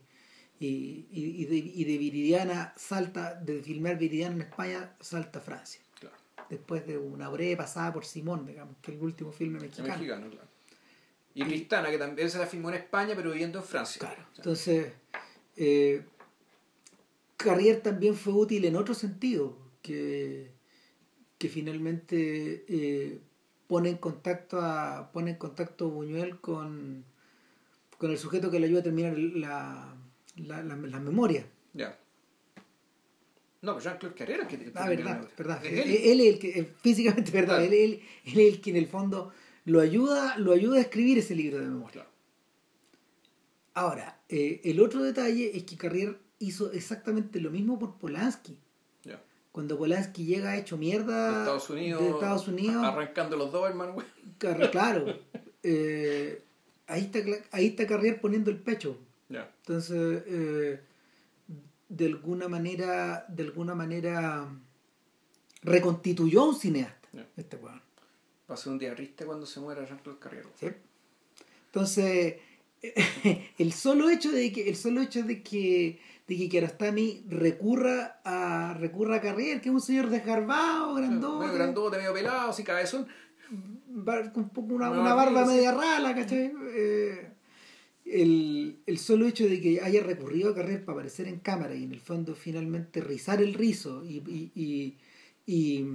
y, 0.60 1.08
y, 1.12 1.46
de, 1.46 1.56
y 1.56 1.84
de 1.86 1.98
Viridiana 1.98 2.72
salta 2.78 3.34
de 3.34 3.64
filmar 3.64 3.98
Viridiana 3.98 4.36
en 4.36 4.42
España 4.42 4.96
salta 5.00 5.40
a 5.40 5.42
Francia 5.42 5.82
Claro. 6.00 6.16
después 6.52 6.86
de 6.86 7.00
una 7.00 7.30
breve 7.30 7.58
pasada 7.58 7.92
por 7.92 8.06
Simón 8.06 8.46
digamos 8.46 8.76
que 8.80 8.92
es 8.92 8.98
el 8.98 9.04
último 9.04 9.32
filme 9.32 9.60
mexicano 9.60 9.90
mexicano, 9.90 10.30
claro. 10.30 10.51
Y 11.34 11.44
Cristana, 11.44 11.90
que 11.90 11.98
también 11.98 12.30
se 12.30 12.38
la 12.38 12.46
filmó 12.48 12.70
en 12.70 12.76
España, 12.76 13.14
pero 13.16 13.32
viviendo 13.32 13.60
en 13.60 13.66
Francia. 13.66 14.00
Claro. 14.00 14.26
Entonces, 14.36 14.92
eh, 15.56 16.04
Carrier 17.38 17.82
también 17.82 18.16
fue 18.16 18.34
útil 18.34 18.66
en 18.66 18.76
otro 18.76 18.94
sentido, 18.94 19.58
que, 19.82 20.52
que 21.38 21.50
finalmente 21.50 22.66
eh, 22.68 23.20
pone 23.68 23.90
en 23.90 23.98
contacto 23.98 24.60
a 24.62 25.12
pone 25.12 25.32
en 25.32 25.38
contacto 25.38 25.86
a 25.86 25.90
Buñuel 25.90 26.40
con, 26.40 27.04
con 27.98 28.12
el 28.12 28.18
sujeto 28.18 28.52
que 28.52 28.60
le 28.60 28.68
ayuda 28.68 28.82
a 28.82 28.84
terminar 28.84 29.18
la, 29.18 29.96
la, 30.36 30.62
la, 30.64 30.76
la 30.76 31.00
memoria. 31.00 31.46
Ya. 31.74 31.98
No, 33.62 33.74
pero 33.76 33.80
Jean-Claude 33.80 34.16
Carrera 34.16 34.48
que 34.48 34.58
que 34.58 34.72
Ah, 34.76 34.90
verdad, 34.90 35.28
verdad. 35.38 35.66
Él, 35.66 35.80
él. 35.90 36.20
es 36.20 36.34
el 36.34 36.40
que, 36.40 36.64
físicamente, 36.82 37.32
verdad, 37.32 37.58
Claro. 37.60 37.64
él, 37.64 37.74
él- 37.74 38.02
él 38.26 38.40
es 38.40 38.54
el 38.56 38.62
que 38.62 38.70
en 38.72 38.76
el 38.76 38.88
fondo 38.88 39.32
lo 39.66 39.80
ayuda, 39.80 40.38
lo 40.38 40.54
ayuda 40.54 40.78
a 40.78 40.82
escribir 40.82 41.18
ese 41.18 41.36
libro 41.36 41.60
de 41.60 41.66
memoria. 41.66 42.06
Ahora, 43.74 44.20
eh, 44.30 44.62
el 44.64 44.80
otro 44.82 45.02
detalle 45.02 45.56
es 45.56 45.64
que 45.64 45.78
Carrier 45.78 46.18
hizo 46.40 46.72
exactamente 46.72 47.40
lo 47.40 47.52
mismo 47.52 47.80
por 47.80 47.98
Polanski. 47.98 48.58
Cuando 49.52 49.78
Polanski 49.78 50.24
llega 50.24 50.58
hecho 50.58 50.78
mierda 50.78 51.30
De 51.30 51.40
Estados 51.40 51.70
Unidos. 51.70 52.02
de 52.02 52.10
Estados 52.12 52.48
Unidos, 52.48 52.86
Arrancando 52.86 53.36
los 53.36 53.52
Doberman, 53.52 53.94
güey. 53.94 54.08
Claro, 54.72 55.20
eh, 55.62 56.42
ahí, 56.88 57.02
está, 57.02 57.20
ahí 57.52 57.68
está 57.68 57.86
Carrier 57.86 58.22
poniendo 58.22 58.50
el 58.50 58.58
pecho. 58.58 58.98
Entonces, 59.30 60.24
eh, 60.26 60.80
de 61.90 62.06
alguna 62.06 62.48
manera, 62.48 63.26
de 63.28 63.44
alguna 63.44 63.76
manera 63.76 64.48
reconstituyó 65.64 66.46
un 66.46 66.56
cineasta, 66.56 67.10
este 67.36 67.58
weón. 67.58 67.81
Va 68.52 68.56
a 68.56 68.58
ser 68.58 68.74
un 68.74 68.80
día 68.80 68.94
triste 68.94 69.26
cuando 69.26 69.46
se 69.46 69.62
muera 69.62 69.86
Jean-Claude 69.88 70.20
Carrera. 70.20 70.50
¿sí? 70.60 70.68
Entonces, 71.68 72.36
el 73.58 73.72
solo 73.74 74.10
hecho 74.10 74.32
de 74.32 74.52
que, 74.52 74.68
el 74.70 74.76
solo 74.76 75.02
hecho 75.02 75.24
de 75.24 75.42
que, 75.42 76.00
de 76.28 76.38
que 76.38 76.50
Kiarostami 76.50 77.24
recurra 77.30 78.20
a, 78.26 78.74
recurra 78.78 79.18
a 79.18 79.22
Carrier, 79.22 79.62
que 79.62 79.70
es 79.70 79.74
un 79.76 79.80
señor 79.82 80.10
desgarbado, 80.10 80.96
grandote, 80.96 81.46
Medio 81.46 81.58
grandote, 81.58 81.98
medio 81.98 82.14
pelado, 82.14 82.50
así 82.50 82.64
cabezón. 82.64 83.08
bar- 83.88 84.34
con 84.34 84.44
un 84.44 84.50
poco 84.50 84.74
una, 84.74 84.90
Una 84.92 85.14
barba 85.14 85.46
sí. 85.46 85.54
media 85.54 85.72
rala, 85.72 86.14
¿cachai? 86.14 86.52
Eh, 86.76 87.28
el, 88.06 88.80
el 88.86 88.98
solo 88.98 89.28
hecho 89.28 89.48
de 89.48 89.62
que 89.62 89.80
haya 89.82 90.04
recurrido 90.04 90.52
a 90.52 90.56
Carrier 90.56 90.84
para 90.84 90.98
aparecer 90.98 91.28
en 91.28 91.40
cámara 91.40 91.76
y 91.76 91.84
en 91.86 91.94
el 91.94 92.02
fondo 92.02 92.36
finalmente 92.36 93.00
rizar 93.00 93.42
el 93.42 93.54
rizo 93.54 94.04
y, 94.04 94.18
y, 94.28 94.52
y, 94.56 94.98
y, 95.46 95.86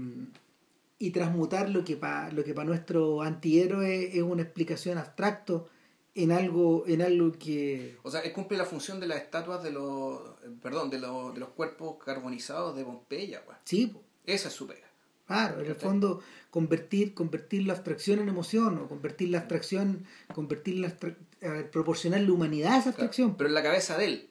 y 0.99 1.11
transmutar 1.11 1.69
lo 1.69 1.85
que 1.85 1.97
para 1.97 2.31
lo 2.33 2.43
que 2.45 2.55
para 2.55 2.67
nuestro 2.69 3.23
antihéroe 3.23 4.17
es 4.17 4.23
una 4.23 4.43
explicación 4.43 4.99
abstracto 4.99 5.69
en 6.15 6.33
algo 6.33 6.85
en 6.87 7.03
algo 7.03 7.33
que 7.33 7.99
O 8.03 8.11
sea, 8.11 8.21
él 8.21 8.33
cumple 8.33 8.57
la 8.57 8.65
función 8.65 8.99
de 9.01 9.07
las 9.07 9.19
estatuas 9.19 9.63
de 9.63 9.71
los. 9.73 10.21
eh, 10.45 10.51
Perdón, 10.63 10.89
de 10.89 10.99
los, 10.99 11.35
de 11.35 11.41
los 11.41 11.51
cuerpos 11.51 11.97
carbonizados 12.03 12.75
de 12.77 12.85
Pompeya, 12.85 13.43
güey. 13.45 13.59
sí 13.65 13.89
po, 13.89 14.03
Esa 14.25 14.49
es 14.49 14.55
su 14.55 14.67
pega. 14.67 14.87
claro 15.27 15.61
en 15.61 15.67
el 15.67 15.75
fondo 15.75 16.23
convertir 16.51 17.13
convertir 17.13 17.67
la 17.67 17.75
abstracción 17.75 18.21
en 18.21 18.29
emoción 18.31 18.79
o 18.79 18.89
convertir 18.89 19.29
la 19.29 19.39
abstracción 19.41 20.07
convertir 20.35 20.77
la 20.79 20.89
abstra- 20.89 21.17
eh, 21.43 21.69
proporcionarle 21.71 22.31
humanidad 22.31 22.73
a 22.73 22.77
esa 22.79 22.83
Claro, 22.85 22.89
abstracción 22.95 23.37
pero 23.37 23.49
en 23.49 23.55
la 23.55 23.63
cabeza 23.63 23.99
de 23.99 24.05
él. 24.07 24.31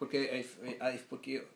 Porque, 0.00 0.18
hay- 0.32 0.76
hay- 0.80 1.00
porque 1.08 1.46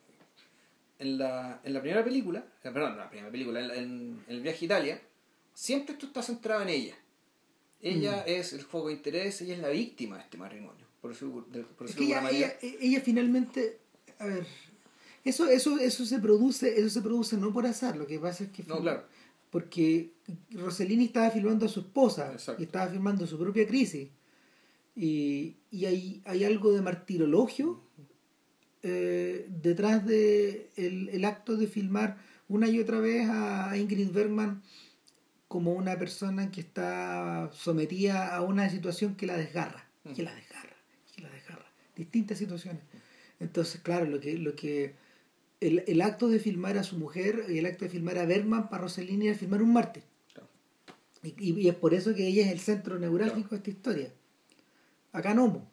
en, 0.99 1.18
la, 1.18 1.61
en 1.64 1.72
la 1.74 1.80
primera 1.80 2.03
película, 2.05 2.40
eh, 2.64 2.70
perdón, 2.72 2.92
no 2.92 2.96
la 2.99 3.09
primera 3.11 3.30
película, 3.30 3.61
en, 3.61 3.70
en- 3.70 4.24
en 4.26 4.36
el 4.36 4.40
viaje 4.40 4.61
a 4.62 4.64
Italia, 4.66 5.03
siempre 5.55 5.92
esto 5.94 6.07
está 6.07 6.22
centrado 6.22 6.62
en 6.62 6.68
ella. 6.70 6.94
Ella 7.80 8.24
Mm. 8.26 8.30
es 8.30 8.53
el 8.53 8.61
foco 8.62 8.88
de 8.88 8.94
interés, 8.94 9.40
ella 9.40 9.55
es 9.55 9.61
la 9.61 9.68
víctima 9.68 10.16
de 10.16 10.22
este 10.22 10.36
matrimonio. 10.36 10.86
Por 11.01 11.14
de, 11.16 11.62
por 11.62 11.88
Es 11.88 11.94
que 11.94 12.05
de 12.07 12.59
ella, 12.80 13.01
finalmente, 13.01 13.78
a 14.18 14.26
ver, 14.26 14.44
eso, 15.24 15.46
eso, 15.49 15.78
eso 15.78 16.05
se 16.05 16.18
produce, 16.18 16.78
eso 16.80 16.88
se 16.90 17.01
produce 17.03 17.36
no 17.36 17.53
por 17.53 17.66
azar, 17.66 17.96
lo 17.96 18.07
que 18.07 18.18
pasa 18.18 18.44
es 18.44 18.51
que 18.51 18.64
No, 18.64 18.80
claro. 18.80 19.05
porque 19.51 20.11
Rossellini 20.51 21.05
estaba 21.05 21.30
filmando 21.30 21.66
a 21.66 21.68
su 21.68 21.80
esposa 21.80 22.32
Exacto. 22.32 22.61
y 22.61 22.64
estaba 22.66 22.88
filmando 22.90 23.26
su 23.28 23.38
propia 23.38 23.66
crisis 23.68 24.09
y, 24.96 25.57
y 25.70 25.84
hay, 25.84 26.20
hay 26.24 26.44
algo 26.44 26.72
de 26.72 26.82
martirologio 26.82 27.80
eh, 28.82 29.46
detrás 29.48 30.06
de 30.06 30.70
el, 30.76 31.08
el 31.10 31.24
acto 31.24 31.56
de 31.56 31.66
filmar 31.66 32.16
una 32.48 32.68
y 32.68 32.80
otra 32.80 32.98
vez 33.00 33.28
a 33.28 33.76
Ingrid 33.76 34.10
Bergman 34.10 34.62
como 35.48 35.72
una 35.72 35.98
persona 35.98 36.50
que 36.50 36.60
está 36.60 37.50
sometida 37.52 38.34
a 38.34 38.42
una 38.42 38.68
situación 38.70 39.14
que 39.16 39.26
la 39.26 39.36
desgarra, 39.36 39.86
que 40.14 40.22
la 40.22 40.34
desgarra, 40.34 40.76
que 41.14 41.22
la 41.22 41.30
desgarra. 41.30 41.64
Distintas 41.96 42.38
situaciones. 42.38 42.82
Entonces, 43.40 43.80
claro, 43.80 44.04
lo 44.06 44.20
que, 44.20 44.36
lo 44.38 44.54
que 44.54 44.94
el, 45.60 45.84
el 45.86 46.00
acto 46.02 46.28
de 46.28 46.38
filmar 46.38 46.76
a 46.78 46.82
su 46.84 46.96
mujer 46.98 47.46
y 47.48 47.58
el 47.58 47.66
acto 47.66 47.84
de 47.84 47.90
filmar 47.90 48.18
a 48.18 48.26
Bergman 48.26 48.68
para 48.68 48.82
Rossellini 48.82 49.28
era 49.28 49.36
filmar 49.38 49.62
un 49.62 49.72
mártir. 49.72 50.02
Claro. 50.32 50.48
Y, 51.22 51.34
y- 51.50 51.60
y 51.62 51.68
es 51.68 51.74
por 51.74 51.94
eso 51.94 52.14
que 52.14 52.26
ella 52.26 52.44
es 52.46 52.52
el 52.52 52.60
centro 52.60 52.98
neurálgico 52.98 53.50
de 53.50 53.56
esta 53.56 53.70
historia. 53.70 54.12
Acá 55.12 55.34
no. 55.34 55.66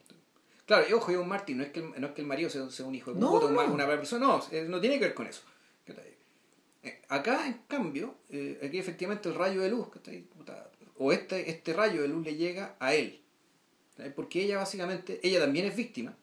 Claro, 0.65 0.85
y 0.89 0.93
ojo, 0.93 1.11
es 1.11 1.17
un 1.17 1.27
Martín, 1.27 1.57
no 1.57 1.63
es 1.63 1.69
que 1.71 1.79
el, 1.79 1.91
no 1.99 2.07
es 2.07 2.13
que 2.13 2.21
el 2.21 2.27
marido 2.27 2.49
sea, 2.49 2.69
sea 2.69 2.85
un 2.85 2.95
hijo 2.95 3.13
de 3.13 3.19
No, 3.19 3.39
puta, 3.39 3.51
no. 3.51 3.73
una 3.73 3.85
persona, 3.85 4.25
no, 4.25 4.43
no 4.67 4.81
tiene 4.81 4.97
que 4.97 5.05
ver 5.05 5.13
con 5.13 5.27
eso. 5.27 5.41
Eh, 6.83 7.01
Acá, 7.07 7.47
en 7.47 7.61
cambio, 7.67 8.15
eh, 8.29 8.59
aquí 8.63 8.79
efectivamente 8.79 9.29
el 9.29 9.35
rayo 9.35 9.61
de 9.61 9.69
luz, 9.69 9.87
o 10.97 11.11
este, 11.11 11.49
este 11.49 11.73
rayo 11.73 12.01
de 12.01 12.07
luz 12.07 12.25
le 12.25 12.35
llega 12.35 12.75
a 12.79 12.93
él. 12.95 13.21
Porque 14.15 14.43
ella 14.43 14.57
básicamente, 14.57 15.19
ella 15.23 15.39
también 15.39 15.65
es 15.65 15.75
víctima. 15.75 16.17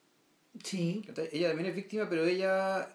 Ella 1.33 1.49
también 1.49 1.71
es 1.71 1.75
víctima, 1.75 2.09
pero 2.09 2.25
ella, 2.25 2.95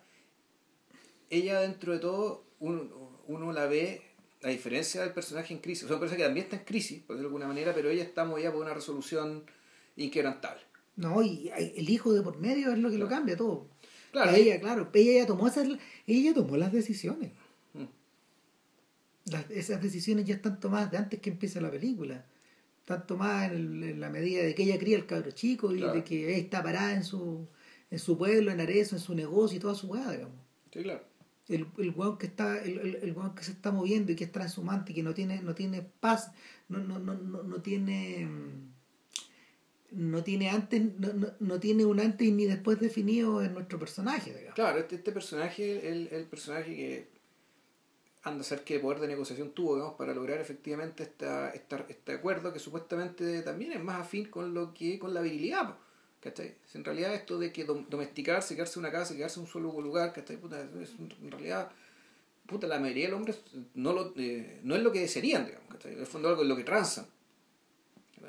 ella 1.30 1.62
dentro 1.62 1.94
de 1.94 2.00
todo, 2.00 2.44
uno, 2.60 3.22
uno 3.28 3.52
la 3.52 3.66
ve, 3.66 4.02
a 4.44 4.50
diferencia 4.50 5.02
del 5.02 5.14
personaje 5.14 5.54
en 5.54 5.60
crisis, 5.60 5.86
o 5.86 5.88
sea, 5.88 5.96
un 5.96 6.02
personaje 6.02 6.22
que 6.24 6.28
también 6.28 6.44
está 6.46 6.58
en 6.58 6.64
crisis, 6.64 7.02
por 7.02 7.16
decirlo 7.16 7.30
de 7.30 7.36
alguna 7.36 7.48
manera, 7.48 7.74
pero 7.74 7.90
ella 7.90 8.04
está 8.04 8.24
movida 8.26 8.52
por 8.52 8.62
una 8.62 8.74
resolución 8.74 9.44
inquebrantable. 9.96 10.62
No, 10.98 11.22
y 11.24 11.50
el 11.56 11.90
hijo 11.90 12.12
de 12.14 12.22
por 12.22 12.38
medio 12.40 12.72
es 12.74 12.80
lo 12.80 12.90
que 12.90 12.98
lo 12.98 13.08
Claro. 13.08 13.20
cambia 13.20 13.38
todo. 13.38 13.68
Claro, 14.12 14.32
ella, 14.36 14.60
claro, 14.60 14.90
ella 14.94 15.22
ya 15.22 15.26
tomó 15.28 15.48
esas, 15.48 15.68
ella 16.08 16.34
tomó 16.34 16.58
las 16.58 16.72
decisiones. 16.74 17.32
Mm. 17.74 17.84
Las- 19.32 19.50
esas 19.52 19.82
decisiones 19.82 20.26
ya 20.26 20.36
están 20.36 20.60
tomadas 20.60 20.92
de 20.92 20.98
antes 20.98 21.20
que 21.20 21.30
empiece 21.30 21.62
la 21.62 21.70
película. 21.72 22.26
Están 22.80 23.06
tomadas 23.06 23.52
en, 23.52 23.58
el- 23.58 23.84
en 23.84 24.00
la 24.00 24.10
medida 24.10 24.42
de 24.44 24.56
que 24.56 24.64
ella 24.64 24.80
cría 24.80 24.98
el 24.98 25.06
cabro 25.06 25.32
chico 25.32 25.74
y 25.74 25.78
Claro. 25.80 25.94
de 25.94 26.04
que 26.04 26.30
ella 26.30 26.38
está 26.38 26.64
parada 26.64 26.94
en 26.96 27.04
su, 27.04 27.48
en 27.92 28.00
su 28.00 28.18
pueblo, 28.18 28.52
en 28.52 28.60
Arezzo, 28.62 28.96
en 28.96 29.02
su 29.02 29.14
negocio 29.14 29.58
y 29.58 29.60
toda 29.60 29.76
su 29.76 29.88
weá, 29.88 30.12
digamos. 30.12 30.36
Sí, 30.74 30.82
claro. 30.84 31.04
El, 31.50 31.68
el 31.78 31.92
weón 31.92 32.18
que 32.18 32.26
está, 32.26 32.62
el, 32.62 32.80
el, 32.80 32.96
el 32.96 33.12
weón 33.14 33.34
que 33.36 33.44
se 33.44 33.52
está 33.52 33.72
moviendo 33.72 34.12
y 34.12 34.16
que 34.16 34.26
es 34.26 34.32
transhumante 34.32 34.92
y 34.92 34.96
que 34.96 35.04
no 35.04 35.14
tiene, 35.14 35.42
no 35.42 35.54
tiene 35.56 35.82
paz, 35.82 36.32
no, 36.70 36.80
no, 36.80 36.98
no, 37.00 37.14
no, 37.14 37.44
no 37.44 37.62
tiene 37.62 38.28
no 39.92 40.24
tiene 40.24 40.50
antes, 40.50 40.82
no, 41.00 41.14
no, 41.14 41.28
no 41.40 41.60
tiene 41.60 41.86
un 41.86 42.00
antes 42.00 42.32
ni 42.32 42.46
después 42.46 42.80
definido 42.80 43.42
en 43.42 43.54
nuestro 43.54 43.80
personaje, 43.80 44.32
digamos. 44.34 44.56
Claro, 44.56 44.80
este, 44.80 44.96
este 44.96 45.12
personaje, 45.12 45.90
el, 45.90 46.10
el 46.12 46.26
personaje 46.26 46.76
que 46.76 47.08
anda 48.24 48.42
a 48.42 48.44
ser 48.44 48.64
qué 48.64 48.80
poder 48.80 49.00
de 49.00 49.08
negociación 49.08 49.52
tuvo, 49.52 49.76
digamos, 49.76 49.96
para 49.96 50.14
lograr 50.14 50.42
efectivamente 50.42 51.04
esta, 51.04 51.50
esta, 51.52 51.86
este 51.88 52.14
acuerdo 52.14 52.52
que 52.52 52.60
supuestamente 52.60 53.42
también 53.42 53.72
es 53.72 53.82
más 53.84 54.02
afín 54.02 54.26
con 54.26 54.54
lo 54.54 54.74
que 54.74 55.00
con 55.00 55.14
la 55.14 55.22
virilidad, 55.22 55.76
¿cachai? 56.20 56.56
En 56.74 56.84
realidad 56.84 57.14
esto 57.16 57.40
de 57.40 57.54
que 57.54 57.66
dom- 57.66 57.88
domesticarse, 57.88 58.56
quedarse 58.56 58.80
en 58.80 58.86
una 58.86 58.92
casa, 58.92 59.16
quedarse 59.16 59.40
en 59.40 59.46
un 59.46 59.52
solo 59.52 59.80
lugar, 59.80 60.12
¿cachai? 60.12 60.36
Puta, 60.36 60.60
es, 60.82 60.96
en 61.22 61.32
realidad, 61.32 61.72
puta, 62.48 62.68
la 62.68 62.80
mayoría 62.80 63.06
de 63.06 63.12
los 63.12 63.18
hombres 63.20 63.40
no, 63.76 63.94
lo, 63.94 64.14
eh, 64.18 64.60
no 64.64 64.76
es 64.76 64.82
lo 64.82 64.92
que 64.92 65.00
desearían, 65.00 65.46
digamos, 65.46 65.70
¿cachai? 65.70 65.94
En 65.94 66.00
el 66.00 66.08
fondo 66.08 66.28
algo 66.28 66.42
es 66.42 66.50
lo 66.50 66.58
que 66.58 66.66
transan. 66.66 67.06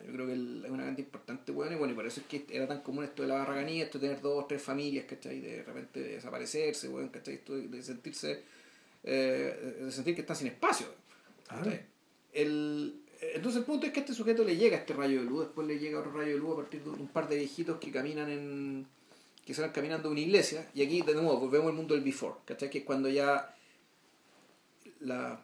Yo 0.08 0.14
creo 0.14 0.26
que 0.26 0.32
el- 0.32 0.62
es 0.64 0.70
una 0.70 0.84
cantidad 0.84 1.06
importante, 1.06 1.52
bueno, 1.52 1.72
y 1.72 1.78
bueno, 1.78 1.92
y 1.92 1.96
por 1.96 2.06
eso 2.06 2.20
es 2.20 2.26
que 2.26 2.46
era 2.48 2.66
tan 2.66 2.80
común 2.80 3.04
esto 3.04 3.20
de 3.20 3.28
la 3.28 3.34
barraganía, 3.34 3.84
esto 3.84 3.98
de 3.98 4.08
tener 4.08 4.22
dos, 4.22 4.48
tres 4.48 4.62
familias, 4.62 5.04
¿cachai? 5.04 5.38
De 5.38 5.62
repente 5.62 6.00
desaparecerse, 6.00 6.88
bueno, 6.88 7.12
¿cachai? 7.12 7.34
Esto 7.34 7.54
de, 7.54 7.82
sentirse, 7.82 8.42
eh, 9.04 9.76
de 9.82 9.92
sentir 9.92 10.14
que 10.14 10.22
están 10.22 10.36
sin 10.36 10.46
espacio. 10.46 10.86
Claro. 11.46 11.70
El, 12.32 13.02
entonces 13.20 13.60
el 13.60 13.66
punto 13.66 13.84
es 13.86 13.92
que 13.92 14.00
a 14.00 14.02
este 14.02 14.14
sujeto 14.14 14.44
le 14.44 14.56
llega 14.56 14.78
este 14.78 14.94
rayo 14.94 15.18
de 15.18 15.26
luz, 15.26 15.44
después 15.44 15.66
le 15.66 15.78
llega 15.78 16.00
otro 16.00 16.12
rayo 16.12 16.32
de 16.32 16.38
luz 16.38 16.54
a 16.54 16.56
partir 16.62 16.82
de 16.82 16.88
un 16.88 17.08
par 17.08 17.28
de 17.28 17.36
viejitos 17.36 17.78
que 17.78 17.90
caminan 17.90 18.30
en 18.30 18.86
que 19.44 19.52
van 19.60 19.72
caminando 19.72 20.08
a 20.08 20.12
una 20.12 20.20
iglesia, 20.20 20.70
y 20.74 20.82
aquí 20.82 21.02
de 21.02 21.12
nuevo 21.14 21.38
volvemos 21.38 21.68
al 21.68 21.74
mundo 21.74 21.94
del 21.94 22.04
before, 22.04 22.36
¿cachai? 22.46 22.70
Que 22.70 22.78
es 22.78 22.84
cuando 22.84 23.10
ya 23.10 23.54
la 25.00 25.42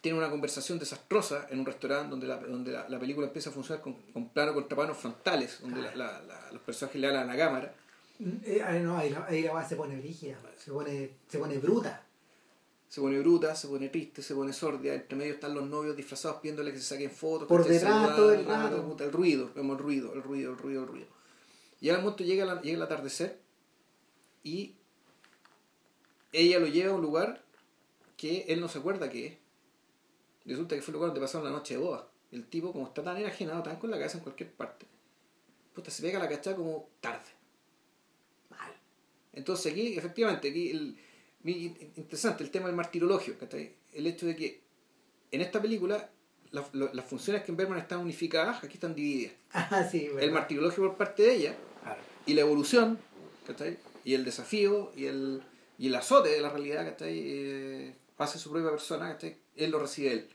tiene 0.00 0.16
una 0.18 0.30
conversación 0.30 0.78
desastrosa 0.78 1.46
en 1.50 1.60
un 1.60 1.66
restaurante 1.66 2.10
donde 2.10 2.26
la, 2.26 2.36
donde 2.38 2.72
la, 2.72 2.88
la 2.88 2.98
película 2.98 3.26
empieza 3.26 3.50
a 3.50 3.52
funcionar 3.52 3.82
con, 3.82 3.94
con 4.12 4.28
plano 4.30 4.54
contra 4.54 4.76
plano 4.76 4.94
frontales, 4.94 5.58
donde 5.60 5.82
la- 5.82 6.20
la- 6.22 6.50
los 6.52 6.62
personajes 6.62 7.00
le 7.00 7.06
hablan 7.06 7.28
a 7.28 7.32
la 7.34 7.38
cámara. 7.38 7.74
Eh, 8.44 8.62
ahí 8.64 8.82
no, 8.82 8.96
ahí, 8.96 9.10
la- 9.10 9.26
ahí 9.26 9.42
la 9.42 9.66
se 9.68 9.76
pone 9.76 10.00
rígida, 10.00 10.38
se 10.58 10.70
pone, 10.70 11.10
se 11.28 11.38
pone 11.38 11.58
bruta. 11.58 12.02
Se 12.88 13.00
pone 13.00 13.18
bruta, 13.20 13.54
se 13.54 13.68
pone 13.68 13.88
triste, 13.88 14.20
se 14.20 14.34
pone 14.34 14.52
sordia, 14.52 14.94
entre 14.94 15.16
medio 15.16 15.34
están 15.34 15.54
los 15.54 15.64
novios 15.68 15.96
disfrazados 15.96 16.40
pidiéndole 16.40 16.72
que 16.72 16.78
se 16.78 16.84
saquen 16.84 17.10
fotos. 17.10 17.46
Por 17.46 17.64
detrás 17.64 18.16
todo 18.16 18.32
el 18.32 18.50
ah, 18.50 18.64
rato. 18.64 18.82
puta, 18.84 19.04
El 19.04 19.12
ruido, 19.12 19.50
vemos 19.54 19.76
el 19.78 19.82
ruido, 19.84 20.12
el 20.14 20.22
ruido, 20.22 20.50
el 20.52 20.58
ruido, 20.58 20.82
el 20.82 20.88
ruido. 20.88 21.06
Y 21.80 21.88
al 21.90 21.98
momento 22.02 22.24
llega, 22.24 22.44
la- 22.44 22.60
llega 22.60 22.76
el 22.78 22.82
atardecer 22.82 23.38
y 24.42 24.74
ella 26.32 26.58
lo 26.58 26.66
lleva 26.66 26.92
a 26.92 26.96
un 26.96 27.02
lugar 27.02 27.42
que 28.16 28.44
él 28.48 28.60
no 28.60 28.68
se 28.68 28.78
acuerda 28.78 29.08
que 29.08 29.26
es. 29.26 29.34
Resulta 30.44 30.74
que 30.76 30.82
fue 30.82 30.92
el 30.92 30.94
lugar 30.94 31.08
donde 31.10 31.20
pasaron 31.20 31.44
la 31.44 31.50
noche 31.56 31.74
de 31.74 31.80
boda. 31.80 32.08
El 32.32 32.46
tipo, 32.46 32.72
como 32.72 32.86
está 32.86 33.02
tan 33.02 33.16
enajenado, 33.16 33.62
tan 33.62 33.76
con 33.76 33.90
la 33.90 33.96
cabeza 33.98 34.18
en 34.18 34.22
cualquier 34.24 34.52
parte, 34.52 34.86
puta, 35.74 35.90
se 35.90 36.02
pega 36.02 36.18
la 36.18 36.28
cachada 36.28 36.56
como 36.56 36.88
tarde. 37.00 37.28
Mal. 38.50 38.72
Entonces 39.32 39.72
aquí, 39.72 39.96
efectivamente, 39.96 40.48
aquí 40.50 40.70
el, 40.70 40.96
interesante 41.96 42.44
el 42.44 42.50
tema 42.50 42.66
del 42.66 42.76
martirologio, 42.76 43.38
¿cachai? 43.38 43.74
El 43.92 44.06
hecho 44.06 44.26
de 44.26 44.36
que 44.36 44.60
en 45.32 45.40
esta 45.40 45.60
película 45.60 46.10
la- 46.52 46.68
lo- 46.72 46.92
las 46.92 47.04
funciones 47.04 47.42
que 47.42 47.50
en 47.52 47.56
Berman 47.56 47.78
están 47.78 48.00
unificadas, 48.00 48.62
aquí 48.64 48.74
están 48.74 48.94
divididas. 48.94 49.34
Ah, 49.52 49.86
sí, 49.90 50.08
El 50.20 50.30
martirologio 50.32 50.84
por 50.86 50.96
parte 50.96 51.22
de 51.24 51.34
ella 51.34 51.56
Claro. 51.82 52.00
y 52.26 52.34
la 52.34 52.42
evolución, 52.42 52.98
¿cachai? 53.46 53.78
Y 54.04 54.14
el 54.14 54.24
desafío 54.24 54.92
y 54.96 55.06
el, 55.06 55.42
y 55.78 55.88
el 55.88 55.94
azote 55.96 56.28
de 56.30 56.40
la 56.40 56.50
realidad, 56.50 56.84
¿cachai? 56.84 57.18
Eh, 57.18 57.94
hace 58.24 58.38
su 58.38 58.50
propia 58.50 58.70
persona. 58.70 59.16
Él 59.56 59.70
lo 59.70 59.78
recibe 59.78 60.12
él. 60.12 60.28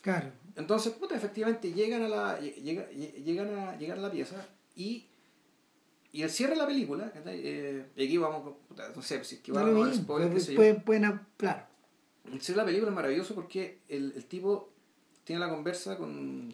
Claro. 0.00 0.30
Entonces, 0.56 0.92
puta, 0.92 1.16
efectivamente 1.16 1.72
llegan 1.72 2.02
a 2.02 2.08
la, 2.08 2.40
llega- 2.40 2.88
llegan 2.90 3.56
a, 3.58 3.76
llegan 3.76 3.98
a 3.98 4.02
la 4.02 4.10
pieza 4.10 4.46
y, 4.76 5.06
y 6.12 6.22
el 6.22 6.30
cierre 6.30 6.52
de 6.52 6.58
la 6.58 6.66
película. 6.66 7.12
Eh, 7.26 7.86
y 7.96 8.04
aquí 8.04 8.18
vamos, 8.18 8.54
puta, 8.68 8.90
no 8.94 9.02
sé, 9.02 9.24
si 9.24 9.36
es 9.36 9.40
que 9.40 9.50
vamos 9.52 9.70
a 9.70 10.06
pueden, 10.56 10.82
pueden, 10.82 11.20
claro. 11.36 11.62
El 12.32 12.40
cierre 12.40 12.56
de 12.60 12.62
la 12.62 12.66
película 12.66 12.90
es 12.90 12.94
maravilloso 12.96 13.34
porque 13.34 13.78
el, 13.88 14.12
el 14.16 14.24
tipo 14.26 14.70
tiene 15.24 15.40
la 15.40 15.48
conversa 15.50 15.96
con, 15.98 16.52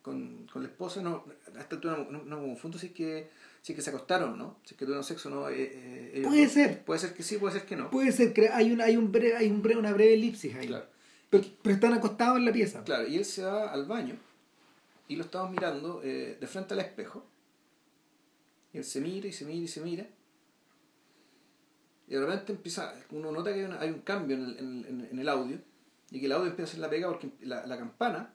con, 0.00 0.46
con 0.52 0.62
la 0.62 0.68
esposa, 0.68 1.02
no, 1.02 1.24
a 1.56 1.60
esta 1.60 1.74
altura 1.76 1.96
no, 1.96 2.10
no, 2.10 2.22
no 2.24 2.40
me 2.40 2.46
confundo 2.48 2.78
si 2.78 2.86
es 2.86 2.92
que 2.92 3.28
si 3.62 3.72
es 3.72 3.76
que 3.76 3.82
se 3.82 3.90
acostaron, 3.90 4.36
¿no? 4.36 4.58
Si 4.64 4.74
es 4.74 4.78
que 4.78 4.84
tuvieron 4.84 5.04
sexo 5.04 5.30
no. 5.30 5.48
eh, 5.48 5.54
eh, 5.72 6.10
ellos 6.16 6.28
Puede 6.28 6.48
ser. 6.48 6.84
Puede 6.84 7.00
ser 7.00 7.14
que 7.14 7.22
sí, 7.22 7.38
puede 7.38 7.54
ser 7.54 7.64
que 7.64 7.76
no. 7.76 7.90
Puede 7.90 8.12
ser 8.12 8.32
que 8.34 8.48
hay, 8.48 8.70
un, 8.72 8.80
hay, 8.80 8.96
un 8.96 9.10
breve, 9.12 9.36
hay 9.36 9.48
un 9.50 9.62
breve, 9.62 9.78
una 9.80 9.92
breve 9.92 10.14
elipsis 10.14 10.54
ahí. 10.56 10.66
Claro. 10.66 10.86
Pero, 11.30 11.44
pero 11.62 11.74
están 11.76 11.92
acostados 11.94 12.36
en 12.38 12.44
la 12.44 12.52
pieza. 12.52 12.84
Claro, 12.84 13.06
y 13.08 13.16
él 13.16 13.24
se 13.24 13.42
va 13.44 13.72
al 13.72 13.86
baño 13.86 14.16
y 15.08 15.16
lo 15.16 15.24
estamos 15.24 15.50
mirando 15.50 16.00
eh, 16.04 16.36
de 16.40 16.46
frente 16.46 16.74
al 16.74 16.80
espejo. 16.80 17.24
Y 18.72 18.78
él 18.78 18.84
se 18.84 19.00
mira 19.00 19.26
y 19.28 19.32
se 19.32 19.44
mira 19.44 19.64
y 19.64 19.68
se 19.68 19.80
mira. 19.80 20.06
Y 22.08 22.14
de 22.14 22.20
repente 22.20 22.52
empieza, 22.52 22.92
uno 23.10 23.30
nota 23.32 23.52
que 23.52 23.60
hay, 23.60 23.64
una- 23.64 23.80
hay 23.80 23.90
un 23.90 24.00
cambio 24.00 24.36
en 24.36 24.42
el, 24.44 24.58
en, 24.58 24.84
en- 24.88 25.08
en 25.12 25.18
el 25.18 25.28
audio 25.28 25.58
y 26.10 26.20
que 26.20 26.26
el 26.26 26.32
audio 26.32 26.50
empieza 26.50 26.70
a 26.70 26.72
hacer 26.72 26.80
la 26.80 26.90
pega 26.90 27.08
porque 27.08 27.30
la, 27.42 27.64
la 27.66 27.78
campana 27.78 28.34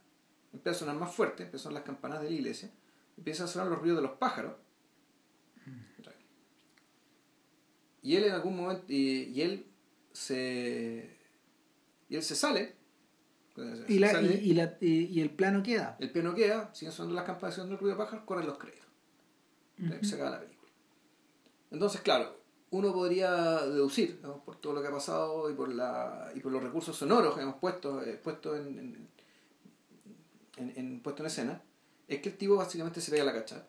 empieza 0.54 0.78
a 0.78 0.80
sonar 0.80 0.96
más 0.96 1.14
fuerte, 1.14 1.44
empiezan 1.44 1.74
las 1.74 1.84
campanas 1.84 2.22
de 2.22 2.30
la 2.30 2.36
iglesia, 2.36 2.72
empiezan 3.18 3.46
a 3.46 3.50
sonar 3.50 3.68
los 3.68 3.80
ruidos 3.80 3.98
de 3.98 4.04
los 4.08 4.18
pájaros. 4.18 4.54
Y 8.02 8.16
él 8.16 8.26
en 8.26 8.32
algún 8.34 8.56
momento, 8.58 8.86
y, 8.88 9.24
y 9.34 9.42
él 9.42 9.66
se... 10.14 11.18
Y 12.10 12.16
él 12.16 12.24
se 12.24 12.36
sale. 12.36 12.76
Y, 13.88 14.00
la, 14.00 14.12
sale, 14.12 14.36
y, 14.36 14.54
la, 14.54 14.78
y, 14.80 15.20
el 15.20 15.32
plano 15.32 15.64
queda. 15.64 15.98
el 16.00 16.12
piano 16.12 16.36
queda, 16.36 16.74
siguen 16.76 16.92
sonando 16.92 17.16
las 17.16 17.26
campanas, 17.26 17.56
sonando 17.56 17.74
el 17.76 17.80
ruido 17.82 17.96
de 17.98 18.04
pájaros, 18.04 18.24
corren 18.26 18.46
los 18.46 18.58
créditos. 18.58 18.86
Se 20.08 20.16
acaba 20.16 20.30
la 20.32 20.40
película. 20.42 20.72
Entonces, 21.72 22.02
claro, 22.02 22.40
uno 22.70 22.94
podría 22.94 23.32
deducir, 23.66 24.18
digamos, 24.18 24.42
por 24.44 24.56
todo 24.62 24.74
lo 24.74 24.82
que 24.82 24.88
ha 24.88 24.92
pasado 24.92 25.50
y 25.50 25.54
por 25.56 25.74
la 25.74 26.32
y 26.36 26.40
por 26.40 26.52
los 26.52 26.62
recursos 26.64 26.96
sonoros 26.96 27.36
que 27.36 27.42
hemos 27.42 27.56
puesto, 27.56 28.02
eh, 28.04 28.14
puesto 28.24 28.56
en, 28.56 28.78
en, 28.80 29.08
en- 30.58 30.74
en- 30.76 31.00
puesto 31.02 31.24
en 31.24 31.28
escena, 31.28 31.62
es 32.08 32.22
que 32.22 32.30
el 32.30 32.38
tipo 32.38 32.56
básicamente 32.56 33.02
se 33.02 33.12
pega 33.12 33.24
la 33.24 33.34
cachada 33.34 33.68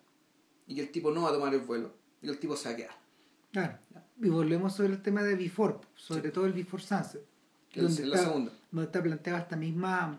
y 0.67 0.75
que 0.75 0.83
el 0.83 0.91
tipo 0.91 1.11
no 1.11 1.23
va 1.23 1.31
a 1.31 1.33
tomar 1.33 1.53
el 1.55 1.61
vuelo 1.61 1.93
y 2.21 2.27
que 2.27 2.33
el 2.33 2.39
tipo 2.39 2.57
se 2.57 2.69
va 2.69 2.75
a 2.75 2.77
quedar. 2.77 2.97
Claro. 3.53 3.79
Y 4.21 4.29
volvemos 4.29 4.75
sobre 4.75 4.93
el 4.93 5.03
tema 5.03 5.23
de 5.23 5.37
Before, 5.37 5.77
sobre 5.95 6.31
todo 6.31 6.47
el 6.47 6.53
Before 6.53 6.83
Sunset. 6.83 7.25
Que 7.71 7.81
es 7.85 8.01
la 8.01 8.19
segunda. 8.19 8.53
Donde 8.71 8.87
está 8.87 9.03
planteada 9.03 9.39
esta 9.41 9.57
misma, 9.57 10.19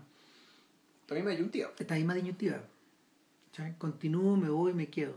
También 1.06 1.26
me 1.26 1.34
ayuntiva. 1.34 1.72
esta 1.78 1.96
misma 1.96 2.14
disyuntiva. 2.14 2.64
¿Cachai? 3.48 3.78
Continúo, 3.78 4.38
me 4.38 4.50
voy, 4.50 4.74
me 4.74 4.88
quedo. 4.90 5.16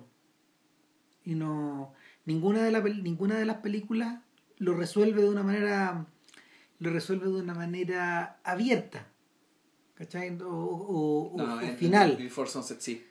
Y 1.24 1.34
no. 1.34 1.92
Ninguna 2.24 2.62
de, 2.64 2.72
la, 2.72 2.80
ninguna 2.80 3.36
de 3.38 3.44
las 3.44 3.58
películas 3.58 4.20
lo 4.58 4.74
resuelve 4.74 5.22
de 5.22 5.28
una 5.28 5.42
manera. 5.42 6.06
Lo 6.78 6.90
resuelve 6.90 7.26
de 7.26 7.40
una 7.42 7.54
manera 7.54 8.40
abierta. 8.42 9.06
¿Cachai? 9.94 10.36
O, 10.42 10.48
o- 10.48 11.36
No, 11.36 11.56
o 11.56 11.60
final. 11.76 12.16
Before 12.16 12.48
Sunset 12.50 12.80
sí. 12.80 13.06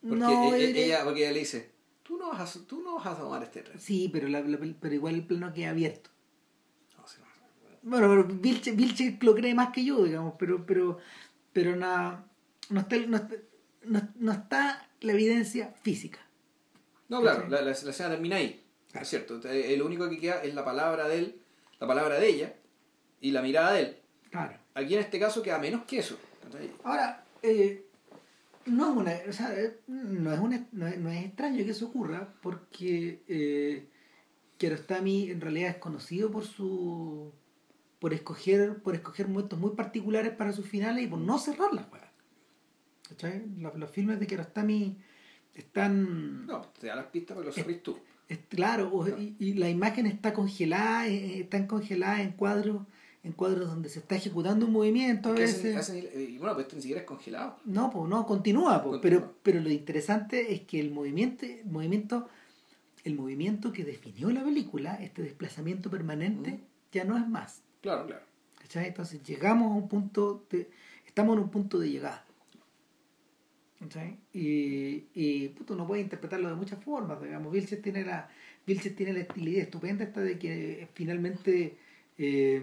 Porque, 0.00 0.16
No, 0.16 0.54
e- 0.54 0.64
e- 0.70 0.84
ella, 0.84 1.02
porque 1.04 1.22
ella 1.22 1.32
le 1.32 1.38
dice, 1.40 1.71
tú 2.02 2.16
no 2.18 2.30
vas 2.30 2.56
a, 2.56 2.66
tú 2.66 2.82
no 2.82 2.96
vas 2.96 3.06
a 3.06 3.16
tomar 3.16 3.42
este 3.42 3.62
tren. 3.62 3.78
Sí, 3.78 4.08
pero, 4.12 4.28
la- 4.28 4.40
la 4.40 4.58
pero 4.80 4.94
igual 4.94 5.14
el 5.14 5.26
plano 5.26 5.52
queda 5.52 5.70
abierto. 5.70 6.10
No, 6.98 7.06
sí, 7.06 7.18
no. 7.20 7.90
Bueno, 7.90 8.08
pero 8.08 8.24
Vilche, 8.40 8.72
Vilche 8.72 9.18
lo 9.20 9.34
cree 9.34 9.54
más 9.54 9.70
que 9.70 9.84
yo, 9.84 10.04
digamos, 10.04 10.34
pero 10.38 10.64
pero 10.66 10.98
pero 11.52 11.76
na- 11.76 12.24
no, 12.70 12.80
está, 12.80 12.96
no, 12.96 13.16
está, 13.16 13.36
no- 13.84 14.08
no 14.16 14.32
está 14.32 14.88
la 15.00 15.12
evidencia 15.12 15.74
física. 15.82 16.18
No, 17.08 17.20
claro, 17.20 17.46
la, 17.48 17.60
la, 17.62 17.72
escena 17.72 18.08
termina 18.10 18.36
ahí. 18.36 18.64
Es 18.94 19.08
cierto. 19.08 19.40
Lo 19.42 19.86
único 19.86 20.08
que 20.08 20.18
queda 20.18 20.42
es 20.42 20.54
la 20.54 20.64
palabra 20.64 21.08
de 21.08 21.18
él, 21.18 21.40
la 21.78 21.86
palabra 21.86 22.18
de 22.18 22.28
ella 22.28 22.54
y 23.20 23.30
la 23.32 23.42
mirada 23.42 23.72
de 23.72 23.80
él. 23.80 23.96
Claro. 24.30 24.56
Aquí 24.74 24.94
en 24.94 25.00
este 25.00 25.18
caso 25.18 25.42
queda 25.42 25.58
menos 25.58 25.84
que 25.84 25.98
eso. 25.98 26.18
Ahora, 26.84 27.24
eh, 27.42 27.84
no 28.66 28.90
es 28.90 28.96
una, 28.96 29.12
o 29.28 29.32
sea, 29.32 29.54
no 29.86 30.32
es, 30.32 30.40
una, 30.40 30.66
no 30.72 30.86
es, 30.86 30.98
no 30.98 31.10
es 31.10 31.24
extraño 31.24 31.64
que 31.64 31.70
eso 31.70 31.86
ocurra 31.86 32.34
porque 32.42 33.22
eh, 33.28 33.88
Kiarostami 34.58 35.30
en 35.30 35.40
realidad 35.40 35.70
es 35.70 35.76
conocido 35.76 36.30
por 36.30 36.44
su 36.44 37.32
por 37.98 38.14
escoger 38.14 38.82
por 38.82 38.94
escoger 38.94 39.28
momentos 39.28 39.58
muy 39.58 39.70
particulares 39.72 40.32
para 40.32 40.52
sus 40.52 40.66
finales 40.66 41.04
y 41.04 41.08
por 41.08 41.18
no 41.18 41.38
cerrar 41.38 41.72
las 41.72 41.86
Los, 43.58 43.74
los 43.76 43.90
filmes 43.90 44.20
de 44.20 44.26
Kiarostami 44.26 44.98
están 45.54 46.46
no 46.46 46.60
te 46.60 46.88
da 46.88 46.96
las 46.96 47.06
pistas 47.06 47.36
pero 47.36 47.48
lo 47.48 47.52
cerrís 47.52 47.82
tú. 47.82 47.98
es, 48.28 48.38
claro 48.48 49.04
y, 49.18 49.54
la 49.54 49.68
imagen 49.68 50.06
está 50.06 50.32
congelada 50.32 51.08
eh, 51.08 51.40
están 51.40 51.66
congeladas 51.66 52.20
en 52.20 52.32
cuadros 52.32 52.86
en 53.24 53.32
cuadros 53.32 53.68
donde 53.68 53.88
se 53.88 54.00
está 54.00 54.16
ejecutando 54.16 54.66
un 54.66 54.72
movimiento 54.72 55.30
a 55.30 55.32
veces. 55.32 55.88
y 55.90 56.38
bueno, 56.38 56.54
pues 56.54 56.66
esto 56.66 56.76
ni 56.76 56.82
siquiera 56.82 57.02
es 57.02 57.06
congelado. 57.06 57.56
No, 57.64 57.90
pues 57.90 58.08
no, 58.08 58.26
continúa, 58.26 58.82
pues, 58.82 59.00
Pero, 59.00 59.34
pero 59.42 59.60
lo 59.60 59.70
interesante 59.70 60.52
es 60.52 60.62
que 60.62 60.80
el 60.80 60.90
movimiento, 60.90 61.46
movimiento, 61.64 62.28
el 63.04 63.14
movimiento 63.14 63.72
que 63.72 63.84
definió 63.84 64.30
la 64.30 64.42
película, 64.42 64.94
este 64.96 65.22
desplazamiento 65.22 65.88
permanente, 65.88 66.60
ya 66.90 67.04
no 67.04 67.16
es 67.16 67.28
más. 67.28 67.62
Claro, 67.80 68.06
claro. 68.06 68.24
¿Cachai? 68.60 68.88
Entonces 68.88 69.22
llegamos 69.22 69.70
a 69.70 69.74
un 69.74 69.88
punto, 69.88 70.44
de, 70.50 70.68
estamos 71.06 71.36
en 71.36 71.44
un 71.44 71.50
punto 71.50 71.78
de 71.78 71.90
llegada. 71.90 72.24
¿Cachai? 73.78 74.18
Y, 74.32 75.04
y 75.14 75.48
puto, 75.50 75.74
uno 75.74 75.86
puede 75.86 76.02
interpretarlo 76.02 76.48
de 76.48 76.56
muchas 76.56 76.82
formas, 76.82 77.22
digamos. 77.22 77.52
Vilches 77.52 77.80
tiene 77.82 78.04
la, 78.04 78.28
Vilches 78.66 78.96
tiene 78.96 79.12
la 79.12 79.26
idea 79.36 79.62
estupenda 79.62 80.02
esta 80.02 80.20
de 80.22 80.40
que 80.40 80.88
finalmente... 80.94 81.76
Eh, 82.18 82.62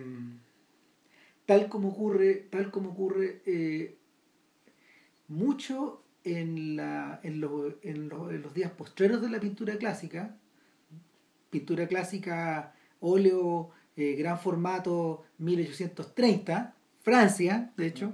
tal 1.49 1.67
como 1.67 1.89
ocurre, 1.89 2.47
tal 2.51 2.69
como 2.69 2.91
ocurre 2.91 3.41
eh, 3.47 3.97
mucho 5.29 6.03
en, 6.23 6.75
la, 6.75 7.19
en, 7.23 7.43
en, 7.81 8.07
los 8.07 8.53
días 8.53 8.71
postreros 8.73 9.19
de 9.19 9.31
la 9.31 9.39
pintura 9.39 9.75
clásica, 9.77 10.37
pintura 11.49 11.87
clásica, 11.87 12.75
óleo, 12.99 13.71
eh, 13.95 14.13
gran 14.13 14.37
formato, 14.37 15.23
1830, 15.39 16.75
Francia, 17.01 17.73
de 17.75 17.87
hecho. 17.87 18.13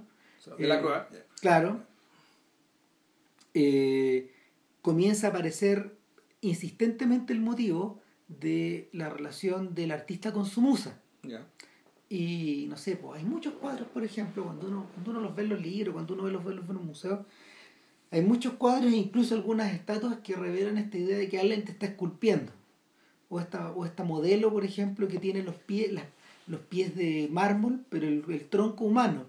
De 0.58 0.66
la 0.66 1.10
eh, 1.12 1.26
Claro. 1.42 1.84
comienza 4.82 5.28
a 5.28 5.30
aparecer 5.32 5.98
insistentemente 6.40 7.34
el 7.34 7.42
motivo 7.42 8.00
de 8.30 8.88
la 8.94 9.10
relación 9.10 9.76
del 9.76 9.92
artista 9.92 10.32
con 10.32 10.46
su 10.46 10.62
musa. 10.62 11.02
Y 12.10 12.66
no 12.70 12.78
sé, 12.78 12.98
pues 12.98 13.20
hay 13.20 13.28
muchos 13.28 13.54
cuadros, 13.54 13.88
por 13.88 14.04
ejemplo, 14.04 14.44
cuando 14.44 14.68
uno, 14.68 14.88
cuando 14.94 15.12
uno 15.12 15.22
los 15.22 15.36
ve 15.36 15.44
en 15.44 15.50
los 15.50 15.62
libros, 15.62 15.94
cuando 15.94 16.14
uno 16.14 16.24
ve 16.24 16.32
los, 16.32 16.44
ve 16.44 16.52
en 16.52 16.58
los 16.58 16.84
museos, 16.84 17.20
hay 18.12 18.22
muchos 18.22 18.54
cuadros 18.54 18.94
e 18.94 18.98
incluso 18.98 19.36
algunas 19.36 19.74
estatuas 19.74 20.20
que 20.24 20.36
revelan 20.36 20.78
esta 20.78 20.98
idea 20.98 21.18
de 21.18 21.28
que 21.28 21.40
alguien 21.40 21.66
te 21.66 21.72
está 21.72 21.88
esculpiendo. 21.88 22.52
O 23.28 23.40
esta, 23.40 23.72
o 23.72 23.86
esta 23.86 24.04
modelo, 24.04 24.52
por 24.52 24.64
ejemplo, 24.64 25.08
que 25.08 25.20
tiene 25.20 25.42
los 25.42 25.56
pies, 25.56 25.92
los 26.48 26.62
pies 26.62 26.96
de 26.96 27.28
mármol, 27.32 27.84
pero 27.90 28.08
el, 28.08 28.48
tronco 28.50 28.86
humano. 28.86 29.26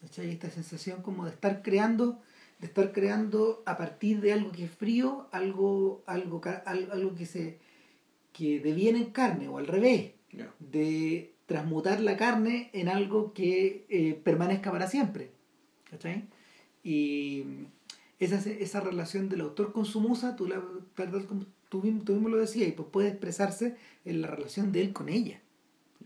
¿Cachai? 0.00 0.30
Esta 0.30 0.50
sensación 0.50 1.02
como 1.02 1.24
de 1.24 1.30
estar 1.30 1.62
creando, 1.62 2.20
de 2.58 2.66
estar 2.66 2.92
creando 2.92 3.62
a 3.64 3.76
partir 3.76 4.20
de 4.20 4.32
algo 4.32 4.50
que 4.50 4.64
es 4.64 4.70
frío, 4.70 5.28
algo, 5.30 6.02
algo, 6.06 6.40
algo, 6.66 7.14
que 7.14 7.26
se 7.26 7.60
que 8.32 8.60
deviene 8.60 8.98
en 8.98 9.10
carne, 9.12 9.48
o 9.48 9.58
al 9.58 9.68
revés. 9.68 10.12
De 10.58 11.31
transmutar 11.52 12.00
la 12.00 12.16
carne 12.16 12.70
en 12.72 12.88
algo 12.88 13.34
que 13.34 13.84
eh, 13.90 14.18
permanezca 14.24 14.72
para 14.72 14.86
siempre. 14.88 15.32
¿Cachai? 15.90 16.24
Y 16.82 17.44
esa, 18.18 18.36
esa 18.50 18.80
relación 18.80 19.28
del 19.28 19.42
autor 19.42 19.74
con 19.74 19.84
su 19.84 20.00
musa, 20.00 20.34
tú, 20.34 20.46
la, 20.46 20.62
como 21.28 21.44
tú, 21.68 21.82
mismo, 21.82 22.30
lo 22.30 22.38
decías, 22.38 22.70
y 22.70 22.72
pues 22.72 22.88
puede 22.90 23.08
expresarse 23.08 23.76
en 24.06 24.22
la 24.22 24.28
relación 24.28 24.72
de 24.72 24.80
él 24.80 24.92
con 24.94 25.10
ella. 25.10 25.42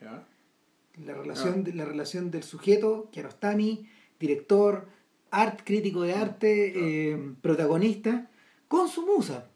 La, 0.00 1.14
relación, 1.14 1.62
de, 1.62 1.74
la 1.74 1.84
relación 1.84 2.32
del 2.32 2.42
sujeto, 2.42 3.08
Kiarostami, 3.12 3.88
director, 4.18 4.88
art, 5.30 5.60
crítico 5.62 6.02
de 6.02 6.14
arte, 6.14 6.72
eh, 7.12 7.34
protagonista, 7.40 8.28
con 8.66 8.88
su 8.88 9.06
musa, 9.06 9.48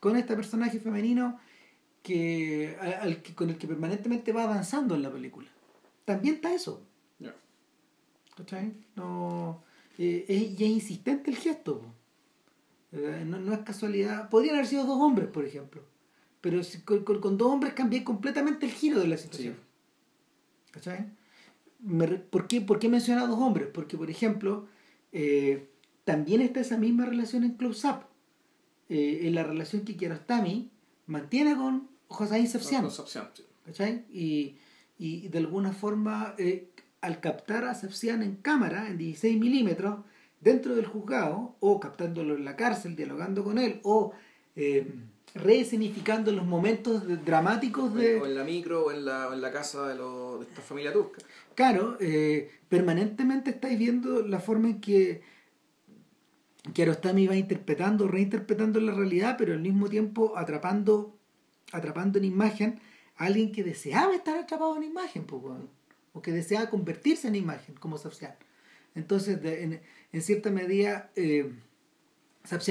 con 0.00 0.16
este 0.16 0.34
personaje 0.34 0.80
femenino 0.80 1.38
que, 2.02 2.76
al, 2.80 3.22
con 3.34 3.50
el 3.50 3.58
que 3.58 3.68
permanentemente 3.68 4.32
va 4.32 4.44
avanzando 4.44 4.94
en 4.94 5.02
la 5.02 5.10
película. 5.10 5.48
También 6.04 6.36
está 6.36 6.54
eso. 6.54 6.82
¿Cachai? 8.36 8.72
No, 8.96 9.62
eh, 9.98 10.24
es, 10.28 10.58
y 10.58 10.64
es 10.64 10.70
insistente 10.70 11.30
el 11.30 11.36
gesto. 11.36 11.82
Eh, 12.92 13.22
no, 13.26 13.52
es 13.52 13.60
casualidad. 13.60 14.30
Podrían 14.30 14.54
haber 14.54 14.66
sido 14.66 14.84
dos 14.84 15.00
hombres, 15.00 15.28
por 15.28 15.44
ejemplo. 15.44 15.82
Pero 16.40 16.62
con, 16.86 17.04
con, 17.04 17.36
dos 17.36 17.52
hombres 17.52 17.74
cambié 17.74 18.02
completamente 18.02 18.64
el 18.64 18.72
giro 18.72 18.98
de 18.98 19.08
la 19.08 19.18
situación. 19.18 19.56
¿Cachai? 20.70 21.06
¿por, 22.30 22.46
qué, 22.48 22.62
¿Por 22.62 22.78
qué 22.78 22.86
he 22.86 22.90
mencionado 22.90 23.28
dos 23.28 23.40
hombres? 23.40 23.68
Porque, 23.72 23.98
por 23.98 24.10
ejemplo, 24.10 24.68
eh, 25.12 25.68
también 26.04 26.40
está 26.40 26.60
esa 26.60 26.78
misma 26.78 27.04
relación 27.04 27.44
en 27.44 27.54
Close 27.54 27.86
Up. 27.86 28.04
en 28.88 29.34
la 29.34 29.44
relación 29.44 29.84
que 29.84 29.96
Kiarostami 29.96 30.70
mantiene 31.06 31.56
con 31.56 31.89
José 32.10 32.44
Sepsian. 32.46 32.88
¿Cachai? 33.64 34.04
Y, 34.12 34.56
y 34.98 35.28
de 35.28 35.38
alguna 35.38 35.72
forma, 35.72 36.34
eh, 36.38 36.68
al 37.00 37.20
captar 37.20 37.64
a 37.64 37.74
Sepsian 37.74 38.22
en 38.22 38.36
cámara, 38.36 38.88
en 38.88 38.98
16 38.98 39.38
milímetros, 39.38 40.00
dentro 40.40 40.74
del 40.74 40.86
juzgado, 40.86 41.56
o 41.60 41.78
captándolo 41.78 42.34
en 42.34 42.44
la 42.44 42.56
cárcel, 42.56 42.96
dialogando 42.96 43.44
con 43.44 43.58
él, 43.58 43.80
o 43.84 44.12
eh, 44.56 44.92
reescenificando 45.34 46.32
los 46.32 46.44
momentos 46.44 47.04
dramáticos 47.24 47.94
de... 47.94 48.20
O 48.20 48.26
en 48.26 48.34
la 48.34 48.44
micro, 48.44 48.86
o 48.86 48.90
en 48.90 49.04
la, 49.04 49.30
en 49.32 49.40
la 49.40 49.52
casa 49.52 49.86
de, 49.86 49.94
de 49.94 50.44
esta 50.44 50.62
familia 50.62 50.92
turca. 50.92 51.20
Claro, 51.54 51.96
eh, 52.00 52.50
permanentemente 52.68 53.50
estáis 53.50 53.78
viendo 53.78 54.26
la 54.26 54.40
forma 54.40 54.68
en 54.68 54.80
que 54.80 55.22
Kiarostami 56.72 57.28
va 57.28 57.36
interpretando, 57.36 58.08
reinterpretando 58.08 58.80
la 58.80 58.92
realidad, 58.92 59.36
pero 59.38 59.52
al 59.52 59.60
mismo 59.60 59.88
tiempo 59.88 60.36
atrapando 60.36 61.19
atrapando 61.72 62.18
en 62.18 62.24
imagen 62.24 62.80
a 63.16 63.26
alguien 63.26 63.52
que 63.52 63.62
deseaba 63.62 64.14
estar 64.14 64.38
atrapado 64.38 64.76
en 64.76 64.84
imagen, 64.84 65.26
o 66.12 66.22
que 66.22 66.32
deseaba 66.32 66.70
convertirse 66.70 67.28
en 67.28 67.36
imagen, 67.36 67.74
como 67.76 67.98
Sapsian. 67.98 68.34
Entonces, 68.94 69.38
en, 69.44 70.22
cierta 70.22 70.50
medida, 70.50 71.10
eh, 71.16 71.52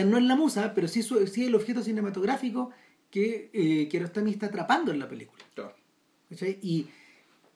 no 0.05 0.17
es 0.17 0.23
la 0.23 0.35
musa, 0.35 0.73
pero 0.73 0.87
sí, 0.87 1.03
sí 1.03 1.45
el 1.45 1.55
objeto 1.55 1.81
cinematográfico 1.83 2.71
que 3.09 3.49
eh, 3.53 3.87
Kiarostami 3.87 4.31
está 4.31 4.47
atrapando 4.47 4.91
en 4.91 4.99
la 4.99 5.07
película. 5.07 5.43
Claro. 5.53 5.75
Y 6.61 6.87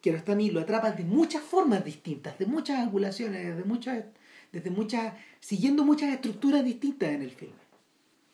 Kiarostami 0.02 0.52
lo 0.52 0.62
atrapa 0.62 0.92
de 0.92 1.04
muchas 1.04 1.44
formas 1.44 1.84
distintas, 1.86 2.38
de 2.40 2.46
muchas 2.46 2.80
angulaciones, 2.80 3.58
de 3.58 3.64
muchas, 3.64 4.06
desde 4.52 4.70
muchas, 4.70 5.14
siguiendo 5.40 5.84
muchas 5.84 6.14
estructuras 6.14 6.64
distintas 6.64 7.10
en 7.10 7.22
el 7.22 7.32
filme. 7.32 7.64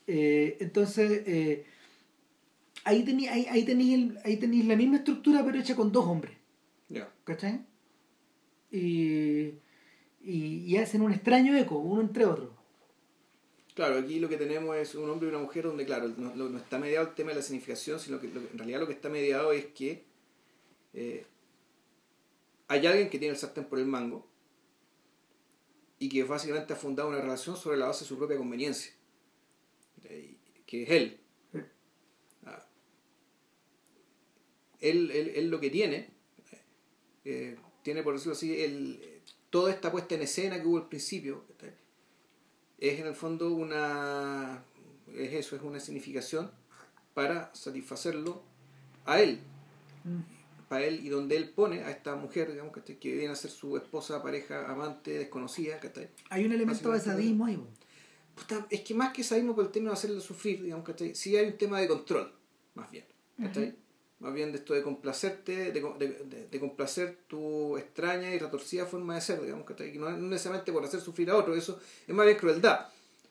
Eh, 0.08 0.58
entonces, 0.60 1.24
eh, 1.28 1.66
ahí 2.84 3.04
tenéis 3.04 3.30
ahí, 3.30 3.46
ahí 3.50 3.66
tenéis 3.66 4.16
ahí 4.24 4.64
la 4.64 4.76
misma 4.76 4.98
estructura 4.98 5.44
pero 5.44 5.60
hecha 5.60 5.76
con 5.76 5.92
dos 5.92 6.06
hombres. 6.06 6.36
¿Cachai? 7.24 7.66
Y, 8.72 9.54
y, 10.22 10.78
hacen 10.78 11.02
un 11.02 11.12
extraño 11.12 11.56
eco, 11.58 11.78
uno 11.78 12.02
entre 12.02 12.26
otros. 12.26 12.50
Claro, 13.76 14.00
aquí 14.00 14.20
lo 14.20 14.28
que 14.28 14.38
tenemos 14.38 14.76
es 14.76 14.96
un 14.96 15.10
hombre 15.10 15.28
y 15.28 15.32
una 15.32 15.42
mujer 15.42 15.66
donde, 15.66 15.86
claro, 15.86 16.10
no, 16.18 16.58
está 16.58 16.78
mediado 16.78 17.08
el 17.08 17.16
tema 17.16 17.30
de 17.30 17.38
la 17.38 17.42
significación, 17.42 18.00
sino 18.00 18.20
que 18.20 18.28
en 18.28 18.58
realidad 18.58 18.80
lo 18.80 18.88
que 18.88 18.94
está 18.94 19.10
mediado 19.10 19.52
es 19.54 19.68
que 19.68 20.04
eh, 20.94 21.26
hay 22.68 22.86
alguien 22.86 23.10
que 23.10 23.20
tiene 23.20 23.34
el 23.34 23.40
sartén 23.40 23.66
por 23.66 23.80
el 23.80 23.86
mango 23.86 24.28
y 25.98 26.10
que 26.10 26.24
básicamente 26.24 26.74
ha 26.74 26.76
fundado 26.76 27.10
una 27.10 27.22
relación 27.22 27.56
sobre 27.56 27.78
la 27.78 27.88
base 27.88 28.04
de 28.04 28.10
su 28.10 28.18
propia 28.18 28.38
conveniencia, 28.38 28.94
eh, 30.04 30.36
que 30.66 30.84
es 30.84 30.90
él. 30.90 31.20
Él, 34.80 35.12
él, 35.12 35.50
lo 35.50 35.60
que 35.60 35.70
tiene, 35.70 36.10
eh, 37.26 37.58
tiene 37.84 38.04
por 38.04 38.14
decirlo 38.14 38.34
así, 38.34 38.62
el, 38.62 39.22
toda 39.50 39.72
esta 39.72 39.92
puesta 39.92 40.16
en 40.16 40.22
escena 40.22 40.62
que 40.62 40.68
hubo 40.68 40.78
al 40.78 40.90
principio, 40.90 41.44
es 42.78 43.00
en 43.00 43.08
el 43.08 43.16
fondo 43.16 43.52
una, 43.52 44.64
es 45.14 45.34
eso, 45.34 45.56
es 45.56 45.62
una 45.62 45.80
significación 45.80 46.52
para 47.14 47.54
satisfacerlo 47.54 48.42
a 49.06 49.20
él, 49.20 49.40
mm. 50.06 50.68
para 50.70 50.86
él 50.86 51.06
y 51.06 51.10
donde 51.10 51.36
él 51.36 51.50
pone 51.50 51.84
a 51.84 51.92
esta 51.92 52.16
mujer, 52.16 52.52
digamos, 52.52 52.74
que, 52.74 52.98
que 52.98 53.14
viene 53.14 53.34
a 53.34 53.36
ser 53.36 53.52
su 53.52 53.76
esposa, 53.76 54.24
pareja, 54.24 54.72
amante, 54.72 55.18
desconocida. 55.18 55.80
Hay 56.30 56.46
un 56.46 56.54
elemento 56.54 56.92
de 56.92 57.00
sadismo 57.00 57.46
ahí. 57.46 57.62
es 58.70 58.82
que 58.82 58.94
más 58.94 59.12
que 59.12 59.24
sadismo 59.24 59.56
por 59.56 59.66
el 59.66 59.72
término 59.72 59.92
de 59.92 59.98
hacerle 59.98 60.22
sufrir, 60.22 60.64
digamos, 60.64 60.86
¿cachai? 60.86 61.16
Sí 61.16 61.36
hay 61.36 61.48
un 61.48 61.58
tema 61.58 61.82
de 61.82 61.88
control, 61.88 62.34
más 62.76 62.90
bien. 62.92 63.06
Más 64.20 64.34
bien 64.34 64.52
de 64.52 64.58
esto 64.58 64.74
de 64.74 64.84
complacerte, 64.84 65.72
de, 65.72 65.82
de, 65.82 66.48
de, 66.52 66.60
complacer 66.60 67.20
tu 67.28 67.78
extraña 67.78 68.34
y 68.34 68.40
retorcida 68.40 68.86
forma 68.86 69.16
de 69.16 69.22
ser, 69.22 69.42
digamos. 69.42 69.66
Que 69.66 69.94
no 69.94 70.12
necesariamente 70.12 70.74
por 70.74 70.84
hacer 70.84 71.00
sufrir 71.00 71.30
a 71.30 71.38
otro, 71.38 71.56
eso 71.56 71.80
es 72.06 72.14
más 72.14 72.26
bien 72.26 72.38
crueldad. 72.38 72.90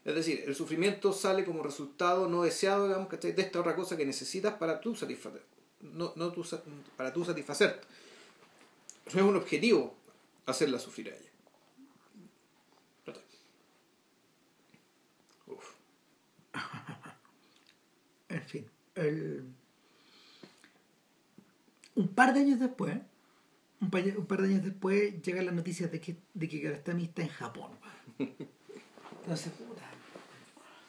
Es 0.08 0.14
decir, 0.14 0.42
el 0.46 0.54
sufrimiento 0.54 1.12
sale 1.12 1.44
como 1.44 1.62
resultado 1.62 2.26
no 2.26 2.42
deseado, 2.42 2.86
digamos, 2.86 3.08
¿cachai? 3.08 3.32
De 3.32 3.42
esta 3.42 3.60
otra 3.60 3.76
cosa 3.76 3.98
que 3.98 4.06
necesitas 4.06 4.54
para 4.54 4.80
tú 4.80 4.94
satisfacer. 4.94 5.42
No, 5.82 6.14
no 6.16 6.32
tu, 6.32 6.42
para 6.96 7.12
tú 7.12 7.22
satisfacerte. 7.22 7.86
No 9.12 9.20
es 9.20 9.26
un 9.26 9.36
objetivo 9.36 9.94
hacerla 10.46 10.78
sufrir 10.78 11.10
a 11.10 11.14
ella. 11.14 11.30
Uf. 15.46 15.74
en 18.30 18.42
fin, 18.44 18.70
el... 18.94 19.57
un 21.98 22.08
par 22.08 22.32
de 22.32 22.40
años 22.40 22.60
después, 22.60 22.96
un 23.80 23.90
par, 23.90 24.02
un 24.16 24.26
par 24.26 24.40
de 24.40 24.48
años 24.48 24.64
después, 24.64 25.20
llega 25.20 25.42
la 25.42 25.50
noticia 25.50 25.88
de 25.88 26.00
que, 26.00 26.16
de 26.32 26.48
que 26.48 26.62
Karastami 26.62 27.04
está 27.04 27.22
en 27.22 27.28
Japón. 27.28 27.72
Entonces, 29.22 29.52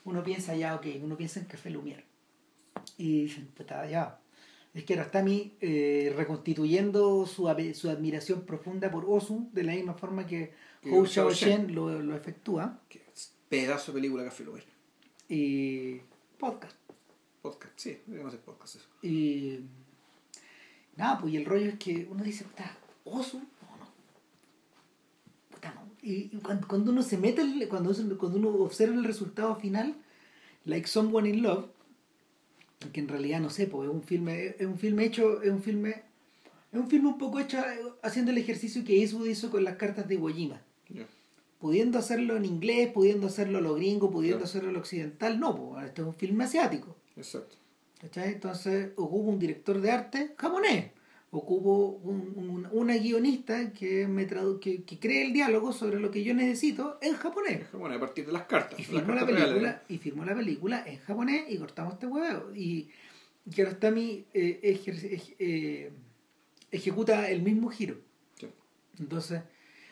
uno 0.06 0.24
piensa 0.24 0.56
ya, 0.56 0.76
ok, 0.76 0.86
uno 1.02 1.18
piensa 1.18 1.40
en 1.40 1.48
Café 1.48 1.72
Lumière. 1.72 2.06
Y 2.98 3.24
dicen, 3.24 3.48
puta, 3.48 3.90
ya. 3.90 4.20
Es 4.74 4.84
que 4.84 4.96
Rastami 4.96 5.58
eh, 5.62 6.14
reconstituyendo 6.16 7.26
su, 7.26 7.52
su 7.74 7.90
admiración 7.90 8.46
profunda 8.46 8.92
por 8.92 9.06
Osu, 9.08 9.50
de 9.52 9.64
la 9.64 9.74
misma 9.74 9.96
forma 9.96 10.28
que 10.28 10.54
Hou 10.86 11.08
Xiaoshen 11.08 11.74
lo, 11.74 12.02
lo 12.02 12.16
efectúa. 12.16 12.80
Qué 12.88 13.02
pedazo 13.50 13.92
de 13.92 13.98
película 13.98 14.24
Café 14.24 14.44
Lumière. 14.44 14.68
Y 15.28 16.02
podcast. 16.38 16.78
Podcast, 17.42 17.74
sí, 17.78 17.98
debemos 18.06 18.34
hacer 18.34 18.46
podcast 18.46 18.76
eso. 18.76 18.88
Y 19.02 19.62
nada, 21.00 21.18
pues 21.20 21.34
y 21.34 21.38
el 21.38 21.46
rollo 21.46 21.70
es 21.70 21.80
que 21.80 22.08
uno 22.12 22.24
dice, 22.24 22.44
puta, 22.44 22.78
Osu, 23.06 23.42
y 26.02 26.30
cuando, 26.40 26.92
uno 26.92 27.04
se 27.04 27.18
mete, 27.18 27.42
cuando, 27.68 27.94
cuando 28.18 28.40
uno 28.40 28.50
observa 28.64 28.96
el 28.96 29.04
resultado 29.04 29.56
final, 29.58 29.96
like 30.66 30.88
Someone 30.88 31.30
in 31.30 31.44
Love, 31.44 31.66
que 32.94 33.02
en 33.02 33.10
realidad 33.10 33.42
no 33.42 33.50
sé, 33.50 33.68
pues 33.68 33.90
es 33.90 33.94
un 33.94 34.02
filme, 34.02 34.56
es 34.58 34.66
un 34.66 34.80
filme 34.80 35.06
hecho, 35.06 35.42
es 35.42 35.52
un 35.52 35.62
filme, 35.62 36.04
es 36.72 36.80
un 36.80 36.90
filme 36.90 37.10
un 37.10 37.18
poco 37.18 37.40
hecho 37.40 37.60
haciendo 38.02 38.32
el 38.32 38.38
ejercicio 38.38 38.84
que 38.86 39.02
Eastwood 39.02 39.28
hizo 39.28 39.52
con 39.52 39.64
las 39.64 39.76
cartas 39.76 40.08
de 40.08 40.16
Iwo 40.16 40.30
Jima. 40.30 40.62
Pudiendo 41.60 42.00
hacerlo 42.00 42.38
en 42.38 42.46
inglés, 42.46 42.90
pudiendo 42.94 43.28
hacerlo 43.28 43.58
a 43.58 43.62
lo 43.62 43.76
gringo, 43.76 44.10
pudiendo 44.10 44.46
hacerlo 44.46 44.70
a 44.70 44.74
lo 44.74 44.80
occidental, 44.80 45.40
no, 45.40 45.54
pues 45.54 45.86
este 45.86 46.02
es 46.02 46.08
un 46.08 46.14
filme 46.14 46.46
asiático. 46.46 46.96
Exacto. 47.18 47.58
Entonces 48.02 48.92
hubo 48.96 49.18
un 49.18 49.40
director 49.40 49.82
de 49.82 49.92
arte 49.92 50.36
japonés 50.38 50.92
ocupo 51.32 52.00
un, 52.04 52.68
una 52.72 52.98
guionista 52.98 53.72
que 53.72 54.08
me 54.08 54.26
tradu 54.26 54.60
que, 54.60 54.84
que, 54.84 55.00
cree 55.00 55.28
el 55.28 55.34
diálogo 55.34 55.72
sobre 55.72 56.00
lo 56.00 56.10
que 56.10 56.24
yo 56.24 56.34
necesito 56.34 56.98
en 57.02 57.16
japonés. 57.16 57.72
Bueno, 57.72 57.96
a 57.96 58.00
partir 58.00 58.26
de 58.26 58.32
las 58.32 58.44
cartas. 58.44 58.80
Y 58.80 58.84
firmó, 58.84 59.14
la, 59.14 59.26
película, 59.26 59.84
y 59.88 59.98
firmó 59.98 60.26
la 60.26 60.36
película 60.36 60.84
en 60.88 60.98
japonés 61.00 61.46
y 61.50 61.58
cortamos 61.58 61.94
este 61.94 62.08
huevo. 62.08 62.54
Y 62.56 62.90
Kiarostami 63.54 64.26
eh, 64.34 64.82
eh, 65.40 65.92
ejecuta 66.72 67.30
el 67.30 67.42
mismo 67.42 67.70
giro. 67.70 67.98
Entonces 69.00 69.44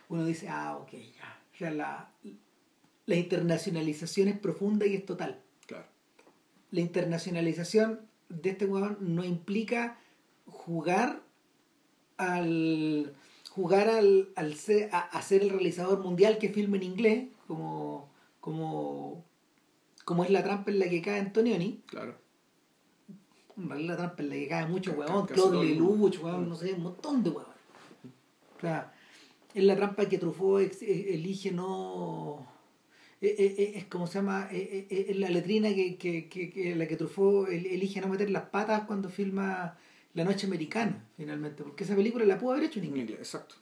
uno 0.09 0.25
dice, 0.25 0.49
ah, 0.49 0.77
ok, 0.77 0.91
ya. 0.91 1.39
O 1.53 1.57
sea, 1.57 1.71
la, 1.71 2.11
la 3.05 3.15
internacionalización 3.15 4.27
es 4.27 4.37
profunda 4.37 4.85
y 4.85 4.95
es 4.95 5.05
total. 5.05 5.41
La 6.71 6.81
internacionalización 6.81 8.01
de 8.29 8.49
este 8.51 8.65
huevo 8.65 8.97
no 8.99 9.23
implica 9.23 9.97
jugar 10.45 11.21
al 12.17 13.15
jugar 13.57 13.89
al, 13.89 14.29
al 14.35 14.53
ser, 14.53 14.89
a, 14.93 15.19
ser 15.23 15.41
el 15.41 15.49
realizador 15.49 16.03
mundial 16.03 16.37
que 16.37 16.49
filma 16.49 16.77
en 16.77 16.83
inglés, 16.83 17.27
como, 17.47 18.07
como, 18.39 19.25
como 20.05 20.23
es 20.23 20.29
la 20.29 20.43
trampa 20.43 20.69
en 20.69 20.77
la 20.77 20.87
que 20.87 21.01
cae 21.01 21.19
Antonioni. 21.19 21.81
Claro. 21.87 22.15
la 23.57 23.97
trampa 23.97 24.21
en 24.21 24.29
la 24.29 24.35
que 24.35 24.47
cae 24.47 24.67
mucho 24.67 24.91
huevón, 24.91 25.25
Claude 25.25 25.65
Lelouch, 25.65 26.19
huevón, 26.21 26.47
no 26.47 26.55
sé, 26.55 26.73
un 26.73 26.83
montón 26.83 27.23
de 27.23 27.31
huevón. 27.31 27.53
O 28.57 28.61
sea, 28.61 28.93
es 29.55 29.63
la 29.63 29.75
trampa 29.75 30.07
que 30.07 30.19
Truffaut 30.19 30.61
e, 30.81 31.15
elige 31.15 31.51
no... 31.51 32.45
E, 33.19 33.27
e, 33.27 33.77
es, 33.77 33.85
como 33.85 34.05
se 34.07 34.19
llama, 34.19 34.47
es 34.51 35.15
la 35.17 35.29
letrina 35.29 35.69
que, 35.73 35.97
que, 35.97 36.29
que, 36.29 36.75
la 36.75 36.87
que 36.87 36.95
Truffaut 36.95 37.49
elige 37.49 37.99
no 38.01 38.07
meter 38.07 38.29
las 38.29 38.49
patas 38.49 38.83
cuando 38.83 39.09
filma 39.09 39.77
la 40.13 40.23
Noche 40.23 40.47
Americana, 40.47 41.03
finalmente, 41.15 41.63
porque 41.63 41.83
esa 41.83 41.95
película 41.95 42.25
la 42.25 42.37
pudo 42.37 42.53
haber 42.53 42.65
hecho 42.65 42.79
en 42.79 42.85
inglés. 42.85 43.19
exacto. 43.19 43.55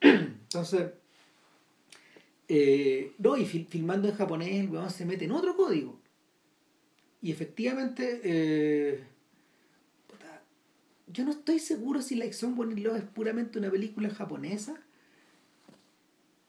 Entonces, 0.00 0.92
eh, 2.48 3.12
no, 3.18 3.36
y 3.36 3.46
filmando 3.46 4.08
en 4.08 4.14
japonés, 4.14 4.60
el 4.60 4.68
weón 4.68 4.90
se 4.90 5.04
mete 5.04 5.24
en 5.24 5.32
otro 5.32 5.56
código. 5.56 5.98
Y 7.22 7.30
efectivamente, 7.32 8.20
eh, 8.22 9.04
yo 11.06 11.24
no 11.24 11.30
estoy 11.30 11.58
seguro 11.58 12.02
si 12.02 12.16
Like 12.16 12.34
Someone 12.34 12.74
Love 12.76 12.96
es 12.96 13.04
puramente 13.04 13.58
una 13.58 13.70
película 13.70 14.10
japonesa, 14.10 14.74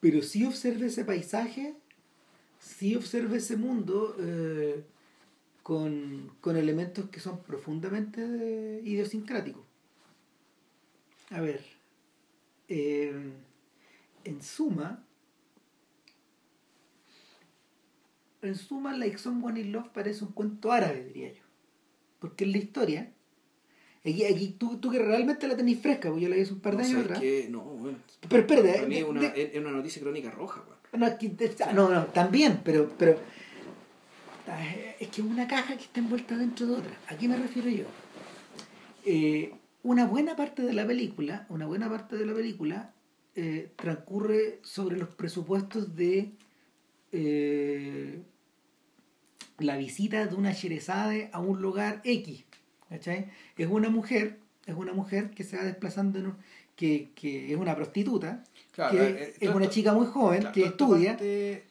pero 0.00 0.22
sí 0.22 0.44
observa 0.44 0.86
ese 0.86 1.04
paisaje, 1.04 1.74
sí 2.58 2.94
observa 2.96 3.36
ese 3.36 3.56
mundo. 3.56 4.16
Eh, 4.18 4.84
con, 5.66 6.32
con 6.40 6.56
elementos 6.56 7.10
que 7.10 7.18
son 7.18 7.42
profundamente 7.42 8.80
idiosincráticos. 8.84 9.64
A 11.30 11.40
ver, 11.40 11.60
eh, 12.68 13.32
en 14.22 14.42
suma, 14.42 15.04
en 18.42 18.54
suma, 18.54 18.96
Like 18.96 19.18
Someone 19.18 19.58
in 19.58 19.72
Love 19.72 19.88
parece 19.88 20.24
un 20.24 20.30
cuento 20.30 20.70
árabe, 20.70 21.02
diría 21.02 21.32
yo. 21.32 21.42
Porque 22.20 22.44
en 22.44 22.52
la 22.52 22.58
historia, 22.58 23.12
aquí, 24.12 24.24
aquí 24.24 24.54
tú, 24.58 24.78
tú, 24.78 24.90
que 24.90 24.98
realmente 24.98 25.48
la 25.48 25.56
tenés 25.56 25.78
fresca, 25.80 26.08
porque 26.08 26.24
yo 26.24 26.28
la 26.28 26.36
vi 26.36 26.42
hace 26.42 26.52
un 26.52 26.60
par 26.60 26.76
de 26.76 26.84
años 26.84 27.04
atrás. 27.04 27.22
no, 27.50 27.60
bueno. 27.62 27.98
Pero 28.28 28.40
espérate. 28.42 28.72
Para 28.72 28.86
mí 28.86 28.96
es 28.96 29.04
una, 29.04 29.26
es 29.26 29.56
una 29.56 29.70
noticia 29.70 30.02
crónica 30.02 30.30
roja, 30.30 30.64
No, 30.92 31.08
no, 31.74 31.90
no, 31.90 32.04
también, 32.06 32.60
pero, 32.64 32.90
pero 32.98 33.18
es 34.98 35.08
que 35.08 35.20
es 35.20 35.26
una 35.26 35.46
caja 35.46 35.76
que 35.76 35.84
está 35.84 36.00
envuelta 36.00 36.36
dentro 36.36 36.66
de 36.66 36.74
otra. 36.74 36.98
¿A 37.08 37.16
qué 37.16 37.28
me 37.28 37.36
refiero 37.36 37.68
yo? 37.68 37.84
Eh, 39.04 39.52
una 39.82 40.06
buena 40.06 40.36
parte 40.36 40.62
de 40.62 40.72
la 40.72 40.86
película, 40.86 41.46
una 41.48 41.66
buena 41.66 41.88
parte 41.88 42.16
de 42.16 42.26
la 42.26 42.34
película 42.34 42.92
eh, 43.34 43.70
transcurre 43.76 44.60
sobre 44.62 44.96
los 44.96 45.10
presupuestos 45.10 45.94
de 45.94 46.32
eh, 47.12 48.22
la 49.58 49.76
visita 49.76 50.26
de 50.26 50.34
una 50.34 50.52
Sherezade 50.52 51.30
a 51.32 51.40
un 51.40 51.60
lugar 51.60 52.00
X. 52.04 52.45
¿cachai? 52.88 53.30
Es 53.56 53.68
una 53.68 53.88
mujer, 53.90 54.38
es 54.66 54.74
una 54.74 54.92
mujer 54.92 55.30
que 55.30 55.44
se 55.44 55.56
va 55.56 55.64
desplazando 55.64 56.18
en 56.18 56.34
que, 56.74 57.10
que 57.14 57.52
es 57.52 57.58
una 57.58 57.74
prostituta, 57.74 58.44
que 58.74 59.36
es 59.40 59.48
una 59.48 59.68
chica 59.70 59.92
muy 59.94 60.06
joven 60.06 60.48
que 60.52 60.64
estudia. 60.64 61.16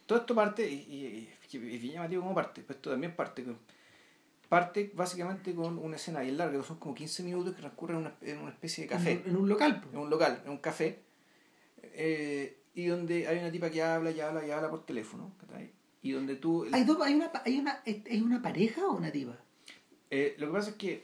todo 0.05 0.19
esto 0.19 0.35
parte, 0.35 0.69
y 0.69 1.29
es 1.51 1.81
bien 1.81 1.93
llamativo 1.93 2.23
como 2.23 2.35
parte, 2.35 2.63
pero 2.65 2.77
esto 2.77 2.89
también 2.91 3.15
parte 3.15 3.45
parte 4.49 4.91
básicamente 4.93 5.53
con 5.53 5.77
una 5.77 5.95
escena 5.95 6.21
bien 6.21 6.37
larga, 6.37 6.59
que 6.59 6.65
son 6.65 6.77
como 6.77 6.95
15 6.95 7.23
minutos 7.23 7.55
que 7.55 7.61
transcurren 7.61 7.97
en 7.97 8.01
una, 8.03 8.15
en 8.21 8.37
una 8.39 8.51
especie 8.51 8.83
de 8.83 8.89
café. 8.89 9.23
En, 9.25 9.35
un 9.35 9.49
local. 9.49 9.83
En 9.91 9.99
un 9.99 10.09
local, 10.09 10.41
en 10.45 10.51
un 10.51 10.57
café. 10.59 10.99
Eh, 11.81 12.57
y 12.73 12.85
donde 12.85 13.27
hay 13.27 13.39
una 13.39 13.51
tipa 13.51 13.69
que 13.69 13.81
habla 13.81 14.11
y 14.11 14.19
habla 14.19 14.45
y 14.45 14.51
habla 14.51 14.69
por 14.69 14.85
teléfono. 14.85 15.31
Y 16.01 16.11
donde 16.11 16.35
tú... 16.35 16.67
¿Hay, 16.71 16.83
dos, 16.83 17.01
hay, 17.01 17.15
una, 17.15 17.31
hay 17.43 17.59
una, 17.59 17.81
¿Es 17.85 18.21
una 18.21 18.41
pareja 18.41 18.85
o 18.85 18.95
una 18.95 19.11
tipa? 19.11 19.37
Eh, 20.15 20.35
lo 20.37 20.47
que 20.47 20.53
pasa 20.53 20.69
es 20.69 20.75
que 20.77 21.03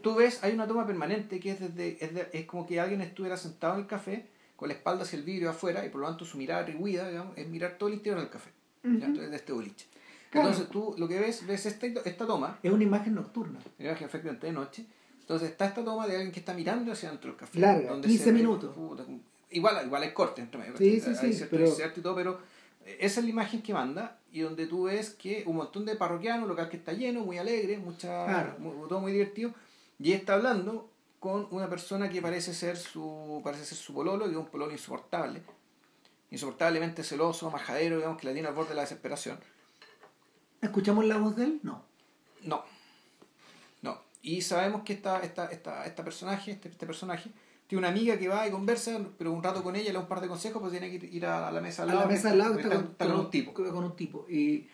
tú, 0.00 0.14
ves, 0.14 0.42
hay 0.42 0.54
una 0.54 0.66
toma 0.66 0.86
permanente 0.86 1.38
que 1.38 1.50
es, 1.50 1.60
desde, 1.60 2.02
es, 2.02 2.10
es 2.32 2.46
como 2.46 2.66
que 2.66 2.80
alguien 2.80 3.02
estuviera 3.02 3.36
sentado 3.36 3.74
en 3.74 3.80
el 3.80 3.86
café 3.86 4.26
con 4.56 4.68
la 4.68 4.74
espalda 4.74 5.02
hacia 5.02 5.18
el 5.18 5.22
vidrio 5.22 5.50
afuera 5.50 5.84
y 5.84 5.90
por 5.90 6.00
lo 6.00 6.06
tanto 6.06 6.24
su 6.24 6.38
mirada 6.38 6.62
atribuida 6.62 7.08
digamos, 7.10 7.36
es 7.36 7.46
mirar 7.48 7.76
todo 7.76 7.90
el 7.90 7.96
interior 7.96 8.20
del 8.20 8.30
café 8.30 8.50
de 8.82 9.36
este 9.36 9.52
boliche. 9.52 9.86
Entonces 10.32 10.68
tú 10.70 10.94
lo 10.96 11.06
que 11.06 11.20
ves, 11.20 11.46
ves 11.46 11.66
esta, 11.66 11.86
esta 11.86 12.26
toma. 12.26 12.58
Es 12.62 12.72
una 12.72 12.84
imagen 12.84 13.14
nocturna. 13.14 13.58
Una 13.78 13.88
imagen 13.90 14.06
efectivamente 14.06 14.46
de 14.46 14.52
noche. 14.54 14.86
Entonces 15.20 15.50
está 15.50 15.66
esta 15.66 15.84
toma 15.84 16.06
de 16.06 16.14
alguien 16.14 16.32
que 16.32 16.40
está 16.40 16.54
mirando 16.54 16.90
hacia 16.90 17.10
dentro 17.10 17.30
del 17.30 17.38
café. 17.38 17.58
Larga, 17.58 18.00
15 18.00 18.32
minutos. 18.32 18.74
igual, 19.50 19.84
igual 19.84 20.02
hay 20.02 20.12
corte 20.14 20.40
entre 20.40 20.58
medio. 20.58 20.76
Sí, 20.78 21.00
sí, 21.00 21.14
sí. 21.14 21.44
pero... 21.50 21.66
y 21.66 22.00
todo, 22.00 22.14
pero 22.14 22.40
esa 22.86 23.20
es 23.20 23.24
la 23.24 23.30
imagen 23.30 23.62
que 23.62 23.72
manda 23.72 24.18
y 24.32 24.40
donde 24.40 24.66
tú 24.66 24.84
ves 24.84 25.10
que 25.10 25.44
un 25.46 25.56
montón 25.56 25.84
de 25.84 25.96
parroquianos, 25.96 26.48
local 26.48 26.68
que 26.68 26.78
está 26.78 26.92
lleno, 26.92 27.20
muy 27.20 27.38
alegre, 27.38 27.78
mucha, 27.78 28.56
todo 28.88 29.00
muy 29.00 29.12
divertido, 29.12 29.52
y 29.98 30.12
está 30.12 30.34
hablando 30.34 30.90
con 31.20 31.46
una 31.50 31.68
persona 31.68 32.08
que 32.08 32.20
parece 32.20 32.54
ser 32.54 32.76
su 32.76 33.40
parece 33.44 33.64
ser 33.64 33.78
su 33.78 33.94
pololo, 33.94 34.26
es 34.26 34.34
un 34.34 34.46
pololo 34.46 34.72
insoportable, 34.72 35.42
insoportablemente 36.30 37.04
celoso, 37.04 37.50
majadero, 37.50 37.96
digamos, 37.96 38.18
que 38.18 38.26
la 38.26 38.32
tiene 38.32 38.48
al 38.48 38.54
borde 38.54 38.70
de 38.70 38.76
la 38.76 38.82
desesperación. 38.82 39.38
¿Escuchamos 40.60 41.04
la 41.04 41.18
voz 41.18 41.36
de 41.36 41.44
él? 41.44 41.60
No. 41.62 41.84
No. 42.42 42.64
No. 43.82 44.00
Y 44.22 44.40
sabemos 44.42 44.82
que 44.82 44.94
esta, 44.94 45.20
esta, 45.20 45.46
esta, 45.46 45.84
esta 45.84 46.04
personaje, 46.04 46.52
este, 46.52 46.68
este 46.68 46.86
personaje, 46.86 47.30
tiene 47.72 47.88
una 47.88 47.88
amiga 47.88 48.18
que 48.18 48.28
va 48.28 48.46
y 48.46 48.50
conversa, 48.50 49.00
pero 49.16 49.32
un 49.32 49.42
rato 49.42 49.62
con 49.62 49.74
ella, 49.74 49.86
le 49.86 49.92
da 49.94 50.00
un 50.00 50.06
par 50.06 50.20
de 50.20 50.28
consejos, 50.28 50.60
pues 50.60 50.72
tiene 50.72 50.90
que 50.90 51.06
ir 51.06 51.24
a, 51.24 51.50
la 51.50 51.58
mesa 51.62 51.84
al 51.84 51.88
lado. 51.88 52.00
A 52.00 52.02
la 52.02 52.08
mesa 52.10 52.30
al 52.30 52.36
lado 52.36 52.58
está, 52.58 52.74
está, 52.74 53.06
con, 53.06 53.18
un 53.18 53.30
tipo. 53.30 53.54
Con 53.54 53.82
un 53.84 53.96
tipo. 53.96 54.26
Y 54.28 54.68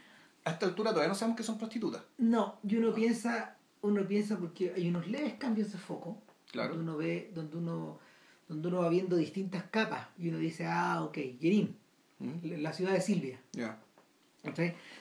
a 0.44 0.50
esta 0.50 0.66
altura 0.66 0.90
todavía 0.90 1.08
no 1.08 1.14
sabemos 1.14 1.36
que 1.36 1.44
son 1.44 1.58
prostitutas. 1.58 2.02
No, 2.16 2.58
y 2.64 2.74
uno 2.74 2.92
piensa, 2.92 3.56
uno 3.82 4.04
piensa 4.04 4.36
porque 4.36 4.72
hay 4.74 4.88
unos 4.88 5.06
leves 5.06 5.34
cambios 5.34 5.70
de 5.70 5.78
foco. 5.78 6.20
Claro. 6.50 6.70
Donde 6.70 6.90
uno 6.90 6.96
ve, 6.96 7.30
donde 7.32 7.56
uno, 7.56 8.00
donde 8.48 8.66
uno 8.66 8.78
va 8.78 8.88
viendo 8.88 9.14
distintas 9.14 9.62
capas 9.70 10.08
y 10.18 10.30
uno 10.30 10.38
dice, 10.38 10.66
ah, 10.66 11.04
ok, 11.04 11.18
Gerín, 11.40 11.76
¿Mm? 12.18 12.60
la 12.60 12.72
ciudad 12.72 12.94
de 12.94 13.00
Silvia. 13.00 13.40
Ya. 13.52 13.78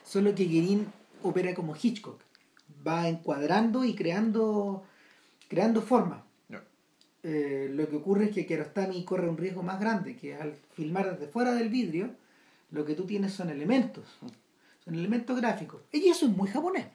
Solo 0.03 0.36
que 0.36 0.45
Gerín 0.45 0.86
opera 1.24 1.56
como 1.56 1.76
Hitchcock. 1.76 2.22
Va 2.88 3.07
encuadrando 3.10 3.84
y 3.84 3.95
creando, 3.95 4.84
creando 5.48 5.82
forma. 5.82 6.26
Eh, 7.29 7.67
lo 7.73 7.89
que 7.89 7.97
ocurre 7.97 8.25
es 8.25 8.31
que 8.31 8.45
Kiarostami 8.45 9.03
corre 9.03 9.27
un 9.27 9.35
riesgo 9.35 9.61
más 9.61 9.81
grande, 9.81 10.15
que 10.15 10.33
al 10.33 10.55
filmar 10.71 11.11
desde 11.11 11.29
fuera 11.29 11.53
del 11.53 11.67
vidrio, 11.67 12.11
lo 12.71 12.85
que 12.85 12.95
tú 12.95 13.05
tienes 13.05 13.33
son 13.33 13.49
elementos. 13.49 14.05
Son 14.85 14.95
elementos 14.95 15.35
gráficos. 15.35 15.81
Y 15.91 16.07
eso 16.07 16.25
es 16.25 16.31
muy 16.31 16.47
japonés. 16.47 16.85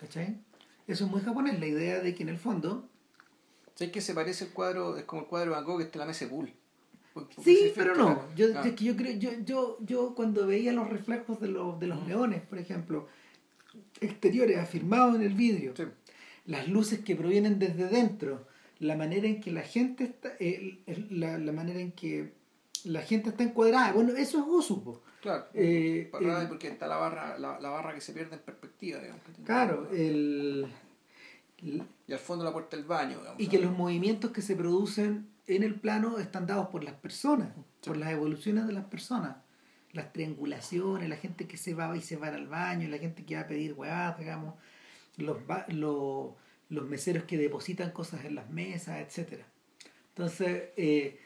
¿Cachai? 0.00 0.38
Eso 0.86 1.04
es 1.04 1.10
muy 1.10 1.20
japonés, 1.20 1.60
la 1.60 1.66
idea 1.66 2.00
de 2.00 2.14
que 2.14 2.22
en 2.22 2.30
el 2.30 2.38
fondo... 2.38 2.88
¿Sabes 3.74 3.92
que 3.92 4.00
se 4.00 4.14
parece 4.14 4.46
el 4.46 4.52
cuadro, 4.52 4.96
es 4.96 5.04
como 5.04 5.20
el 5.20 5.28
cuadro 5.28 5.50
de 5.50 5.56
Van 5.56 5.66
Gogh 5.66 5.78
que 5.80 5.84
está 5.84 5.98
en 5.98 6.00
la 6.00 6.06
mesa 6.06 6.24
de 6.24 6.30
pool? 6.30 6.50
Sí, 7.44 7.74
pero 7.76 7.94
no. 7.94 8.34
Yo, 8.34 8.46
ah. 8.56 8.62
es 8.64 8.72
que 8.72 8.84
yo, 8.84 8.96
creo, 8.96 9.18
yo, 9.18 9.32
yo, 9.44 9.76
yo 9.80 10.14
cuando 10.14 10.46
veía 10.46 10.72
los 10.72 10.88
reflejos 10.88 11.38
de, 11.40 11.48
los, 11.48 11.78
de 11.78 11.88
los 11.88 12.06
leones, 12.08 12.40
por 12.40 12.58
ejemplo, 12.58 13.06
exteriores 14.00 14.56
afirmados 14.58 15.16
en 15.16 15.22
el 15.22 15.34
vidrio, 15.34 15.74
las 16.46 16.68
luces 16.68 17.00
que 17.00 17.16
provienen 17.16 17.58
desde 17.58 17.88
dentro, 17.88 18.46
la 18.82 18.96
manera 18.96 19.28
en 19.28 19.40
que 19.40 19.52
la 19.52 19.62
gente 19.62 20.04
está, 20.04 20.32
la, 21.10 21.38
la, 21.38 21.52
manera 21.52 21.78
en 21.78 21.92
que 21.92 22.32
la 22.84 23.02
gente 23.02 23.30
está 23.30 23.44
encuadrada, 23.44 23.92
bueno, 23.92 24.12
eso 24.16 24.38
es 24.38 24.44
Osu. 24.48 25.00
Claro, 25.20 25.46
eh, 25.54 26.10
porque 26.10 26.66
está 26.66 26.88
la 26.88 26.96
barra, 26.96 27.38
la, 27.38 27.60
la, 27.60 27.70
barra 27.70 27.94
que 27.94 28.00
se 28.00 28.12
pierde 28.12 28.34
en 28.34 28.42
perspectiva, 28.42 28.98
digamos. 28.98 29.22
claro, 29.44 29.88
el, 29.92 30.66
Y 31.62 32.12
al 32.12 32.18
fondo 32.18 32.44
la 32.44 32.52
puerta 32.52 32.76
del 32.76 32.84
baño, 32.84 33.18
digamos. 33.18 33.40
Y 33.40 33.46
que 33.46 33.60
los 33.60 33.70
movimientos 33.70 34.32
que 34.32 34.42
se 34.42 34.56
producen 34.56 35.28
en 35.46 35.62
el 35.62 35.76
plano 35.76 36.18
están 36.18 36.48
dados 36.48 36.68
por 36.68 36.82
las 36.82 36.94
personas, 36.94 37.50
por 37.84 37.96
las 37.96 38.10
evoluciones 38.10 38.66
de 38.66 38.72
las 38.72 38.86
personas. 38.86 39.36
Las 39.92 40.12
triangulaciones, 40.12 41.08
la 41.08 41.16
gente 41.16 41.46
que 41.46 41.56
se 41.56 41.74
va 41.74 41.96
y 41.96 42.00
se 42.00 42.16
va 42.16 42.28
al 42.28 42.48
baño, 42.48 42.88
la 42.88 42.98
gente 42.98 43.24
que 43.24 43.36
va 43.36 43.42
a 43.42 43.46
pedir 43.46 43.74
huevadas, 43.74 44.18
digamos, 44.18 44.54
los, 45.18 45.36
los, 45.68 46.30
los 46.72 46.88
meseros 46.88 47.24
que 47.24 47.36
depositan 47.36 47.90
cosas 47.90 48.24
en 48.24 48.34
las 48.34 48.50
mesas, 48.50 49.00
etcétera 49.00 49.46
Entonces, 50.08 50.70
eh, 50.76 51.20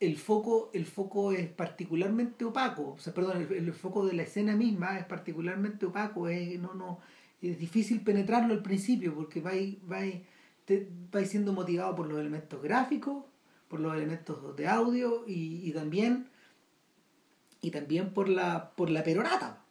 el 0.00 0.16
foco, 0.16 0.70
el 0.74 0.86
foco 0.86 1.32
es 1.32 1.48
particularmente 1.48 2.44
opaco, 2.44 2.94
o 2.94 2.98
sea, 2.98 3.14
perdón, 3.14 3.46
el, 3.50 3.72
foco 3.72 4.06
de 4.06 4.14
la 4.14 4.24
escena 4.24 4.56
misma 4.56 4.98
es 4.98 5.04
particularmente 5.04 5.86
opaco, 5.86 6.28
es, 6.28 6.58
no, 6.58 6.74
no, 6.74 6.98
es 7.40 7.58
difícil 7.58 8.02
penetrarlo 8.02 8.54
al 8.54 8.62
principio 8.62 9.14
porque 9.14 9.40
va, 9.40 9.52
va, 9.90 10.00
te, 10.64 10.88
siendo 11.26 11.52
motivado 11.52 11.94
por 11.94 12.08
los 12.08 12.18
elementos 12.18 12.60
gráficos, 12.60 13.24
por 13.68 13.80
los 13.80 13.94
elementos 13.94 14.56
de 14.56 14.66
audio 14.66 15.24
y, 15.26 15.68
y 15.68 15.72
también 15.72 16.28
y 17.60 17.70
también 17.70 18.12
por 18.14 18.28
la 18.28 18.70
por 18.76 18.90
la 18.90 19.02
perorata. 19.02 19.64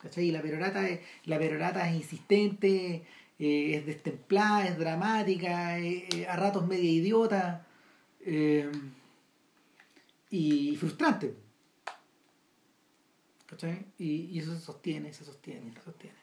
¿Cachai? 0.00 0.30
la 0.30 0.40
perorata 0.40 0.88
es, 0.88 1.00
la 1.26 1.38
perorata 1.38 1.86
es 1.90 1.96
insistente, 1.96 3.04
eh, 3.40 3.76
es 3.76 3.86
destemplada, 3.86 4.66
es 4.68 4.78
dramática, 4.78 5.78
eh, 5.78 6.26
a 6.28 6.36
ratos 6.36 6.66
media 6.66 6.90
idiota. 6.90 7.66
Eh, 8.20 8.70
y 10.30 10.76
frustrante. 10.76 11.34
¿Cachai? 13.46 13.86
Y, 13.98 14.38
eso 14.38 14.54
se 14.54 14.60
sostiene, 14.60 15.12
se 15.12 15.24
sostiene, 15.24 15.72
se 15.72 15.82
sostiene. 15.82 16.18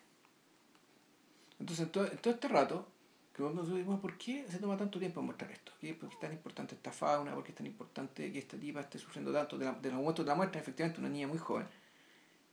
Entonces, 1.59 1.91
todo, 1.91 2.07
todo 2.07 2.33
este 2.35 2.47
rato, 2.47 2.87
que 3.35 3.41
nos 3.41 3.67
decimos, 3.67 3.99
¿por 3.99 4.15
qué 4.17 4.45
se 4.47 4.59
toma 4.59 4.77
tanto 4.77 4.99
tiempo 4.99 5.21
mostrar 5.21 5.51
esto? 5.51 5.71
¿Por 5.71 6.09
qué 6.09 6.15
es 6.15 6.19
tan 6.19 6.31
importante 6.31 6.75
esta 6.75 6.91
fauna? 6.91 7.33
¿Por 7.33 7.43
qué 7.43 7.49
es 7.51 7.57
tan 7.57 7.65
importante 7.65 8.31
que 8.31 8.39
esta 8.39 8.57
tipa 8.57 8.81
esté 8.81 8.99
sufriendo 8.99 9.33
tanto 9.33 9.57
de, 9.57 9.65
los 9.65 9.93
momentos 9.93 10.23
de 10.23 10.29
la 10.29 10.35
muerte? 10.35 10.59
Efectivamente, 10.59 11.01
una 11.01 11.09
niña 11.09 11.27
muy 11.27 11.39
joven, 11.39 11.67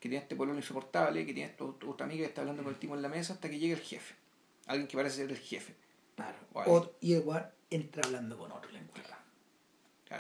que 0.01 0.09
tiene 0.09 0.23
este 0.23 0.35
pololo 0.35 0.59
insoportable, 0.59 1.25
que 1.25 1.35
tiene 1.35 1.55
otra 1.59 2.07
amiga 2.07 2.23
que 2.23 2.29
está 2.29 2.41
hablando 2.41 2.63
con 2.63 2.73
el 2.73 2.79
tipo 2.79 2.95
en 2.95 3.03
la 3.03 3.09
mesa 3.09 3.35
hasta 3.35 3.49
que 3.49 3.59
llega 3.59 3.75
el 3.75 3.83
jefe. 3.83 4.24
Alguien 4.67 4.89
que 4.89 4.97
parece 4.97 5.17
ser 5.17 5.31
el 5.31 5.39
jefe. 5.39 5.75
Claro. 6.17 6.95
y 7.01 7.15
igual 7.15 7.53
entra 7.71 8.03
hablando 8.05 8.39
con 8.39 8.53
otro 8.53 8.71
lenguaje 8.71 9.15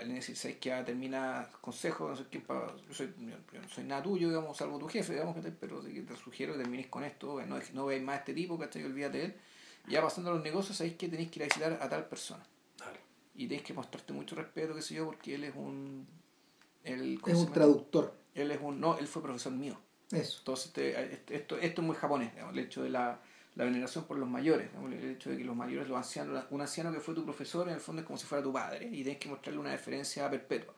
es 0.01 0.09
decir, 0.09 0.37
¿sabes 0.37 0.57
termina 0.85 1.49
consejo? 1.61 2.09
No 2.09 2.17
sé 2.17 2.25
quién 2.31 2.43
para, 2.43 2.75
yo, 2.77 2.95
soy, 2.95 3.15
yo 3.53 3.61
no 3.61 3.69
soy 3.69 3.85
nada 3.85 4.03
tuyo, 4.03 4.29
digamos, 4.29 4.57
salvo 4.57 4.79
tu 4.79 4.89
jefe, 4.89 5.13
digamos, 5.13 5.37
pero 5.61 5.81
te 5.81 6.17
sugiero 6.17 6.55
que 6.55 6.61
termines 6.61 6.87
con 6.89 7.05
esto, 7.05 7.41
no, 7.47 7.59
no 7.73 7.87
veáis 7.87 8.03
más 8.03 8.17
a 8.17 8.19
este 8.21 8.35
tipo, 8.35 8.59
¿cachai? 8.59 8.85
Olvídate 8.85 9.19
de 9.19 9.25
él. 9.27 9.37
Ya 9.87 10.01
pasando 10.01 10.31
a 10.31 10.35
los 10.35 10.43
negocios, 10.43 10.77
sabéis 10.77 10.97
que 10.97 11.09
tenéis 11.09 11.31
que 11.31 11.41
ir 11.41 11.43
a 11.45 11.47
visitar 11.47 11.79
a 11.81 11.89
tal 11.89 12.07
persona. 12.07 12.45
Y 13.35 13.47
tenéis 13.47 13.67
que 13.67 13.75
mostrarte 13.75 14.13
mucho 14.13 14.37
respeto, 14.37 14.75
qué 14.75 14.83
sé 14.83 14.95
yo, 14.95 15.07
porque 15.07 15.35
él 15.35 15.45
es 15.45 15.55
un. 15.55 16.07
es 16.85 17.35
un 17.35 17.53
traductor. 17.53 18.15
Él 18.35 18.51
es 18.51 18.61
un. 18.63 18.81
No, 18.81 18.97
él 18.97 19.07
fue 19.07 19.23
profesor 19.23 19.53
mío. 19.53 19.79
Eso. 20.11 20.39
Entonces, 20.39 20.67
este, 20.77 21.37
esto, 21.37 21.59
esto 21.59 21.81
es 21.81 21.87
muy 21.87 21.97
japonés, 21.97 22.33
digamos, 22.33 22.55
el 22.55 22.61
hecho 22.61 22.83
de 22.83 22.91
la 22.91 23.21
la 23.57 23.65
veneración 23.65 24.05
por 24.05 24.19
los 24.19 24.29
mayores, 24.29 24.69
el 24.85 25.11
hecho 25.13 25.31
de 25.31 25.39
que 25.39 25.45
los 25.45 25.55
mayores, 25.55 25.89
los 25.89 25.97
ancianos, 25.97 26.45
un 26.51 26.61
anciano 26.61 26.93
que 26.93 27.01
fue 27.01 27.15
tu 27.15 27.25
profesor 27.25 27.69
en 27.69 27.75
el 27.75 27.81
fondo 27.81 28.03
es 28.03 28.07
como 28.07 28.19
si 28.19 28.27
fuera 28.27 28.43
tu 28.43 28.53
padre 28.53 28.87
y 28.87 29.03
tienes 29.03 29.19
que 29.19 29.29
mostrarle 29.29 29.61
una 29.61 29.71
deferencia 29.71 30.29
perpetua. 30.29 30.75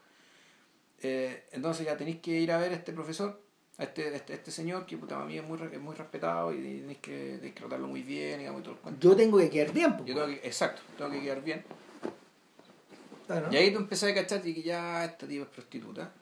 Eh, 1.01 1.47
entonces 1.53 1.87
ya 1.87 1.97
tenéis 1.97 2.21
que 2.21 2.33
ir 2.33 2.53
a 2.53 2.59
ver 2.59 2.73
a 2.73 2.77
este 2.77 2.93
profesor, 2.93 3.41
a 3.79 3.85
este, 3.85 4.15
este, 4.15 4.35
este 4.35 4.51
señor 4.51 4.85
que 4.85 4.99
puta, 4.99 5.15
para 5.15 5.27
mí 5.27 5.39
es 5.39 5.45
muy, 5.45 5.59
muy 5.79 5.95
respetado 5.95 6.53
y 6.53 6.57
tenéis 6.57 6.99
que, 6.99 7.39
que 7.43 7.51
tratarlo 7.53 7.89
muy 7.89 8.03
bien, 8.03 8.41
digamos, 8.41 8.61
y 8.61 8.65
todo 8.65 8.79
el 8.85 8.99
Yo 8.99 9.17
tengo 9.17 9.39
que 9.39 9.49
quedar 9.49 9.73
bien. 9.73 9.97
Yo 10.05 10.15
tengo 10.15 10.27
que, 10.27 10.47
exacto, 10.47 10.83
tengo 10.99 11.11
que 11.11 11.21
quedar 11.23 11.43
bien. 11.43 11.65
Y 13.51 13.57
ahí 13.57 13.73
tú 13.73 13.79
empezás 13.79 14.11
a 14.11 14.15
cachar 14.15 14.47
y 14.47 14.55
que 14.55 14.63
ya 14.63 15.05
esta 15.05 15.27
tía 15.27 15.43
es 15.43 15.49
prostituta 15.49 16.13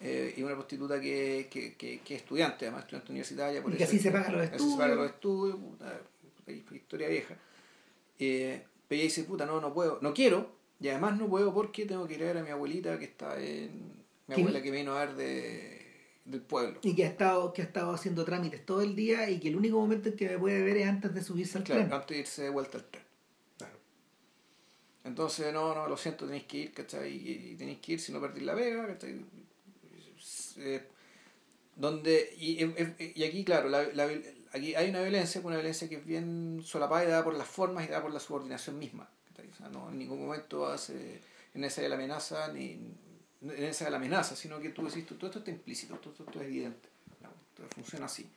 eh, 0.00 0.34
y 0.36 0.42
una 0.42 0.54
prostituta 0.54 1.00
que, 1.00 1.48
que, 1.50 1.74
que, 1.74 2.00
que, 2.00 2.14
es 2.14 2.22
estudiante, 2.22 2.66
además 2.66 2.84
estudiante 2.84 3.10
universitaria. 3.10 3.62
Por 3.62 3.74
y 3.74 3.76
que 3.76 3.84
así 3.84 3.98
se 3.98 4.10
pagan 4.10 4.32
los 4.32 4.44
estudios. 4.44 4.72
se 4.72 4.78
pagan 4.78 4.96
los 4.96 5.06
estudios, 5.06 5.56
puta, 5.56 6.00
historia 6.74 7.08
vieja. 7.08 7.36
Eh, 8.18 8.62
pero 8.86 8.96
ella 8.96 9.04
dice, 9.04 9.24
puta, 9.24 9.44
no, 9.44 9.60
no 9.60 9.74
puedo, 9.74 9.98
no 10.00 10.14
quiero, 10.14 10.50
y 10.80 10.88
además 10.88 11.18
no 11.18 11.28
puedo 11.28 11.52
porque 11.52 11.86
tengo 11.86 12.06
que 12.06 12.14
ir 12.14 12.22
a 12.22 12.26
ver 12.26 12.38
a 12.38 12.42
mi 12.42 12.50
abuelita 12.50 12.98
que 12.98 13.06
está 13.06 13.40
en. 13.40 13.98
Mi 14.28 14.34
abuela 14.34 14.62
que 14.62 14.70
vino 14.70 14.92
a 14.92 15.06
ver 15.06 15.14
de, 15.16 15.78
del 16.28 16.42
pueblo. 16.42 16.78
Y 16.82 16.94
que 16.94 17.04
ha, 17.04 17.08
estado, 17.08 17.52
que 17.52 17.62
ha 17.62 17.64
estado 17.64 17.92
haciendo 17.92 18.24
trámites 18.24 18.64
todo 18.64 18.82
el 18.82 18.94
día 18.94 19.28
y 19.30 19.40
que 19.40 19.48
el 19.48 19.56
único 19.56 19.80
momento 19.80 20.10
en 20.10 20.16
que 20.16 20.28
me 20.28 20.38
puede 20.38 20.62
ver 20.62 20.76
es 20.76 20.86
antes 20.86 21.14
de 21.14 21.22
subirse 21.22 21.58
al 21.58 21.64
claro, 21.64 21.80
tren. 21.82 21.92
Antes 21.92 22.08
de 22.08 22.20
irse 22.20 22.42
de 22.42 22.50
vuelta 22.50 22.78
al 22.78 22.84
tren. 22.84 23.04
Claro. 23.56 23.78
Entonces, 25.04 25.52
no, 25.52 25.74
no, 25.74 25.88
lo 25.88 25.96
siento, 25.96 26.26
tenéis 26.26 26.44
que 26.44 26.58
ir, 26.58 26.72
¿cachai? 26.72 27.10
Y, 27.10 27.56
tenéis 27.56 27.78
que 27.78 27.92
ir 27.94 28.00
si 28.00 28.12
no 28.12 28.20
perdís 28.20 28.42
la 28.42 28.54
vega, 28.54 28.86
¿cachai? 28.86 29.18
Eh, 30.58 30.82
donde 31.76 32.34
y, 32.36 32.64
y, 32.64 33.24
aquí 33.24 33.44
claro 33.44 33.68
la, 33.68 33.84
la, 33.92 34.08
aquí 34.52 34.74
hay 34.74 34.90
una 34.90 35.00
violencia 35.00 35.40
una 35.44 35.56
violencia 35.56 35.88
que 35.88 35.96
es 35.96 36.04
bien 36.04 36.60
solapada 36.64 37.04
y 37.04 37.06
dada 37.06 37.22
por 37.22 37.34
las 37.34 37.46
formas 37.46 37.84
y 37.84 37.88
dada 37.88 38.02
por 38.02 38.12
la 38.12 38.18
subordinación 38.18 38.78
misma 38.78 39.08
no 39.72 39.88
en 39.88 39.98
ningún 39.98 40.20
momento 40.20 40.66
hace 40.66 41.20
en 41.54 41.64
esa 41.64 41.82
de 41.82 41.88
la 41.88 41.94
amenaza 41.94 42.52
ni 42.52 42.72
en 43.42 43.64
esa 43.64 43.84
de 43.84 43.92
la 43.92 43.98
amenaza 43.98 44.34
sino 44.34 44.58
que 44.58 44.70
tú 44.70 44.84
decís 44.84 45.06
todo 45.06 45.26
esto 45.26 45.38
está 45.38 45.50
implícito 45.52 45.96
todo, 45.96 46.12
esto 46.12 46.40
es 46.40 46.46
evidente 46.46 46.88
funciona 47.74 48.06
así 48.06 48.28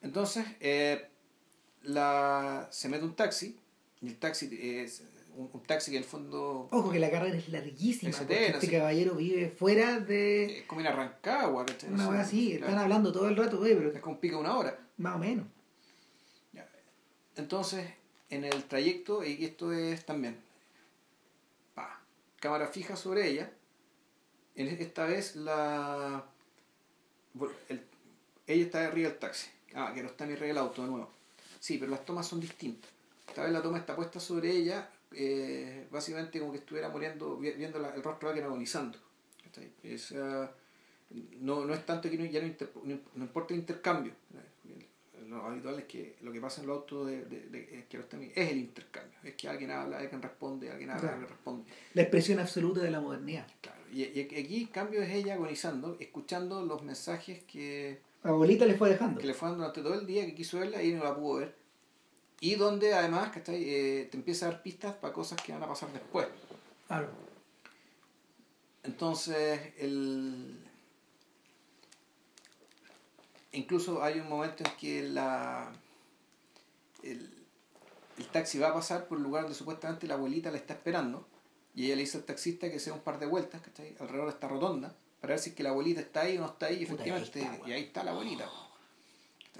entonces 0.00 0.44
eh, 0.58 1.06
la 1.84 2.68
se 2.72 2.88
mete 2.88 3.04
un 3.04 3.14
taxi 3.14 3.56
y 4.00 4.08
el 4.08 4.18
taxi 4.18 4.48
es 4.60 5.04
un, 5.34 5.62
taxi 5.62 5.90
que 5.90 5.96
en 5.96 6.02
el 6.02 6.08
fondo... 6.08 6.68
Ojo 6.70 6.90
que 6.90 6.98
la 6.98 7.10
carrera 7.10 7.36
es 7.36 7.48
larguísima, 7.48 8.16
porque 8.16 8.48
este 8.48 8.70
caballero 8.70 9.14
vive 9.14 9.48
fuera 9.48 10.00
de... 10.00 10.60
Es 10.60 10.66
como 10.66 10.80
en 10.80 10.88
Arrancagua, 10.88 11.64
¿cachai? 11.66 11.92
Una 11.92 12.10
vez 12.10 12.20
así, 12.20 12.52
están 12.54 12.78
hablando 12.78 13.12
todo 13.12 13.28
el 13.28 13.36
rato, 13.36 13.58
güey, 13.58 13.74
pero... 13.74 13.90
Es 13.90 14.00
como 14.00 14.20
pica 14.20 14.36
una 14.36 14.56
hora. 14.56 14.78
Más 14.98 15.16
o 15.16 15.18
menos. 15.18 15.46
Entonces, 17.34 17.90
en 18.28 18.44
el 18.44 18.64
trayecto, 18.64 19.24
y 19.24 19.44
esto 19.44 19.72
es 19.72 20.04
también... 20.04 20.36
Pa, 21.74 22.00
cámara 22.40 22.66
fija 22.66 22.96
sobre 22.96 23.28
ella. 23.28 23.50
En 24.54 24.68
esta 24.68 25.06
vez 25.06 25.36
la... 25.36 26.24
ella 28.46 28.64
está 28.64 28.86
arriba 28.86 29.08
del 29.08 29.18
taxi. 29.18 29.48
Ah, 29.74 29.92
que 29.94 30.02
no 30.02 30.08
está 30.08 30.24
arriba 30.24 30.46
del 30.46 30.58
auto 30.58 30.82
de 30.82 30.88
nuevo. 30.88 31.10
Sí, 31.58 31.78
pero 31.78 31.90
las 31.90 32.04
tomas 32.04 32.26
son 32.26 32.40
distintas. 32.40 32.90
Esta 33.26 33.44
vez 33.44 33.52
la 33.52 33.62
toma 33.62 33.78
está 33.78 33.96
puesta 33.96 34.20
sobre 34.20 34.50
ella 34.50 34.90
eh, 35.14 35.86
básicamente 35.90 36.38
como 36.40 36.52
que 36.52 36.58
estuviera 36.58 36.88
muriendo, 36.88 37.36
viendo 37.38 37.78
el 37.78 38.02
rostro 38.02 38.28
de 38.28 38.32
alguien 38.32 38.46
agonizando. 38.46 38.98
Es, 39.82 40.12
uh, 40.12 40.48
no, 41.40 41.64
no 41.64 41.74
es 41.74 41.84
tanto 41.84 42.08
que 42.08 42.16
no, 42.16 42.24
ya 42.24 42.40
no, 42.40 42.46
inter, 42.46 42.70
no, 42.84 42.98
no, 43.14 43.24
importa 43.24 43.54
el 43.54 43.60
intercambio. 43.60 44.12
Lo 45.28 45.46
habitual 45.46 45.78
es 45.78 45.84
que 45.86 46.16
lo 46.20 46.30
que 46.30 46.40
pasa 46.40 46.60
en 46.60 46.66
los 46.66 46.78
autos 46.78 47.06
de, 47.06 47.24
de, 47.24 47.40
de, 47.48 47.60
de 47.60 48.32
es 48.34 48.50
el 48.50 48.58
intercambio. 48.58 49.18
Es 49.22 49.34
que 49.34 49.48
alguien 49.48 49.70
habla, 49.70 49.98
alguien 49.98 50.20
responde, 50.20 50.70
alguien 50.70 50.90
habla, 50.90 51.00
claro. 51.00 51.16
alguien 51.16 51.30
responde. 51.30 51.72
La 51.94 52.02
expresión 52.02 52.38
absoluta 52.38 52.80
de 52.80 52.90
la 52.90 53.00
modernidad. 53.00 53.46
Claro. 53.62 53.78
Y, 53.92 54.02
y 54.02 54.20
aquí, 54.20 54.62
en 54.62 54.66
cambio, 54.68 55.02
es 55.02 55.10
ella 55.10 55.34
agonizando, 55.34 55.96
escuchando 56.00 56.64
los 56.64 56.82
mensajes 56.82 57.42
que... 57.44 58.00
La 58.22 58.30
abuelita 58.30 58.66
le 58.66 58.74
fue 58.74 58.90
dejando. 58.90 59.20
Que 59.20 59.26
le 59.26 59.34
fue 59.34 59.48
dando 59.48 59.64
durante 59.64 59.82
todo 59.82 59.94
el 59.98 60.06
día, 60.06 60.26
que 60.26 60.34
quiso 60.34 60.58
verla 60.58 60.82
y 60.82 60.92
no 60.92 61.04
la 61.04 61.14
pudo 61.14 61.40
ver. 61.40 61.54
Y 62.42 62.56
donde 62.56 62.92
además, 62.92 63.30
¿cachai? 63.30 63.62
Eh, 63.62 64.08
te 64.10 64.16
empieza 64.16 64.46
a 64.46 64.50
dar 64.50 64.62
pistas 64.64 64.96
para 64.96 65.12
cosas 65.12 65.40
que 65.40 65.52
van 65.52 65.62
a 65.62 65.68
pasar 65.68 65.92
después. 65.92 66.26
Claro. 66.88 67.08
Entonces, 68.82 69.60
el 69.78 70.58
incluso 73.52 74.02
hay 74.02 74.18
un 74.18 74.28
momento 74.28 74.64
en 74.64 74.76
que 74.76 75.02
la 75.04 75.70
el, 77.04 77.32
el, 78.18 78.26
taxi 78.26 78.58
va 78.58 78.70
a 78.70 78.74
pasar 78.74 79.06
por 79.06 79.18
el 79.18 79.24
lugar 79.24 79.42
donde 79.42 79.56
supuestamente 79.56 80.08
la 80.08 80.14
abuelita 80.14 80.50
la 80.50 80.56
está 80.56 80.72
esperando 80.74 81.28
y 81.76 81.84
ella 81.84 81.94
le 81.94 82.02
dice 82.02 82.18
al 82.18 82.24
taxista 82.24 82.72
que 82.72 82.80
sea 82.80 82.92
un 82.92 83.02
par 83.02 83.20
de 83.20 83.26
vueltas 83.26 83.60
¿cachai? 83.60 83.94
alrededor 84.00 84.26
de 84.26 84.32
esta 84.32 84.48
rotonda 84.48 84.96
para 85.20 85.34
ver 85.34 85.38
si 85.38 85.50
es 85.50 85.56
que 85.56 85.62
la 85.62 85.68
abuelita 85.70 86.00
está 86.00 86.22
ahí 86.22 86.38
o 86.38 86.40
no 86.40 86.46
está 86.46 86.66
ahí 86.66 86.80
y 86.80 86.82
efectivamente 86.84 87.40
ahí 87.40 87.54
está, 87.54 87.68
y 87.68 87.72
ahí 87.72 87.82
está 87.84 88.02
la 88.02 88.10
abuelita 88.10 88.50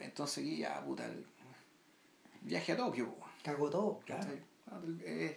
entonces 0.01 0.39
aquí 0.39 0.57
ya 0.57 0.83
puta 0.85 1.05
el 1.07 1.25
viaje 2.43 2.73
a 2.73 2.77
Tokio 2.77 3.15
cagó 3.43 3.71
todo 3.71 4.01
claro. 4.05 4.29
Es, 5.05 5.37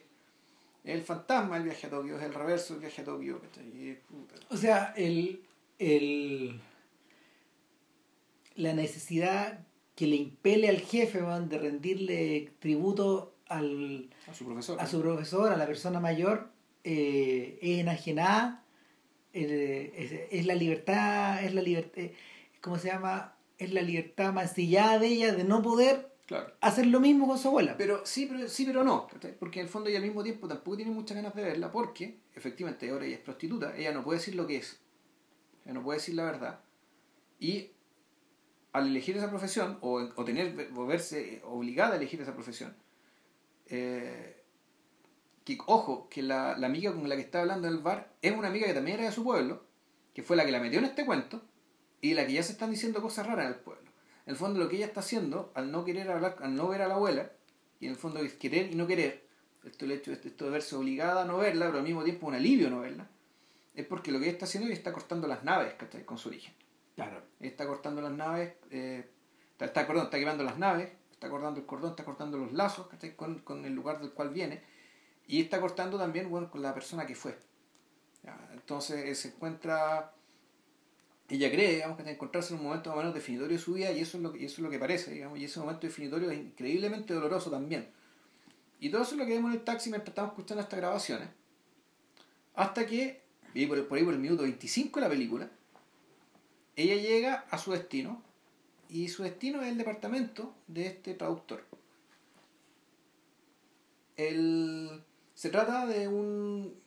el 0.83 1.01
fantasma 1.01 1.55
del 1.55 1.65
viaje 1.65 1.87
a 1.87 1.89
Tokio 1.89 2.17
es 2.17 2.23
el 2.23 2.33
reverso 2.33 2.73
del 2.73 2.81
viaje 2.81 3.01
a 3.01 3.05
Tokio 3.05 3.41
o 4.49 4.57
sea 4.57 4.93
el 4.95 5.43
el 5.79 6.61
la 8.55 8.73
necesidad 8.73 9.65
que 9.95 10.07
le 10.07 10.17
impele 10.17 10.69
al 10.69 10.79
jefe 10.79 11.21
man, 11.21 11.49
de 11.49 11.57
rendirle 11.57 12.53
tributo 12.59 13.35
al, 13.47 14.09
a 14.27 14.33
su 14.33 14.45
profesor, 14.45 14.79
a, 14.79 14.87
su 14.87 15.01
profesor, 15.01 15.51
a 15.51 15.57
la 15.57 15.65
persona 15.65 15.99
mayor, 15.99 16.49
eh, 16.83 17.59
es 17.61 17.79
enajenada, 17.79 18.63
eh, 19.33 19.93
es, 19.95 20.39
es, 20.39 20.45
la 20.45 20.55
libertad, 20.55 21.43
es 21.43 21.53
la 21.53 21.61
libertad, 21.61 22.03
¿cómo 22.61 22.77
se 22.77 22.89
llama? 22.89 23.35
Es 23.57 23.71
la 23.71 23.81
libertad 23.81 24.33
mancillada 24.33 24.99
de 24.99 25.07
ella 25.07 25.33
de 25.33 25.43
no 25.43 25.61
poder 25.61 26.14
claro. 26.25 26.53
hacer 26.61 26.87
lo 26.87 26.99
mismo 26.99 27.27
con 27.27 27.37
su 27.37 27.47
abuela. 27.47 27.75
Pero 27.77 28.05
sí, 28.05 28.25
pero 28.25 28.47
sí, 28.47 28.65
pero 28.65 28.83
no, 28.83 29.07
porque 29.39 29.59
en 29.59 29.65
el 29.65 29.71
fondo 29.71 29.89
ella 29.89 29.99
al 29.99 30.05
mismo 30.05 30.23
tiempo 30.23 30.47
tampoco 30.47 30.77
tiene 30.77 30.91
muchas 30.91 31.15
ganas 31.15 31.35
de 31.35 31.43
verla, 31.43 31.71
porque 31.71 32.19
efectivamente 32.33 32.89
ahora 32.89 33.05
ella 33.05 33.15
es 33.15 33.21
prostituta, 33.21 33.75
ella 33.75 33.91
no 33.91 34.03
puede 34.03 34.19
decir 34.19 34.35
lo 34.35 34.47
que 34.47 34.57
es, 34.57 34.79
ella 35.63 35.73
no 35.73 35.83
puede 35.83 35.99
decir 35.99 36.15
la 36.15 36.25
verdad, 36.25 36.59
y 37.39 37.71
al 38.75 38.87
elegir 38.87 39.15
esa 39.15 39.29
profesión 39.29 39.77
o, 39.79 40.01
o 40.15 40.25
tener 40.25 40.69
o 40.75 40.85
verse 40.85 41.41
obligada 41.45 41.93
a 41.93 41.95
elegir 41.95 42.21
esa 42.21 42.33
profesión 42.33 42.75
eh, 43.67 44.43
que 45.45 45.57
ojo 45.65 46.09
que 46.09 46.21
la, 46.21 46.57
la, 46.57 46.67
amiga 46.67 46.91
con 46.91 47.07
la 47.07 47.15
que 47.15 47.21
está 47.21 47.39
hablando 47.39 47.69
en 47.69 47.75
el 47.75 47.79
bar 47.79 48.13
es 48.21 48.35
una 48.35 48.49
amiga 48.49 48.67
que 48.67 48.73
también 48.73 48.97
era 48.97 49.07
de 49.07 49.15
su 49.15 49.23
pueblo 49.23 49.63
que 50.13 50.23
fue 50.23 50.35
la 50.35 50.45
que 50.45 50.51
la 50.51 50.59
metió 50.59 50.79
en 50.79 50.85
este 50.85 51.05
cuento 51.05 51.41
y 52.01 52.15
la 52.15 52.27
que 52.27 52.33
ya 52.33 52.43
se 52.43 52.51
están 52.51 52.69
diciendo 52.69 53.01
cosas 53.01 53.25
raras 53.25 53.45
en 53.45 53.53
el 53.53 53.59
pueblo 53.59 53.84
en 54.25 54.31
el 54.31 54.35
fondo 54.35 54.59
lo 54.59 54.69
que 54.69 54.77
ella 54.77 54.85
está 54.85 55.01
haciendo 55.01 55.51
al 55.55 55.71
no 55.71 55.85
querer 55.85 56.09
hablar 56.09 56.37
al 56.41 56.55
no 56.55 56.67
ver 56.67 56.81
a 56.81 56.87
la 56.87 56.95
abuela 56.95 57.31
y 57.79 57.85
en 57.85 57.91
el 57.91 57.97
fondo 57.97 58.19
es 58.19 58.33
querer 58.33 58.71
y 58.71 58.75
no 58.75 58.87
querer 58.87 59.25
esto 59.63 59.85
el 59.85 59.91
hecho 59.91 60.11
esto 60.11 60.45
de 60.45 60.51
verse 60.51 60.75
obligada 60.75 61.23
a 61.23 61.25
no 61.25 61.37
verla 61.37 61.67
pero 61.67 61.79
al 61.79 61.83
mismo 61.83 62.03
tiempo 62.03 62.27
un 62.27 62.35
alivio 62.35 62.69
no 62.69 62.81
verla 62.81 63.09
es 63.73 63.85
porque 63.85 64.11
lo 64.11 64.19
que 64.19 64.25
ella 64.25 64.33
está 64.33 64.45
haciendo 64.45 64.69
es 64.69 64.77
está 64.77 64.93
cortando 64.93 65.27
las 65.27 65.43
naves 65.43 65.73
¿cachai? 65.73 66.05
con 66.05 66.17
su 66.17 66.29
origen 66.29 66.53
Claro. 66.95 67.21
Está 67.39 67.67
cortando 67.67 68.01
las 68.01 68.13
naves, 68.13 68.53
eh, 68.71 69.05
está, 69.51 69.65
está, 69.65 69.85
perdón, 69.85 70.05
está 70.05 70.17
quemando 70.17 70.43
las 70.43 70.57
naves, 70.57 70.91
está 71.11 71.29
cortando 71.29 71.59
el 71.59 71.65
cordón, 71.65 71.91
está 71.91 72.05
cortando 72.05 72.37
los 72.37 72.53
lazos 72.53 72.87
con, 73.15 73.39
con 73.39 73.65
el 73.65 73.73
lugar 73.73 73.99
del 73.99 74.13
cual 74.13 74.29
viene 74.29 74.63
y 75.27 75.41
está 75.41 75.59
cortando 75.59 75.97
también 75.97 76.29
bueno, 76.29 76.49
con 76.49 76.61
la 76.61 76.73
persona 76.73 77.05
que 77.05 77.15
fue. 77.15 77.37
¿ya? 78.23 78.37
Entonces 78.53 79.05
eh, 79.05 79.15
se 79.15 79.29
encuentra, 79.29 80.13
ella 81.29 81.51
cree 81.51 81.75
digamos, 81.75 82.01
que 82.01 82.09
encontrarse 82.09 82.53
en 82.53 82.59
un 82.59 82.67
momento 82.67 82.89
más 82.89 82.97
o 82.97 82.99
menos 82.99 83.13
definitorio 83.13 83.57
de 83.57 83.63
su 83.63 83.73
vida 83.73 83.91
y 83.91 83.99
eso 83.99 84.17
es 84.17 84.23
lo 84.23 84.31
que, 84.31 84.45
eso 84.45 84.55
es 84.55 84.59
lo 84.59 84.69
que 84.69 84.77
parece, 84.77 85.11
digamos, 85.11 85.39
y 85.39 85.45
ese 85.45 85.59
momento 85.59 85.87
definitorio 85.87 86.29
es 86.29 86.37
increíblemente 86.37 87.13
doloroso 87.13 87.49
también. 87.49 87.87
Y 88.79 88.89
todo 88.89 89.01
eso 89.01 89.13
es 89.13 89.17
lo 89.17 89.25
que 89.25 89.33
vemos 89.33 89.51
en 89.51 89.59
el 89.59 89.63
taxi 89.63 89.89
mientras 89.89 90.09
estamos 90.09 90.31
escuchando 90.31 90.61
estas 90.61 90.79
grabaciones. 90.79 91.29
Hasta 92.53 92.85
que, 92.85 93.23
por, 93.67 93.87
por 93.87 93.97
ahí 93.97 94.03
por 94.03 94.13
el 94.13 94.19
minuto 94.19 94.43
25 94.43 94.99
de 94.99 95.05
la 95.05 95.09
película, 95.09 95.49
ella 96.75 96.95
llega 96.95 97.45
a 97.49 97.57
su 97.57 97.71
destino 97.71 98.21
y 98.89 99.07
su 99.07 99.23
destino 99.23 99.61
es 99.61 99.69
el 99.69 99.77
departamento 99.77 100.53
de 100.67 100.87
este 100.87 101.15
traductor. 101.15 101.63
El, 104.17 105.03
se 105.33 105.49
trata 105.49 105.85
de 105.85 106.07
un 106.07 106.85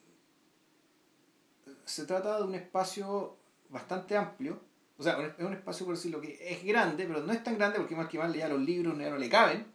se 1.84 2.04
trata 2.04 2.36
de 2.36 2.44
un 2.44 2.54
espacio 2.54 3.37
bastante 3.68 4.16
amplio 4.16 4.60
o 4.96 5.02
sea 5.02 5.34
es 5.38 5.44
un 5.44 5.52
espacio 5.52 5.86
por 5.86 5.94
decirlo 5.94 6.20
que 6.20 6.38
es 6.40 6.64
grande 6.64 7.04
pero 7.06 7.20
no 7.20 7.32
es 7.32 7.42
tan 7.42 7.56
grande 7.56 7.78
porque 7.78 7.96
más 7.96 8.08
que 8.08 8.18
más 8.18 8.32
ya 8.34 8.48
los 8.48 8.60
libros 8.60 8.98
ya 8.98 9.10
no 9.10 9.18
le 9.18 9.28
caben 9.28 9.66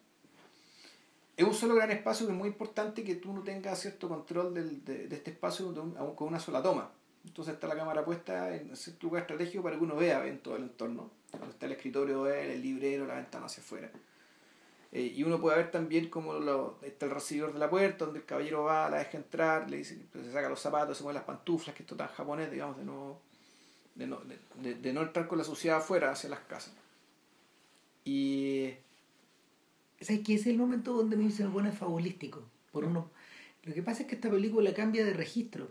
es 1.36 1.46
un 1.46 1.54
solo 1.54 1.76
gran 1.76 1.92
espacio 1.92 2.28
que 2.28 2.34
es 2.34 2.38
muy 2.38 2.50
importante 2.50 3.04
que 3.04 3.16
tú 3.16 3.34
no 3.34 3.42
tengas 3.42 3.80
cierto 3.80 4.08
control 4.08 4.54
del, 4.54 4.84
de, 4.86 5.08
de, 5.08 5.16
este 5.16 5.32
espacio 5.32 5.72
de 5.72 5.80
un, 5.80 6.16
con 6.16 6.28
una 6.28 6.40
sola 6.40 6.62
toma 6.62 6.92
entonces 7.26 7.54
está 7.54 7.68
la 7.68 7.76
cámara 7.76 8.04
puesta 8.04 8.54
en 8.56 8.76
cierto 8.76 9.08
lugar 9.08 9.22
estratégico 9.22 9.64
para 9.64 9.78
que 9.78 9.84
uno 9.84 9.96
vea 9.96 10.26
en 10.28 10.40
todo 10.40 10.58
el 10.58 10.64
entorno. 10.64 11.10
Donde 11.32 11.50
está 11.50 11.66
el 11.66 11.72
escritorio 11.72 12.28
el 12.28 12.62
librero, 12.62 13.08
la 13.08 13.16
ventana 13.16 13.46
hacia 13.46 13.64
afuera. 13.64 13.90
Eh, 14.92 15.14
y 15.16 15.24
uno 15.24 15.40
puede 15.40 15.58
ver 15.58 15.72
también 15.72 16.10
cómo 16.10 16.34
lo, 16.34 16.78
está 16.84 17.08
el 17.08 17.12
recibidor 17.12 17.54
de 17.54 17.60
la 17.60 17.70
puerta, 17.70 18.06
donde 18.06 18.20
el 18.20 18.26
caballero 18.26 18.66
va, 18.66 18.90
la 18.90 18.98
deja 18.98 19.18
entrar, 19.18 19.68
le 19.68 19.78
dice, 19.78 19.98
se 20.14 20.32
saca 20.32 20.50
los 20.50 20.60
zapatos, 20.60 20.98
se 20.98 21.04
mueve 21.04 21.18
las 21.18 21.26
pantuflas, 21.26 21.76
que 21.76 21.82
esto 21.82 21.96
tan 21.96 22.10
japonés, 22.10 22.52
digamos, 22.52 22.78
de 22.78 22.86
no, 22.86 23.18
de 23.96 24.08
no, 24.08 24.22
de, 24.62 24.76
de 24.76 24.94
no 24.94 25.02
entrar 25.02 25.28
con 25.28 25.38
la 25.38 25.44
suciedad 25.44 25.78
afuera 25.78 26.12
hacia 26.12 26.30
las 26.30 26.40
casas. 26.42 26.74
Y... 28.06 28.72
¿Sabes 30.02 30.22
que 30.24 30.34
ese 30.34 30.42
es 30.42 30.48
el 30.48 30.58
momento 30.58 30.94
donde 30.94 31.16
me 31.16 31.24
dice 31.24 31.46
bueno 31.48 31.70
es 31.70 31.78
fabulístico? 31.78 32.44
Por 32.72 32.86
uno... 32.86 33.10
Lo 33.64 33.74
que 33.74 33.82
pasa 33.82 34.02
es 34.02 34.10
que 34.10 34.16
esta 34.16 34.30
película 34.30 34.74
cambia 34.74 35.06
de 35.06 35.14
registro 35.14 35.70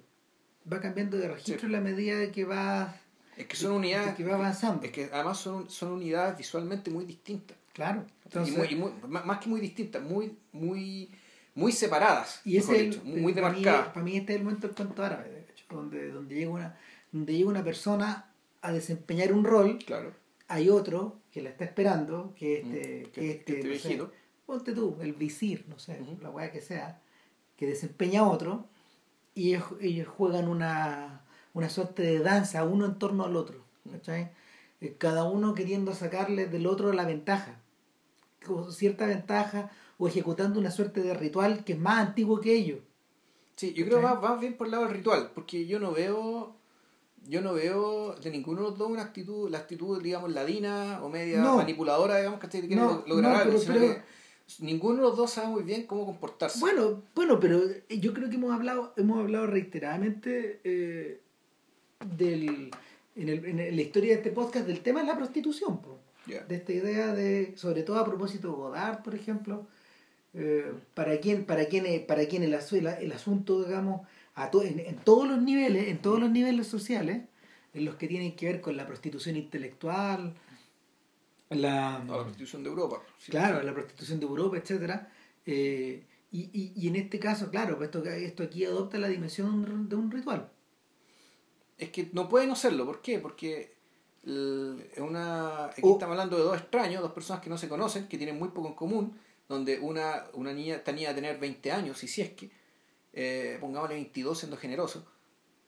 va 0.70 0.80
cambiando 0.80 1.18
de 1.18 1.28
registro 1.28 1.60
sí. 1.60 1.66
en 1.66 1.72
la 1.72 1.80
medida 1.80 2.16
de 2.16 2.30
que 2.30 2.44
va 2.44 2.96
es 3.36 3.46
que 3.46 3.56
son 3.56 3.72
unidades 3.72 4.14
que 4.14 4.24
va 4.24 4.34
avanzando 4.34 4.84
es 4.84 4.92
que 4.92 5.08
además 5.12 5.38
son, 5.38 5.70
son 5.70 5.92
unidades 5.92 6.36
visualmente 6.36 6.90
muy 6.90 7.04
distintas 7.04 7.56
claro 7.72 8.04
Entonces, 8.24 8.54
y 8.54 8.56
muy, 8.56 8.68
y 8.68 8.74
muy, 8.76 8.92
más 9.08 9.38
que 9.38 9.48
muy 9.48 9.60
distintas 9.60 10.02
muy 10.02 10.36
muy 10.52 11.10
muy 11.54 11.72
separadas 11.72 12.40
y 12.44 12.56
es 12.56 12.68
el, 12.68 12.90
dicho, 12.90 13.04
muy 13.04 13.32
demarcadas 13.32 13.80
para, 13.80 13.92
para 13.94 14.04
mí 14.04 14.16
este 14.16 14.34
es 14.34 14.38
el 14.38 14.44
momento 14.44 14.66
del 14.66 14.76
cuento 14.76 15.02
árabe 15.02 15.30
de 15.30 15.40
hecho, 15.40 15.64
donde 15.70 16.10
donde 16.10 16.34
llega 16.34 16.50
una 16.50 16.78
donde 17.12 17.34
llega 17.36 17.48
una 17.51 17.64
persona 17.64 18.32
a 18.62 18.72
desempeñar 18.72 19.32
un 19.32 19.44
rol 19.44 19.78
claro. 19.84 20.12
hay 20.48 20.68
otro 20.70 21.20
que 21.30 21.43
la 21.43 21.51
está 21.51 21.64
esperando 21.64 22.32
que 22.36 22.60
este 22.60 23.06
mm, 23.09 23.10
que, 23.12 23.20
que 23.20 23.30
este, 23.30 23.44
que 23.44 23.52
este 23.52 23.64
no 23.64 23.70
viejito 23.70 24.06
sé, 24.06 24.12
ponte 24.47 24.72
tú 24.72 24.97
el 25.01 25.12
visir 25.12 25.64
no 25.68 25.78
sé 25.78 25.98
Uh 26.01 26.06
-huh. 26.06 26.22
la 26.22 26.30
weá 26.30 26.51
que 26.52 26.60
sea 26.60 27.01
que 27.56 27.66
desempeña 27.66 28.26
otro 28.28 28.66
y 29.34 29.55
ellos, 29.55 29.64
ellos 29.80 30.09
juegan 30.09 30.48
una, 30.48 31.24
una 31.55 31.68
suerte 31.68 32.02
de 32.02 32.18
danza 32.18 32.64
uno 32.64 32.84
en 32.86 32.98
torno 32.98 33.24
al 33.24 33.36
otro 33.36 33.64
¿cachai? 33.90 34.30
Eh, 34.80 34.97
cada 34.98 35.24
uno 35.24 35.55
queriendo 35.55 35.94
sacarle 35.94 36.47
del 36.47 36.66
otro 36.66 36.93
la 36.93 37.05
ventaja 37.05 37.60
cierta 38.70 39.06
ventaja 39.06 39.70
o 39.98 40.09
ejecutando 40.09 40.59
una 40.59 40.70
suerte 40.70 41.01
de 41.02 41.14
ritual 41.14 41.64
que 41.64 41.74
es 41.74 41.78
más 41.78 41.98
antiguo 42.09 42.40
que 42.40 42.52
ellos. 42.55 42.80
Sí 43.56 43.72
yo 43.72 43.84
creo 43.86 43.98
que 43.98 44.05
va, 44.05 44.14
va 44.14 44.36
bien 44.36 44.56
por 44.56 44.66
el 44.66 44.72
lado 44.72 44.84
del 44.84 44.94
ritual 44.94 45.30
porque 45.34 45.66
yo 45.66 45.78
no 45.78 45.93
veo 45.93 46.56
yo 47.28 47.40
no 47.40 47.54
veo 47.54 48.14
de 48.16 48.30
ninguno 48.30 48.62
de 48.62 48.68
los 48.70 48.78
dos 48.78 48.90
una 48.90 49.02
actitud 49.02 49.48
la 49.50 49.58
actitud 49.58 50.02
digamos 50.02 50.32
ladina 50.32 51.00
o 51.02 51.08
media 51.08 51.40
No. 51.40 51.56
manipuladora 51.56 52.18
digamos 52.18 52.40
que 52.40 52.48
quieren 52.68 52.84
No, 52.86 53.04
lograr 53.06 53.32
no, 53.32 53.38
algo 53.38 53.58
pero- 53.66 54.02
ninguno 54.60 54.96
de 54.96 55.02
los 55.02 55.16
dos 55.16 55.30
sabe 55.30 55.48
muy 55.48 55.62
bien 55.62 55.86
cómo 55.86 56.04
comportarse 56.04 56.58
bueno 56.60 57.02
bueno 57.14 57.38
pero 57.40 57.60
yo 57.88 58.12
creo 58.12 58.28
que 58.28 58.36
hemos 58.36 58.52
hablado 58.52 58.92
hemos 58.96 59.18
hablado 59.20 59.46
reiteradamente 59.46 60.60
eh, 60.64 61.20
del 62.16 62.70
en, 63.14 63.28
el, 63.28 63.44
en 63.44 63.76
la 63.76 63.82
historia 63.82 64.10
de 64.10 64.16
este 64.16 64.30
podcast 64.30 64.66
del 64.66 64.80
tema 64.80 65.00
de 65.00 65.06
la 65.06 65.16
prostitución 65.16 65.80
po. 65.80 65.98
De 66.26 66.54
esta 66.54 66.72
idea 66.72 67.12
de 67.14 67.52
sobre 67.56 67.82
todo 67.82 67.98
a 67.98 68.04
propósito 68.04 68.48
de 68.48 68.54
Godard 68.54 69.02
por 69.02 69.14
ejemplo 69.14 69.66
eh, 70.34 70.72
para 70.94 71.18
quien 71.18 71.44
para 71.44 71.66
quien 71.66 71.84
para 72.06 72.22
asu- 72.54 72.78
el, 72.78 72.86
el 72.86 73.12
asunto 73.12 73.62
digamos 73.64 74.06
a 74.34 74.50
to- 74.50 74.62
en, 74.62 74.80
en 74.80 74.96
todos 74.96 75.28
los 75.28 75.40
niveles 75.42 75.88
en 75.88 75.98
todos 75.98 76.18
los 76.20 76.30
niveles 76.30 76.66
sociales 76.66 77.22
en 77.74 77.84
los 77.84 77.96
que 77.96 78.09
tienen 78.09 78.34
que 78.36 78.46
ver 78.46 78.60
con 78.60 78.76
la 78.76 78.86
prostitución 78.86 79.36
intelectual 79.36 80.34
la 81.50 81.96
a 81.96 82.04
la 82.04 82.22
prostitución 82.24 82.62
de 82.62 82.70
Europa 82.70 83.02
sí, 83.18 83.30
claro, 83.30 83.60
sí. 83.60 83.66
la 83.66 83.74
prostitución 83.74 84.20
de 84.20 84.26
Europa, 84.26 84.56
etcétera 84.56 85.10
eh, 85.44 86.04
y, 86.30 86.48
y, 86.59 86.72
y 86.74 86.88
en 86.88 86.96
este 86.96 87.18
caso, 87.18 87.50
claro, 87.50 87.76
pues 87.76 87.88
esto, 87.88 88.02
esto 88.06 88.42
aquí 88.42 88.64
adopta 88.64 88.96
la 88.96 89.09
dimensión 89.09 89.86
de 89.86 89.96
un 89.96 90.10
ritual. 90.10 90.50
es 91.76 91.90
que 91.90 92.09
no 92.14 92.26
puede 92.30 92.46
no 92.46 92.56
serlo. 92.56 92.86
¿Por 92.86 93.02
qué? 93.02 93.18
Porque 93.18 93.74
es 94.24 94.98
una, 94.98 95.66
aquí 95.66 95.82
O- 95.84 95.92
estamos 95.92 96.12
hablando 96.14 96.38
de 96.38 96.44
dos 96.44 96.56
extraños, 96.56 97.02
dos 97.02 97.12
personas 97.12 97.42
que 97.42 97.50
no 97.50 97.59
se 97.59 97.68
conocen, 97.68 98.09
que 98.09 98.16
tienen 98.16 98.38
muy 98.38 98.48
poco 98.48 98.68
en 98.68 98.74
común, 98.74 99.18
donde 99.46 99.78
una, 99.78 100.24
una 100.32 100.54
niña, 100.54 100.76
esta 100.76 100.92
niña 100.92 101.09
va 101.09 101.12
a 101.12 101.16
tener 101.16 101.38
20 101.38 101.70
años, 101.70 102.02
y 102.02 102.09
si 102.09 102.22
es 102.22 102.30
que, 102.30 102.50
eh, 103.12 103.59
pongámosle 103.60 103.94
22 103.97 104.39
siendo 104.39 104.56
generoso, 104.56 105.06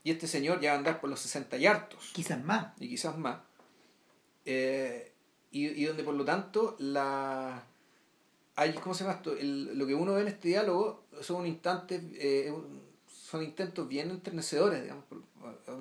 y 0.02 0.10
este 0.10 0.26
señor 0.26 0.60
ya 0.60 0.70
va 0.70 0.76
a 0.76 0.78
andar 0.78 1.00
por 1.00 1.08
los 1.10 1.20
60 1.20 1.56
y 1.56 1.66
hartos, 1.66 2.10
Quizás 2.14 2.42
más. 2.44 2.72
y 2.80 2.88
quizás 2.88 3.16
más, 3.18 3.38
eh, 4.44 5.12
y, 5.50 5.66
y 5.68 5.84
donde 5.86 6.02
por 6.04 6.14
lo 6.14 6.24
tanto 6.24 6.76
la 6.78 7.64
hay, 8.56 8.72
¿cómo 8.74 8.94
se 8.94 9.04
llama 9.04 9.16
esto? 9.16 9.36
El- 9.36 9.76
lo 9.78 9.86
que 9.86 9.94
uno 9.94 10.14
ve 10.14 10.22
en 10.22 10.28
este 10.28 10.48
diálogo 10.48 11.04
son 11.20 11.46
instantes, 11.46 12.02
eh, 12.14 12.52
un- 12.54 12.82
son 13.06 13.42
intentos 13.42 13.88
bien 13.88 14.10
enternecedores, 14.10 14.82
digamos, 14.82 15.04
por- 15.06 15.22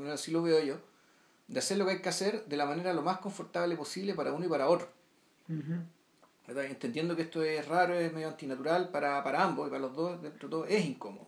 así 0.09 0.31
lo 0.31 0.41
veo 0.41 0.63
yo, 0.63 0.77
de 1.47 1.59
hacer 1.59 1.77
lo 1.77 1.85
que 1.85 1.91
hay 1.91 2.01
que 2.01 2.09
hacer 2.09 2.45
de 2.45 2.57
la 2.57 2.65
manera 2.65 2.93
lo 2.93 3.01
más 3.03 3.19
confortable 3.19 3.75
posible 3.75 4.13
para 4.15 4.33
uno 4.33 4.45
y 4.45 4.49
para 4.49 4.69
otro. 4.69 4.89
¿verdad? 6.47 6.65
Entendiendo 6.65 7.15
que 7.15 7.21
esto 7.23 7.43
es 7.43 7.67
raro, 7.67 7.93
es 7.95 8.11
medio 8.11 8.27
antinatural 8.27 8.89
para, 8.89 9.23
para 9.23 9.43
ambos 9.43 9.67
y 9.67 9.69
para 9.69 9.81
los 9.81 9.95
dos, 9.95 10.21
dentro 10.21 10.47
de 10.47 10.51
todo, 10.51 10.65
es 10.65 10.83
incómodo. 10.85 11.27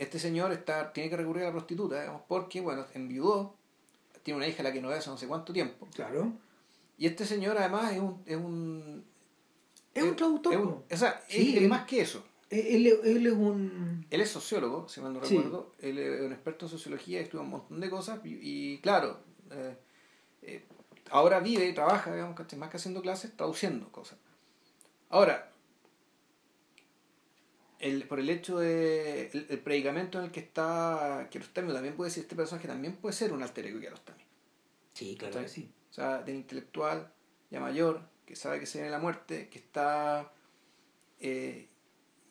Este 0.00 0.18
señor 0.18 0.50
está, 0.52 0.92
tiene 0.94 1.10
que 1.10 1.16
recurrir 1.16 1.42
a 1.44 1.46
la 1.48 1.52
prostituta, 1.52 2.00
digamos, 2.00 2.22
porque, 2.26 2.60
bueno, 2.62 2.86
enviudó, 2.94 3.54
tiene 4.22 4.38
una 4.38 4.48
hija 4.48 4.62
a 4.62 4.64
la 4.64 4.72
que 4.72 4.80
no 4.80 4.88
ve 4.88 4.94
hace 4.96 5.10
no 5.10 5.18
sé 5.18 5.26
cuánto 5.28 5.52
tiempo. 5.52 5.86
Claro. 5.94 6.32
Y 6.96 7.06
este 7.06 7.26
señor 7.26 7.58
además 7.58 7.92
es 7.92 7.98
un... 8.00 8.22
Es 8.24 8.36
un, 8.36 9.04
Es 9.94 10.02
un 10.02 10.16
traductor. 10.16 10.52
es 10.54 10.58
un- 10.58 10.68
po. 10.68 10.84
o 10.90 10.96
sea, 10.96 11.22
Sí, 11.28 11.54
es, 11.56 11.62
él- 11.62 11.68
más 11.68 11.84
que 11.86 12.00
eso. 12.00 12.24
Él, 12.48 12.86
él- 13.04 13.26
es 13.26 13.32
un. 13.32 14.06
Él 14.10 14.20
es 14.22 14.30
sociólogo, 14.30 14.88
si 14.88 15.00
mal 15.00 15.12
no 15.12 15.22
Sí. 15.24 15.36
recuerdo. 15.36 15.72
Él 15.78 15.98
es 15.98 16.20
un 16.22 16.32
experto 16.32 16.64
en 16.66 16.70
sociología, 16.70 17.20
estudia 17.20 17.42
un 17.44 17.50
montón 17.50 17.78
de 17.78 17.88
cosas. 17.90 18.18
Y, 18.24 18.38
y 18.42 18.78
claro, 18.78 19.20
eh, 19.52 19.76
eh, 20.42 20.64
ahora 21.10 21.38
vive 21.40 21.66
y 21.68 21.72
trabaja, 21.74 22.12
digamos, 22.12 22.36
más 22.56 22.70
que 22.70 22.76
haciendo 22.78 23.02
clases, 23.02 23.36
traduciendo 23.36 23.92
cosas. 23.92 24.18
Ahora, 25.10 25.49
el, 27.80 28.04
por 28.06 28.20
el 28.20 28.30
hecho 28.30 28.58
de 28.58 29.30
el, 29.32 29.46
el 29.48 29.58
predicamento 29.58 30.18
en 30.18 30.26
el 30.26 30.30
que 30.30 30.40
está 30.40 31.26
Kiarostami, 31.30 31.72
también 31.72 31.96
puede 31.96 32.10
ser, 32.10 32.22
este 32.22 32.36
personaje 32.36 32.68
también 32.68 32.96
puede 32.96 33.12
ser 33.14 33.32
un 33.32 33.42
alter 33.42 33.66
ego 33.66 33.80
Kiarostami. 33.80 34.22
Sí, 34.94 35.16
claro 35.18 35.40
que 35.40 35.48
sí. 35.48 35.70
O 35.90 35.92
sea, 35.92 36.18
del 36.22 36.36
intelectual 36.36 37.12
ya 37.50 37.58
mayor, 37.60 38.02
que 38.26 38.36
sabe 38.36 38.60
que 38.60 38.66
se 38.66 38.78
viene 38.78 38.90
la 38.90 38.98
muerte, 39.00 39.48
que 39.48 39.58
está. 39.58 40.30
eh, 41.20 41.68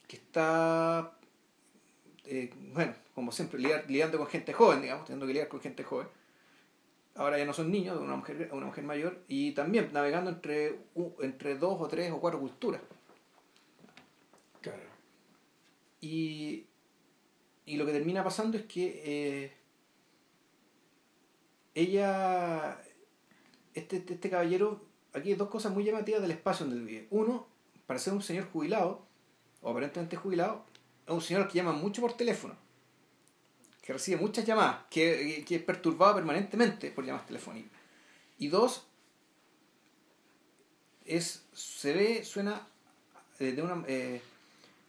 que 0.07 0.15
está. 0.15 1.17
eh, 2.25 2.53
bueno, 2.73 2.93
como 3.15 3.31
siempre, 3.31 3.59
lidiando 3.59 4.17
con 4.17 4.27
gente 4.27 4.53
joven, 4.53 4.81
digamos, 4.81 5.05
teniendo 5.05 5.25
que 5.25 5.33
lidiar 5.33 5.47
con 5.49 5.59
gente 5.61 5.83
joven. 5.83 6.07
Ahora 7.15 7.37
ya 7.37 7.45
no 7.45 7.53
son 7.53 7.71
niños, 7.71 7.99
una 7.99 8.15
mujer, 8.15 8.49
una 8.53 8.67
mujer 8.67 8.83
mayor, 8.85 9.19
y 9.27 9.51
también 9.51 9.89
navegando 9.91 10.29
entre, 10.29 10.79
entre 11.21 11.55
dos 11.57 11.81
o 11.81 11.87
tres 11.87 12.11
o 12.11 12.19
cuatro 12.21 12.39
culturas. 12.39 12.81
Claro. 14.61 14.83
Y, 16.01 16.65
y 17.65 17.75
lo 17.75 17.85
que 17.85 17.91
termina 17.91 18.23
pasando 18.23 18.57
es 18.57 18.63
que 18.65 19.01
eh, 19.03 19.53
ella, 21.75 22.81
este, 23.73 23.97
este, 23.97 24.13
este 24.13 24.29
caballero, 24.29 24.85
aquí 25.13 25.29
hay 25.29 25.35
dos 25.35 25.49
cosas 25.49 25.73
muy 25.73 25.83
llamativas 25.83 26.21
del 26.21 26.31
espacio 26.31 26.65
donde 26.65 26.83
vive. 26.85 27.07
Uno, 27.09 27.47
para 27.85 27.99
ser 27.99 28.13
un 28.13 28.21
señor 28.21 28.49
jubilado, 28.51 29.05
o 29.61 29.71
aparentemente 29.71 30.15
jubilado, 30.15 30.63
es 31.05 31.13
un 31.13 31.21
señor 31.21 31.47
que 31.47 31.55
llama 31.55 31.73
mucho 31.73 32.01
por 32.01 32.13
teléfono, 32.15 32.55
que 33.81 33.91
recibe 33.91 34.21
muchas 34.21 34.45
llamadas, 34.45 34.85
que, 34.89 35.43
que 35.45 35.55
es 35.55 35.63
perturbado 35.63 36.15
permanentemente 36.15 36.91
por 36.91 37.05
llamadas 37.05 37.27
telefónicas. 37.27 37.71
Y 38.37 38.47
dos, 38.47 38.87
es, 41.03 41.43
se 41.51 41.91
ve, 41.91 42.23
suena 42.23 42.65
eh, 43.39 43.51
de 43.51 43.61
una... 43.61 43.83
eh, 43.85 44.21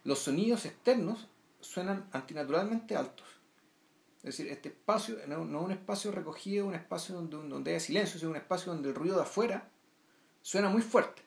los 0.03 0.19
sonidos 0.19 0.65
externos 0.65 1.27
suenan 1.59 2.07
antinaturalmente 2.11 2.95
altos. 2.95 3.27
Es 4.17 4.37
decir, 4.37 4.47
este 4.51 4.69
espacio 4.69 5.17
no, 5.27 5.45
no 5.45 5.59
es 5.59 5.65
un 5.65 5.71
espacio 5.71 6.11
recogido, 6.11 6.67
un 6.67 6.75
espacio 6.75 7.15
donde, 7.15 7.37
donde 7.49 7.71
haya 7.71 7.79
silencio, 7.79 8.19
sino 8.19 8.31
un 8.31 8.37
espacio 8.37 8.71
donde 8.71 8.89
el 8.89 8.95
ruido 8.95 9.15
de 9.15 9.23
afuera 9.23 9.69
suena 10.41 10.69
muy 10.69 10.81
fuerte. 10.81 11.21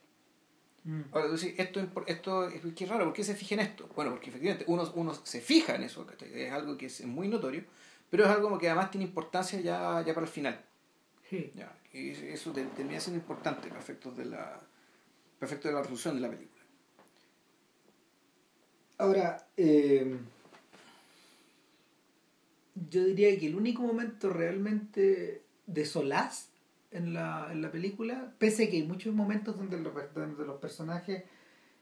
Mm. 0.84 1.02
Ahora, 1.12 1.26
tú 1.28 1.32
decís, 1.36 1.54
esto, 1.58 1.80
esto 2.06 2.48
es 2.48 2.62
qué 2.74 2.86
raro, 2.86 3.04
¿por 3.06 3.14
qué 3.14 3.24
se 3.24 3.34
fija 3.34 3.54
en 3.54 3.60
esto? 3.62 3.88
Bueno, 3.96 4.10
porque 4.12 4.30
efectivamente 4.30 4.64
uno, 4.68 4.90
uno 4.94 5.14
se 5.14 5.40
fija 5.40 5.74
en 5.74 5.82
eso, 5.84 6.06
es 6.20 6.52
algo 6.52 6.76
que 6.76 6.86
es 6.86 7.04
muy 7.04 7.26
notorio, 7.26 7.64
pero 8.10 8.24
es 8.24 8.30
algo 8.30 8.56
que 8.58 8.68
además 8.68 8.90
tiene 8.90 9.06
importancia 9.06 9.60
ya, 9.60 10.02
ya 10.06 10.14
para 10.14 10.26
el 10.26 10.32
final. 10.32 10.64
Sí. 11.28 11.52
Ya, 11.56 11.76
y 11.92 12.10
eso 12.10 12.52
te- 12.52 12.66
termina 12.66 13.00
siendo 13.00 13.18
importante 13.20 13.68
para 13.68 13.80
efectos 13.80 14.16
de 14.16 14.26
la, 14.26 14.60
para 15.38 15.46
efectos 15.46 15.70
de 15.70 15.72
la 15.72 15.80
resolución 15.80 16.14
de 16.16 16.20
la 16.20 16.30
película. 16.30 16.53
Ahora, 19.04 19.46
eh, 19.58 20.16
yo 22.90 23.04
diría 23.04 23.38
que 23.38 23.48
el 23.48 23.54
único 23.54 23.82
momento 23.82 24.30
realmente 24.30 25.42
de 25.66 25.84
solaz 25.84 26.48
en 26.90 27.12
la, 27.12 27.50
en 27.52 27.60
la 27.60 27.70
película, 27.70 28.32
pese 28.38 28.64
a 28.64 28.70
que 28.70 28.78
hay 28.78 28.84
muchos 28.84 29.14
momentos 29.14 29.58
donde 29.58 29.78
los, 29.78 29.92
donde 30.14 30.46
los 30.46 30.58
personajes 30.58 31.24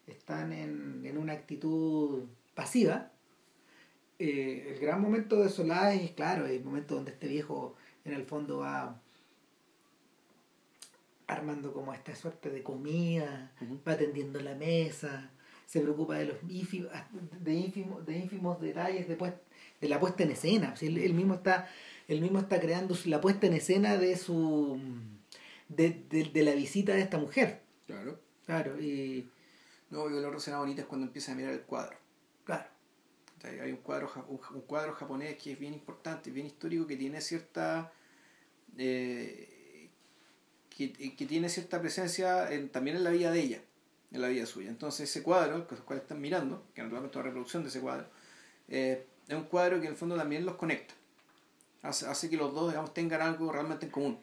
están 0.08 0.52
en, 0.52 1.06
en 1.06 1.16
una 1.16 1.34
actitud 1.34 2.24
pasiva, 2.56 3.12
eh, 4.18 4.72
el 4.74 4.80
gran 4.80 5.00
momento 5.00 5.36
de 5.36 5.48
solaz 5.48 5.94
es, 5.94 6.10
claro, 6.10 6.46
el 6.46 6.64
momento 6.64 6.96
donde 6.96 7.12
este 7.12 7.28
viejo 7.28 7.76
en 8.04 8.14
el 8.14 8.24
fondo 8.24 8.58
va 8.58 9.00
armando 11.28 11.72
como 11.72 11.94
esta 11.94 12.16
suerte 12.16 12.50
de 12.50 12.64
comida, 12.64 13.52
va 13.86 13.92
atendiendo 13.92 14.40
la 14.40 14.56
mesa, 14.56 15.30
se 15.72 15.80
preocupa 15.80 16.16
de 16.18 16.26
los 16.26 16.36
ínfimos, 16.48 16.90
de 17.40 17.54
ínfimos, 17.54 18.04
de 18.04 18.18
ínfimos 18.18 18.60
detalles 18.60 19.08
de, 19.08 19.16
pues- 19.16 19.32
de 19.80 19.88
la 19.88 19.98
puesta 19.98 20.22
en 20.22 20.30
escena. 20.32 20.74
Él, 20.82 20.98
él 20.98 21.14
mismo 21.14 21.32
está, 21.34 21.66
él 22.08 22.20
mismo 22.20 22.38
está 22.40 22.60
creando 22.60 22.94
la 23.06 23.20
puesta 23.22 23.46
en 23.46 23.54
escena 23.54 23.96
de 23.96 24.16
su 24.18 24.78
de, 25.68 26.04
de, 26.10 26.24
de 26.24 26.42
la 26.42 26.52
visita 26.54 26.92
de 26.92 27.00
esta 27.00 27.16
mujer. 27.16 27.62
Claro. 27.86 28.20
Claro, 28.44 28.78
y 28.78 29.30
No, 29.88 30.10
y 30.10 30.12
la 30.20 30.26
otra 30.28 30.36
escena 30.38 30.58
bonita 30.58 30.82
es 30.82 30.86
cuando 30.86 31.06
empieza 31.06 31.32
a 31.32 31.36
mirar 31.36 31.52
el 31.54 31.62
cuadro. 31.62 31.96
claro, 32.44 32.66
Hay 33.62 33.70
un 33.72 33.78
cuadro, 33.78 34.10
un, 34.28 34.60
cuadro 34.62 34.92
japonés 34.92 35.36
que 35.42 35.52
es 35.52 35.58
bien 35.58 35.72
importante, 35.72 36.30
bien 36.30 36.44
histórico, 36.46 36.86
que 36.86 36.96
tiene 36.98 37.20
cierta. 37.22 37.90
eh, 38.76 39.88
que, 40.76 40.92
que 41.16 41.26
tiene 41.26 41.48
cierta 41.48 41.80
presencia 41.80 42.50
en- 42.52 42.68
también 42.68 42.96
en 42.96 43.04
la 43.04 43.10
vida 43.10 43.30
de 43.30 43.40
ella, 43.40 43.60
en 44.12 44.20
la 44.20 44.28
vida 44.28 44.47
suya. 44.47 44.68
Entonces, 44.70 45.09
ese 45.09 45.22
cuadro, 45.22 45.56
el 45.56 45.64
cual 45.64 45.98
están 46.01 46.20
mirando, 46.20 46.64
que 46.74 46.82
naturalmente 46.82 47.14
es 47.14 47.16
una 47.16 47.24
reproducción 47.24 47.62
de 47.62 47.68
ese 47.70 47.80
cuadro, 47.80 48.06
eh, 48.68 49.06
es 49.28 49.34
un 49.34 49.44
cuadro 49.44 49.80
que 49.80 49.86
en 49.86 49.93
el 49.93 49.98
fondo 49.98 50.16
también 50.16 50.44
los 50.44 50.56
conecta. 50.56 50.94
Hace, 51.82 52.06
hace 52.06 52.30
que 52.30 52.36
los 52.36 52.55
dos, 52.55 52.70
digamos, 52.70 52.93
tengan 52.94 53.22
algo 53.22 53.51
realmente 53.51 53.86
en 53.86 53.93
común. 53.93 54.18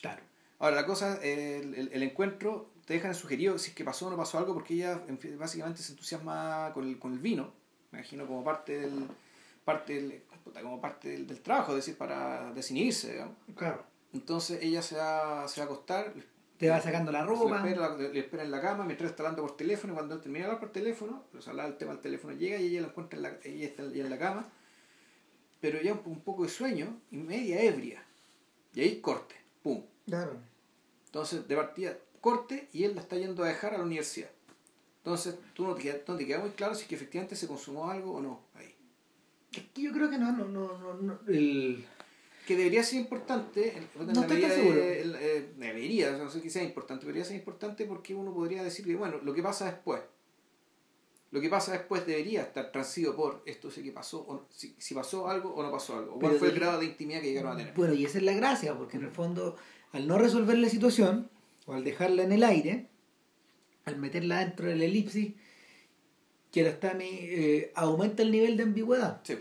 claro. 0.00 0.22
Ahora, 0.58 0.76
la 0.76 0.86
cosa, 0.86 1.16
el, 1.22 1.74
el- 1.74 1.90
el 1.92 2.02
encuentro 2.02 2.70
te 2.86 2.94
dejan 2.94 3.14
sugerido 3.14 3.58
si 3.58 3.70
es 3.70 3.76
que 3.76 3.84
pasó 3.84 4.06
o 4.06 4.10
no 4.10 4.16
pasó 4.16 4.38
algo, 4.38 4.54
porque 4.54 4.72
ella 4.74 5.02
básicamente 5.38 5.82
se 5.82 5.92
entusiasma 5.92 6.70
con 6.72 6.84
el, 6.88 6.98
con 6.98 7.12
el 7.12 7.18
vino, 7.18 7.52
me 7.90 7.98
imagino 7.98 8.26
como 8.26 8.42
parte 8.42 8.80
del 8.80 9.06
parte 9.66 9.94
del, 10.00 10.22
como 10.62 10.80
parte 10.80 11.08
del, 11.10 11.26
del 11.26 11.40
trabajo, 11.42 11.72
es 11.72 11.76
decir, 11.84 11.98
para 11.98 12.52
desinhibirse, 12.54 13.12
digamos. 13.12 13.34
Claro. 13.56 13.84
Entonces 14.14 14.62
ella 14.62 14.80
se 14.80 14.96
va, 14.96 15.46
se 15.48 15.60
va 15.60 15.64
a 15.66 15.70
acostar, 15.70 16.14
Te 16.58 16.70
va 16.70 16.80
sacando 16.80 17.12
la 17.12 17.22
le 17.22 17.26
ropa. 17.26 17.56
espera, 17.58 17.96
le 17.96 18.18
espera 18.18 18.42
en 18.42 18.50
la 18.50 18.60
cama 18.60 18.84
mientras 18.84 19.10
está 19.10 19.22
hablando 19.22 19.42
por 19.42 19.56
teléfono 19.56 19.92
y 19.92 19.96
cuando 19.96 20.14
él 20.14 20.20
termina 20.20 20.44
de 20.44 20.46
hablar 20.46 20.60
por 20.60 20.72
teléfono, 20.72 21.24
pues 21.30 21.46
hablar 21.48 21.66
el 21.66 21.76
tema 21.76 21.92
del 21.92 22.00
teléfono 22.00 22.34
llega 22.34 22.58
y 22.58 22.68
ella 22.68 22.82
la 22.82 22.88
encuentra 22.88 23.16
en 23.18 23.22
la, 23.22 23.38
ella 23.44 23.66
está 23.66 23.82
en 23.82 24.10
la 24.10 24.18
cama, 24.18 24.48
pero 25.60 25.80
ya 25.82 25.92
un, 25.92 26.00
un 26.06 26.20
poco 26.20 26.44
de 26.44 26.48
sueño 26.48 26.98
y 27.10 27.18
media 27.18 27.62
ebria. 27.62 28.02
Y 28.74 28.80
ahí 28.80 29.00
corte, 29.00 29.34
pum. 29.62 29.82
Claro. 30.06 30.32
Entonces, 31.06 31.46
de 31.46 31.56
partida, 31.56 31.96
corte 32.20 32.68
y 32.72 32.84
él 32.84 32.94
la 32.94 33.02
está 33.02 33.16
yendo 33.16 33.42
a 33.44 33.48
dejar 33.48 33.74
a 33.74 33.78
la 33.78 33.84
universidad. 33.84 34.30
Entonces, 34.98 35.38
tú 35.54 35.66
no 35.66 35.74
te 35.74 35.82
queda, 35.82 35.98
no 36.08 36.16
te 36.16 36.26
queda 36.26 36.40
muy 36.40 36.50
claro 36.50 36.74
si 36.74 36.82
es 36.82 36.88
que 36.88 36.96
efectivamente 36.96 37.36
se 37.36 37.46
consumó 37.46 37.90
algo 37.90 38.14
o 38.14 38.20
no 38.20 38.40
ahí. 38.54 38.74
Es 39.52 39.62
que 39.72 39.82
yo 39.82 39.92
creo 39.92 40.10
que 40.10 40.18
no, 40.18 40.32
no, 40.32 40.44
no, 40.46 40.78
no, 40.78 40.94
no, 40.94 41.20
el... 41.28 41.86
Que 42.46 42.56
debería 42.56 42.82
ser 42.84 43.00
importante, 43.00 43.76
en, 43.76 43.88
en 44.00 44.06
No 44.06 44.12
la 44.14 44.20
estoy 44.22 44.40
de- 44.40 44.50
seguro. 44.50 44.78
eh, 44.80 45.48
debería, 45.56 46.12
no 46.16 46.30
sé 46.30 46.40
que 46.40 46.48
sea 46.50 46.62
importante, 46.62 47.04
debería 47.04 47.24
ser 47.24 47.36
importante 47.36 47.84
porque 47.86 48.14
uno 48.14 48.32
podría 48.32 48.62
decir 48.62 48.84
que, 48.86 48.94
bueno, 48.94 49.18
lo 49.22 49.34
que 49.34 49.42
pasa 49.42 49.66
después, 49.66 50.00
lo 51.32 51.40
que 51.40 51.48
pasa 51.48 51.72
después 51.72 52.06
debería 52.06 52.42
estar 52.42 52.70
transido 52.70 53.16
por 53.16 53.42
esto 53.46 53.68
sé 53.70 53.82
que 53.82 53.90
pasó, 53.90 54.20
o 54.20 54.46
si, 54.50 54.76
si 54.78 54.94
pasó 54.94 55.28
algo 55.28 55.54
o 55.54 55.62
no 55.62 55.72
pasó 55.72 55.98
algo, 55.98 56.14
o 56.14 56.18
cuál 56.20 56.32
Pero 56.32 56.38
fue 56.38 56.48
el 56.50 56.54
grado 56.54 56.78
de 56.78 56.86
intimidad 56.86 57.20
que 57.20 57.26
llegaron 57.28 57.52
a 57.52 57.56
tener. 57.56 57.74
Bueno, 57.74 57.94
y 57.94 58.04
esa 58.04 58.18
es 58.18 58.24
la 58.24 58.32
gracia, 58.32 58.76
porque 58.78 58.96
en 58.96 59.02
el 59.04 59.10
fondo, 59.10 59.56
al 59.92 60.06
no 60.06 60.16
resolver 60.16 60.56
la 60.56 60.68
situación, 60.68 61.28
o 61.66 61.72
al 61.74 61.82
dejarla 61.82 62.22
en 62.22 62.30
el 62.30 62.44
aire, 62.44 62.86
al 63.86 63.96
meterla 63.96 64.38
dentro 64.38 64.68
de 64.68 64.76
la 64.76 64.84
elipsis, 64.84 65.34
Kiarostami 66.52 67.08
eh, 67.10 67.72
aumenta 67.74 68.22
el 68.22 68.30
nivel 68.30 68.56
de 68.56 68.62
ambigüedad. 68.62 69.20
Sí, 69.24 69.36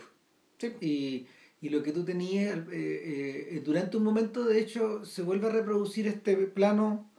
sí. 0.57 0.73
Y, 0.81 1.27
y 1.65 1.69
lo 1.69 1.81
que 1.81 1.91
tú 1.91 2.05
tenías, 2.05 2.55
eh, 2.71 3.49
eh, 3.53 3.61
durante 3.65 3.97
un 3.97 4.03
momento 4.03 4.43
de 4.45 4.59
hecho 4.59 5.03
se 5.03 5.23
vuelve 5.23 5.47
a 5.47 5.49
reproducir 5.49 6.07
este 6.07 6.35
plano, 6.35 7.09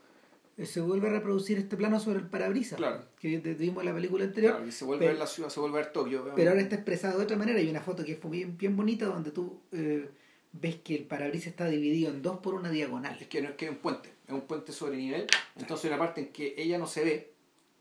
eh, 0.57 0.67
se 0.67 0.81
vuelve 0.81 1.09
a 1.09 1.11
reproducir 1.11 1.59
este 1.59 1.77
plano 1.77 1.99
sobre 1.99 2.21
el 2.21 2.29
parabrisas, 2.29 2.77
Claro. 2.77 3.03
que 3.19 3.39
vimos 3.39 3.83
en 3.83 3.87
la 3.87 3.95
película 3.95 4.25
anterior. 4.25 4.53
Claro, 4.53 4.69
y 4.69 4.71
se 4.71 4.85
vuelve 4.85 5.07
a 5.07 5.09
ver 5.11 5.19
la 5.19 5.27
ciudad, 5.27 5.49
se 5.49 5.59
vuelve 5.59 5.79
a 5.81 5.83
ver 5.83 5.93
Tokio. 5.93 6.31
Pero 6.37 6.51
ahora 6.51 6.63
está 6.63 6.77
expresado 6.77 7.19
de 7.19 7.25
otra 7.25 7.37
manera. 7.37 7.59
Hay 7.59 7.69
una 7.69 7.81
foto 7.81 8.05
que 8.05 8.15
fue 8.15 8.31
bien, 8.31 8.57
bien 8.57 8.77
bonita 8.77 9.07
donde 9.07 9.33
tú 9.33 9.59
eh, 9.73 10.09
ves 10.53 10.77
que 10.77 10.95
el 10.95 11.05
parabrisas 11.07 11.49
está 11.49 11.69
dividido 11.69 12.13
en 12.13 12.23
dos 12.23 12.39
por 12.39 12.55
una 12.55 12.71
diagonal. 12.71 13.19
Es 13.21 13.27
que 13.27 13.43
no 13.43 13.49
es 13.49 13.57
que 13.57 13.65
es 13.65 13.73
un 13.73 13.79
puente, 13.79 14.11
es 14.29 14.33
un 14.33 14.43
puente 14.43 14.71
sobre 14.71 14.97
nivel. 14.97 15.27
Entonces 15.59 15.87
hay 15.87 15.91
una 15.91 15.99
parte 15.99 16.21
en 16.21 16.29
que 16.29 16.55
ella 16.57 16.79
no 16.79 16.87
se 16.87 17.03
ve. 17.05 17.33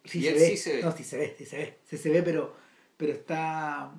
Sí 0.03 0.17
y 0.17 0.23
se 0.23 0.29
él 0.29 0.33
ve. 0.39 0.47
sí 0.47 0.57
se 0.57 0.75
ve. 0.77 0.81
No, 0.81 0.91
sí 0.97 1.03
se 1.03 1.17
ve, 1.19 1.35
sí 1.37 1.45
se 1.45 1.57
ve. 1.57 1.77
Sí 1.87 1.97
se 1.97 2.09
ve, 2.09 2.23
pero, 2.23 2.55
pero 2.97 3.13
está. 3.13 3.93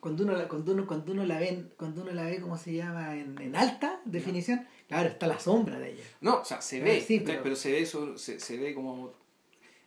Cuando 0.00 0.22
uno, 0.24 0.32
la, 0.34 0.46
cuando, 0.48 0.72
uno, 0.72 0.86
cuando 0.86 1.12
uno 1.12 1.24
la 1.24 1.38
ve, 1.40 1.64
cuando 1.76 2.02
uno 2.02 2.12
la 2.12 2.24
ve, 2.24 2.40
¿cómo 2.40 2.56
se 2.56 2.72
llama? 2.72 3.16
En, 3.16 3.36
en 3.40 3.56
alta 3.56 4.00
definición, 4.04 4.66
claro, 4.86 5.08
está 5.08 5.26
la 5.26 5.40
sombra 5.40 5.78
de 5.78 5.92
ella. 5.92 6.04
No, 6.20 6.40
o 6.40 6.44
sea, 6.44 6.60
se 6.62 6.80
ve, 6.80 7.00
sí, 7.00 7.20
pero- 7.20 7.42
pero... 7.42 7.56
se 7.56 7.72
ve 7.72 7.84
sobre- 7.84 8.16
se, 8.18 8.38
se 8.38 8.56
ve 8.56 8.74
como. 8.74 9.12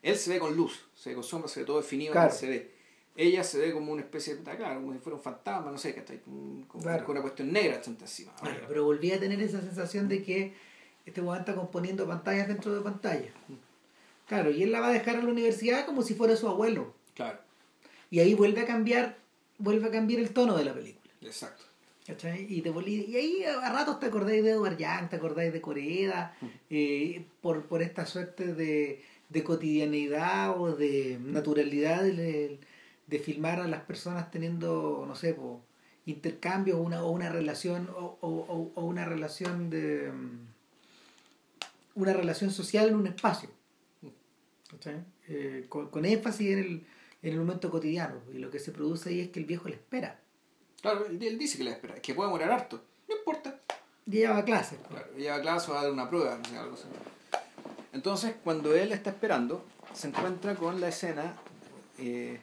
Él 0.02 0.16
se 0.18 0.32
ve 0.32 0.40
con 0.40 0.56
luz, 0.56 0.86
se 0.96 1.10
ve 1.10 1.16
con 1.16 1.24
sombra, 1.24 1.48
se 1.48 1.62
ve 1.62 1.66
todo 1.66 1.78
definido, 1.78 2.12
Claro. 2.12 2.32
se 2.34 2.48
ve. 2.50 2.72
Ella 3.16 3.44
se 3.44 3.58
ve 3.60 3.72
como 3.72 3.92
una 3.94 4.02
especie 4.02 4.36
de. 4.36 4.42
Claro, 4.44 4.82
como 4.82 4.94
si 4.94 5.00
fuera 5.00 5.16
un 5.16 5.22
fantasma, 5.22 5.72
no 5.72 5.78
sé, 5.78 5.94
¿cachai? 5.96 6.20
Como, 6.20 6.68
como- 6.68 6.84
Claro. 6.84 7.06
con 7.06 7.12
una 7.14 7.22
cuestión 7.22 7.52
negra 7.54 7.76
bastante 7.78 8.04
encima. 8.04 8.34
Claro, 8.36 8.66
pero 8.68 8.84
volví 8.84 9.12
a 9.12 9.20
tener 9.20 9.40
esa 9.42 9.62
sensación 9.62 10.08
de 10.10 10.24
que 10.24 10.54
este 11.06 11.22
weón 11.22 11.40
está 11.40 11.56
componiendo 11.56 12.06
pantallas 12.08 12.48
dentro 12.50 12.74
de 12.76 12.82
pantallas. 12.82 13.34
Claro, 14.28 14.50
y 14.52 14.64
él 14.64 14.72
la 14.72 14.80
va 14.82 14.88
a 14.90 14.94
dejar 14.94 15.18
a 15.18 15.24
la 15.24 15.30
universidad 15.30 15.86
como 15.86 16.02
si 16.04 16.14
fuera 16.16 16.36
su 16.36 16.48
abuelo. 16.48 16.94
Claro, 17.16 17.40
Y 18.10 18.20
ahí 18.20 18.34
vuelve 18.34 18.62
a 18.62 18.66
cambiar, 18.66 19.18
vuelve 19.62 19.88
a 19.88 19.92
cambiar 19.92 20.20
el 20.22 20.32
tono 20.32 20.58
de 20.58 20.66
la 20.66 20.74
película. 20.74 21.14
exacto. 21.22 21.64
¿cachai? 22.06 22.46
Y, 22.50 22.62
te 22.62 22.72
volví- 22.72 23.06
y 23.08 23.16
ahí 23.16 23.44
a 23.44 23.72
ratos 23.72 24.00
te 24.00 24.08
acordáis 24.08 24.44
de 24.44 24.52
Edward 24.52 24.76
Young, 24.78 25.10
te 25.10 25.16
acordáis 25.18 25.54
de 25.54 25.62
Coreda, 25.62 26.36
eh, 26.70 27.24
por, 27.42 27.66
por 27.68 27.82
esta 27.84 28.06
suerte 28.06 28.54
de, 28.54 29.04
de 29.30 29.44
cotidianeidad 29.44 30.60
o 30.60 30.76
de 30.76 31.20
naturalidad 31.24 32.02
de, 32.04 32.60
de 33.08 33.20
filmar 33.20 33.60
a 33.62 33.68
las 33.68 33.84
personas 33.84 34.30
teniendo, 34.32 35.06
no 35.08 35.16
sé, 35.16 35.34
po, 35.36 35.62
intercambios 36.08 36.78
o 36.80 36.82
una, 36.82 37.04
o 37.04 37.12
una 37.12 37.30
relación 37.30 37.88
o, 37.96 38.18
o, 38.20 38.28
o- 38.30 38.72
o 38.76 38.84
una 38.86 39.06
relación 39.06 39.70
de 39.70 40.12
mm, 40.12 40.40
una 41.96 42.14
relación 42.14 42.52
social 42.52 42.90
en 42.90 42.96
un 42.96 43.08
espacio. 43.08 43.50
¿cachai? 44.70 45.04
Eh, 45.28 45.66
con, 45.70 45.90
con 45.90 46.06
énfasis 46.06 46.50
en 46.52 46.60
el, 46.60 46.82
en 47.24 47.34
el 47.34 47.40
momento 47.40 47.70
cotidiano. 47.70 48.22
Y 48.34 48.38
lo 48.40 48.50
que 48.52 48.60
se 48.60 48.72
produce 48.72 49.10
ahí 49.10 49.20
es 49.22 49.30
que 49.30 49.40
el 49.40 49.46
viejo 49.46 49.68
le 49.70 49.76
espera. 49.76 50.20
Claro, 50.82 51.06
él, 51.06 51.20
dice 51.38 51.58
que 51.58 51.64
la 51.64 51.72
espera, 51.72 51.96
que 51.96 52.14
puede 52.16 52.30
morar 52.30 52.52
harto. 52.52 52.82
No 53.08 53.16
importa. 53.16 53.60
Y 54.08 54.18
ella 54.18 54.32
va 54.32 54.38
a 54.40 54.46
clase. 54.46 54.78
Claro, 54.90 55.08
ella 55.16 55.32
va 55.34 55.38
a 55.38 55.42
clase 55.42 55.70
o 55.72 55.74
va 55.74 55.80
a 55.82 55.84
dar 55.84 55.92
una 55.92 56.10
prueba, 56.10 56.38
no 56.38 56.46
sé, 56.46 56.58
algo 56.58 56.74
así. 56.74 56.84
Entonces, 57.94 58.36
cuando 58.44 58.74
él 58.76 58.92
está 58.92 59.10
esperando, 59.12 59.64
se 59.94 60.08
encuentra 60.08 60.56
con 60.56 60.80
la 60.82 60.88
escena 60.88 61.36
eh, 61.98 62.40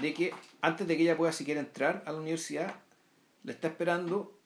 de 0.00 0.14
que 0.14 0.32
antes 0.60 0.86
de 0.86 0.96
que 0.96 1.02
ella 1.02 1.16
pueda 1.16 1.32
siquiera 1.32 1.60
entrar 1.60 2.02
a 2.06 2.12
la 2.12 2.18
universidad, 2.18 2.74
le 3.42 3.52
está 3.52 3.68
esperando 3.68 4.38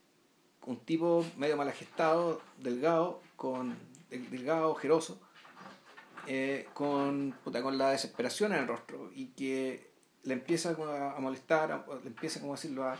un 0.67 0.79
tipo 0.81 1.25
medio 1.37 1.57
mal 1.57 1.69
agestado, 1.69 2.41
delgado, 2.59 3.21
con 3.37 3.77
del- 4.11 4.31
delgado, 4.31 4.71
ojeroso, 4.71 5.21
eh, 6.29 6.69
con, 6.75 7.35
con 7.45 7.79
la 7.79 7.91
desesperación 7.91 8.53
en 8.53 8.61
el 8.61 8.69
rostro 8.69 9.11
y 9.15 9.27
que 9.29 9.89
le 10.25 10.35
empieza 10.35 10.75
como 10.77 10.91
a, 10.91 11.19
molestar, 11.21 11.73
a- 11.73 11.85
le 12.03 12.09
empieza, 12.09 12.39
como 12.41 12.53
decirlo, 12.55 12.85
a, 12.85 12.97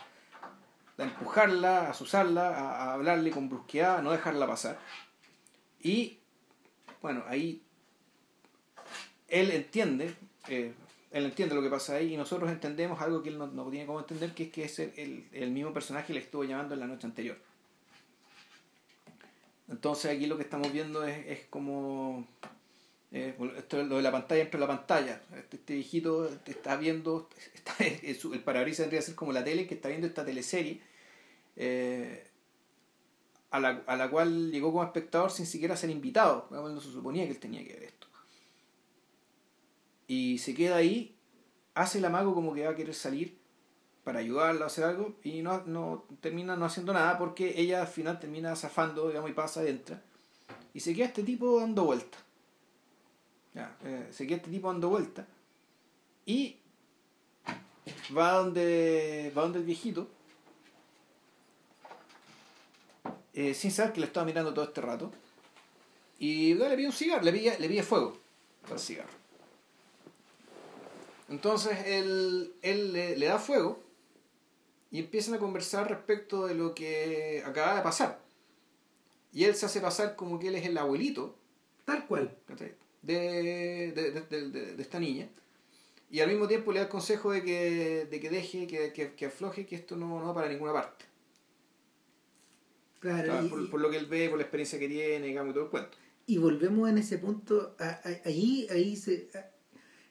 empujarla, 0.97 1.87
a 1.87 1.91
asusarla, 1.91 2.49
a, 2.57 2.93
hablarle 2.95 3.31
con 3.31 3.49
brusquedad, 3.49 3.99
a 3.99 4.03
no 4.03 4.11
dejarla 4.13 4.47
pasar. 4.47 4.79
Y 5.81 6.19
bueno, 7.03 7.23
ahí 7.29 7.63
él 9.29 9.51
entiende, 9.51 10.15
eh, 10.49 10.73
él 11.11 11.25
entiende 11.27 11.55
lo 11.55 11.63
que 11.63 11.69
pasa 11.71 11.95
ahí 11.95 12.15
y 12.15 12.17
nosotros 12.17 12.51
entendemos 12.51 13.01
algo 13.01 13.23
que 13.23 13.29
él 13.29 13.39
no, 13.39 13.47
no 13.47 13.69
tiene 13.71 13.87
cómo 13.87 14.01
entender, 14.01 14.33
que 14.35 14.45
es 14.45 14.51
que 14.53 14.65
es 14.65 14.79
el, 14.79 14.93
el- 14.97 15.29
el 15.33 15.51
mismo 15.51 15.73
personaje 15.73 16.09
que 16.09 16.15
le 16.15 16.21
estuvo 16.21 16.45
llamando 16.45 16.75
en 16.75 16.81
la 16.81 16.87
noche 16.87 17.07
anterior. 17.07 17.37
Entonces 19.69 20.11
aquí 20.17 20.27
lo 20.27 20.37
que 20.37 20.45
estamos 20.45 20.73
viendo 20.73 21.05
es, 21.05 21.27
es 21.27 21.47
como... 21.51 22.27
eh, 23.11 23.35
esto 23.57 23.81
es 23.81 23.87
lo 23.87 23.97
de 23.97 24.03
la 24.03 24.13
pantalla 24.13 24.43
dentro 24.43 24.61
de 24.61 24.67
la 24.67 24.77
pantalla. 24.77 25.23
Este, 25.37 25.57
este 25.57 25.75
viejito 25.75 26.29
está 26.47 26.77
viendo, 26.77 27.29
está, 27.55 27.75
el, 27.85 28.43
parabrisas 28.43 28.85
tendría 28.85 29.01
que 29.01 29.07
ser 29.07 29.15
como 29.15 29.33
la 29.33 29.45
tele 29.45 29.67
que 29.67 29.75
está 29.75 29.89
viendo 29.89 30.07
esta 30.07 30.25
teleserie 30.25 30.81
eh, 31.57 32.29
a, 33.51 33.61
la, 33.61 33.83
a 33.87 33.97
la 33.97 34.11
cual 34.11 34.51
llegó 34.51 34.73
como 34.73 34.85
espectador 34.85 35.31
sin 35.31 35.47
siquiera 35.47 35.77
ser 35.77 35.91
invitado, 35.91 36.49
no 36.51 36.81
se 36.81 36.93
suponía 36.93 37.25
que 37.25 37.33
él 37.33 37.39
tenía 37.39 37.65
que 37.65 37.73
ver 37.73 37.83
esto. 37.85 38.07
Y 40.07 40.39
se 40.39 40.55
queda 40.55 40.77
ahí, 40.77 41.17
hace 41.75 41.99
el 41.99 42.05
amago 42.05 42.35
como 42.35 42.55
que 42.55 42.65
va 42.65 42.73
a 42.73 42.77
querer 42.77 42.95
salir 42.95 43.39
para 44.05 44.21
ayudarla 44.21 44.65
a 44.65 44.69
hacer 44.69 44.85
algo 44.85 45.17
y 45.23 45.43
no, 45.43 45.65
no 45.67 46.07
termina 46.21 46.57
no 46.57 46.65
haciendo 46.65 46.95
nada 46.95 47.19
porque 47.19 47.61
ella 47.61 47.83
al 47.83 47.89
final 47.89 48.19
termina 48.19 48.57
zafando, 48.57 49.13
y 49.29 49.33
pasa, 49.33 49.67
entra. 49.67 50.03
Y 50.73 50.81
se 50.81 50.95
queda 50.95 51.07
este 51.07 51.23
tipo 51.23 51.61
dando 51.61 51.85
vueltas. 51.85 52.28
Ya, 53.59 53.77
eh, 53.83 54.07
se 54.13 54.25
queda 54.25 54.37
este 54.37 54.51
tipo 54.53 54.69
dando 54.69 54.89
vueltas. 54.89 55.27
Y 56.25 56.59
va 58.17 58.35
donde, 58.35 59.33
va 59.37 59.43
donde 59.43 59.59
el 59.59 59.65
viejito. 59.65 60.09
eh, 63.35 63.55
sin 63.55 63.73
saber 63.73 63.93
que 63.93 64.01
le 64.01 64.07
estaba 64.07 64.25
mirando 64.27 64.55
todo 64.55 64.65
este 64.65 64.81
rato. 64.81 65.11
Y 66.21 66.55
le 66.55 66.77
pide 66.77 66.87
un 66.87 66.93
cigarro, 66.93 67.25
le 67.25 67.33
pide, 67.33 67.59
le 67.59 67.69
pide 67.69 67.83
fuego 67.83 68.17
el 68.71 68.79
cigarro. 68.79 69.19
Entonces 71.29 71.85
él, 71.87 72.55
él 72.63 72.93
le, 72.93 73.17
le 73.17 73.27
da 73.27 73.41
fuego 73.41 73.83
y 74.93 75.01
empiezan 75.01 75.35
a 75.35 75.39
conversar 75.39 75.89
respecto 75.89 76.47
de 76.47 76.55
lo 76.55 76.77
que 76.77 77.43
acaba 77.45 77.75
de 77.75 77.83
pasar. 77.83 78.21
Y 79.33 79.43
él 79.45 79.57
se 79.57 79.67
hace 79.67 79.81
pasar 79.81 80.15
como 80.15 80.39
que 80.39 80.47
él 80.47 80.55
es 80.55 80.65
el 80.65 80.79
abuelito 80.79 81.35
Tal 81.89 82.07
cual. 82.07 82.37
De, 83.15 83.93
de, 83.93 84.13
de, 84.21 84.51
de- 84.75 84.83
esta 84.83 84.99
niña. 85.01 85.29
Y 86.11 86.21
al 86.21 86.29
mismo 86.29 86.47
tiempo 86.49 86.73
le 86.73 86.79
da 86.81 86.85
el 86.87 86.91
consejo 86.91 87.33
de 87.33 87.43
que, 87.43 88.07
de 88.11 88.21
que 88.21 88.31
deje, 88.31 88.67
que, 88.67 88.93
que, 88.93 89.15
que 89.15 89.27
afloje, 89.27 89.67
que 89.67 89.75
esto 89.77 89.97
no, 89.97 90.21
no 90.21 90.27
va 90.29 90.35
para 90.35 90.49
ninguna 90.49 90.73
parte. 90.73 91.05
Claro, 93.01 93.25
Claro, 93.25 93.47
y, 93.47 93.49
por, 93.49 93.71
por 93.71 93.81
lo 93.81 93.91
que 93.91 93.97
él 93.97 94.07
ve, 94.07 94.29
por 94.29 94.39
la 94.39 94.43
experiencia 94.45 94.79
que 94.79 94.89
tiene, 94.89 95.27
digamos, 95.27 95.51
y 95.51 95.55
todo 95.55 95.65
el 95.65 95.71
cuento. 95.71 95.97
y 96.27 96.39
volvemos 96.39 96.89
en 96.91 96.99
ese 96.99 97.19
punto, 97.19 97.75
a- 97.79 98.01
a- 98.05 98.21
ahí, 98.29 98.67
ahí 98.71 98.97
se, 98.97 99.31
a- 99.35 99.51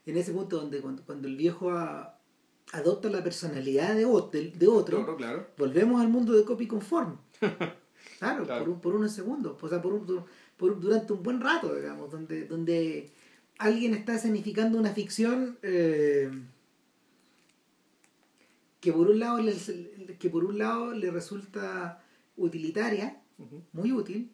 en 0.05 0.17
ese 0.17 0.31
punto 0.31 0.57
donde 0.57 0.79
cuando, 0.81 1.03
cuando 1.03 1.27
el 1.27 1.35
viejo 1.35 1.71
adopta 2.71 3.09
la 3.09 3.23
personalidad 3.23 3.93
de, 3.95 4.05
de, 4.31 4.51
de 4.51 4.67
otro, 4.67 4.97
Claro, 4.99 5.17
claro. 5.17 5.47
volvemos 5.57 6.01
al 6.01 6.07
mundo 6.09 6.33
de 6.33 6.43
copy 6.45 6.67
conforme. 6.67 7.15
Claro, 8.19 8.45
Claro. 8.45 8.63
Por, 8.65 8.69
un- 8.73 8.81
por 8.81 8.95
unos 8.95 9.11
segundos, 9.11 9.61
o 9.61 9.69
sea, 9.69 9.79
por, 9.81 9.93
un- 9.93 10.25
por- 10.57 10.79
durante 10.79 11.13
un 11.13 11.23
buen 11.23 11.39
rato, 11.41 11.73
digamos, 11.75 12.09
donde, 12.11 12.45
donde 12.45 13.11
alguien 13.59 13.93
está 13.93 14.15
escenificando 14.15 14.77
una 14.77 14.91
ficción 14.93 15.57
eh, 15.61 16.29
que 18.79 18.93
por 18.93 19.09
un 19.09 19.19
lado 19.19 19.39
le, 19.41 19.53
que 20.19 20.29
por 20.29 20.45
un 20.45 20.57
lado 20.57 20.93
le 20.93 21.11
resulta 21.11 22.03
utilitaria, 22.35 23.21
muy 23.73 23.91
útil, 23.91 24.31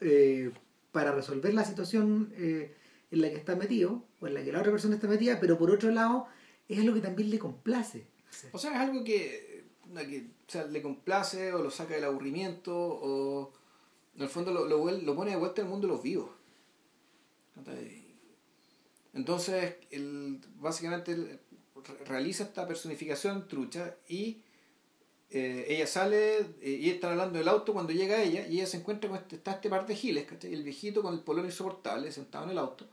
eh, 0.00 0.50
para 0.90 1.12
resolver 1.12 1.52
la 1.54 1.64
situación 1.64 2.32
eh, 2.36 2.74
en 3.10 3.20
la 3.20 3.30
que 3.30 3.36
está 3.36 3.56
metido, 3.56 4.04
o 4.20 4.26
en 4.26 4.34
la 4.34 4.42
que 4.42 4.52
la 4.52 4.60
otra 4.60 4.72
persona 4.72 4.94
está 4.96 5.06
metida, 5.08 5.38
pero 5.40 5.58
por 5.58 5.70
otro 5.70 5.90
lado 5.90 6.26
es 6.68 6.78
algo 6.78 6.94
que 6.94 7.00
también 7.00 7.30
le 7.30 7.38
complace. 7.38 8.06
hacer. 8.30 8.50
O 8.52 8.58
sea, 8.58 8.72
es 8.72 8.78
algo 8.78 9.04
que, 9.04 9.64
que 9.94 10.26
o 10.48 10.50
sea, 10.50 10.64
le 10.66 10.80
complace 10.82 11.52
o 11.52 11.62
lo 11.62 11.70
saca 11.70 11.94
del 11.94 12.04
aburrimiento 12.04 12.74
o 12.74 13.52
en 14.16 14.22
el 14.22 14.28
fondo 14.28 14.52
lo, 14.52 14.64
lo, 14.66 14.90
lo 14.90 15.14
pone 15.16 15.30
de 15.32 15.36
vuelta 15.36 15.62
al 15.62 15.68
mundo 15.68 15.86
de 15.86 15.92
los 15.94 16.02
vivos. 16.02 16.30
Entonces, 19.14 19.76
él, 19.90 20.40
básicamente 20.56 21.40
realiza 22.06 22.44
esta 22.44 22.66
personificación 22.66 23.48
trucha 23.48 23.96
y 24.08 24.42
eh, 25.30 25.66
ella 25.68 25.86
sale 25.86 26.38
eh, 26.60 26.78
y 26.80 26.90
están 26.90 27.12
hablando 27.12 27.38
del 27.38 27.48
auto 27.48 27.72
cuando 27.72 27.92
llega 27.92 28.22
ella 28.22 28.46
y 28.46 28.56
ella 28.58 28.66
se 28.66 28.78
encuentra 28.78 29.08
con 29.10 29.18
este, 29.18 29.36
está 29.36 29.52
este 29.52 29.68
par 29.68 29.86
de 29.86 29.96
giles, 29.96 30.24
¿cachai? 30.26 30.52
el 30.52 30.62
viejito 30.62 31.02
con 31.02 31.14
el 31.14 31.20
polón 31.20 31.46
insoportable 31.46 32.12
sentado 32.12 32.44
en 32.44 32.50
el 32.50 32.58
auto 32.58 32.86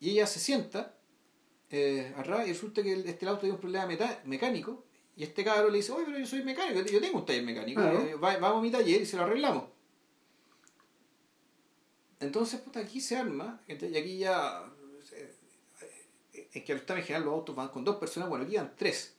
y 0.00 0.10
ella 0.10 0.26
se 0.26 0.40
sienta 0.40 0.94
eh, 1.70 2.12
y 2.18 2.48
resulta 2.48 2.82
que 2.82 2.92
el- 2.92 3.06
este 3.08 3.26
auto 3.26 3.40
tiene 3.42 3.54
un 3.54 3.60
problema 3.60 3.88
mecánico 4.24 4.84
y 5.16 5.24
este 5.24 5.44
cabro 5.44 5.68
le 5.70 5.76
dice, 5.78 5.92
oye, 5.92 6.04
pero 6.06 6.18
yo 6.18 6.26
soy 6.26 6.42
mecánico, 6.42 6.80
yo 6.88 7.00
tengo 7.00 7.18
un 7.18 7.26
taller 7.26 7.42
mecánico, 7.44 7.80
Claro. 7.80 8.00
eh, 8.00 8.14
va- 8.14 8.38
vamos 8.38 8.58
a 8.60 8.62
mi 8.62 8.70
taller 8.70 9.02
y 9.02 9.06
se 9.06 9.16
lo 9.16 9.24
arreglamos. 9.24 9.64
Entonces, 12.20 12.60
puta, 12.60 12.80
aquí 12.80 13.00
se 13.00 13.16
arma, 13.16 13.60
y 13.66 13.72
aquí 13.72 14.18
ya, 14.18 14.64
eh, 15.12 15.34
es 16.52 16.64
que 16.64 16.72
en 16.72 16.80
general 16.86 17.24
los 17.24 17.34
autos 17.34 17.56
van 17.56 17.68
con 17.68 17.84
dos 17.84 17.96
personas, 17.96 18.28
bueno, 18.28 18.44
aquí 18.44 18.56
van 18.56 18.74
tres. 18.76 19.14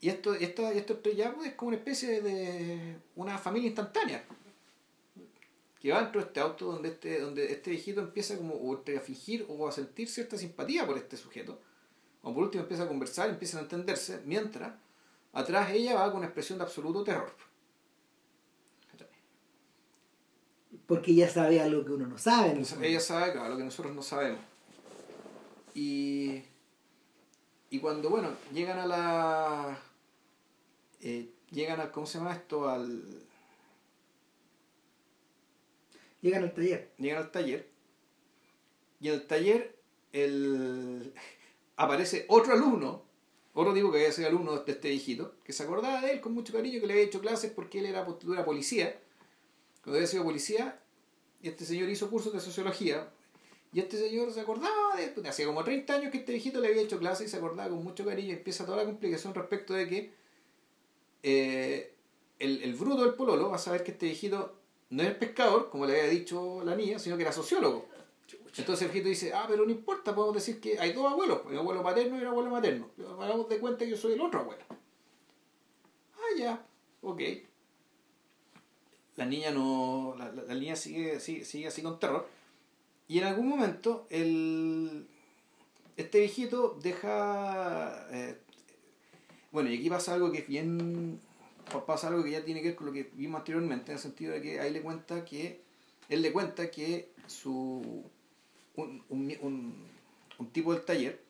y 0.00 0.08
esto, 0.08 0.34
esto, 0.34 0.68
esto 0.68 1.00
ya 1.10 1.32
es 1.44 1.54
como 1.54 1.68
una 1.68 1.76
especie 1.76 2.20
de 2.22 2.96
una 3.14 3.38
familia 3.38 3.68
instantánea. 3.68 4.24
Que 5.80 5.90
va 5.92 6.00
dentro 6.02 6.20
de 6.20 6.26
este 6.28 6.40
auto 6.40 6.66
donde 6.72 6.88
este, 6.88 7.20
donde 7.20 7.52
este 7.52 7.70
viejito 7.70 8.00
empieza 8.00 8.36
como 8.36 8.72
a 8.74 9.00
fingir 9.00 9.44
o 9.48 9.68
a 9.68 9.72
sentir 9.72 10.08
cierta 10.08 10.36
simpatía 10.38 10.86
por 10.86 10.96
este 10.96 11.16
sujeto. 11.16 11.60
O 12.22 12.32
por 12.32 12.44
último 12.44 12.62
empieza 12.62 12.84
a 12.84 12.88
conversar, 12.88 13.30
empiezan 13.30 13.60
a 13.60 13.62
entenderse, 13.62 14.22
mientras 14.24 14.72
atrás 15.32 15.70
ella 15.72 15.94
va 15.94 16.06
con 16.10 16.18
una 16.18 16.26
expresión 16.26 16.58
de 16.58 16.64
absoluto 16.64 17.02
terror. 17.02 17.32
Porque 20.86 21.12
ella 21.12 21.28
sabe 21.28 21.60
algo 21.60 21.84
que 21.84 21.92
uno 21.92 22.06
no 22.06 22.18
sabe. 22.18 22.60
ella 22.82 23.00
sabe 23.00 23.38
algo 23.38 23.56
que 23.56 23.64
nosotros 23.64 23.94
no 23.94 24.02
sabemos. 24.02 24.40
Y, 25.74 26.42
y 27.70 27.78
cuando, 27.78 28.10
bueno, 28.10 28.30
llegan 28.52 28.78
a 28.78 28.86
la... 28.86 29.78
Eh, 31.00 31.30
llegan 31.50 31.80
al, 31.80 31.90
¿cómo 31.90 32.06
se 32.06 32.18
llama 32.18 32.34
esto? 32.34 32.68
Al... 32.68 33.02
Llegan 36.20 36.42
al 36.42 36.52
taller. 36.52 36.92
Llegan 36.98 37.18
al 37.18 37.30
taller. 37.30 37.68
Y 39.00 39.08
en 39.08 39.14
el 39.14 39.26
taller 39.26 39.76
el... 40.12 41.14
aparece 41.76 42.26
otro 42.28 42.52
alumno, 42.52 43.04
otro 43.54 43.74
tipo 43.74 43.90
que 43.90 43.98
había 43.98 44.12
sido 44.12 44.28
alumno 44.28 44.58
de 44.58 44.72
este 44.72 44.88
viejito, 44.88 45.34
que 45.44 45.52
se 45.52 45.62
acordaba 45.62 46.00
de 46.00 46.12
él 46.12 46.20
con 46.20 46.32
mucho 46.32 46.52
cariño, 46.52 46.80
que 46.80 46.86
le 46.86 46.94
había 46.94 47.04
hecho 47.04 47.20
clases 47.20 47.50
porque 47.50 47.80
él 47.80 47.86
era, 47.86 48.06
era 48.32 48.44
policía. 48.44 49.00
Cuando 49.82 49.98
había 49.98 50.06
sido 50.06 50.24
policía, 50.24 50.80
y 51.42 51.48
este 51.48 51.64
señor 51.64 51.88
hizo 51.88 52.08
cursos 52.08 52.32
de 52.32 52.40
sociología, 52.40 53.10
y 53.72 53.80
este 53.80 53.96
señor 53.96 54.32
se 54.32 54.40
acordaba 54.40 54.96
de, 54.96 55.08
pues, 55.08 55.26
hacía 55.26 55.46
como 55.46 55.64
30 55.64 55.94
años 55.94 56.10
que 56.10 56.18
este 56.18 56.32
viejito 56.32 56.60
le 56.60 56.68
había 56.68 56.82
hecho 56.82 56.98
clase 56.98 57.24
y 57.24 57.28
se 57.28 57.38
acordaba 57.38 57.70
con 57.70 57.82
mucho 57.82 58.04
cariño. 58.04 58.28
Y 58.28 58.32
empieza 58.32 58.66
toda 58.66 58.76
la 58.76 58.84
complicación 58.84 59.34
respecto 59.34 59.72
de 59.72 59.88
que 59.88 60.14
eh, 61.22 61.94
el, 62.38 62.62
el, 62.62 62.74
bruto 62.74 63.02
del 63.02 63.14
pololo 63.14 63.48
va 63.48 63.56
a 63.56 63.58
saber 63.58 63.82
que 63.82 63.92
este 63.92 64.06
viejito 64.06 64.58
no 64.90 65.02
es 65.02 65.14
pescador, 65.14 65.70
como 65.70 65.86
le 65.86 65.98
había 65.98 66.10
dicho 66.10 66.62
la 66.64 66.76
niña, 66.76 66.98
sino 66.98 67.16
que 67.16 67.22
era 67.22 67.32
sociólogo. 67.32 67.86
Entonces 68.56 68.86
el 68.86 68.92
viejito 68.92 69.08
dice, 69.08 69.32
ah, 69.32 69.46
pero 69.48 69.64
no 69.64 69.70
importa, 69.70 70.14
podemos 70.14 70.34
decir 70.34 70.60
que 70.60 70.78
hay 70.78 70.92
dos 70.92 71.10
abuelos, 71.10 71.40
un 71.46 71.56
abuelo 71.56 71.82
paterno 71.82 72.18
y 72.18 72.20
un 72.20 72.26
abuelo 72.26 72.50
materno. 72.50 72.90
Hagamos 73.20 73.48
de 73.48 73.58
cuenta 73.58 73.84
que 73.84 73.90
yo 73.92 73.96
soy 73.96 74.12
el 74.12 74.20
otro 74.20 74.40
abuelo. 74.40 74.62
Ah, 76.14 76.38
ya, 76.38 76.66
ok. 77.00 77.20
La 79.16 79.24
niña 79.24 79.50
no. 79.50 80.14
La, 80.18 80.30
la, 80.32 80.54
niña 80.54 80.76
sigue, 80.76 81.20
sigue, 81.20 81.44
sigue 81.44 81.66
así 81.66 81.82
con 81.82 81.98
terror 81.98 82.26
y 83.12 83.18
en 83.18 83.24
algún 83.24 83.46
momento 83.46 84.06
el, 84.08 85.06
este 85.98 86.20
viejito 86.20 86.78
deja... 86.82 88.06
Eh, 88.10 88.38
bueno, 89.50 89.68
y 89.68 89.76
aquí 89.76 89.90
pasa 89.90 90.14
algo 90.14 90.32
que 90.32 90.38
es 90.38 90.48
bien... 90.48 91.20
Pasa 91.86 92.08
algo 92.08 92.24
que 92.24 92.30
ya 92.30 92.42
tiene 92.42 92.62
que 92.62 92.68
ver 92.68 92.76
con 92.76 92.86
lo 92.86 92.92
que 92.94 93.10
vimos 93.12 93.40
anteriormente, 93.40 93.92
en 93.92 93.96
el 93.96 94.02
sentido 94.02 94.32
de 94.32 94.40
que 94.40 94.60
ahí 94.60 94.72
le 94.72 94.80
cuenta 94.80 95.26
que... 95.26 95.60
Él 96.08 96.22
le 96.22 96.32
cuenta 96.32 96.70
que 96.70 97.10
su... 97.26 98.02
Un, 98.74 99.04
un, 99.10 99.74
un, 100.38 100.50
tipo 100.50 100.72
del 100.72 100.84
taller 100.84 101.20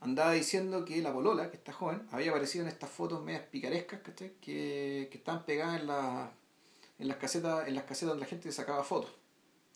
andaba 0.00 0.32
diciendo 0.32 0.84
que 0.84 1.00
la 1.00 1.12
polola, 1.12 1.50
que 1.50 1.56
está 1.56 1.72
joven, 1.72 2.02
había 2.10 2.30
aparecido 2.30 2.64
en 2.64 2.68
estas 2.68 2.90
fotos 2.90 3.22
medias 3.22 3.42
picarescas 3.50 4.00
que, 4.00 4.32
que 4.40 5.16
estaban 5.16 5.44
pegadas 5.44 5.80
en, 5.80 5.86
la, 5.86 6.32
en, 6.98 7.08
las 7.08 7.16
casetas, 7.16 7.68
en 7.68 7.74
las 7.74 7.84
casetas 7.84 8.08
donde 8.08 8.24
la 8.24 8.28
gente 8.28 8.50
sacaba 8.52 8.82
fotos. 8.82 9.12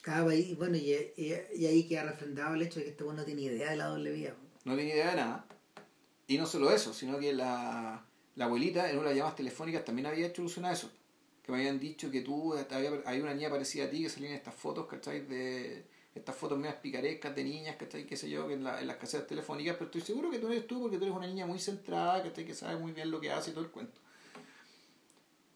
Claro, 0.02 0.32
y 0.32 0.54
bueno, 0.54 0.76
y, 0.76 0.92
y, 1.16 1.66
ahí 1.66 1.88
queda 1.88 2.04
refrendado 2.04 2.54
el 2.54 2.62
hecho 2.62 2.78
de 2.78 2.84
que 2.84 2.90
este 2.92 3.04
bueno 3.04 3.20
no 3.20 3.26
tiene 3.26 3.42
idea 3.42 3.70
de 3.70 3.76
la 3.76 3.86
doble 3.86 4.10
vía. 4.12 4.34
No 4.64 4.74
tiene 4.74 4.90
idea 4.90 5.10
de 5.10 5.16
nada. 5.16 5.46
Y 6.26 6.38
no 6.38 6.46
solo 6.46 6.70
eso, 6.70 6.92
sino 6.92 7.18
que 7.18 7.32
la, 7.32 8.04
la 8.36 8.44
abuelita 8.44 8.90
en 8.90 8.98
una 8.98 9.08
de 9.08 9.14
las 9.14 9.16
llamadas 9.16 9.36
telefónicas 9.36 9.84
también 9.84 10.06
había 10.06 10.26
hecho 10.26 10.42
alusión 10.42 10.64
a 10.66 10.72
eso. 10.72 10.90
Que 11.42 11.52
me 11.52 11.58
habían 11.58 11.80
dicho 11.80 12.10
que 12.10 12.20
tú, 12.20 12.54
había, 12.54 12.92
hay 13.06 13.20
una 13.20 13.34
niña 13.34 13.50
parecida 13.50 13.86
a 13.86 13.90
ti 13.90 14.02
que 14.02 14.10
salían 14.10 14.34
estas 14.34 14.54
fotos, 14.54 14.86
¿cachai? 14.86 15.26
De 15.26 15.84
estas 16.18 16.36
fotos 16.36 16.58
medias 16.58 16.76
picarescas 16.76 17.34
de 17.34 17.44
niñas, 17.44 17.76
¿cachai? 17.76 18.06
Qué 18.06 18.16
sé 18.16 18.28
yo, 18.28 18.50
en, 18.50 18.64
la, 18.64 18.80
en 18.80 18.86
las 18.86 18.96
casetas 18.96 19.26
telefónicas, 19.26 19.74
pero 19.74 19.86
estoy 19.86 20.00
seguro 20.02 20.30
que 20.30 20.38
tú 20.38 20.48
eres 20.48 20.66
tú 20.66 20.80
porque 20.80 20.98
tú 20.98 21.04
eres 21.04 21.16
una 21.16 21.26
niña 21.26 21.46
muy 21.46 21.58
centrada, 21.58 22.22
¿cachai? 22.22 22.44
Que 22.44 22.54
sabe 22.54 22.76
muy 22.78 22.92
bien 22.92 23.10
lo 23.10 23.20
que 23.20 23.30
hace 23.30 23.50
y 23.50 23.54
todo 23.54 23.64
el 23.64 23.70
cuento. 23.70 24.00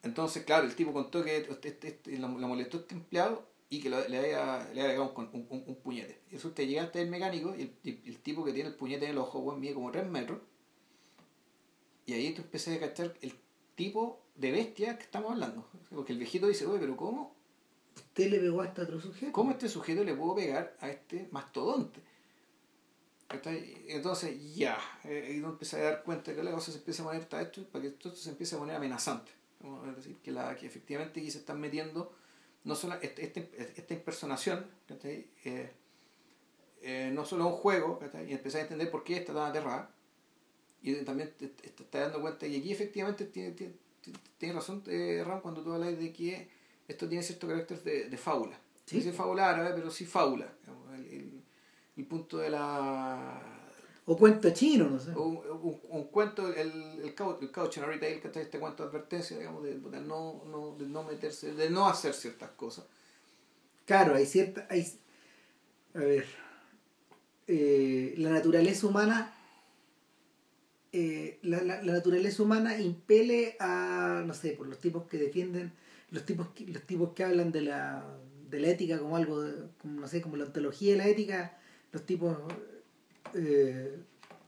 Entonces, 0.03 0.45
claro, 0.45 0.67
el 0.67 0.75
tipo 0.75 0.93
contó 0.93 1.23
que 1.23 1.37
este, 1.37 1.69
este, 1.69 1.89
este 1.89 2.19
la 2.19 2.27
molestó 2.27 2.79
este 2.79 2.95
empleado 2.95 3.47
y 3.71 3.81
que 3.81 3.89
le 3.89 3.97
había, 3.97 4.69
le 4.75 4.83
había 4.83 5.01
un, 5.01 5.29
un, 5.33 5.65
un, 5.67 5.77
puñete. 5.77 6.19
Y 6.31 6.37
usted 6.37 6.67
llega 6.67 6.83
hasta 6.83 7.01
el 7.01 7.09
mecánico 7.09 7.55
y 7.57 7.63
el, 7.85 8.01
el, 8.05 8.19
tipo 8.19 8.45
que 8.45 8.53
tiene 8.53 8.69
el 8.69 8.75
puñete 8.75 9.07
en 9.07 9.13
el 9.13 9.19
ojo, 9.19 9.41
bueno, 9.41 9.61
mide 9.61 9.75
como 9.75 9.91
3 9.91 10.07
metros. 10.07 10.41
Y 12.05 12.13
ahí 12.13 12.35
tú 12.35 12.43
empiezas 12.43 12.77
a 12.77 12.81
cachar 12.81 13.15
el 13.23 13.35
tipo 13.75 14.21
de 14.35 14.51
bestia 14.51 14.99
que 14.99 15.05
estamos 15.05 15.33
hablando. 15.33 15.67
Porque 15.89 16.13
el 16.13 16.19
viejito 16.19 16.49
dice, 16.49 16.67
oye, 16.67 16.81
pero 16.81 16.97
¿cómo? 16.97 17.35
¿Usted 18.13 18.29
le 18.29 18.41
pegó 18.41 18.61
a 18.61 18.67
este 18.67 18.83
otro 18.83 19.01
sujeto? 19.01 19.33
¿Cómo 19.33 19.53
este 19.53 19.71
sujeto 19.71 20.05
le 20.05 20.15
puedo 20.15 20.35
pegar 20.35 20.77
a 20.81 20.91
este 20.91 21.29
mastodonte? 21.31 21.99
Entonces, 23.89 24.55
ya, 24.55 24.77
eh, 25.05 25.29
ahí 25.29 25.39
uno 25.39 25.49
empieza 25.49 25.79
a 25.79 25.81
dar 25.81 26.03
cuenta 26.03 26.35
que 26.35 26.43
la 26.43 26.51
cosa 26.51 26.71
se 26.73 26.77
empieza 26.77 27.03
a 27.03 27.07
poner, 27.07 27.23
está 27.23 27.41
esto, 27.41 27.65
para 27.69 27.81
que 27.81 27.89
esto 27.89 28.15
se 28.15 28.29
empiece 28.29 28.55
a 28.55 28.59
poner 28.59 28.77
amenazante. 28.77 29.33
Es 29.89 29.97
decir, 29.97 30.17
que, 30.19 30.31
la, 30.31 30.55
que 30.55 30.67
efectivamente 30.67 31.21
aquí 31.21 31.31
se 31.31 31.39
están 31.39 31.59
metiendo 31.59 32.15
no 32.65 32.75
solo 32.75 32.97
este, 33.01 33.25
este, 33.25 33.51
esta 33.77 33.95
impersonación, 33.95 34.67
eh, 35.05 35.73
eh, 36.83 37.11
no 37.15 37.25
solo 37.25 37.47
un 37.47 37.55
juego, 37.55 37.99
y 38.29 38.33
empezar 38.33 38.61
a 38.61 38.65
entender 38.65 38.91
por 38.91 39.05
qué 39.05 39.17
está 39.17 39.33
tan 39.33 39.49
aterrada, 39.49 39.91
y 40.83 40.97
también 40.97 41.33
te, 41.39 41.49
te, 41.49 41.99
dando 41.99 42.21
cuenta, 42.21 42.47
y 42.47 42.59
aquí 42.59 42.73
efectivamente 42.73 43.25
tiene, 43.25 43.53
tiene, 43.53 43.73
tiene 44.37 44.55
razón 44.55 44.83
eh, 44.87 45.25
Ram 45.27 45.41
cuando 45.41 45.63
tú 45.63 45.73
hablas 45.73 45.99
de 45.99 46.13
que 46.13 46.61
esto 46.89 47.09
tiene 47.09 47.23
cierto 47.23 47.49
carácter 47.49 47.83
de, 47.83 48.09
de 48.09 48.17
fábula. 48.17 48.59
¿Sí? 48.87 49.03
No 49.05 49.13
fábula 49.13 49.51
árabe, 49.51 49.73
pero 49.75 49.91
sí 49.91 50.05
fábula. 50.05 50.53
el, 50.95 51.43
el 51.97 52.07
punto 52.07 52.39
de 52.39 52.51
la 52.51 53.63
o 54.05 54.17
cuento 54.17 54.51
chino, 54.51 54.91
no 54.91 54.99
sé. 54.99 55.11
Un, 55.13 55.41
un, 55.91 56.05
cuento, 56.05 56.53
el, 56.53 56.71
el, 57.03 57.15
el 57.41 57.51
cautionary 57.53 58.01
tale, 58.01 58.21
que 58.21 58.41
este 58.41 58.59
cuento 58.59 58.83
de 58.83 58.89
advertencia, 58.89 59.39
digamos, 59.39 59.63
de, 59.63 59.79
de, 59.79 60.01
no, 60.01 60.43
no, 60.51 60.75
de 60.77 60.89
no 60.89 61.05
meterse, 61.05 61.55
de 61.55 61.71
no 61.71 61.87
hacer 61.87 62.13
ciertas 62.13 62.51
cosas. 62.51 62.85
Claro, 63.87 64.17
hay 64.17 64.27
cierta. 64.27 64.67
Hay, 64.69 64.93
a 65.95 65.99
ver. 65.99 66.27
Eh, 67.47 68.15
la 68.19 68.31
naturaleza 68.31 68.87
humana. 68.89 69.33
Eh, 70.95 71.39
la, 71.43 71.63
la, 71.63 71.81
la, 71.83 71.93
naturaleza 71.93 72.43
humana 72.43 72.79
impele 72.79 73.57
a, 73.61 74.25
no 74.27 74.35
sé, 74.35 74.51
por 74.53 74.67
los 74.67 74.79
tipos 74.79 75.05
que 75.05 75.17
defienden, 75.17 75.73
los 76.13 76.25
tipos 76.25 76.49
que, 76.51 76.67
los 76.67 76.83
tipos 76.83 77.13
que 77.15 77.25
hablan 77.25 77.51
de 77.51 77.63
la, 77.63 78.05
de 78.49 78.61
la 78.61 78.69
ética 78.69 78.99
como 78.99 79.17
algo, 79.17 79.43
como, 79.79 80.01
no 80.01 80.07
sé, 80.07 80.21
como 80.21 80.37
la 80.37 80.45
ontología 80.45 80.93
de 80.93 80.99
la 80.99 81.09
ética, 81.09 81.59
los 81.91 82.07
tipos 82.07 82.37
eh, 83.35 83.99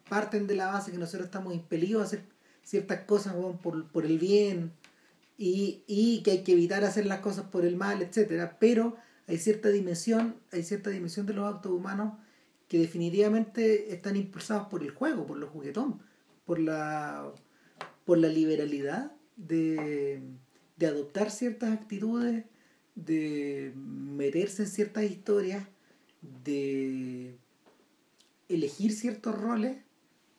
parten 0.09 0.47
de 0.47 0.55
la 0.55 0.67
base 0.67 0.93
que 0.93 0.99
nosotros 0.99 1.27
estamos 1.27 1.55
impelidos 1.55 2.03
a 2.03 2.07
hacer 2.07 2.23
ciertas 2.63 3.01
cosas 3.01 3.35
por, 3.63 3.91
por 3.91 4.05
el 4.05 4.19
bien 4.19 4.73
y, 5.39 5.83
y, 5.87 6.23
que 6.23 6.31
hay 6.33 6.45
que 6.45 6.53
evitar 6.53 6.85
hacer 6.85 7.07
las 7.07 7.21
cosas 7.21 7.47
por 7.47 7.65
el 7.65 7.77
mal, 7.77 8.03
etcétera, 8.03 8.59
pero 8.61 8.97
hay 9.27 9.39
cierta 9.39 9.71
dimensión, 9.71 10.37
hay 10.53 10.63
cierta 10.63 10.91
dimensión 10.91 11.27
de 11.27 11.33
los 11.33 11.53
actos 11.53 11.73
humanos 11.73 12.15
que 12.69 12.79
definitivamente 12.79 13.93
están 13.93 14.17
impulsados 14.17 14.69
por 14.69 14.83
el 14.83 14.91
juego, 14.91 15.27
por 15.27 15.39
los 15.39 15.51
juguetón, 15.51 16.01
por 16.45 16.59
la 16.59 17.33
por 18.05 18.19
la 18.19 18.29
liberalidad 18.29 19.13
de, 19.37 20.23
de 20.77 20.87
adoptar 20.87 21.31
ciertas 21.31 21.73
actitudes, 21.73 22.45
de 22.95 23.73
meterse 23.77 24.63
en 24.63 24.69
ciertas 24.69 25.05
historias, 25.05 25.67
de 26.23 27.37
elegir 28.49 28.93
ciertos 28.93 29.39
roles 29.39 29.79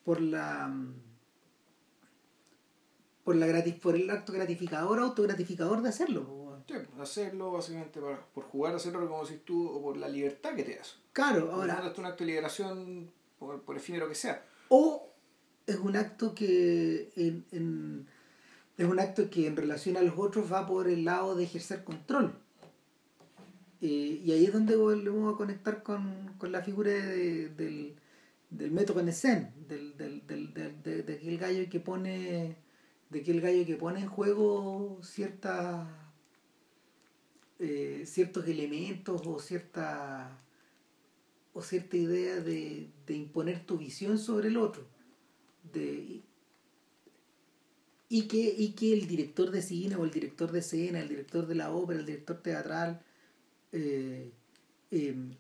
por 0.03 0.22
la 0.22 0.74
por 3.24 3.36
la 3.36 3.48
gratis, 3.48 3.74
por 3.76 3.95
el 3.95 4.10
acto 4.12 4.34
gratificador 4.34 4.99
autogratificador 4.99 5.82
de 5.82 5.90
hacerlo 5.90 6.45
sí, 6.68 6.74
hacerlo 6.99 7.52
básicamente 7.52 7.99
por 8.34 8.44
jugar 8.45 8.74
a 8.74 8.78
hacerlo 8.78 9.07
como 9.07 9.26
si 9.26 9.38
tú 9.38 9.68
o 9.68 9.82
por 9.82 9.98
la 9.98 10.07
libertad 10.10 10.56
que 10.56 10.64
te 10.64 10.76
das. 10.76 10.98
Claro 11.14 11.52
ahora 11.52 11.90
es 11.91 11.98
un 11.98 12.06
acto 12.06 12.24
de 12.24 12.28
liberación 12.28 13.12
por, 13.38 13.62
por 13.62 13.78
efímero 13.78 14.07
que 14.07 14.16
sea. 14.16 14.45
O 14.70 15.10
es 15.66 15.78
un 15.78 15.95
acto 15.95 16.34
que 16.34 17.12
en, 17.16 17.45
en, 17.52 18.07
es 18.78 18.86
un 18.86 19.00
acto 19.00 19.30
que 19.30 19.48
en 19.48 19.56
relación 19.56 19.98
a 19.98 20.02
los 20.02 20.18
otros 20.18 20.52
va 20.52 20.68
por 20.68 20.88
el 20.88 21.06
lado 21.06 21.36
de 21.36 21.46
ejercer 21.46 21.84
control. 21.84 22.34
Eh, 23.82 24.22
y 24.24 24.32
ahí 24.32 24.46
es 24.46 24.54
donde 24.54 24.76
volvemos 24.76 25.34
a 25.34 25.38
conectar 25.38 25.84
con, 25.84 26.34
con 26.38 26.52
la 26.52 26.62
figura 26.62 26.92
de, 26.92 27.50
del, 27.50 27.96
del 28.50 28.72
método 28.72 29.04
Nesen, 29.04 29.54
del, 29.68 29.98
del, 29.98 30.26
del, 30.26 30.54
de, 30.54 31.14
aquel 31.14 31.38
gallo 31.38 31.70
que 31.70 31.80
pone 31.80 32.58
gallo 33.10 33.66
que 33.66 33.76
pone 33.76 34.02
en 34.02 34.08
juego 34.08 35.00
eh, 37.60 38.04
ciertos 38.06 38.48
elementos 38.48 39.22
o 39.26 39.40
cierta 39.40 40.42
o 41.54 41.62
cierta 41.62 41.96
idea 41.96 42.42
de, 42.42 42.90
de 43.06 43.14
imponer 43.14 43.66
tu 43.66 43.78
visión 43.78 44.18
sobre 44.18 44.50
el 44.50 44.58
otro 44.58 44.86
de 45.72 46.22
y 48.10 48.27
que, 48.27 48.53
y 48.57 48.73
que 48.73 48.94
el 48.94 49.07
director 49.07 49.52
de 49.52 49.61
cine 49.61 49.95
o 49.95 50.03
el 50.06 50.11
director 50.11 50.52
de 50.52 50.60
escena, 50.60 50.99
el 50.99 51.10
director 51.10 51.48
de 51.48 51.56
la 51.56 51.72
ópera, 51.72 51.99
el 51.99 52.06
director 52.06 52.41
teatral, 52.41 53.02
eh, 53.72 54.32
em, 54.91 55.36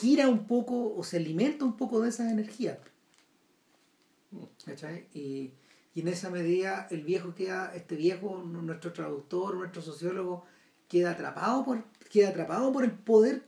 gira 0.00 0.28
un 0.28 0.46
poco 0.46 0.94
o 0.94 1.02
se 1.04 1.16
alimenta 1.18 1.64
un 1.64 1.76
poco 1.76 2.00
de 2.00 2.10
esas 2.10 2.30
energías. 2.32 2.78
Y, 5.14 5.52
en 5.94 6.08
esa 6.08 6.30
medida 6.30 6.86
el 6.90 7.02
viejo 7.02 7.34
queda, 7.34 7.74
este 7.74 7.96
viejo, 7.96 8.38
nuestro 8.42 8.92
traductor, 8.92 9.56
nuestro 9.56 9.82
sociólogo, 9.82 10.44
queda 10.86 11.12
atrapado 11.12 11.64
por, 11.64 11.84
queda 12.10 12.28
atrapado 12.28 12.72
por 12.72 12.84
el 12.84 12.92
poder, 12.92 13.44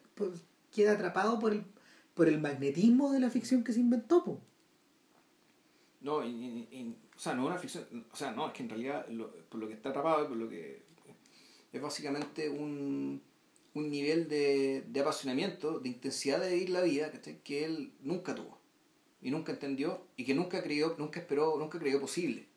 queda 0.72 0.92
atrapado 0.92 1.38
por 1.38 1.52
el, 1.52 1.64
por 2.14 2.28
el 2.28 2.40
magnetismo 2.40 3.12
de 3.12 3.20
la 3.20 3.30
ficción 3.30 3.62
que 3.62 3.72
se 3.72 3.80
inventó. 3.80 4.40
No, 6.00 6.16
o 6.16 7.18
sea, 7.18 7.34
no 7.34 7.42
es 7.42 7.46
una 7.50 7.58
ficción, 7.58 8.06
o 8.10 8.16
sea, 8.16 8.32
no, 8.32 8.46
es 8.46 8.52
que 8.54 8.62
en 8.62 8.70
realidad 8.70 9.06
por 9.48 9.60
lo 9.60 9.68
que 9.68 9.74
está 9.74 9.90
atrapado, 9.90 10.28
por 10.28 10.36
lo 10.36 10.48
que 10.48 10.82
es 11.72 11.82
básicamente 11.82 12.48
un, 12.48 13.22
un 13.74 13.90
nivel 13.90 14.28
de, 14.28 14.84
de 14.88 15.00
apasionamiento, 15.00 15.78
de 15.78 15.90
intensidad 15.90 16.40
de 16.40 16.54
vivir 16.54 16.70
la 16.70 16.82
vida 16.82 17.12
que 17.44 17.64
él 17.64 17.92
nunca 18.00 18.34
tuvo 18.34 18.58
y 19.20 19.30
nunca 19.30 19.52
entendió 19.52 20.06
y 20.16 20.24
que 20.24 20.34
nunca 20.34 20.62
creyó, 20.62 20.96
nunca 20.98 21.20
esperó, 21.20 21.56
nunca 21.58 21.78
creyó 21.78 22.00
posible. 22.00 22.48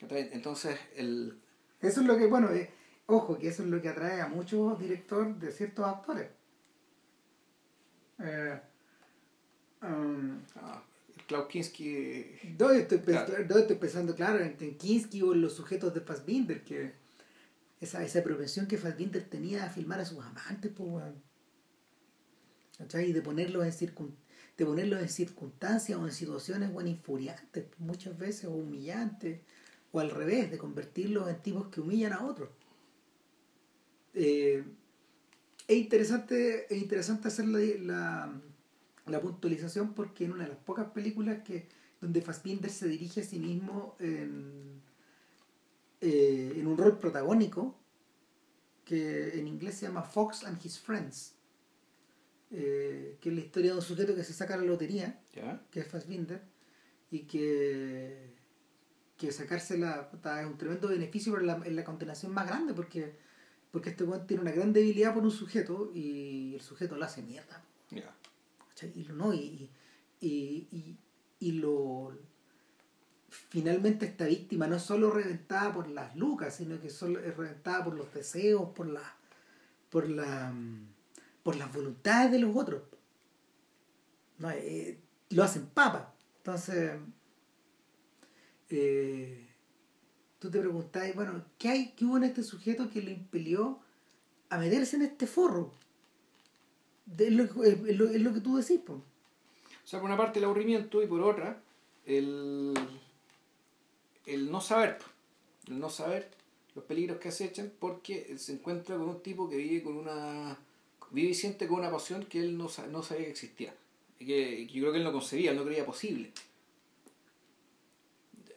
Entonces, 0.00 0.78
el... 0.94 1.40
Eso 1.80 2.00
es 2.00 2.06
lo 2.06 2.16
que, 2.16 2.26
bueno, 2.26 2.50
eh, 2.50 2.70
ojo, 3.06 3.38
que 3.38 3.48
eso 3.48 3.62
es 3.62 3.68
lo 3.70 3.80
que 3.80 3.88
atrae 3.88 4.20
a 4.20 4.28
muchos 4.28 4.78
directores 4.78 5.40
de 5.40 5.50
ciertos 5.50 5.86
actores. 5.86 6.28
Eh, 8.18 8.60
um, 9.82 10.40
ah, 10.56 10.82
Klaus 11.26 11.48
Kinski. 11.48 12.24
¿Dónde 12.56 12.80
estoy, 12.80 12.98
pensando, 13.76 14.14
claro, 14.14 14.42
en, 14.42 14.56
Kinski 14.76 15.22
o 15.22 15.32
en 15.34 15.40
los 15.40 15.54
sujetos 15.54 15.92
de 15.92 16.00
Fassbinder, 16.00 16.64
que 16.64 16.92
esa, 17.80 18.04
esa 18.04 18.22
propensión 18.22 18.66
que 18.66 18.78
Fassbinder 18.78 19.24
tenía 19.24 19.64
a 19.64 19.70
filmar 19.70 20.00
a 20.00 20.04
sus 20.04 20.24
amantes, 20.24 20.72
pues, 20.76 20.88
bueno. 20.88 21.14
Y 22.78 23.12
de 23.12 23.22
ponerlos 23.22 23.64
en 23.64 23.72
circunstancias 23.72 24.26
de 24.56 24.64
ponerlos 24.64 25.02
en 25.02 25.08
circunstancias 25.08 25.98
o 25.98 26.06
en 26.06 26.12
situaciones 26.12 26.72
bueno, 26.72 26.88
infuriantes, 26.88 27.66
muchas 27.78 28.16
veces, 28.16 28.46
o 28.46 28.52
humillantes, 28.52 29.40
o 29.92 30.00
al 30.00 30.10
revés, 30.10 30.50
de 30.50 30.58
convertirlos 30.58 31.28
en 31.28 31.42
tipos 31.42 31.68
que 31.68 31.80
humillan 31.80 32.14
a 32.14 32.24
otros. 32.24 32.48
Eh, 34.14 34.64
es, 35.68 35.76
interesante, 35.76 36.74
es 36.74 36.82
interesante 36.82 37.28
hacer 37.28 37.46
la, 37.48 37.58
la, 37.58 38.42
puntualización 39.20 39.94
porque 39.94 40.24
en 40.24 40.32
una 40.32 40.44
de 40.44 40.50
las 40.50 40.58
pocas 40.58 40.88
películas 40.90 41.42
que 41.42 41.68
donde 42.00 42.20
Fassbinder 42.20 42.70
se 42.70 42.88
dirige 42.88 43.22
a 43.22 43.24
sí 43.24 43.38
mismo 43.38 43.96
en, 43.98 44.82
eh, 46.00 46.52
en 46.56 46.66
un 46.66 46.76
rol 46.76 46.98
protagónico, 46.98 47.74
que 48.84 49.38
en 49.38 49.48
inglés 49.48 49.76
se 49.76 49.86
llama 49.86 50.02
Fox 50.02 50.44
and 50.44 50.64
His 50.64 50.78
Friends 50.78 51.36
eh, 52.50 53.18
que 53.20 53.30
es 53.30 53.34
la 53.34 53.40
historia 53.40 53.72
de 53.72 53.76
un 53.78 53.82
sujeto 53.82 54.14
que 54.14 54.22
se 54.22 54.32
saca 54.32 54.56
la 54.56 54.62
lotería, 54.62 55.20
que 55.70 55.80
es 55.80 55.86
Fassbinder, 55.88 56.40
y 57.10 57.20
que, 57.20 58.34
que 59.16 59.32
sacársela 59.32 60.10
es 60.40 60.46
un 60.46 60.56
tremendo 60.56 60.88
beneficio, 60.88 61.32
pero 61.32 61.64
en 61.64 61.76
la, 61.76 61.84
condenación 61.84 62.32
más 62.32 62.46
grande, 62.46 62.72
porque, 62.72 63.16
porque 63.72 63.90
este 63.90 64.04
tiene 64.28 64.42
una 64.42 64.52
gran 64.52 64.72
debilidad 64.72 65.12
por 65.12 65.24
un 65.24 65.32
sujeto 65.32 65.90
y 65.92 66.54
el 66.54 66.60
sujeto 66.60 66.96
lo 66.96 67.04
hace 67.04 67.22
mierda. 67.22 67.64
Y, 68.82 69.06
no, 69.12 69.32
y, 69.32 69.70
y, 70.20 70.98
y, 71.40 71.52
lo 71.52 72.12
finalmente 73.28 74.06
esta 74.06 74.26
víctima 74.26 74.66
no 74.66 74.76
es 74.76 74.82
solo 74.82 75.10
reventada 75.10 75.72
por 75.72 75.88
las 75.88 76.14
lucas, 76.16 76.56
sino 76.56 76.80
que 76.80 76.90
solo 76.90 77.20
es 77.20 77.36
reventada 77.36 77.84
por 77.84 77.94
los 77.94 78.12
deseos, 78.12 78.70
por 78.70 78.86
la 78.86 79.16
por 79.88 80.08
la 80.08 80.52
por 81.42 81.56
las 81.56 81.72
voluntades 81.72 82.32
de 82.32 82.38
los 82.40 82.54
otros. 82.54 82.82
No, 84.38 84.50
eh, 84.50 84.98
lo 85.30 85.42
hacen 85.42 85.66
papa. 85.66 86.14
Entonces, 86.38 86.98
eh, 88.68 89.48
tú 90.38 90.50
te 90.50 90.58
preguntás, 90.58 91.14
bueno, 91.14 91.44
¿qué, 91.58 91.68
hay, 91.68 91.92
¿qué 91.92 92.04
hubo 92.04 92.16
en 92.16 92.24
este 92.24 92.42
sujeto 92.42 92.90
que 92.90 93.02
lo 93.02 93.10
impelió 93.10 93.80
a 94.50 94.58
meterse 94.58 94.96
en 94.96 95.02
este 95.02 95.26
forro? 95.26 95.72
Es 97.18 97.30
lo, 97.30 97.44
lo, 97.44 98.34
que 98.34 98.40
tú 98.40 98.56
decís. 98.56 98.80
O 98.88 99.02
sea, 99.84 100.00
por 100.00 100.08
una 100.08 100.16
parte 100.16 100.38
el 100.38 100.44
aburrimiento 100.44 101.02
y 101.02 101.06
por 101.06 101.20
otra 101.22 101.60
el, 102.04 102.74
el 104.26 104.50
no 104.50 104.60
saber. 104.60 104.98
El 105.68 105.78
no 105.78 105.88
saber 105.88 106.30
los 106.74 106.84
peligros 106.84 107.18
que 107.18 107.28
acechan 107.28 107.72
porque 107.78 108.36
se 108.38 108.52
encuentra 108.52 108.96
con 108.96 109.08
un 109.08 109.22
tipo 109.22 109.48
que 109.48 109.56
vive 109.56 109.82
con 109.82 109.96
una 109.96 110.58
vive 111.10 111.30
y 111.30 111.34
siente 111.34 111.66
con 111.66 111.80
una 111.80 111.90
pasión 111.90 112.24
que 112.24 112.40
él 112.40 112.58
no, 112.58 112.68
no 112.90 113.02
sabía 113.02 113.24
que 113.24 113.30
existía. 113.30 113.74
Y 114.18 114.26
que, 114.26 114.66
yo 114.66 114.82
creo 114.82 114.92
que 114.92 114.98
él 114.98 115.04
no 115.04 115.12
concebía, 115.12 115.52
él 115.52 115.56
no 115.56 115.64
creía 115.64 115.86
posible. 115.86 116.32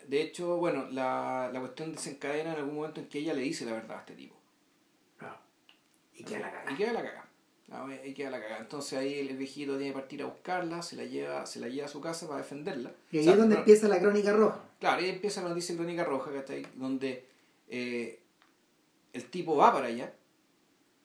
De 0.07 0.21
hecho, 0.21 0.57
bueno, 0.57 0.89
la, 0.89 1.51
la 1.53 1.59
cuestión 1.59 1.91
desencadena 1.91 2.53
en 2.53 2.59
algún 2.59 2.75
momento 2.75 2.99
en 2.99 3.07
que 3.07 3.19
ella 3.19 3.33
le 3.33 3.41
dice 3.41 3.65
la 3.65 3.73
verdad 3.73 3.97
a 3.97 3.99
este 3.99 4.15
tipo. 4.15 4.35
Y 6.15 6.23
queda 6.23 6.39
la 6.39 6.51
cagada. 6.51 6.71
Y 6.71 6.75
queda 6.75 6.93
la 6.93 7.01
cagada. 7.01 7.28
Y 8.05 8.13
queda 8.13 8.31
la 8.31 8.41
cagada. 8.41 8.61
Entonces 8.61 8.97
ahí 8.97 9.27
el 9.27 9.37
viejito 9.37 9.77
tiene 9.77 9.93
que 9.93 9.99
partir 9.99 10.21
a 10.23 10.25
buscarla, 10.25 10.81
se 10.81 10.95
la 10.95 11.05
lleva, 11.05 11.45
se 11.45 11.59
la 11.59 11.67
lleva 11.67 11.85
a 11.85 11.89
su 11.89 12.01
casa 12.01 12.27
para 12.27 12.39
defenderla. 12.39 12.91
Y 13.11 13.19
ahí 13.19 13.29
es 13.29 13.37
donde 13.37 13.55
empieza 13.55 13.87
la 13.87 13.99
crónica 13.99 14.33
roja. 14.33 14.59
Claro, 14.79 15.01
ahí 15.01 15.09
empieza 15.09 15.41
la 15.41 15.49
noticia 15.49 15.75
crónica 15.75 16.03
roja, 16.03 16.31
ahí 16.49 16.65
Donde 16.75 17.25
eh, 17.67 18.19
el 19.13 19.25
tipo 19.25 19.55
va 19.55 19.71
para 19.73 19.87
allá 19.87 20.13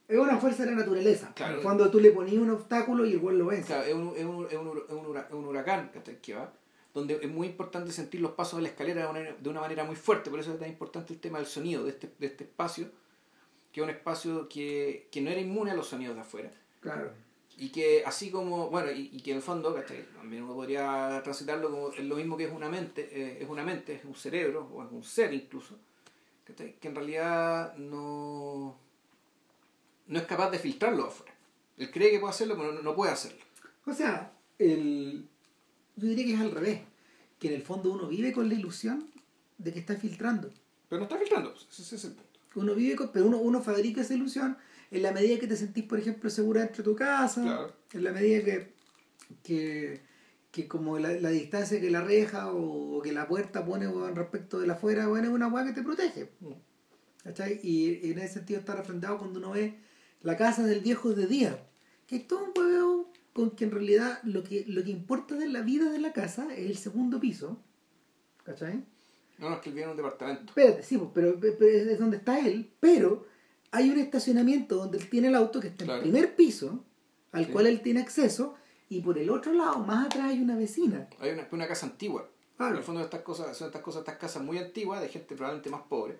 es 0.06 0.18
una 0.18 0.36
fuerza 0.36 0.64
de 0.64 0.72
la 0.72 0.76
naturaleza. 0.76 1.34
Cuando 1.62 1.90
tú 1.90 1.98
le 1.98 2.10
ponías 2.10 2.36
un 2.36 2.50
obstáculo 2.50 3.06
y 3.06 3.12
el 3.12 3.18
vuelo 3.18 3.38
lo 3.40 3.46
vence. 3.46 3.68
Claro, 3.68 3.84
es 3.84 3.94
un, 3.94 4.12
es 4.16 4.24
un, 4.24 4.46
es 4.46 4.54
un, 4.54 5.16
es 5.16 5.32
un 5.32 5.46
huracán 5.46 5.90
que 6.20 6.34
va, 6.34 6.52
donde 6.92 7.18
es 7.22 7.30
muy 7.30 7.48
importante 7.48 7.90
sentir 7.90 8.20
los 8.20 8.32
pasos 8.32 8.58
de 8.58 8.64
la 8.64 8.68
escalera 8.68 9.00
de 9.00 9.06
una, 9.08 9.12
manera, 9.12 9.36
de 9.40 9.48
una 9.48 9.60
manera 9.60 9.84
muy 9.84 9.96
fuerte. 9.96 10.30
Por 10.30 10.40
eso 10.40 10.52
es 10.52 10.58
tan 10.58 10.68
importante 10.68 11.14
el 11.14 11.20
tema 11.20 11.38
del 11.38 11.46
sonido 11.46 11.84
de 11.84 11.90
este, 11.90 12.12
de 12.18 12.26
este 12.26 12.44
espacio, 12.44 12.88
que 13.74 13.80
es 13.80 13.84
un 13.84 13.90
espacio 13.90 14.48
que, 14.48 15.08
que 15.10 15.20
no 15.20 15.30
era 15.30 15.40
inmune 15.40 15.72
a 15.72 15.74
los 15.74 15.88
sonidos 15.88 16.14
de 16.14 16.20
afuera. 16.20 16.50
Claro. 16.80 17.10
Y 17.58 17.70
que 17.70 18.04
así 18.06 18.30
como, 18.30 18.70
bueno, 18.70 18.92
y, 18.92 19.20
que 19.20 19.32
en 19.32 19.38
el 19.38 19.42
fondo, 19.42 19.74
también 20.16 20.44
uno 20.44 20.54
podría 20.54 21.20
transitarlo 21.24 21.70
como 21.70 21.90
es 21.90 22.04
lo 22.04 22.14
mismo 22.14 22.36
que 22.36 22.44
es 22.44 22.52
una 22.52 22.68
mente, 22.68 23.08
eh, 23.12 23.38
es 23.42 23.48
una 23.48 23.64
mente, 23.64 23.94
es 23.94 24.04
un 24.04 24.14
cerebro, 24.14 24.70
o 24.72 24.84
es 24.84 24.92
un 24.92 25.02
ser 25.02 25.34
incluso, 25.34 25.76
que 26.46 26.78
en 26.82 26.94
realidad 26.94 27.76
no 27.76 28.78
no 30.06 30.18
es 30.18 30.26
capaz 30.26 30.50
de 30.50 30.58
filtrarlo 30.58 31.06
afuera. 31.06 31.34
Él 31.76 31.90
cree 31.90 32.10
que 32.10 32.20
puede 32.20 32.30
hacerlo, 32.30 32.56
pero 32.56 32.72
no, 32.72 32.94
puede 32.94 33.12
hacerlo. 33.12 33.42
O 33.86 33.92
sea, 33.92 34.32
el, 34.58 35.26
yo 35.96 36.08
diría 36.08 36.24
que 36.24 36.34
es 36.34 36.40
al 36.40 36.52
revés. 36.52 36.80
Que 37.38 37.48
en 37.48 37.54
el 37.54 37.62
fondo 37.62 37.92
uno 37.92 38.06
vive 38.06 38.32
con 38.32 38.48
la 38.48 38.54
ilusión 38.54 39.10
de 39.58 39.72
que 39.72 39.80
está 39.80 39.96
filtrando. 39.96 40.50
Pero 40.88 41.00
no 41.00 41.04
está 41.04 41.18
filtrando, 41.18 41.52
ese 41.54 41.96
es 41.96 42.04
el 42.04 42.12
punto. 42.12 42.33
Uno 42.54 42.74
vive 42.74 42.96
con, 42.96 43.10
pero 43.12 43.26
uno, 43.26 43.38
uno 43.38 43.62
fabrica 43.62 44.00
esa 44.00 44.14
ilusión 44.14 44.56
en 44.90 45.02
la 45.02 45.12
medida 45.12 45.38
que 45.38 45.46
te 45.46 45.56
sentís, 45.56 45.84
por 45.84 45.98
ejemplo, 45.98 46.30
segura 46.30 46.60
dentro 46.60 46.82
de 46.82 46.90
tu 46.90 46.96
casa, 46.96 47.68
en 47.92 48.04
la 48.04 48.12
medida 48.12 48.44
que, 48.44 48.72
que, 49.42 50.02
que 50.50 50.68
como 50.68 50.98
la, 50.98 51.12
la, 51.12 51.30
distancia 51.30 51.80
que 51.80 51.90
la 51.90 52.02
reja 52.02 52.52
o, 52.52 53.02
que 53.02 53.12
la 53.12 53.26
puerta 53.26 53.64
pone 53.64 53.88
respecto 54.14 54.60
de 54.60 54.68
la 54.68 54.74
afuera, 54.74 55.08
bueno, 55.08 55.28
es 55.28 55.34
una 55.34 55.48
hueá 55.48 55.64
que 55.64 55.72
te 55.72 55.82
protege. 55.82 56.30
Mm. 56.40 56.52
Y, 57.62 57.68
y, 57.68 58.12
en 58.12 58.18
ese 58.18 58.34
sentido 58.34 58.60
está 58.60 58.76
refrendado 58.76 59.18
cuando 59.18 59.38
uno 59.40 59.50
ve 59.50 59.80
la 60.22 60.36
casa 60.36 60.64
del 60.64 60.80
viejo 60.80 61.12
de 61.14 61.26
día. 61.26 61.66
Que 62.06 62.16
es 62.16 62.26
todo 62.26 62.44
un 62.44 62.52
huevo 62.56 63.12
con 63.32 63.50
que 63.50 63.64
en 63.64 63.70
realidad 63.70 64.20
lo 64.22 64.44
que, 64.44 64.64
lo 64.68 64.84
que 64.84 64.90
importa 64.90 65.34
de 65.34 65.48
la 65.48 65.62
vida 65.62 65.90
de 65.90 65.98
la 65.98 66.12
casa 66.12 66.46
es 66.54 66.66
el 66.66 66.76
segundo 66.76 67.18
piso. 67.18 67.60
¿Cachai? 68.44 68.84
No, 69.38 69.50
no, 69.50 69.56
es 69.56 69.62
que 69.62 69.70
él 69.70 69.74
viene 69.74 69.90
un 69.90 69.96
departamento. 69.96 70.44
Espérate, 70.46 70.82
sí, 70.82 70.96
pues, 70.98 71.10
pero, 71.12 71.38
es 71.66 71.98
donde 71.98 72.18
está 72.18 72.38
él, 72.38 72.70
pero 72.80 73.26
hay 73.70 73.90
un 73.90 73.98
estacionamiento 73.98 74.76
donde 74.76 74.98
él 74.98 75.10
tiene 75.10 75.28
el 75.28 75.34
auto 75.34 75.60
que 75.60 75.68
está 75.68 75.84
en 75.84 75.90
el 75.90 76.00
primer 76.00 76.36
piso, 76.36 76.84
al 77.32 77.48
cual 77.48 77.66
él 77.66 77.82
tiene 77.82 78.00
acceso, 78.00 78.54
y 78.88 79.00
por 79.00 79.18
el 79.18 79.30
otro 79.30 79.52
lado, 79.52 79.78
más 79.80 80.06
atrás 80.06 80.30
hay 80.30 80.40
una 80.40 80.56
vecina. 80.56 81.08
Hay 81.18 81.30
una, 81.30 81.48
una 81.50 81.66
casa 81.66 81.86
antigua. 81.86 82.28
En 82.60 82.76
el 82.76 82.82
fondo 82.84 83.00
estas 83.00 83.22
cosas, 83.22 83.56
son 83.56 83.66
estas 83.66 83.82
cosas, 83.82 84.00
estas 84.00 84.16
casas 84.16 84.42
muy 84.42 84.58
antiguas, 84.58 85.00
de 85.00 85.08
gente 85.08 85.34
probablemente 85.34 85.70
más 85.70 85.82
pobre 85.82 86.18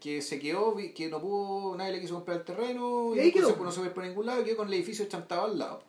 que 0.00 0.22
se 0.22 0.38
quedó, 0.38 0.74
que 0.94 1.08
no 1.08 1.20
pudo, 1.20 1.76
nadie 1.76 1.92
le 1.92 2.00
quiso 2.00 2.14
comprar 2.14 2.38
el 2.38 2.44
terreno, 2.44 3.14
y, 3.14 3.30
quedó. 3.30 3.54
no 3.56 3.70
se 3.70 3.80
fue 3.80 3.90
por 3.90 4.04
ningún 4.04 4.24
lado, 4.24 4.40
y 4.40 4.44
quedó 4.44 4.56
con 4.56 4.68
el 4.68 4.74
edificio 4.74 5.04
chantado 5.06 5.44
al 5.44 5.58
lado. 5.58 5.82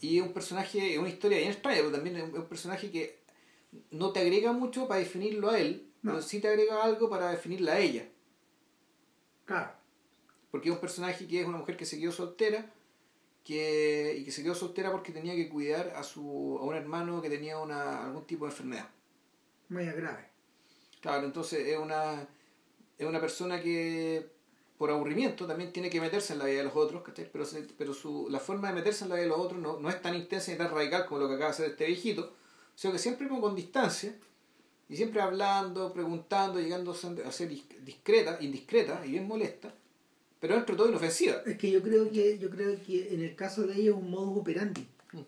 Y 0.00 0.18
es 0.18 0.26
un 0.26 0.32
personaje, 0.32 0.94
es 0.94 0.98
una 0.98 1.08
historia 1.08 1.38
bien 1.38 1.52
extraña, 1.52 1.78
pero 1.78 1.92
también 1.92 2.16
es 2.16 2.24
un 2.24 2.46
personaje 2.46 2.90
que 2.90 3.20
no 3.90 4.12
te 4.12 4.20
agrega 4.20 4.52
mucho 4.52 4.88
para 4.88 5.00
definirlo 5.00 5.50
a 5.50 5.58
él, 5.58 5.90
pero 6.02 6.22
sí 6.22 6.40
te 6.40 6.48
agrega 6.48 6.84
algo 6.84 7.08
para 7.08 7.30
definirla 7.30 7.72
a 7.72 7.78
ella. 7.78 8.08
Claro. 9.44 9.72
Porque 10.50 10.68
es 10.68 10.74
un 10.74 10.80
personaje 10.80 11.26
que 11.26 11.40
es 11.40 11.46
una 11.46 11.58
mujer 11.58 11.76
que 11.76 11.84
se 11.84 11.98
quedó 11.98 12.12
soltera, 12.12 12.72
que, 13.44 14.16
y 14.18 14.24
que 14.24 14.32
se 14.32 14.42
quedó 14.42 14.54
soltera 14.54 14.90
porque 14.90 15.12
tenía 15.12 15.34
que 15.34 15.48
cuidar 15.48 15.92
a 15.96 16.02
su 16.02 16.58
a 16.60 16.64
un 16.64 16.74
hermano 16.74 17.22
que 17.22 17.30
tenía 17.30 17.58
una, 17.58 18.04
algún 18.04 18.26
tipo 18.26 18.44
de 18.44 18.50
enfermedad. 18.50 18.88
Muy 19.68 19.84
grave. 19.84 20.30
Claro, 21.00 21.26
entonces 21.26 21.66
es 21.66 21.78
una, 21.78 22.28
es 22.98 23.06
una 23.06 23.20
persona 23.20 23.62
que 23.62 24.30
por 24.78 24.90
aburrimiento 24.90 25.46
también 25.46 25.72
tiene 25.72 25.90
que 25.90 26.00
meterse 26.00 26.32
en 26.32 26.40
la 26.40 26.46
vida 26.46 26.58
de 26.58 26.64
los 26.64 26.76
otros, 26.76 27.02
¿cachai? 27.02 27.30
Pero, 27.32 27.44
pero 27.78 27.94
su, 27.94 28.26
la 28.30 28.40
forma 28.40 28.68
de 28.68 28.74
meterse 28.74 29.04
en 29.04 29.10
la 29.10 29.16
vida 29.16 29.24
de 29.24 29.30
los 29.30 29.38
otros 29.38 29.60
no, 29.60 29.78
no 29.78 29.88
es 29.88 30.00
tan 30.02 30.14
intensa 30.14 30.52
ni 30.52 30.58
tan 30.58 30.70
radical 30.70 31.06
como 31.06 31.20
lo 31.20 31.28
que 31.28 31.34
acaba 31.34 31.50
de 31.50 31.54
hacer 31.54 31.70
este 31.70 31.86
viejito, 31.86 32.34
sino 32.76 32.92
que 32.92 32.98
siempre 33.00 33.26
con 33.28 33.56
distancia 33.56 34.14
y 34.88 34.96
siempre 34.96 35.20
hablando, 35.20 35.92
preguntando, 35.92 36.60
llegando 36.60 36.92
a 36.92 37.32
ser 37.32 37.48
discreta, 37.82 38.38
indiscreta 38.40 39.04
y 39.04 39.12
bien 39.12 39.26
molesta, 39.26 39.74
pero 40.38 40.54
dentro 40.54 40.74
de 40.74 40.78
todo 40.78 40.88
inofensiva. 40.90 41.42
Es 41.44 41.56
que 41.56 41.70
yo 41.70 41.82
creo 41.82 42.08
que, 42.10 42.38
yo 42.38 42.48
creo 42.50 42.80
que 42.80 43.12
en 43.12 43.22
el 43.22 43.34
caso 43.34 43.66
de 43.66 43.74
ella 43.74 43.90
es 43.90 43.96
un 43.96 44.10
modus 44.10 44.38
operandi. 44.38 44.86
Mm. 45.12 45.20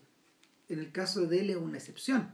En 0.69 0.79
el 0.79 0.93
caso 0.93 1.27
de 1.27 1.41
él 1.41 1.51
es 1.51 1.57
una 1.57 1.79
excepción. 1.79 2.33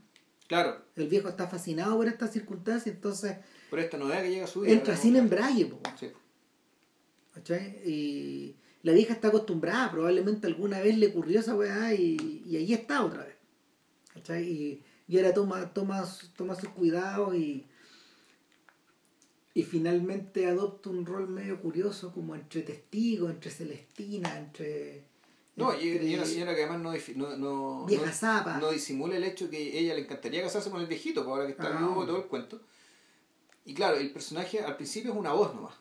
Claro. 0.49 0.85
El 0.97 1.09
viejo 1.09 1.29
está 1.29 1.47
fascinado 1.49 1.97
por 1.97 2.09
esta 2.09 2.27
circunstancia, 2.29 2.93
entonces. 2.93 3.39
Por 3.71 3.79
esta 3.79 3.97
novedad 3.97 4.23
que 4.23 4.31
llega 4.31 4.45
a 4.45 4.49
su 4.49 4.61
vida. 4.61 4.73
Entra 4.73 4.97
sin 4.97 5.17
embrague, 5.17 5.67
po. 5.67 5.81
Sí. 5.99 6.11
Y 7.87 8.57
la 8.83 8.93
vieja 8.93 9.15
está 9.15 9.29
acostumbrada, 9.29 9.91
probablemente 9.91 10.47
alguna 10.47 10.81
vez 10.81 10.99
le 10.99 11.07
ocurrió 11.07 11.41
esa 11.41 11.55
weá 11.55 11.95
y, 11.95 12.43
y 12.47 12.57
ahí 12.57 12.75
está 12.75 13.05
otra 13.05 13.25
vez. 13.25 13.37
¿Cachai? 14.13 14.45
Y, 14.45 14.83
y 15.07 15.19
ahora 15.19 15.35
toma, 15.35 15.73
toma, 15.73 16.05
toma 16.37 16.55
sus 16.55 16.71
cuidados 16.71 17.35
y, 17.35 17.67
y 19.53 19.63
finalmente 19.63 20.47
adopta 20.47 20.91
un 20.91 21.05
rol 21.05 21.29
medio 21.29 21.61
curioso 21.61 22.13
como 22.13 22.35
entre 22.35 22.63
testigo, 22.63 23.29
entre 23.29 23.51
Celestina, 23.51 24.39
entre... 24.39 25.05
No, 25.57 25.79
y, 25.79 26.15
una 26.15 26.25
señora 26.25 26.55
que 26.55 26.65
además 26.65 26.81
no, 26.81 26.93
no, 27.17 27.37
no, 27.37 27.87
no, 27.87 28.71
disimula 28.73 29.17
el 29.17 29.23
hecho 29.23 29.49
que 29.49 29.79
ella 29.79 29.95
le 29.95 30.01
encantaría 30.01 30.43
casarse 30.43 30.69
con 30.69 30.81
el 30.81 30.89
viejito, 30.89 31.25
por 31.25 31.35
ahora 31.35 31.47
que 31.47 31.53
está 31.53 31.69
ah. 31.69 31.79
vivo 31.79 32.05
todo 32.05 32.17
el 32.17 32.25
cuento. 32.25 32.61
Y 33.65 33.73
claro, 33.73 33.97
el 33.97 34.13
personaje 34.13 34.61
al 34.61 34.77
principio 34.77 35.13
es 35.13 35.17
una 35.17 35.33
voz 35.33 35.55
nomás. 35.55 35.75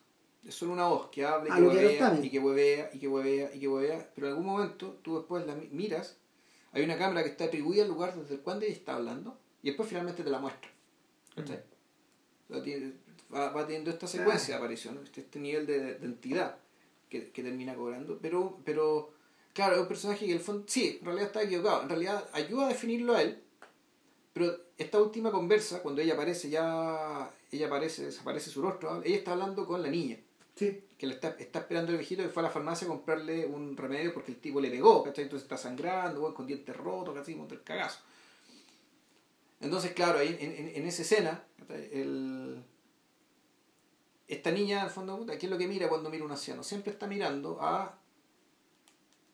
Es 0.45 0.53
solo 0.53 0.73
una 0.73 0.85
voz 0.85 1.09
que 1.09 1.25
habla 1.25 1.57
y 1.57 1.59
que, 1.59 1.67
huevea, 1.67 2.19
y 2.21 2.29
que 2.29 2.39
huevea, 2.39 2.89
y 2.93 2.99
que 2.99 3.07
huevea, 3.07 3.55
y 3.55 3.59
que 3.59 3.67
huevea, 3.67 4.11
pero 4.13 4.27
en 4.27 4.33
algún 4.33 4.45
momento 4.45 4.99
tú 5.01 5.17
después 5.17 5.47
la 5.47 5.55
miras 5.71 6.17
hay 6.73 6.83
una 6.83 6.97
cámara 6.97 7.23
que 7.23 7.29
está 7.29 7.45
atribuida 7.45 7.83
al 7.83 7.89
lugar 7.89 8.15
desde 8.15 8.35
el 8.35 8.41
cual 8.41 8.61
ella 8.61 8.73
está 8.73 8.95
hablando 8.95 9.37
y 9.61 9.67
después 9.67 9.87
finalmente 9.87 10.23
te 10.23 10.29
la 10.29 10.39
muestra. 10.39 10.69
Mm. 11.35 13.33
va, 13.33 13.65
teniendo 13.65 13.89
esta 13.91 14.07
secuencia 14.07 14.55
de 14.55 14.59
aparición, 14.59 14.99
este, 15.03 15.21
este, 15.21 15.39
nivel 15.39 15.65
de, 15.65 15.97
entidad 15.97 16.57
que, 17.09 17.21
termina 17.21 17.75
cobrando. 17.75 18.19
Pero, 18.21 18.59
pero, 18.65 19.13
claro, 19.53 19.75
es 19.75 19.81
un 19.81 19.87
personaje 19.87 20.25
que 20.25 20.33
el 20.33 20.39
fondo, 20.39 20.65
sí, 20.67 20.97
en 20.99 21.05
realidad 21.05 21.27
está 21.27 21.43
equivocado. 21.43 21.83
En 21.83 21.89
realidad 21.89 22.27
ayuda 22.33 22.65
a 22.65 22.69
definirlo 22.69 23.13
a 23.13 23.21
él, 23.21 23.41
pero 24.33 24.55
esta 24.77 24.99
última 24.99 25.31
conversa, 25.31 25.81
cuando 25.83 26.01
ella 26.01 26.15
aparece, 26.15 26.49
ya 26.49 27.31
ella 27.51 27.67
aparece, 27.67 28.05
desaparece 28.05 28.49
su 28.49 28.61
rostro, 28.63 29.03
ella 29.03 29.15
está 29.15 29.33
hablando 29.33 29.67
con 29.67 29.81
la 29.83 29.89
niña. 29.89 30.17
Sí. 30.55 30.85
Que 30.97 31.07
le 31.07 31.15
está, 31.15 31.29
está 31.39 31.59
esperando 31.59 31.91
el 31.91 31.97
viejito 31.97 32.23
que 32.23 32.29
fue 32.29 32.41
a 32.41 32.45
la 32.45 32.51
farmacia 32.51 32.85
a 32.85 32.89
comprarle 32.89 33.45
un 33.45 33.75
remedio 33.75 34.13
porque 34.13 34.31
el 34.31 34.39
tipo 34.39 34.61
le 34.61 34.69
pegó, 34.69 35.03
¿cachai? 35.03 35.25
Entonces 35.25 35.43
está 35.43 35.57
sangrando, 35.57 36.33
con 36.33 36.47
dientes 36.47 36.75
rotos, 36.75 37.13
casi 37.13 37.35
monta 37.35 37.55
el 37.55 37.63
cagazo. 37.63 37.99
Entonces, 39.59 39.93
claro, 39.93 40.19
ahí 40.19 40.37
en, 40.39 40.75
en, 40.75 40.87
esa 40.87 41.01
escena, 41.01 41.43
el, 41.69 42.63
esta 44.27 44.51
niña, 44.51 44.83
al 44.83 44.89
fondo, 44.89 45.25
¿qué 45.25 45.45
es 45.45 45.49
lo 45.49 45.57
que 45.57 45.67
mira 45.67 45.89
cuando 45.89 46.09
mira 46.09 46.25
un 46.25 46.31
anciano? 46.31 46.63
Siempre 46.63 46.91
está 46.91 47.07
mirando 47.07 47.57
a 47.61 47.97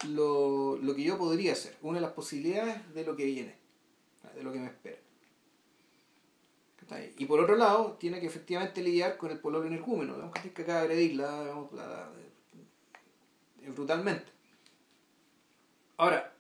lo, 0.08 0.78
lo 0.78 0.96
que 0.96 1.04
yo 1.04 1.18
podría 1.18 1.56
ser, 1.56 1.78
una 1.82 1.98
de 1.98 2.02
las 2.02 2.14
posibilidades 2.14 2.94
de 2.94 3.06
lo 3.06 3.16
que 3.16 3.26
viene, 3.26 3.56
de 4.36 4.44
lo 4.44 4.54
que 4.54 4.60
me 4.60 4.68
espera. 4.68 5.00
Y 7.18 7.26
por 7.26 7.40
otro 7.40 7.56
lado, 7.56 7.98
tiene 8.00 8.20
que 8.20 8.26
efectivamente 8.26 8.82
lidiar 8.82 9.18
con 9.18 9.32
el 9.32 9.40
pololo 9.40 9.68
energúmeno, 9.68 10.14
digamos, 10.14 10.34
que 10.34 10.62
acaba 10.62 10.80
de 10.80 10.86
agredirla 10.86 11.42
digamos, 11.42 11.70
brutalmente. 13.76 14.32
Ahora, 15.98 16.34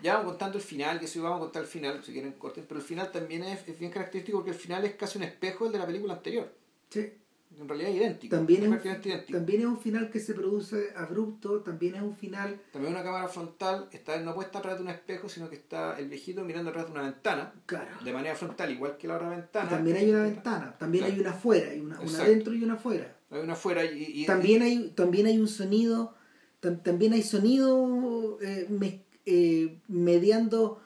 ya 0.00 0.14
vamos 0.14 0.32
contando 0.32 0.58
el 0.58 0.64
final, 0.64 0.98
que 0.98 1.06
si 1.06 1.18
vamos 1.18 1.38
a 1.38 1.40
contar 1.40 1.62
el 1.62 1.68
final, 1.68 2.02
si 2.02 2.12
quieren 2.12 2.32
corten, 2.32 2.64
pero 2.66 2.80
el 2.80 2.86
final 2.86 3.12
también 3.12 3.42
es, 3.42 3.68
es, 3.68 3.78
bien 3.78 3.90
característico 3.90 4.38
porque 4.38 4.52
el 4.52 4.56
final 4.56 4.84
es 4.84 4.94
casi 4.94 5.18
un 5.18 5.24
espejo 5.24 5.64
del 5.64 5.74
de 5.74 5.78
la 5.78 5.86
película 5.86 6.14
anterior. 6.14 6.50
Sí 6.88 7.12
en 7.58 7.68
realidad 7.68 7.90
idéntico. 7.90 8.36
También 8.36 8.62
es, 8.62 8.68
un, 8.68 9.24
también 9.32 9.60
es 9.60 9.66
un 9.66 9.78
final 9.78 10.10
que 10.10 10.20
se 10.20 10.34
produce 10.34 10.90
abrupto, 10.96 11.60
también 11.60 11.96
es 11.96 12.02
un 12.02 12.16
final... 12.16 12.60
También 12.72 12.94
una 12.94 13.02
cámara 13.02 13.28
frontal, 13.28 13.88
está 13.92 14.18
no 14.20 14.34
puede 14.34 14.46
estar 14.46 14.60
atrás 14.60 14.78
de 14.78 14.84
un 14.84 14.90
espejo, 14.90 15.28
sino 15.28 15.50
que 15.50 15.56
está 15.56 15.98
el 15.98 16.08
viejito 16.08 16.44
mirando 16.44 16.70
atrás 16.70 16.86
de 16.86 16.92
una 16.92 17.02
ventana, 17.02 17.52
claro. 17.66 17.90
de 18.04 18.12
manera 18.12 18.34
frontal, 18.34 18.70
igual 18.70 18.96
que 18.96 19.08
la 19.08 19.16
otra 19.16 19.30
ventana. 19.30 19.68
también 19.68 19.96
hay 19.96 20.10
una 20.10 20.22
ventana, 20.22 20.76
también 20.78 21.04
hay 21.04 21.20
una 21.20 21.30
afuera, 21.30 21.70
hay 21.70 21.80
una, 21.80 22.00
una 22.00 22.18
adentro 22.22 22.54
y 22.54 22.62
una 22.62 22.74
afuera. 22.74 23.16
Hay 23.30 23.40
una 23.40 23.52
afuera 23.52 23.84
y... 23.84 24.26
también, 24.26 24.62
hay, 24.62 24.92
también 24.94 25.26
hay 25.26 25.38
un 25.38 25.48
sonido, 25.48 26.14
también 26.60 27.12
hay 27.12 27.22
sonido 27.22 28.38
eh, 28.42 28.68
eh, 29.26 29.78
mediando 29.88 30.80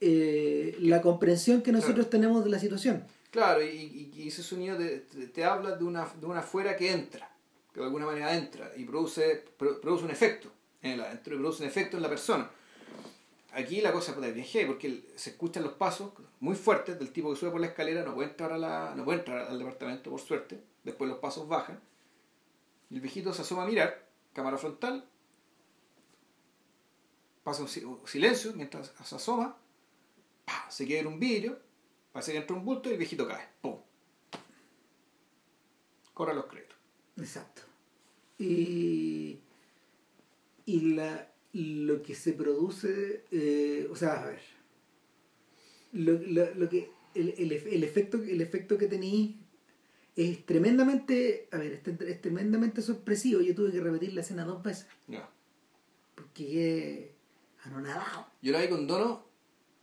eh, 0.00 0.76
la 0.80 1.02
comprensión 1.02 1.62
que 1.62 1.72
nosotros 1.72 2.08
tenemos 2.08 2.44
de 2.44 2.50
la 2.50 2.58
situación. 2.58 3.04
Claro, 3.30 3.62
y, 3.62 4.12
y, 4.14 4.28
ese 4.28 4.42
sonido 4.42 4.76
te, 4.76 4.98
te, 4.98 5.44
habla 5.44 5.76
de 5.76 5.84
una, 5.84 6.04
de 6.04 6.26
una 6.26 6.42
fuera 6.42 6.76
que 6.76 6.90
entra, 6.90 7.30
que 7.72 7.78
de 7.78 7.86
alguna 7.86 8.06
manera 8.06 8.34
entra 8.34 8.72
y 8.76 8.84
produce, 8.84 9.44
produce 9.56 10.04
un 10.04 10.10
efecto 10.10 10.50
en 10.82 10.92
el 10.92 11.00
adentro 11.00 11.36
produce 11.36 11.62
un 11.62 11.68
efecto 11.68 11.96
en 11.96 12.02
la 12.02 12.08
persona. 12.08 12.50
Aquí 13.52 13.80
la 13.80 13.92
cosa 13.92 14.14
puede 14.14 14.32
bien 14.32 14.66
porque 14.66 15.12
se 15.16 15.30
escuchan 15.30 15.64
los 15.64 15.72
pasos 15.72 16.12
muy 16.38 16.54
fuertes 16.54 16.98
del 16.98 17.12
tipo 17.12 17.30
que 17.30 17.36
sube 17.36 17.50
por 17.50 17.60
la 17.60 17.66
escalera, 17.66 18.04
no 18.04 18.14
puede 18.14 18.30
entrar, 18.30 18.52
a 18.52 18.58
la, 18.58 18.94
no 18.94 19.04
puede 19.04 19.18
entrar 19.18 19.48
al 19.48 19.58
departamento 19.58 20.10
por 20.10 20.20
suerte, 20.20 20.62
después 20.84 21.10
los 21.10 21.18
pasos 21.18 21.48
bajan, 21.48 21.80
el 22.90 23.00
viejito 23.00 23.34
se 23.34 23.42
asoma 23.42 23.64
a 23.64 23.66
mirar, 23.66 24.06
cámara 24.32 24.56
frontal, 24.56 25.04
pasa 27.42 27.62
un 27.62 28.06
silencio 28.06 28.52
mientras 28.54 28.92
se 29.04 29.16
asoma, 29.16 29.56
se 30.68 30.86
queda 30.86 31.08
un 31.08 31.18
vidrio, 31.18 31.58
Parece 32.12 32.32
que 32.32 32.38
entra 32.38 32.56
un 32.56 32.64
bulto 32.64 32.88
y 32.88 32.92
el 32.92 32.98
viejito 32.98 33.26
cae. 33.26 33.46
¡Pum! 33.60 33.76
Corre 36.14 36.34
los 36.34 36.46
créditos. 36.46 36.76
Exacto. 37.16 37.62
Y, 38.38 39.38
y 40.66 40.80
la, 40.94 41.30
lo 41.52 42.02
que 42.02 42.14
se 42.14 42.32
produce, 42.32 43.24
eh, 43.30 43.88
o 43.90 43.96
sea, 43.96 44.22
a 44.22 44.26
ver, 44.26 44.40
lo, 45.92 46.12
lo, 46.12 46.54
lo 46.54 46.68
que, 46.68 46.90
el, 47.14 47.34
el, 47.38 47.52
el, 47.52 47.84
efecto, 47.84 48.22
el 48.22 48.40
efecto 48.40 48.78
que 48.78 48.86
tenéis 48.86 49.36
es 50.16 50.44
tremendamente, 50.44 51.48
a 51.50 51.58
ver, 51.58 51.82
es, 51.84 52.20
tremendamente 52.20 52.82
sorpresivo. 52.82 53.40
Yo 53.40 53.54
tuve 53.54 53.72
que 53.72 53.80
repetir 53.80 54.12
la 54.12 54.20
escena 54.20 54.44
dos 54.44 54.62
veces. 54.62 54.86
Ya. 55.06 55.28
Porque 56.14 57.14
anonadado. 57.64 58.26
Yo 58.42 58.52
la 58.52 58.60
vi 58.60 58.68
con 58.68 58.86
Dono 58.86 59.26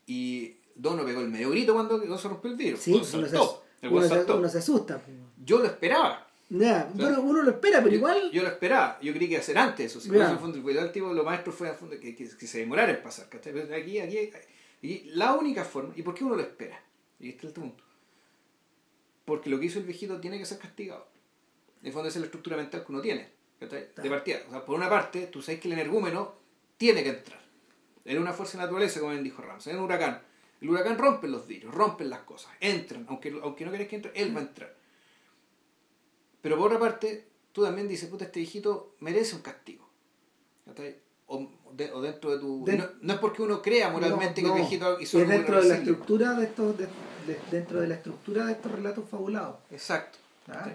y 0.06 0.58
Dono 0.78 1.04
pegó 1.04 1.22
el 1.22 1.30
medio 1.30 1.50
grito 1.50 1.74
cuando 1.74 1.98
no 1.98 2.18
se 2.18 2.28
rompió 2.28 2.52
el 2.52 2.58
vidrio. 2.58 2.78
Sí, 2.78 2.94
uno, 2.94 3.04
se, 3.04 3.18
uno, 3.88 4.50
se, 4.50 4.58
asusta. 4.60 5.02
Yo 5.44 5.58
lo 5.58 5.66
esperaba. 5.66 6.28
Ya, 6.50 6.90
uno 6.96 7.42
lo 7.42 7.50
espera, 7.50 7.84
pero 7.84 7.96
igual. 7.96 8.32
Yo 8.32 8.44
lo 8.44 8.50
esperaba. 8.50 9.00
Yo 9.02 9.12
creí 9.14 9.28
que 9.28 9.34
iba 9.34 9.42
a 9.42 9.46
ser 9.46 9.58
antes 9.58 9.88
eso. 9.88 10.00
Si 10.00 10.10
yeah. 10.10 10.32
en 10.32 10.40
fondo, 10.40 10.70
el 10.70 10.92
tipo, 10.92 11.12
lo 11.14 11.24
maestro 11.24 11.52
fue 11.52 11.74
fondo, 11.74 12.00
que, 12.00 12.16
que, 12.16 12.30
que, 12.30 12.48
se 12.48 12.60
demorara 12.60 12.92
en 12.92 13.02
pasar. 13.02 13.28
aquí, 13.76 14.00
aquí, 14.00 14.32
y 14.82 15.10
la 15.16 15.34
única 15.34 15.66
forma. 15.66 15.94
¿Y 15.96 16.04
por 16.04 16.14
qué 16.14 16.24
uno 16.24 16.36
lo 16.36 16.42
espera? 16.42 16.80
Y 17.20 17.30
este 17.30 17.48
es 17.48 17.56
el 17.56 17.62
punto. 17.62 17.84
Porque 19.26 19.50
lo 19.50 19.60
que 19.60 19.66
hizo 19.66 19.80
el 19.80 19.86
viejito 19.86 20.22
tiene 20.22 20.38
que 20.38 20.46
ser 20.46 20.60
castigado. 20.60 21.08
En 21.82 21.88
el 21.88 21.94
fondo, 21.94 22.08
esa 22.08 22.20
es 22.20 22.22
la 22.22 22.28
estructura 22.28 22.56
mental 22.56 22.86
que 22.86 22.92
uno 22.92 23.02
tiene. 23.02 23.30
De 23.60 24.10
partida. 24.10 24.42
O 24.48 24.52
sea, 24.52 24.64
por 24.64 24.76
una 24.76 24.90
parte, 24.90 25.28
tú 25.28 25.42
sabes 25.42 25.60
que 25.60 25.68
el 25.68 25.74
energúmeno 25.74 26.36
tiene 26.78 27.04
que 27.04 27.10
entrar. 27.10 27.42
Es 28.06 28.18
una 28.18 28.32
fuerza 28.32 28.58
de 28.58 28.64
naturaleza, 28.64 29.00
como 29.00 29.12
bien 29.12 29.24
dijo 29.24 29.42
Ramos. 29.42 29.66
Es 29.66 29.74
un 29.74 29.82
huracán 29.82 30.22
el 30.62 30.70
huracán 30.70 30.98
rompe 30.98 31.28
los 31.28 31.48
vidrios, 31.48 31.74
rompen 31.74 32.10
las 32.10 32.22
cosas, 32.22 32.52
entran, 32.60 33.06
aunque, 33.10 33.38
aunque 33.44 33.66
no 33.66 33.72
querés 33.72 33.88
que 33.88 33.96
entre, 33.98 34.12
él 34.16 34.36
va 34.36 34.42
a 34.42 34.44
entrar. 34.44 34.76
Pero 36.42 36.58
por 36.58 36.68
otra 36.68 36.80
parte, 36.80 37.28
tú 37.52 37.64
también 37.64 37.88
dices, 37.88 38.10
puta, 38.10 38.26
este 38.26 38.40
viejito 38.40 38.96
merece 39.00 39.36
un 39.36 39.42
castigo. 39.42 39.88
O, 41.28 41.36
o, 41.36 42.02
dentro 42.02 42.32
de 42.32 42.40
tu... 42.40 42.66
no, 43.02 43.14
es 43.14 43.20
porque 43.20 43.42
uno 43.42 43.62
crea 43.62 43.90
moralmente 43.90 44.42
que 44.42 44.48
el 44.48 44.54
viejito 44.54 45.00
hizo 45.00 45.22
es 45.22 45.28
dentro 45.28 45.62
de 45.62 45.68
la 45.68 45.76
estructura 45.76 46.34
de 46.34 46.46
estos 46.46 46.76
dentro 47.52 47.82
de 47.82 47.88
la 47.88 47.96
estructura 47.96 48.46
de 48.46 48.54
estos 48.54 48.72
relatos 48.72 49.10
fabulados 49.10 49.58
exacto 49.70 50.18
¿Ah? 50.48 50.72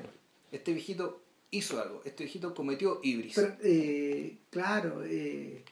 este 0.51 0.75
viejito 0.75 1.23
hizo 1.51 1.81
algo 1.81 2.03
este 2.05 2.25
viejito 2.25 2.55
cometió 2.55 3.01
ibris 3.03 3.39
eh, 3.63 4.41
claro 4.51 5.03
eh, 5.05 5.65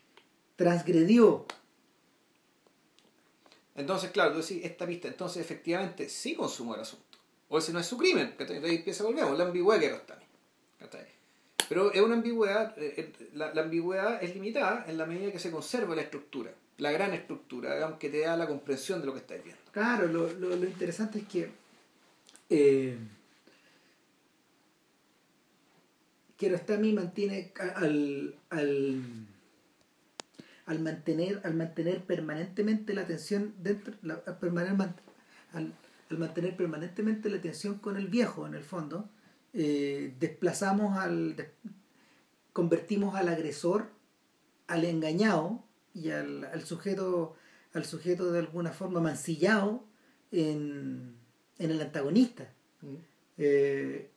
transgredió 0.57 1.47
entonces, 3.75 4.11
claro, 4.11 4.33
tú 4.33 4.39
decís, 4.39 4.65
esta 4.65 4.87
pista, 4.87 5.09
entonces 5.09 5.43
efectivamente 5.43 6.09
sí 6.09 6.35
consumó 6.35 6.75
el 6.75 6.83
asunto. 6.83 7.19
O 7.49 7.59
ese 7.59 7.73
no 7.73 7.81
es 7.81 7.87
su 7.87 7.97
crimen, 7.97 8.35
ahí 8.39 8.77
empieza, 8.77 9.05
volvemos, 9.05 9.37
la 9.37 9.45
ambigüedad 9.45 9.81
que 9.81 9.89
también. 10.07 10.31
Pero 11.69 11.93
es 11.93 12.01
una 12.01 12.15
ambigüedad, 12.15 12.77
eh, 12.79 12.95
eh, 12.97 13.29
la, 13.35 13.51
ambigüedad 13.51 14.23
es 14.23 14.35
limitada 14.35 14.85
en 14.89 14.99
la 14.99 15.07
medida 15.07 15.31
que 15.31 15.39
se 15.39 15.53
conserva 15.53 15.95
la 15.95 16.03
estructura. 16.03 16.53
la 16.79 16.91
gran 16.91 17.13
estructura, 17.13 17.75
digamos, 17.75 17.99
que 17.99 18.09
te 18.09 18.21
da 18.21 18.37
la 18.37 18.49
comprensión 18.49 19.01
de 19.01 19.07
lo 19.07 19.13
que 19.13 19.21
estás 19.21 19.45
viendo. 19.45 19.63
Claro, 19.71 20.09
lo, 20.09 20.33
lo, 20.33 20.57
lo 20.57 20.67
interesante 20.67 21.21
es 21.21 21.29
que 21.29 21.51
eh, 22.49 22.97
mantiene 26.93 27.53
al, 27.77 28.35
al, 28.49 29.03
al 30.71 30.79
mantener 30.89 31.41
al 31.45 31.55
mantener 31.63 31.99
permanentemente 32.13 32.95
la 32.95 33.03
atención 33.03 33.43
dentro 33.59 33.95
la, 34.03 34.23
al, 34.27 34.97
al, 35.53 35.73
al 36.11 36.19
mantener 36.19 36.57
permanentemente 36.57 37.29
la 37.29 37.39
atención 37.39 37.75
con 37.85 37.97
el 37.97 38.07
viejo 38.07 38.47
en 38.47 38.55
el 38.55 38.65
fondo 38.73 39.09
eh, 39.53 40.15
desplazamos 40.21 40.97
al 41.05 41.37
des- 41.37 41.51
convertimos 42.53 43.15
al 43.21 43.29
agresor 43.29 43.89
al 44.69 44.85
engañado 44.85 45.65
y 45.93 46.11
al, 46.11 46.45
al 46.45 46.63
sujeto 46.63 47.35
al 47.73 47.85
sujeto 47.85 48.33
de 48.33 48.39
alguna 48.39 48.73
forma 48.73 49.01
mancillado 49.01 49.85
en, 50.33 51.15
en 51.59 51.71
el 51.71 51.81
antagonista. 51.81 52.45
Eh, 53.39 54.11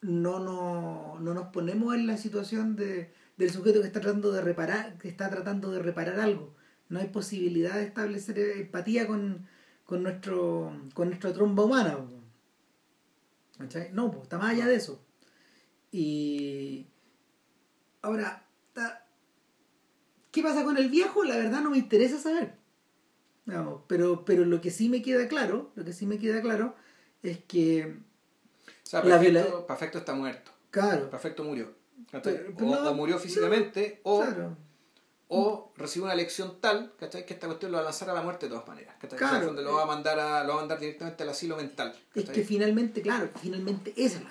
no, 0.00 0.38
no, 0.38 1.18
no 1.20 1.34
nos 1.34 1.46
ponemos 1.48 1.94
en 1.94 2.06
la 2.06 2.16
situación 2.16 2.76
de, 2.76 3.10
del 3.36 3.50
sujeto 3.50 3.80
que 3.80 3.86
está 3.86 4.00
tratando 4.00 4.32
de 4.32 4.40
reparar 4.40 4.98
que 4.98 5.08
está 5.08 5.30
tratando 5.30 5.70
de 5.70 5.80
reparar 5.80 6.20
algo 6.20 6.54
no 6.88 7.00
hay 7.00 7.08
posibilidad 7.08 7.76
de 7.76 7.84
establecer 7.84 8.38
empatía 8.38 9.06
con, 9.06 9.46
con 9.84 10.02
nuestro 10.02 10.72
con 10.94 11.08
nuestra 11.08 11.32
tromba 11.32 11.64
humana. 11.64 11.98
¿Cachai? 13.58 13.90
no 13.92 14.10
pues 14.10 14.24
está 14.24 14.38
más 14.38 14.50
allá 14.50 14.66
de 14.66 14.74
eso 14.74 15.04
y 15.90 16.86
ahora 18.00 18.46
¿qué 20.30 20.42
pasa 20.42 20.64
con 20.64 20.76
el 20.76 20.88
viejo? 20.88 21.24
la 21.24 21.36
verdad 21.36 21.60
no 21.60 21.70
me 21.70 21.78
interesa 21.78 22.18
saber 22.18 22.60
Digamos, 23.44 23.82
pero 23.88 24.24
pero 24.24 24.44
lo 24.44 24.60
que 24.60 24.70
sí 24.70 24.88
me 24.88 25.02
queda 25.02 25.28
claro 25.28 25.72
lo 25.74 25.84
que 25.84 25.92
sí 25.92 26.06
me 26.06 26.18
queda 26.18 26.40
claro 26.40 26.74
es 27.22 27.38
que 27.44 27.96
O 28.84 28.88
sea, 28.88 29.02
Perfecto 29.02 29.98
está 29.98 30.14
muerto. 30.14 30.50
claro 30.70 31.10
Perfecto 31.10 31.44
murió. 31.44 31.81
Pero- 32.10 32.54
o, 32.58 32.62
no- 32.62 32.90
o 32.90 32.94
murió 32.94 33.18
físicamente, 33.18 34.00
o, 34.04 34.20
claro 34.20 34.56
o 35.34 35.72
recibe 35.78 36.04
una 36.04 36.14
lección 36.14 36.60
tal 36.60 36.92
¿cachai? 37.00 37.24
que 37.24 37.32
esta 37.32 37.46
cuestión 37.46 37.72
lo 37.72 37.76
va 37.78 37.82
a 37.82 37.84
lanzar 37.84 38.10
a 38.10 38.12
la 38.12 38.20
muerte 38.20 38.44
de 38.46 38.50
todas 38.50 38.68
maneras. 38.68 38.94
¿cachai? 39.00 39.18
Claro. 39.18 39.36
O 39.36 39.38
sea, 39.38 39.46
donde 39.46 39.62
lo 39.62 39.72
va 39.72 39.84
a 39.84 39.86
mandar 39.86 40.18
a, 40.20 40.44
lo 40.44 40.50
va 40.50 40.54
a 40.56 40.58
mandar 40.58 40.78
directamente 40.78 41.22
al 41.22 41.30
asilo 41.30 41.56
mental. 41.56 41.94
Es 42.14 42.28
que 42.28 42.44
finalmente, 42.44 43.00
claro, 43.00 43.30
finalmente 43.40 43.94
esa 43.96 44.18
es 44.18 44.24
la. 44.24 44.30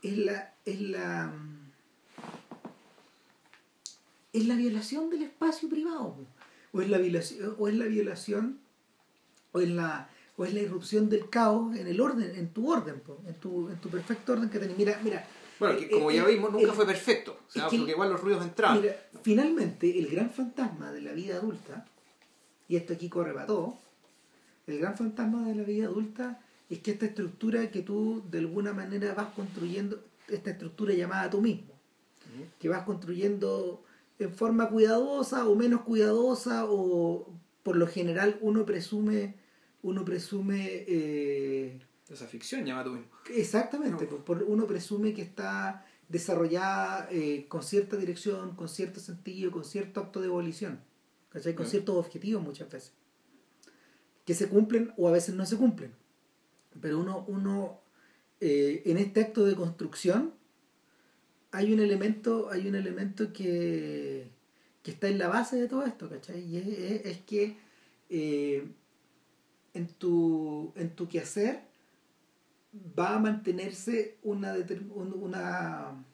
Es 0.00 0.16
la, 0.16 0.54
es 0.64 0.80
la. 0.80 1.32
Es 4.32 4.46
la 4.46 4.54
violación 4.54 5.10
del 5.10 5.22
espacio 5.22 5.68
privado. 5.68 6.14
O 6.72 6.82
es 6.82 6.88
la 6.88 6.98
violación, 6.98 7.56
o 7.58 7.66
es 7.66 7.74
la 7.74 7.86
violación, 7.86 8.60
o 9.50 9.60
es 9.60 9.70
la, 9.70 10.08
o 10.36 10.44
es 10.44 10.54
la 10.54 10.60
irrupción 10.60 11.08
del 11.08 11.28
caos 11.30 11.74
en 11.76 11.88
el 11.88 12.00
orden, 12.00 12.36
en 12.36 12.50
tu 12.50 12.70
orden, 12.70 13.02
en 13.26 13.34
tu, 13.34 13.68
en 13.70 13.76
tu 13.80 13.88
perfecto 13.88 14.34
orden 14.34 14.50
que 14.50 14.60
tenés. 14.60 14.76
Mira, 14.78 15.00
mira. 15.02 15.26
Bueno, 15.58 15.78
que 15.78 15.86
eh, 15.86 15.90
como 15.90 16.10
eh, 16.10 16.16
ya 16.16 16.22
eh, 16.24 16.34
vimos, 16.34 16.52
nunca 16.52 16.64
el- 16.66 16.72
fue 16.72 16.86
perfecto. 16.86 17.38
O 17.48 17.50
sea, 17.50 17.68
que- 17.68 17.76
porque 17.78 17.92
igual 17.92 18.10
los 18.10 18.20
ruidos 18.20 18.44
entraban. 18.44 18.80
Mira, 18.80 18.96
finalmente, 19.22 19.98
el 19.98 20.08
gran 20.08 20.30
fantasma 20.30 20.92
de 20.92 21.00
la 21.02 21.12
vida 21.12 21.36
adulta, 21.36 21.86
y 22.68 22.76
esto 22.76 22.92
aquí 22.94 23.08
corre 23.08 23.32
para 23.32 23.46
todo, 23.46 23.76
el 24.66 24.78
gran 24.78 24.96
fantasma 24.96 25.46
de 25.48 25.54
la 25.54 25.62
vida 25.62 25.86
adulta 25.86 26.40
es 26.68 26.80
que 26.80 26.90
esta 26.92 27.06
estructura 27.06 27.70
que 27.70 27.80
tú 27.82 28.22
de 28.30 28.38
alguna 28.38 28.72
manera 28.72 29.14
vas 29.14 29.28
construyendo, 29.34 30.02
esta 30.28 30.50
estructura 30.50 30.92
llamada 30.94 31.30
tú 31.30 31.40
mismo, 31.40 31.72
que 32.60 32.68
vas 32.68 32.82
construyendo 32.84 33.82
en 34.18 34.30
forma 34.30 34.68
cuidadosa 34.68 35.48
o 35.48 35.54
menos 35.54 35.80
cuidadosa 35.82 36.66
o 36.68 37.26
por 37.62 37.76
lo 37.76 37.86
general 37.86 38.36
uno 38.42 38.66
presume 38.66 39.34
uno 39.82 40.04
presume 40.04 40.84
eh, 40.88 41.78
Esa 42.10 42.26
ficción, 42.26 42.64
llama 42.64 42.84
tú 42.84 42.90
mismo. 42.92 43.08
Exactamente, 43.34 44.06
No. 44.10 44.24
por- 44.24 44.42
uno 44.42 44.66
presume 44.66 45.12
que 45.12 45.22
está 45.22 45.84
desarrollada 46.08 47.06
eh, 47.10 47.44
con 47.48 47.62
cierta 47.62 47.96
dirección, 47.96 48.56
con 48.56 48.68
cierto 48.68 48.98
sentido, 48.98 49.50
con 49.50 49.64
cierto 49.64 50.00
acto 50.00 50.20
de 50.20 50.26
evolución, 50.28 50.80
¿cachai? 51.28 51.54
Con 51.54 51.66
Mm. 51.66 51.70
ciertos 51.70 51.96
objetivos 51.96 52.42
muchas 52.42 52.70
veces, 52.70 52.92
que 54.24 54.32
se 54.34 54.48
cumplen 54.48 54.92
o 54.96 55.06
a 55.08 55.12
veces 55.12 55.34
no 55.34 55.44
se 55.44 55.56
cumplen. 55.56 55.92
Pero 56.80 56.98
uno, 57.00 57.24
uno 57.28 57.80
eh, 58.40 58.82
en 58.86 58.96
este 58.98 59.20
acto 59.20 59.44
de 59.44 59.54
construcción 59.56 60.32
hay 61.50 61.72
un 61.72 61.80
elemento, 61.80 62.48
hay 62.50 62.68
un 62.68 62.74
elemento 62.76 63.32
que, 63.32 64.30
que 64.82 64.90
está 64.92 65.08
en 65.08 65.18
la 65.18 65.28
base 65.28 65.56
de 65.56 65.66
todo 65.68 65.84
esto, 65.84 66.08
¿cachai? 66.08 66.40
Y 66.44 66.56
es, 66.56 66.66
es- 66.68 67.04
es 67.06 67.18
que 67.22 67.56
eh, 68.10 68.66
en, 69.74 69.88
tu, 69.88 70.72
en 70.76 70.94
tu 70.94 71.08
quehacer 71.08 71.67
va 72.72 73.16
a 73.16 73.18
mantenerse 73.18 74.18
una, 74.22 74.54
una 74.94 76.04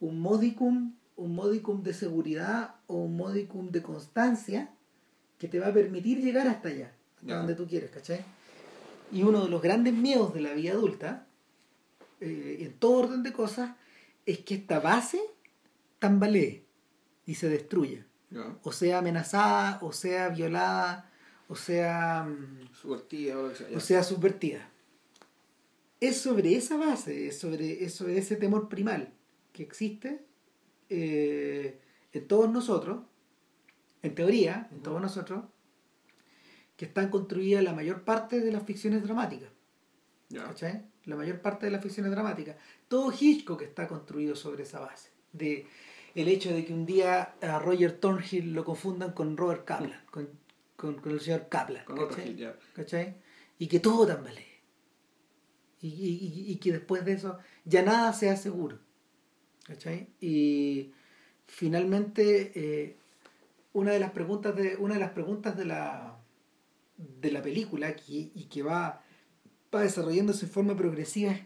un 0.00 0.20
modicum 0.20 0.94
un 1.16 1.34
modicum 1.34 1.82
de 1.82 1.94
seguridad 1.94 2.76
o 2.86 2.94
un 2.94 3.16
modicum 3.16 3.70
de 3.70 3.82
constancia 3.82 4.70
que 5.38 5.48
te 5.48 5.60
va 5.60 5.68
a 5.68 5.72
permitir 5.72 6.20
llegar 6.20 6.48
hasta 6.48 6.68
allá 6.68 6.92
hasta 7.20 7.36
donde 7.36 7.54
tú 7.54 7.66
quieres 7.66 7.90
¿cachai? 7.90 8.24
y 9.12 9.22
uno 9.22 9.44
de 9.44 9.50
los 9.50 9.62
grandes 9.62 9.94
miedos 9.94 10.34
de 10.34 10.40
la 10.40 10.54
vida 10.54 10.72
adulta 10.72 11.26
eh, 12.20 12.58
en 12.60 12.72
todo 12.74 13.04
orden 13.04 13.22
de 13.22 13.32
cosas 13.32 13.72
es 14.26 14.38
que 14.40 14.54
esta 14.54 14.80
base 14.80 15.20
tambalee 15.98 16.64
y 17.26 17.34
se 17.34 17.48
destruya 17.48 18.06
¿Ya? 18.30 18.56
o 18.62 18.72
sea 18.72 18.98
amenazada 18.98 19.78
o 19.82 19.92
sea 19.92 20.30
violada 20.30 21.10
o 21.48 21.54
sea 21.54 22.24
mm, 22.24 22.74
Subvertida 22.74 23.54
sea. 23.54 23.76
o 23.76 23.80
sea 23.80 24.02
subvertida. 24.02 24.71
Es 26.02 26.20
sobre 26.20 26.56
esa 26.56 26.76
base, 26.76 27.28
es 27.28 27.38
sobre, 27.38 27.84
es 27.84 27.94
sobre 27.94 28.18
ese 28.18 28.34
temor 28.34 28.68
primal 28.68 29.12
que 29.52 29.62
existe 29.62 30.24
eh, 30.88 31.78
en 32.12 32.26
todos 32.26 32.50
nosotros, 32.50 33.04
en 34.02 34.12
teoría, 34.16 34.68
en 34.72 34.82
todos 34.82 35.00
nosotros, 35.00 35.44
que 36.76 36.86
están 36.86 37.08
construidas 37.08 37.62
la 37.62 37.72
mayor 37.72 38.02
parte 38.02 38.40
de 38.40 38.50
las 38.50 38.64
ficciones 38.64 39.04
dramáticas. 39.04 39.50
Ya. 40.28 40.42
¿cachai? 40.42 40.82
La 41.04 41.14
mayor 41.14 41.40
parte 41.40 41.66
de 41.66 41.72
las 41.72 41.80
ficciones 41.80 42.10
dramáticas. 42.10 42.56
Todo 42.88 43.12
Hitchcock 43.12 43.62
está 43.62 43.86
construido 43.86 44.34
sobre 44.34 44.64
esa 44.64 44.80
base. 44.80 45.10
De 45.32 45.68
el 46.16 46.26
hecho 46.26 46.52
de 46.52 46.64
que 46.64 46.74
un 46.74 46.84
día 46.84 47.36
a 47.40 47.60
Roger 47.60 47.92
Thornhill 47.92 48.54
lo 48.54 48.64
confundan 48.64 49.12
con 49.12 49.36
Robert 49.36 49.64
Kaplan, 49.64 50.02
con, 50.10 50.28
con, 50.74 50.96
con 50.96 51.12
el 51.12 51.20
señor 51.20 51.46
Kaplan. 51.48 51.84
Con 51.84 52.08
¿cachai? 52.08 52.54
¿cachai? 52.74 53.14
Y 53.60 53.68
que 53.68 53.78
todo 53.78 54.04
tambalee. 54.04 54.51
Y, 55.82 55.88
y, 55.88 56.52
y- 56.52 56.56
que 56.56 56.72
después 56.72 57.04
de 57.04 57.12
eso 57.14 57.38
ya 57.64 57.82
nada 57.82 58.12
sea 58.12 58.36
seguro. 58.36 58.78
¿cachai? 59.66 60.08
Y 60.20 60.92
finalmente 61.46 62.52
eh, 62.54 62.96
una 63.72 63.92
de 63.92 64.00
las 64.00 64.12
preguntas 64.12 64.56
de 64.56 64.76
una 64.76 64.94
de 64.94 65.00
las 65.00 65.10
preguntas 65.12 65.56
de 65.56 65.64
la 65.66 66.18
de 66.98 67.32
la 67.32 67.42
película 67.42 67.96
que, 67.96 68.30
y 68.34 68.46
que 68.50 68.62
va, 68.62 69.02
va 69.74 69.82
desarrollándose 69.82 70.46
en 70.46 70.52
forma 70.52 70.76
progresiva 70.76 71.32
es 71.32 71.40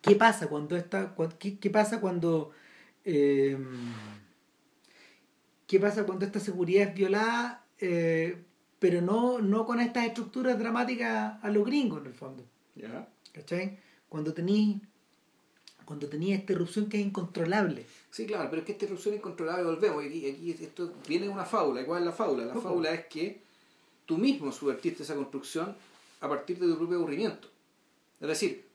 ¿qué 0.00 0.14
pasa 0.16 0.48
cuando 0.48 0.76
esta 0.76 1.14
qué, 1.38 1.58
qué 1.58 1.70
pasa 1.70 2.00
cuando 2.00 2.50
eh, 3.04 3.56
qué 5.66 5.80
pasa 5.80 6.04
cuando 6.04 6.24
esta 6.24 6.40
seguridad 6.40 6.88
es 6.88 6.94
violada 6.94 7.64
eh, 7.78 8.42
pero 8.82 9.00
no, 9.00 9.38
no 9.38 9.64
con 9.64 9.80
estas 9.80 10.06
estructuras 10.06 10.58
dramáticas 10.58 11.38
a 11.42 11.48
los 11.50 11.64
gringos 11.64 12.00
en 12.00 12.06
el 12.08 12.14
fondo 12.14 12.44
Ya. 12.74 13.08
¿cachai? 13.32 13.78
cuando 14.08 14.34
tení 14.34 14.82
cuando 15.84 16.08
tenía 16.08 16.36
esta 16.36 16.52
erupción 16.52 16.88
que 16.88 16.98
es 17.00 17.06
incontrolable 17.06 17.86
Sí, 18.10 18.26
claro, 18.26 18.48
pero 18.50 18.60
es 18.60 18.66
que 18.66 18.72
esta 18.72 18.84
irrupción 18.84 19.14
incontrolable, 19.14 19.64
volvemos, 19.64 20.04
aquí, 20.04 20.28
aquí 20.28 20.50
esto 20.60 20.92
viene 21.08 21.24
de 21.26 21.32
una 21.32 21.46
fábula. 21.46 21.80
¿Y 21.80 21.84
cuál 21.86 22.00
es 22.02 22.06
la 22.06 22.12
fábula? 22.12 22.44
La 22.44 22.54
fábula 22.56 22.92
es 22.92 23.06
que 23.06 23.40
tú 24.04 24.18
mismo 24.18 24.52
subvertiste 24.52 25.02
esa 25.02 25.14
construcción 25.14 25.74
a 26.20 26.28
partir 26.28 26.58
de 26.58 26.66
tu 26.68 26.76
propio 26.76 26.98
aburrimiento. 26.98 27.48
Es 28.20 28.28
decir, 28.28 28.66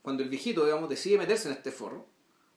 cuando 0.00 0.22
el 0.22 0.30
viejito, 0.30 0.64
digamos, 0.64 0.88
decide 0.88 1.18
meterse 1.18 1.48
en 1.50 1.54
este 1.56 1.70
forro, 1.70 2.06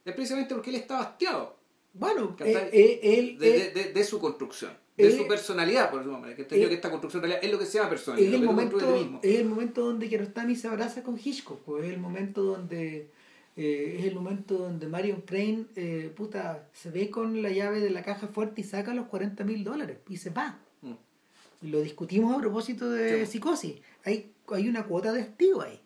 es 0.06 0.14
precisamente 0.15 0.53
porque 0.56 0.69
él 0.69 0.78
está 0.78 1.02
hastiado 1.02 1.57
bueno 1.94 2.34
eh, 2.40 2.69
eh, 2.72 2.99
él, 3.03 3.38
de, 3.38 3.56
él- 3.68 3.73
de- 3.73 3.84
de- 3.84 3.91
de 3.94 4.03
su 4.06 4.18
construcción, 4.22 4.72
de 5.02 5.14
eh, 5.14 5.18
su 5.18 5.28
personalidad, 5.28 5.90
por 5.91 6.02
eso 6.02 6.11
manera. 6.11 6.36
Que 6.36 6.44
entendió 6.44 6.68
que 6.69 6.76
esta 6.76 6.90
construcción 6.90 7.22
realidad 7.23 7.44
es 7.44 7.52
lo 7.52 7.60
que 7.60 7.65
se 7.65 7.73
llama 7.78 7.86
es 7.90 7.90
personalidad, 7.91 8.34
el 8.34 8.40
que 8.41 8.45
tú 8.45 8.52
momento 8.52 9.19
es 9.23 9.40
el 9.40 9.45
momento 9.45 9.86
donde 9.86 10.10
Kiarostami 10.10 10.56
se 10.56 10.68
abraza 10.68 11.03
con 11.03 11.18
Hitchcock 11.18 11.60
pues 11.61 11.86
es 11.86 11.91
el 11.94 11.99
momento 11.99 12.44
donde 12.44 13.10
eh, 13.57 13.95
es 13.99 14.06
el 14.06 14.15
momento 14.15 14.57
donde 14.57 14.88
Marion 14.88 15.22
Crane 15.22 15.65
eh, 15.76 16.11
puta 16.15 16.68
se 16.73 16.90
ve 16.90 17.10
con 17.10 17.41
la 17.41 17.49
llave 17.49 17.80
de 17.82 17.90
la 17.90 18.03
caja 18.03 18.28
fuerte 18.28 18.61
y 18.61 18.64
saca 18.64 18.94
los 18.94 19.07
40 19.07 19.44
mil 19.44 19.64
dólares 19.64 19.98
y 20.10 20.18
se 20.18 20.30
va 20.30 20.57
Mm. 20.82 21.69
Lo 21.69 21.82
discutimos 21.82 22.36
a 22.36 22.40
propósito 22.40 22.90
de 22.90 23.26
Sí. 23.26 23.34
psicosis 23.34 23.76
hay, 24.03 24.32
hay 24.48 24.68
una 24.68 24.86
cuota 24.86 25.11
de 25.14 25.22
hastío 25.22 25.61
ahí 25.61 25.80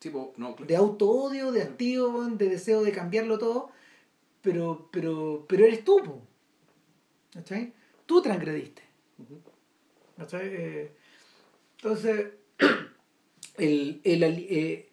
Tipo, 0.00 0.32
no, 0.36 0.54
claro. 0.54 0.66
de 0.68 0.76
auto-odio, 0.76 1.50
de 1.50 1.62
hastío, 1.62 2.28
de 2.36 2.48
deseo 2.48 2.82
de 2.84 2.92
cambiarlo 2.92 3.38
todo, 3.38 3.70
pero, 4.42 4.88
pero, 4.92 5.44
pero 5.48 5.64
eres 5.64 5.82
tú. 5.82 6.00
¿Cachai? 7.32 7.72
Tú 8.08 8.22
transgrediste. 8.22 8.82
¿Cachai? 10.16 10.46
Eh, 10.50 10.92
entonces, 11.76 12.28
el, 13.58 14.00
el, 14.02 14.22
eh, 14.24 14.88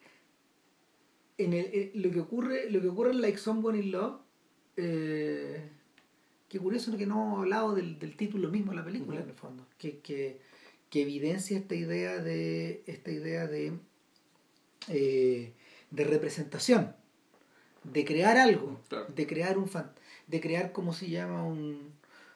en 1.37 1.53
el, 1.53 1.65
eh, 1.65 1.91
lo 1.95 2.11
que 2.11 2.19
ocurre 2.19 2.69
lo 2.69 2.81
que 2.81 2.87
ocurre 2.89 3.11
en 3.11 3.21
Like 3.21 3.37
Someone 3.37 3.77
in 3.79 3.91
Love 3.91 4.19
eh, 4.77 5.69
que 6.49 6.59
curioso 6.59 6.95
que 6.97 7.05
no 7.05 7.15
hemos 7.23 7.39
hablado 7.39 7.73
del, 7.73 7.97
del 7.99 8.15
título 8.17 8.49
mismo 8.49 8.71
de 8.71 8.77
la 8.77 8.85
película 8.85 9.21
en 9.21 9.29
el 9.29 9.35
fondo 9.35 9.65
que, 9.77 9.99
que, 9.99 10.39
que 10.89 11.01
evidencia 11.03 11.57
esta 11.57 11.75
idea 11.75 12.17
de 12.19 12.83
esta 12.85 13.11
idea 13.11 13.47
de 13.47 13.73
de 14.87 16.03
representación 16.03 16.95
de 17.83 18.05
crear 18.05 18.37
algo 18.37 18.79
Claro. 18.89 19.07
de 19.13 19.25
crear 19.27 19.57
un 19.57 19.67
fan- 19.67 19.91
de 20.27 20.39
crear 20.41 20.71
cómo 20.71 20.93
se 20.93 21.09
llama 21.09 21.43
un 21.43 21.93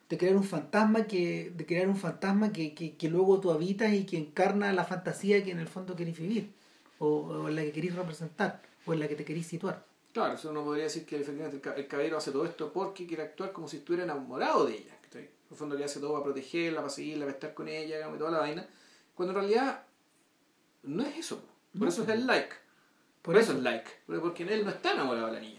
de 0.10 0.18
crear 0.18 0.36
un 0.36 0.44
fantasma 0.44 1.06
que 1.06 1.52
de 1.56 1.65
crear 1.65 1.88
un 1.88 1.95
fantasma 1.95 2.52
que, 2.52 2.73
que, 2.73 2.95
que 2.98 3.10
luego 3.10 3.40
tú 3.40 3.52
habitas 3.52 3.94
y 3.94 4.06
que 4.06 4.18
encarna 4.18 4.73
la 4.73 4.84
fantasía 4.86 5.44
que 5.44 5.52
en 5.52 5.60
el 5.60 5.68
fondo 5.68 5.95
querés 5.95 6.18
vivir 6.18 6.52
o, 6.98 7.07
o 7.07 7.48
en 7.49 7.56
la 7.56 7.61
que 7.64 7.72
querés 7.72 7.95
representar 7.95 8.61
o 8.86 8.94
en 8.94 8.99
la 8.99 9.07
que 9.07 9.15
te 9.15 9.23
querés 9.26 9.45
situar 9.48 9.86
Claro, 10.11 10.34
eso 10.34 10.49
uno 10.49 10.64
podría 10.64 10.86
decir 10.86 11.06
que 11.06 11.19
efectivamente 11.22 11.57
el, 11.57 11.61
ca- 11.61 11.76
el 11.76 11.88
caballero 11.88 12.18
hace 12.18 12.31
todo 12.31 12.44
esto 12.45 12.73
porque 12.73 13.06
quiere 13.06 13.22
actuar 13.23 13.52
como 13.52 13.68
si 13.68 13.77
estuviera 13.77 14.03
enamorado 14.03 14.65
de 14.65 14.73
ella. 14.77 14.95
En 15.14 15.27
el 15.52 15.57
fondo 15.57 15.76
le 15.76 15.86
hace 15.86 15.99
todo 15.99 16.11
para 16.14 16.23
protegerla, 16.26 16.80
para 16.81 16.90
seguirla, 16.90 17.26
para 17.26 17.34
estar 17.36 17.53
con 17.56 17.68
ella, 17.68 17.95
digamos, 17.98 18.15
y 18.18 18.19
toda 18.19 18.31
la 18.31 18.40
vaina. 18.40 18.68
Cuando 19.15 19.34
en 19.34 19.40
realidad 19.40 19.84
no 20.84 21.03
es 21.03 21.18
eso. 21.18 21.44
Por 21.73 21.81
No, 21.84 21.88
eso 21.88 22.03
es 22.03 22.10
el 22.10 22.26
like. 22.27 22.53
Por, 23.22 23.38
eso, 23.38 23.52
es 23.53 23.60
like. 23.60 23.90
Porque- 24.06 24.22
Porque 24.22 24.44
él 24.44 24.64
no 24.65 24.72
está 24.72 24.94
enamorado 24.94 25.27
de 25.27 25.34
la 25.34 25.40
niña. 25.40 25.59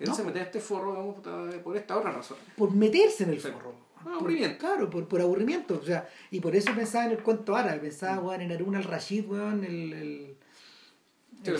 Él 0.00 0.08
No. 0.08 0.14
se 0.14 0.22
mete 0.24 0.38
en 0.38 0.44
este 0.46 0.60
forro 0.60 0.92
digamos, 0.92 1.58
por 1.62 1.76
esta 1.76 1.96
otra 1.98 2.12
razón. 2.12 2.36
por 2.56 2.72
meterse 2.72 3.24
en 3.24 3.30
el 3.30 3.40
Sí. 3.40 3.48
forro 3.48 3.74
Ah, 4.00 4.02
Por- 4.04 4.12
aburrimiento. 4.14 4.58
claro 4.58 4.88
por, 4.88 5.08
por 5.08 5.20
aburrimiento 5.20 5.80
o 5.82 5.84
sea 5.84 6.08
y 6.30 6.38
por 6.40 6.54
eso 6.54 6.70
pensaba 6.74 7.06
en 7.06 7.10
el 7.12 7.18
cuento 7.18 7.56
árabe 7.56 7.80
pensaba 7.80 8.20
weón, 8.20 8.40
en 8.42 8.52
Harun 8.52 8.76
al-Rashid 8.76 9.26
weón, 9.26 9.64
el, 9.64 9.92
el, 9.92 10.36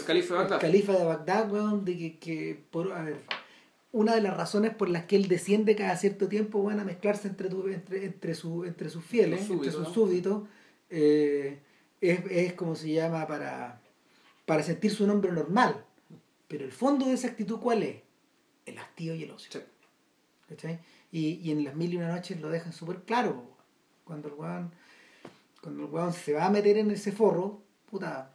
califa 0.04 0.34
de 0.34 0.40
Bagdad. 0.40 0.54
el 0.54 0.60
califa 0.60 0.92
de 0.92 1.04
Bagdad 1.04 1.50
weón, 1.50 1.84
de 1.84 1.98
que, 1.98 2.18
que 2.18 2.60
por 2.70 2.92
a 2.92 3.02
ver 3.02 3.16
una 3.90 4.14
de 4.14 4.20
las 4.20 4.36
razones 4.36 4.72
por 4.74 4.88
las 4.88 5.06
que 5.06 5.16
él 5.16 5.26
desciende 5.28 5.74
cada 5.74 5.96
cierto 5.96 6.28
tiempo 6.28 6.62
van 6.62 6.78
a 6.78 6.84
mezclarse 6.84 7.26
entre, 7.26 7.48
tu- 7.48 7.66
entre, 7.68 8.04
entre, 8.04 8.34
su, 8.34 8.64
entre 8.64 8.88
sus 8.90 9.02
fieles, 9.04 9.40
entre 9.40 9.54
súbditos, 9.56 9.74
sus 9.74 9.88
¿no? 9.88 9.94
súbditos, 9.94 10.42
eh, 10.90 11.58
es, 12.00 12.20
es 12.30 12.52
como 12.52 12.76
se 12.76 12.92
llama 12.92 13.26
para, 13.26 13.80
para 14.46 14.62
sentirse 14.62 15.02
un 15.02 15.10
hombre 15.10 15.32
normal. 15.32 15.84
Pero 16.48 16.64
el 16.66 16.72
fondo 16.72 17.06
de 17.06 17.14
esa 17.14 17.28
actitud, 17.28 17.58
¿cuál 17.60 17.82
es? 17.82 17.96
El 18.68 18.78
hastío 18.78 19.14
y 19.14 19.24
el 19.24 19.30
ocio. 19.30 19.50
Sí. 19.52 19.60
¿cachai? 20.48 20.80
Y, 21.12 21.34
y 21.42 21.50
en 21.50 21.64
las 21.64 21.74
mil 21.74 21.92
y 21.92 21.96
una 21.96 22.08
noches 22.08 22.40
lo 22.40 22.48
dejan 22.48 22.72
súper 22.72 23.02
claro. 23.02 23.34
po. 23.34 23.56
Cuando 24.04 24.28
el 24.28 24.34
weón, 24.34 24.72
cuando 25.60 25.84
el 25.84 25.90
weón 25.90 26.12
se 26.12 26.32
va 26.32 26.46
a 26.46 26.50
meter 26.50 26.78
en 26.78 26.90
ese 26.90 27.12
forro, 27.12 27.62
puta, 27.90 28.32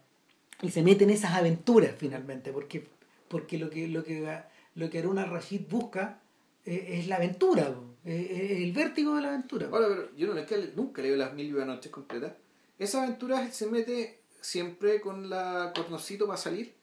y 0.62 0.70
se 0.70 0.82
mete 0.82 1.04
en 1.04 1.10
esas 1.10 1.32
aventuras 1.32 1.94
finalmente, 1.98 2.52
porque, 2.52 2.86
porque 3.28 3.58
lo 3.58 3.70
que, 3.70 3.88
lo 3.88 4.04
que, 4.04 4.42
lo 4.76 4.90
que 4.90 4.98
Aruna 5.00 5.24
Rashid 5.24 5.62
busca 5.68 6.20
eh, 6.64 6.98
es 7.00 7.08
la 7.08 7.16
aventura, 7.16 7.74
po. 7.74 7.96
es, 8.04 8.30
es 8.30 8.50
el 8.62 8.72
vértigo 8.72 9.16
de 9.16 9.22
la 9.22 9.28
aventura. 9.28 9.68
Ahora, 9.68 9.88
pero 9.88 10.16
yo 10.16 10.32
no 10.32 10.38
es 10.38 10.46
que 10.46 10.72
nunca 10.76 11.02
leo 11.02 11.16
las 11.16 11.34
mil 11.34 11.46
y 11.46 11.52
una 11.52 11.64
noches 11.64 11.90
completas. 11.90 12.32
Esa 12.78 13.02
aventura 13.02 13.50
se 13.50 13.66
mete 13.66 14.20
siempre 14.40 15.00
con 15.00 15.30
la 15.30 15.72
cordoncito 15.74 16.26
para 16.26 16.36
salir. 16.36 16.73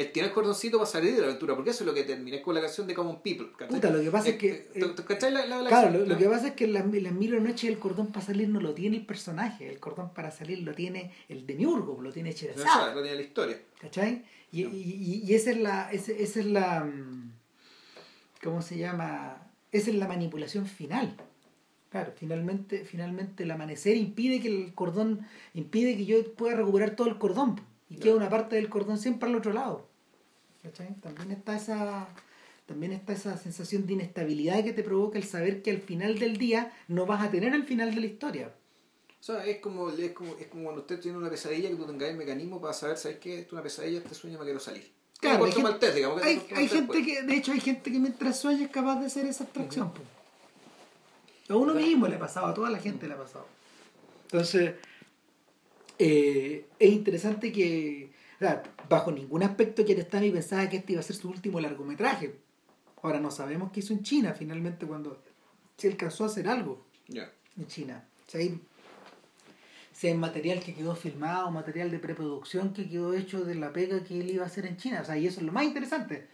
Él 0.00 0.12
tiene 0.12 0.28
el 0.28 0.34
cordoncito 0.34 0.78
para 0.78 0.88
salir 0.90 1.14
de 1.14 1.20
la 1.20 1.26
aventura, 1.26 1.54
porque 1.54 1.70
eso 1.70 1.84
es 1.84 1.86
lo 1.86 1.94
que 1.94 2.04
termina, 2.04 2.36
es 2.38 2.42
con 2.42 2.54
la 2.54 2.60
canción 2.60 2.86
de 2.86 2.94
Common 2.94 3.20
People. 3.22 3.48
¿cachai? 3.56 3.74
Puta, 3.76 3.90
lo 3.90 4.00
que 4.00 4.10
pasa 4.10 4.28
es 4.30 4.36
que- 4.36 4.50
eh, 4.74 4.80
¿tú- 4.80 4.94
tú 4.94 5.04
¿Cachai 5.04 5.32
la, 5.32 5.44
la, 5.46 5.62
la 5.62 5.68
Claro, 5.68 5.90
lo, 5.98 6.06
lo 6.06 6.16
que 6.18 6.26
pasa 6.28 6.48
es 6.48 6.54
que 6.54 6.64
en 6.64 6.72
las, 6.72 6.86
mil 6.86 7.06
y 7.06 7.32
una 7.32 7.48
noches 7.50 7.68
el 7.70 7.78
cordón 7.78 8.08
para 8.08 8.24
salir 8.24 8.48
no 8.48 8.60
lo 8.60 8.72
tiene 8.74 8.96
el 8.96 9.06
personaje, 9.06 9.68
el 9.68 9.78
cordón 9.78 10.14
para 10.14 10.30
salir 10.30 10.60
lo 10.60 10.72
tiene 10.74 11.12
el 11.28 11.46
demiurgo, 11.46 12.00
lo 12.00 12.12
tiene 12.12 12.30
No 12.30 12.62
sabe, 12.62 12.94
no 12.94 13.02
tiene 13.02 13.16
la 13.16 13.22
historia. 13.22 13.60
¿Cachai? 13.80 14.24
Y, 14.52 14.62
y, 14.62 14.66
y- 14.66 15.22
y 15.30 15.34
esa 15.34 15.50
es 15.50 15.58
la. 15.58 15.90
ese- 15.92 16.22
Esa 16.22 16.40
es 16.40 16.46
la. 16.46 16.84
mm, 16.84 17.32
¿Cómo 18.42 18.62
se 18.62 18.78
llama? 18.78 19.42
Esa 19.70 19.90
es 19.90 19.96
la 19.96 20.08
manipulación 20.08 20.66
final. 20.66 21.14
Claro, 21.90 22.12
finalmente, 22.16 22.84
finalmente 22.84 23.42
el 23.42 23.50
amanecer 23.50 23.96
impide 23.96 24.40
que 24.40 24.48
el 24.48 24.74
cordón, 24.74 25.26
impide 25.54 25.96
que 25.96 26.06
yo 26.06 26.32
pueda 26.34 26.56
recuperar 26.56 26.96
todo 26.96 27.08
el 27.08 27.18
cordón. 27.18 27.60
Y 27.88 27.96
queda 27.96 28.14
una 28.14 28.28
parte 28.30 28.54
del 28.56 28.68
cordón 28.68 28.98
siempre 28.98 29.28
al 29.28 29.34
otro 29.34 29.52
lado. 29.52 29.88
¿Cachai? 30.62 30.94
También 31.00 31.30
está 31.32 31.56
esa. 31.56 32.08
También 32.66 32.92
está 32.92 33.12
esa 33.14 33.36
sensación 33.36 33.86
de 33.86 33.94
inestabilidad 33.94 34.62
que 34.62 34.72
te 34.72 34.84
provoca 34.84 35.18
el 35.18 35.24
saber 35.24 35.60
que 35.62 35.70
al 35.72 35.78
final 35.80 36.18
del 36.20 36.36
día 36.36 36.72
no 36.86 37.04
vas 37.04 37.20
a 37.26 37.30
tener 37.30 37.52
el 37.52 37.64
final 37.64 37.92
de 37.94 38.00
la 38.00 38.06
historia. 38.06 38.54
O 39.18 39.22
sea, 39.22 39.44
es 39.44 39.58
como, 39.58 39.90
es 39.90 40.12
como, 40.12 40.36
es 40.38 40.46
como 40.46 40.64
cuando 40.64 40.82
usted 40.82 41.00
tiene 41.00 41.18
una 41.18 41.28
pesadilla 41.28 41.68
que 41.68 41.74
tú 41.74 41.84
tengas 41.84 42.08
el 42.10 42.16
mecanismo 42.16 42.60
para 42.60 42.72
saber, 42.72 42.96
¿sabes 42.96 43.18
qué? 43.18 43.34
Esto 43.40 43.48
es 43.48 43.52
una 43.54 43.62
pesadilla, 43.62 43.98
este 43.98 44.14
sueño 44.14 44.38
me 44.38 44.44
quiero 44.44 44.60
salir. 44.60 44.88
Claro, 45.18 45.44
hay 45.44 45.50
gente- 45.52 45.68
Maltés, 45.68 45.94
digamos, 45.96 46.20
que 46.22 46.28
Hay, 46.28 46.36
Puerto 46.36 46.54
hay 46.54 46.62
Maltés, 46.62 46.78
gente 46.78 46.92
pues. 46.92 47.06
que, 47.06 47.22
de 47.24 47.36
hecho, 47.36 47.52
hay 47.52 47.60
gente 47.60 47.92
que 47.92 47.98
mientras 47.98 48.38
sueña 48.40 48.64
es 48.64 48.70
capaz 48.70 49.00
de 49.00 49.06
hacer 49.06 49.26
esa 49.26 49.44
abstracción. 49.44 49.92
po. 49.92 50.00
A 51.52 51.56
uno 51.56 51.74
mismo 51.74 52.06
le 52.06 52.14
ha 52.14 52.18
pasado, 52.20 52.46
a 52.46 52.54
toda 52.54 52.70
la 52.70 52.78
gente 52.78 53.08
le 53.08 53.14
ha 53.14 53.18
pasado. 53.18 53.46
Entonces, 54.26 54.74
eh, 55.98 56.66
es 56.78 56.90
interesante 56.90 57.52
que, 57.52 58.09
o 58.40 58.42
sea, 58.42 58.62
bajo 58.88 59.12
ningún 59.12 59.42
aspecto 59.42 59.84
Kiarostami 59.84 60.30
pensaba 60.30 60.66
que 60.70 60.78
este 60.78 60.92
iba 60.92 61.00
a 61.00 61.04
ser 61.04 61.14
su 61.16 61.28
último 61.28 61.60
largometraje. 61.60 62.36
Ahora 63.02 63.20
no 63.20 63.30
sabemos 63.30 63.70
qué 63.70 63.80
hizo 63.80 63.92
en 63.92 64.02
China 64.02 64.32
finalmente 64.32 64.86
cuando 64.86 65.22
se 65.76 65.88
alcanzó 65.88 66.24
a 66.24 66.28
hacer 66.28 66.48
algo 66.48 66.86
en 67.58 67.66
China. 67.66 68.04
O 68.26 68.30
sea, 68.30 68.40
hay, 68.40 68.58
sea 69.92 70.14
material 70.14 70.60
que 70.60 70.74
quedó 70.74 70.94
filmado, 70.94 71.50
material 71.50 71.90
de 71.90 71.98
preproducción 71.98 72.72
que 72.72 72.88
quedó 72.88 73.12
hecho 73.12 73.44
de 73.44 73.54
la 73.56 73.72
pega 73.72 74.02
que 74.04 74.20
él 74.20 74.30
iba 74.30 74.44
a 74.44 74.46
hacer 74.46 74.64
en 74.66 74.76
China. 74.78 75.00
O 75.02 75.04
sea, 75.04 75.18
y 75.18 75.26
eso 75.26 75.40
es 75.40 75.46
lo 75.46 75.52
más 75.52 75.64
interesante, 75.64 76.26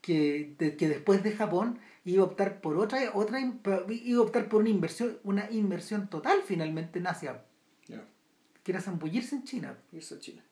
que, 0.00 0.54
de- 0.58 0.76
que 0.76 0.88
después 0.88 1.22
de 1.22 1.32
Japón 1.32 1.78
iba 2.04 2.22
a 2.22 2.26
optar 2.26 2.60
por 2.60 2.76
otra, 2.76 2.98
otra 3.14 3.38
iba 3.40 4.18
a 4.18 4.22
optar 4.24 4.48
por 4.48 4.62
una 4.62 4.70
inversión, 4.70 5.18
una 5.22 5.48
inversión 5.52 6.08
total 6.08 6.40
finalmente 6.44 6.98
en 6.98 7.06
Asia, 7.06 7.44
Ya. 7.86 8.04
que 8.64 8.72
era 8.72 8.80
zambullirse 8.80 9.36
en 9.36 9.44
China. 9.44 9.78
Irse 9.92 10.16
a 10.16 10.18
China. 10.18 10.42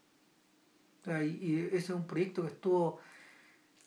Y, 1.06 1.66
ese 1.68 1.77
es 1.77 1.90
un 1.90 2.06
proyecto 2.06 2.43
que 2.43 2.48
estuvo 2.48 3.01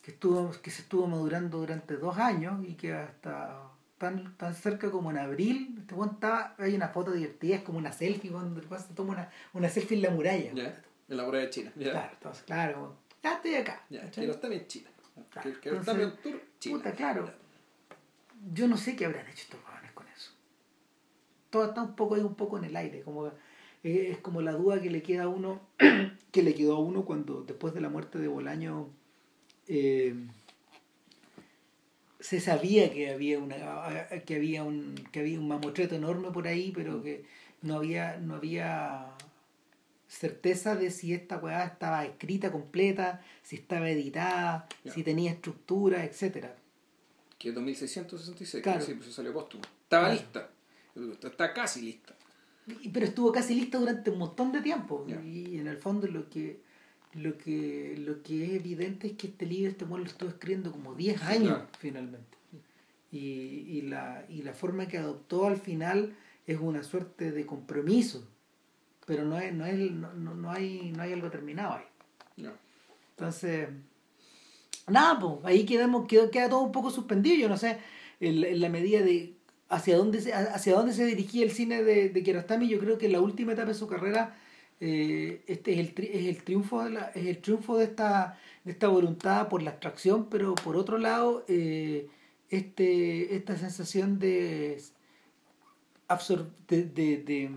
que 0.01 0.11
estuvo 0.11 0.51
que 0.61 0.69
se 0.71 0.81
estuvo 0.81 1.07
madurando 1.07 1.59
durante 1.59 1.95
dos 1.95 2.17
años 2.17 2.65
y 2.67 2.73
que 2.73 2.93
hasta 2.93 3.61
tan, 3.97 4.35
tan 4.35 4.53
cerca 4.53 4.91
como 4.91 5.11
en 5.11 5.17
abril 5.17 5.75
este 5.79 5.95
estaba 5.95 6.55
hay 6.57 6.75
una 6.75 6.89
foto 6.89 7.11
divertida 7.11 7.55
es 7.57 7.61
como 7.63 7.77
una 7.77 7.91
selfie 7.93 8.31
cuando 8.31 8.59
el 8.59 8.67
se 8.79 8.93
toma 8.93 9.13
una, 9.13 9.29
una 9.53 9.69
selfie 9.69 9.95
en 9.97 10.03
la 10.03 10.09
muralla. 10.09 10.51
En 10.51 11.17
la 11.17 11.23
muralla 11.23 11.45
de 11.45 11.49
China. 11.51 11.71
Ya. 11.77 11.91
claro 11.91 12.09
entonces 12.13 12.43
claro 12.43 12.97
ya 13.21 13.33
estoy 13.35 13.55
acá 13.55 13.83
estar 13.89 14.51
en 14.51 14.67
China. 14.67 14.89
Claro. 15.29 15.43
Quiero- 15.43 15.61
Quiero 15.61 15.79
estar 15.79 15.95
en 15.95 16.01
Entonces, 16.01 16.23
tour 16.23 16.41
China. 16.59 16.77
puta 16.77 16.91
claro 16.93 17.31
yo 18.53 18.67
no 18.67 18.75
sé 18.75 18.95
qué 18.95 19.05
habrán 19.05 19.27
hecho 19.27 19.43
estos 19.43 19.59
weones 19.69 19.91
con 19.93 20.07
eso 20.09 20.31
todo 21.49 21.65
está 21.65 21.81
un 21.81 21.95
poco 21.95 22.15
ahí 22.15 22.21
un 22.21 22.35
poco 22.35 22.57
en 22.57 22.65
el 22.65 22.75
aire 22.75 23.03
como 23.03 23.31
es 23.83 24.17
como 24.19 24.41
la 24.41 24.53
duda 24.53 24.81
que 24.81 24.89
le 24.89 25.01
queda 25.03 25.23
a 25.23 25.27
uno 25.27 25.61
que 26.31 26.43
le 26.43 26.55
quedó 26.55 26.75
a 26.75 26.79
uno 26.79 27.05
cuando 27.05 27.41
después 27.43 27.73
de 27.73 27.81
la 27.81 27.89
muerte 27.89 28.17
de 28.19 28.27
Bolaño 28.27 28.87
eh, 29.67 30.15
se 32.19 32.39
sabía 32.39 32.91
que 32.93 33.11
había 33.11 33.39
una 33.39 34.07
que 34.25 34.35
había 34.35 34.63
un 34.63 34.95
que 35.11 35.19
había 35.19 35.39
un 35.39 35.47
mamotreto 35.47 35.95
enorme 35.95 36.31
por 36.31 36.47
ahí 36.47 36.71
pero 36.73 37.03
que 37.03 37.25
no 37.61 37.75
había 37.75 38.17
no 38.17 38.35
había 38.35 39.07
certeza 40.07 40.75
de 40.75 40.89
si 40.91 41.13
esta 41.13 41.37
weá 41.37 41.65
estaba 41.65 42.05
escrita 42.05 42.51
completa 42.51 43.21
si 43.41 43.57
estaba 43.57 43.89
editada 43.89 44.67
si 44.93 45.03
tenía 45.03 45.31
estructura 45.31 46.05
etcétera 46.05 46.55
Que 47.37 47.49
es 47.49 47.55
2666. 47.55 48.63
Claro. 48.63 48.79
Sí, 48.81 48.93
pues 48.93 49.07
se 49.07 49.11
salió 49.11 49.33
póstumo. 49.33 49.63
Estaba 49.83 50.05
Claro. 50.07 50.21
lista. 50.21 50.49
Está 51.27 51.53
casi 51.53 51.81
lista. 51.81 52.15
Pero 52.93 53.05
estuvo 53.05 53.31
casi 53.31 53.55
lista 53.55 53.77
durante 53.77 54.09
un 54.09 54.19
montón 54.19 54.51
de 54.51 54.61
tiempo 54.61 55.05
Ya. 55.07 55.21
y 55.21 55.57
en 55.57 55.67
el 55.67 55.77
fondo 55.77 56.07
lo 56.07 56.29
que 56.29 56.61
lo 57.13 57.37
que 57.37 57.95
lo 57.99 58.23
que 58.23 58.43
es 58.45 58.51
evidente 58.53 59.07
es 59.07 59.13
que 59.13 59.27
este 59.27 59.45
libro 59.45 59.69
este 59.69 59.85
mundo 59.85 59.99
lo 60.05 60.09
estuvo 60.09 60.29
escribiendo 60.29 60.71
como 60.71 60.95
10 60.95 61.21
años 61.23 61.49
Claro. 61.49 61.67
finalmente 61.77 62.37
y, 63.11 63.17
y 63.19 63.81
la 63.83 64.25
y 64.29 64.41
la 64.41 64.53
forma 64.53 64.87
que 64.87 64.97
adoptó 64.97 65.45
al 65.45 65.57
final 65.57 66.15
es 66.47 66.57
una 66.59 66.81
suerte 66.83 67.31
de 67.31 67.45
compromiso 67.45 68.27
pero 69.05 69.25
no 69.25 69.37
es 69.37 69.53
no 69.53 69.65
es 69.65 69.91
no, 69.91 70.11
no, 70.13 70.33
no 70.33 70.49
hay 70.51 70.91
no 70.95 71.03
hay 71.03 71.13
algo 71.13 71.29
terminado 71.29 71.73
ahí 71.75 71.83
Ya. 72.37 72.53
entonces 73.11 73.69
nada 74.87 75.19
pues 75.19 75.33
ahí 75.43 75.65
quedamos 75.65 76.07
quedó, 76.07 76.31
queda 76.31 76.49
todo 76.49 76.61
un 76.61 76.71
poco 76.71 76.89
suspendido 76.89 77.35
yo 77.35 77.49
no 77.49 77.57
sé 77.57 77.77
en, 78.19 78.43
en 78.43 78.59
la 78.61 78.69
medida 78.69 79.01
de 79.01 79.33
hacia 79.73 79.97
dónde 79.97 80.21
se, 80.21 80.33
hacia 80.33 80.73
dónde 80.75 80.93
se 80.93 81.05
dirigía 81.05 81.43
el 81.43 81.51
cine 81.51 81.83
de, 81.83 82.09
de 82.09 82.23
Kiarostami 82.23 82.67
yo 82.67 82.79
creo 82.79 82.97
que 82.97 83.07
en 83.07 83.13
la 83.13 83.21
última 83.21 83.53
etapa 83.53 83.69
de 83.69 83.73
su 83.73 83.87
carrera 83.87 84.35
eh, 84.79 85.43
este 85.47 85.73
es 85.73 85.79
el, 85.79 86.05
es 86.05 86.25
el 86.27 86.43
triunfo 86.43 86.83
de 86.83 86.89
la, 86.91 87.11
es 87.15 87.25
el 87.25 87.39
triunfo 87.39 87.77
de 87.77 87.85
esta 87.85 88.37
de 88.63 88.71
esta 88.71 88.87
voluntad 88.87 89.49
por 89.49 89.63
la 89.63 89.71
abstracción 89.71 90.27
pero 90.29 90.55
por 90.55 90.75
otro 90.75 90.97
lado 90.97 91.43
eh, 91.47 92.07
este 92.49 93.35
esta 93.35 93.57
sensación 93.57 94.19
de 94.19 94.79
absor 96.07 96.51
de, 96.67 96.83
de, 96.83 97.49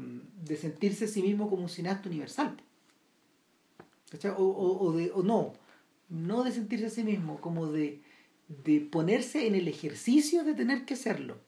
de, 0.44 0.56
sentirse 0.56 1.05
a 1.05 1.09
sí 1.09 1.22
mismo 1.22 1.48
como 1.48 1.62
un 1.62 1.68
cineasta 1.68 2.09
universal. 2.09 2.56
O, 4.36 4.43
o, 4.43 4.86
o, 4.86 4.93
de, 4.93 5.10
o 5.12 5.22
no, 5.22 5.52
no 6.09 6.44
de 6.44 6.52
sentirse 6.52 6.86
a 6.86 6.90
sí 6.90 7.02
mismo, 7.02 7.40
como 7.40 7.66
de, 7.66 8.01
de 8.48 8.80
ponerse 8.80 9.47
en 9.47 9.55
el 9.55 9.68
ejercicio 9.68 10.44
de 10.44 10.55
tener 10.55 10.84
que 10.84 10.97
serlo. 10.97 11.38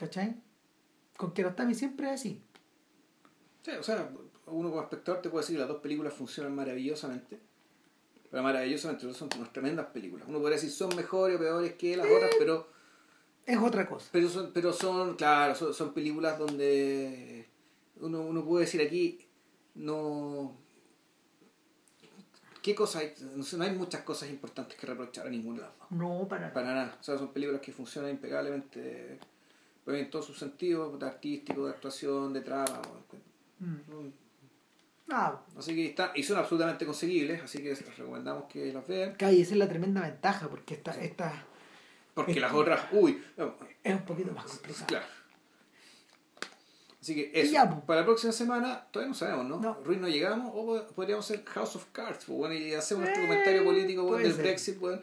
¿Cachai? 0.00 0.34
Con 1.18 1.32
Kiarostami 1.34 1.74
siempre 1.74 2.06
es 2.06 2.14
así. 2.14 2.42
Sí, 3.62 3.72
o 3.72 3.82
sea, 3.82 4.10
uno 4.46 4.70
como 4.70 4.80
espectador 4.80 5.20
te 5.20 5.28
puede 5.28 5.42
decir 5.42 5.56
que 5.56 5.60
las 5.60 5.68
dos 5.68 5.82
películas 5.82 6.14
funcionan 6.14 6.54
maravillosamente. 6.54 7.38
Pero 8.30 8.42
maravillosamente 8.42 9.12
son 9.12 9.28
unas 9.36 9.52
tremendas 9.52 9.88
películas. 9.88 10.26
Uno 10.26 10.38
podría 10.38 10.56
decir 10.56 10.70
son 10.70 10.96
mejores 10.96 11.36
o 11.36 11.38
peores 11.38 11.74
que 11.74 11.98
las 11.98 12.06
otras, 12.06 12.30
pero 12.38 12.66
Es 13.44 13.58
otra 13.58 13.86
cosa. 13.86 14.08
pero 14.10 14.30
son, 14.30 14.52
pero 14.54 14.72
son 14.72 15.16
claro, 15.16 15.54
son, 15.54 15.74
son 15.74 15.92
películas 15.92 16.38
donde 16.38 17.46
uno, 17.96 18.22
uno 18.22 18.42
puede 18.42 18.64
decir 18.64 18.80
aquí, 18.80 19.28
no... 19.74 20.56
¿Qué 22.62 22.74
cosa 22.74 23.00
hay? 23.00 23.12
No, 23.36 23.42
sé, 23.42 23.58
no 23.58 23.64
hay 23.64 23.74
muchas 23.74 24.02
cosas 24.02 24.30
importantes 24.30 24.78
que 24.78 24.86
reprochar 24.86 25.26
a 25.26 25.30
ninguna 25.30 25.58
de 25.60 25.64
las 25.66 25.78
dos. 25.78 25.90
No, 25.90 26.26
para 26.26 26.40
nada. 26.42 26.52
Para 26.54 26.74
nada. 26.74 26.96
O 26.98 27.02
sea, 27.02 27.18
son 27.18 27.32
películas 27.34 27.60
que 27.60 27.72
funcionan 27.72 28.10
impecablemente 28.10 29.18
en 29.98 30.10
todos 30.10 30.26
sus 30.26 30.38
sentidos, 30.38 30.98
de 30.98 31.06
artístico, 31.06 31.66
de 31.66 31.72
actuación, 31.72 32.32
de 32.32 32.40
trama. 32.42 32.80
bueno, 32.82 33.00
Mm. 33.60 34.10
Nada. 35.06 35.42
Así 35.58 35.74
que 35.74 35.86
está, 35.86 36.12
y 36.14 36.22
son 36.22 36.38
absolutamente 36.38 36.86
conseguibles, 36.86 37.42
así 37.42 37.58
que 37.58 37.70
les 37.70 37.98
recomendamos 37.98 38.44
que 38.44 38.72
las 38.72 38.86
vean. 38.86 39.16
Y 39.20 39.40
esa 39.40 39.52
es 39.52 39.56
la 39.58 39.68
tremenda 39.68 40.00
ventaja, 40.02 40.48
porque 40.48 40.74
esta, 40.74 40.92
esta 40.92 41.44
Porque 42.14 42.38
las 42.40 42.52
otras, 42.54 42.80
uy, 42.92 43.20
es 43.82 43.94
un 43.94 44.04
poquito 44.04 44.32
más 44.32 44.44
complicada. 44.46 44.86
claro. 44.86 45.06
Así 47.00 47.14
que 47.14 47.30
eso, 47.34 47.52
ya, 47.52 47.68
para 47.86 48.00
la 48.00 48.06
próxima 48.06 48.32
semana, 48.32 48.84
todavía 48.90 49.08
no 49.08 49.14
sabemos, 49.14 49.46
¿no? 49.46 49.58
No. 49.58 49.74
Ruiz 49.82 49.98
no 49.98 50.08
llegamos, 50.08 50.52
o 50.54 50.66
pod- 50.66 50.86
podríamos 50.92 51.24
hacer 51.24 51.44
House 51.46 51.76
of 51.76 51.86
Cards, 51.92 52.24
pues, 52.26 52.38
bueno, 52.38 52.54
y 52.54 52.74
hacemos 52.74 53.04
nuestro 53.04 53.24
Eh, 53.24 53.26
comentario 53.26 53.64
político 53.64 54.02
bueno, 54.04 54.18
del 54.22 54.32
ser. 54.34 54.42
Brexit, 54.44 54.78
bueno. 54.78 55.00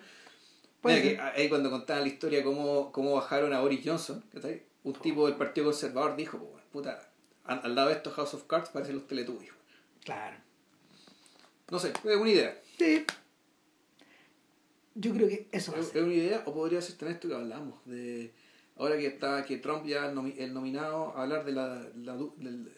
Puede 0.79 1.01
Mira 1.01 1.23
ser. 1.25 1.33
que 1.35 1.41
ahí 1.41 1.49
cuando 1.49 1.71
contaban 1.71 2.03
la 2.03 2.07
historia 2.09 2.43
cómo, 2.43 2.91
cómo 2.91 3.13
bajaron 3.15 3.51
a 3.51 3.61
Boris 3.61 3.81
Johnson, 3.83 4.23
¿cachai? 4.31 4.61
Un 4.83 4.93
tipo 4.93 5.27
del 5.27 5.35
Partido 5.35 5.65
Conservador 5.67 6.15
dijo, 6.15 6.37
pues, 6.39 6.63
puta, 6.71 7.09
al, 7.43 7.75
lado 7.75 7.89
de 7.89 7.95
estos 7.95 8.13
House 8.13 8.33
of 8.33 8.43
Cards 8.45 8.69
parecen 8.69 8.95
los 8.95 9.07
Teletubbies. 9.07 9.51
Claro. 10.03 10.37
No 11.69 11.79
sé, 11.79 11.91
es 12.03 12.15
una 12.17 12.29
idea. 12.29 12.57
Sí. 12.77 13.05
Yo 14.95 15.13
creo 15.13 15.27
que 15.27 15.47
eso 15.51 15.75
Es 15.75 15.93
es 15.95 16.01
una 16.01 16.13
idea, 16.13 16.41
o 16.45 16.53
podría 16.53 16.81
ser 16.81 16.95
también 16.97 17.15
esto 17.17 17.27
que 17.27 17.35
hablamos, 17.35 17.79
de 17.85 18.33
ahora 18.77 18.97
que 18.97 19.05
está 19.07 19.43
que 19.45 19.57
Trump 19.57 19.85
ya 19.85 20.11
nomi- 20.11 20.33
el 20.37 20.53
nominado 20.53 21.15
a 21.15 21.23
hablar 21.23 21.45
de 21.45 21.51
la, 21.51 21.85
la 21.97 22.13
du- 22.13 22.33
del, 22.37 22.71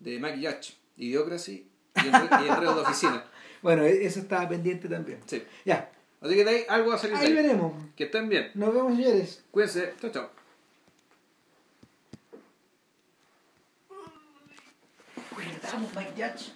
de 0.00 0.18
Mike 0.18 0.36
Judge, 0.46 0.74
Idiocracy 0.98 1.66
y 1.96 1.98
Enre- 2.00 2.42
y 2.42 2.48
de 2.74 2.80
Oficina. 2.80 3.24
Bueno, 3.62 3.82
e- 3.84 4.04
eso 4.04 4.20
estaba 4.20 4.46
pendiente 4.46 4.90
también. 4.90 5.20
Sí. 5.24 5.42
Ya, 5.64 5.90
Así 6.20 6.34
que 6.34 6.44
de 6.44 6.50
ahí 6.50 6.64
algo 6.68 6.90
va 6.90 6.96
a 6.96 6.98
salir 6.98 7.16
de 7.16 7.22
ahí 7.22 7.26
ahí. 7.28 7.34
veremos. 7.34 7.72
Que 7.96 8.04
estén 8.04 8.28
bien. 8.28 8.50
Nos 8.54 8.74
vemos, 8.74 8.94
señores. 8.94 9.42
Cuídense. 9.50 9.94
Chao, 10.00 10.10
chao. 10.10 10.30
Mike 15.94 16.16
Judge. 16.16 16.50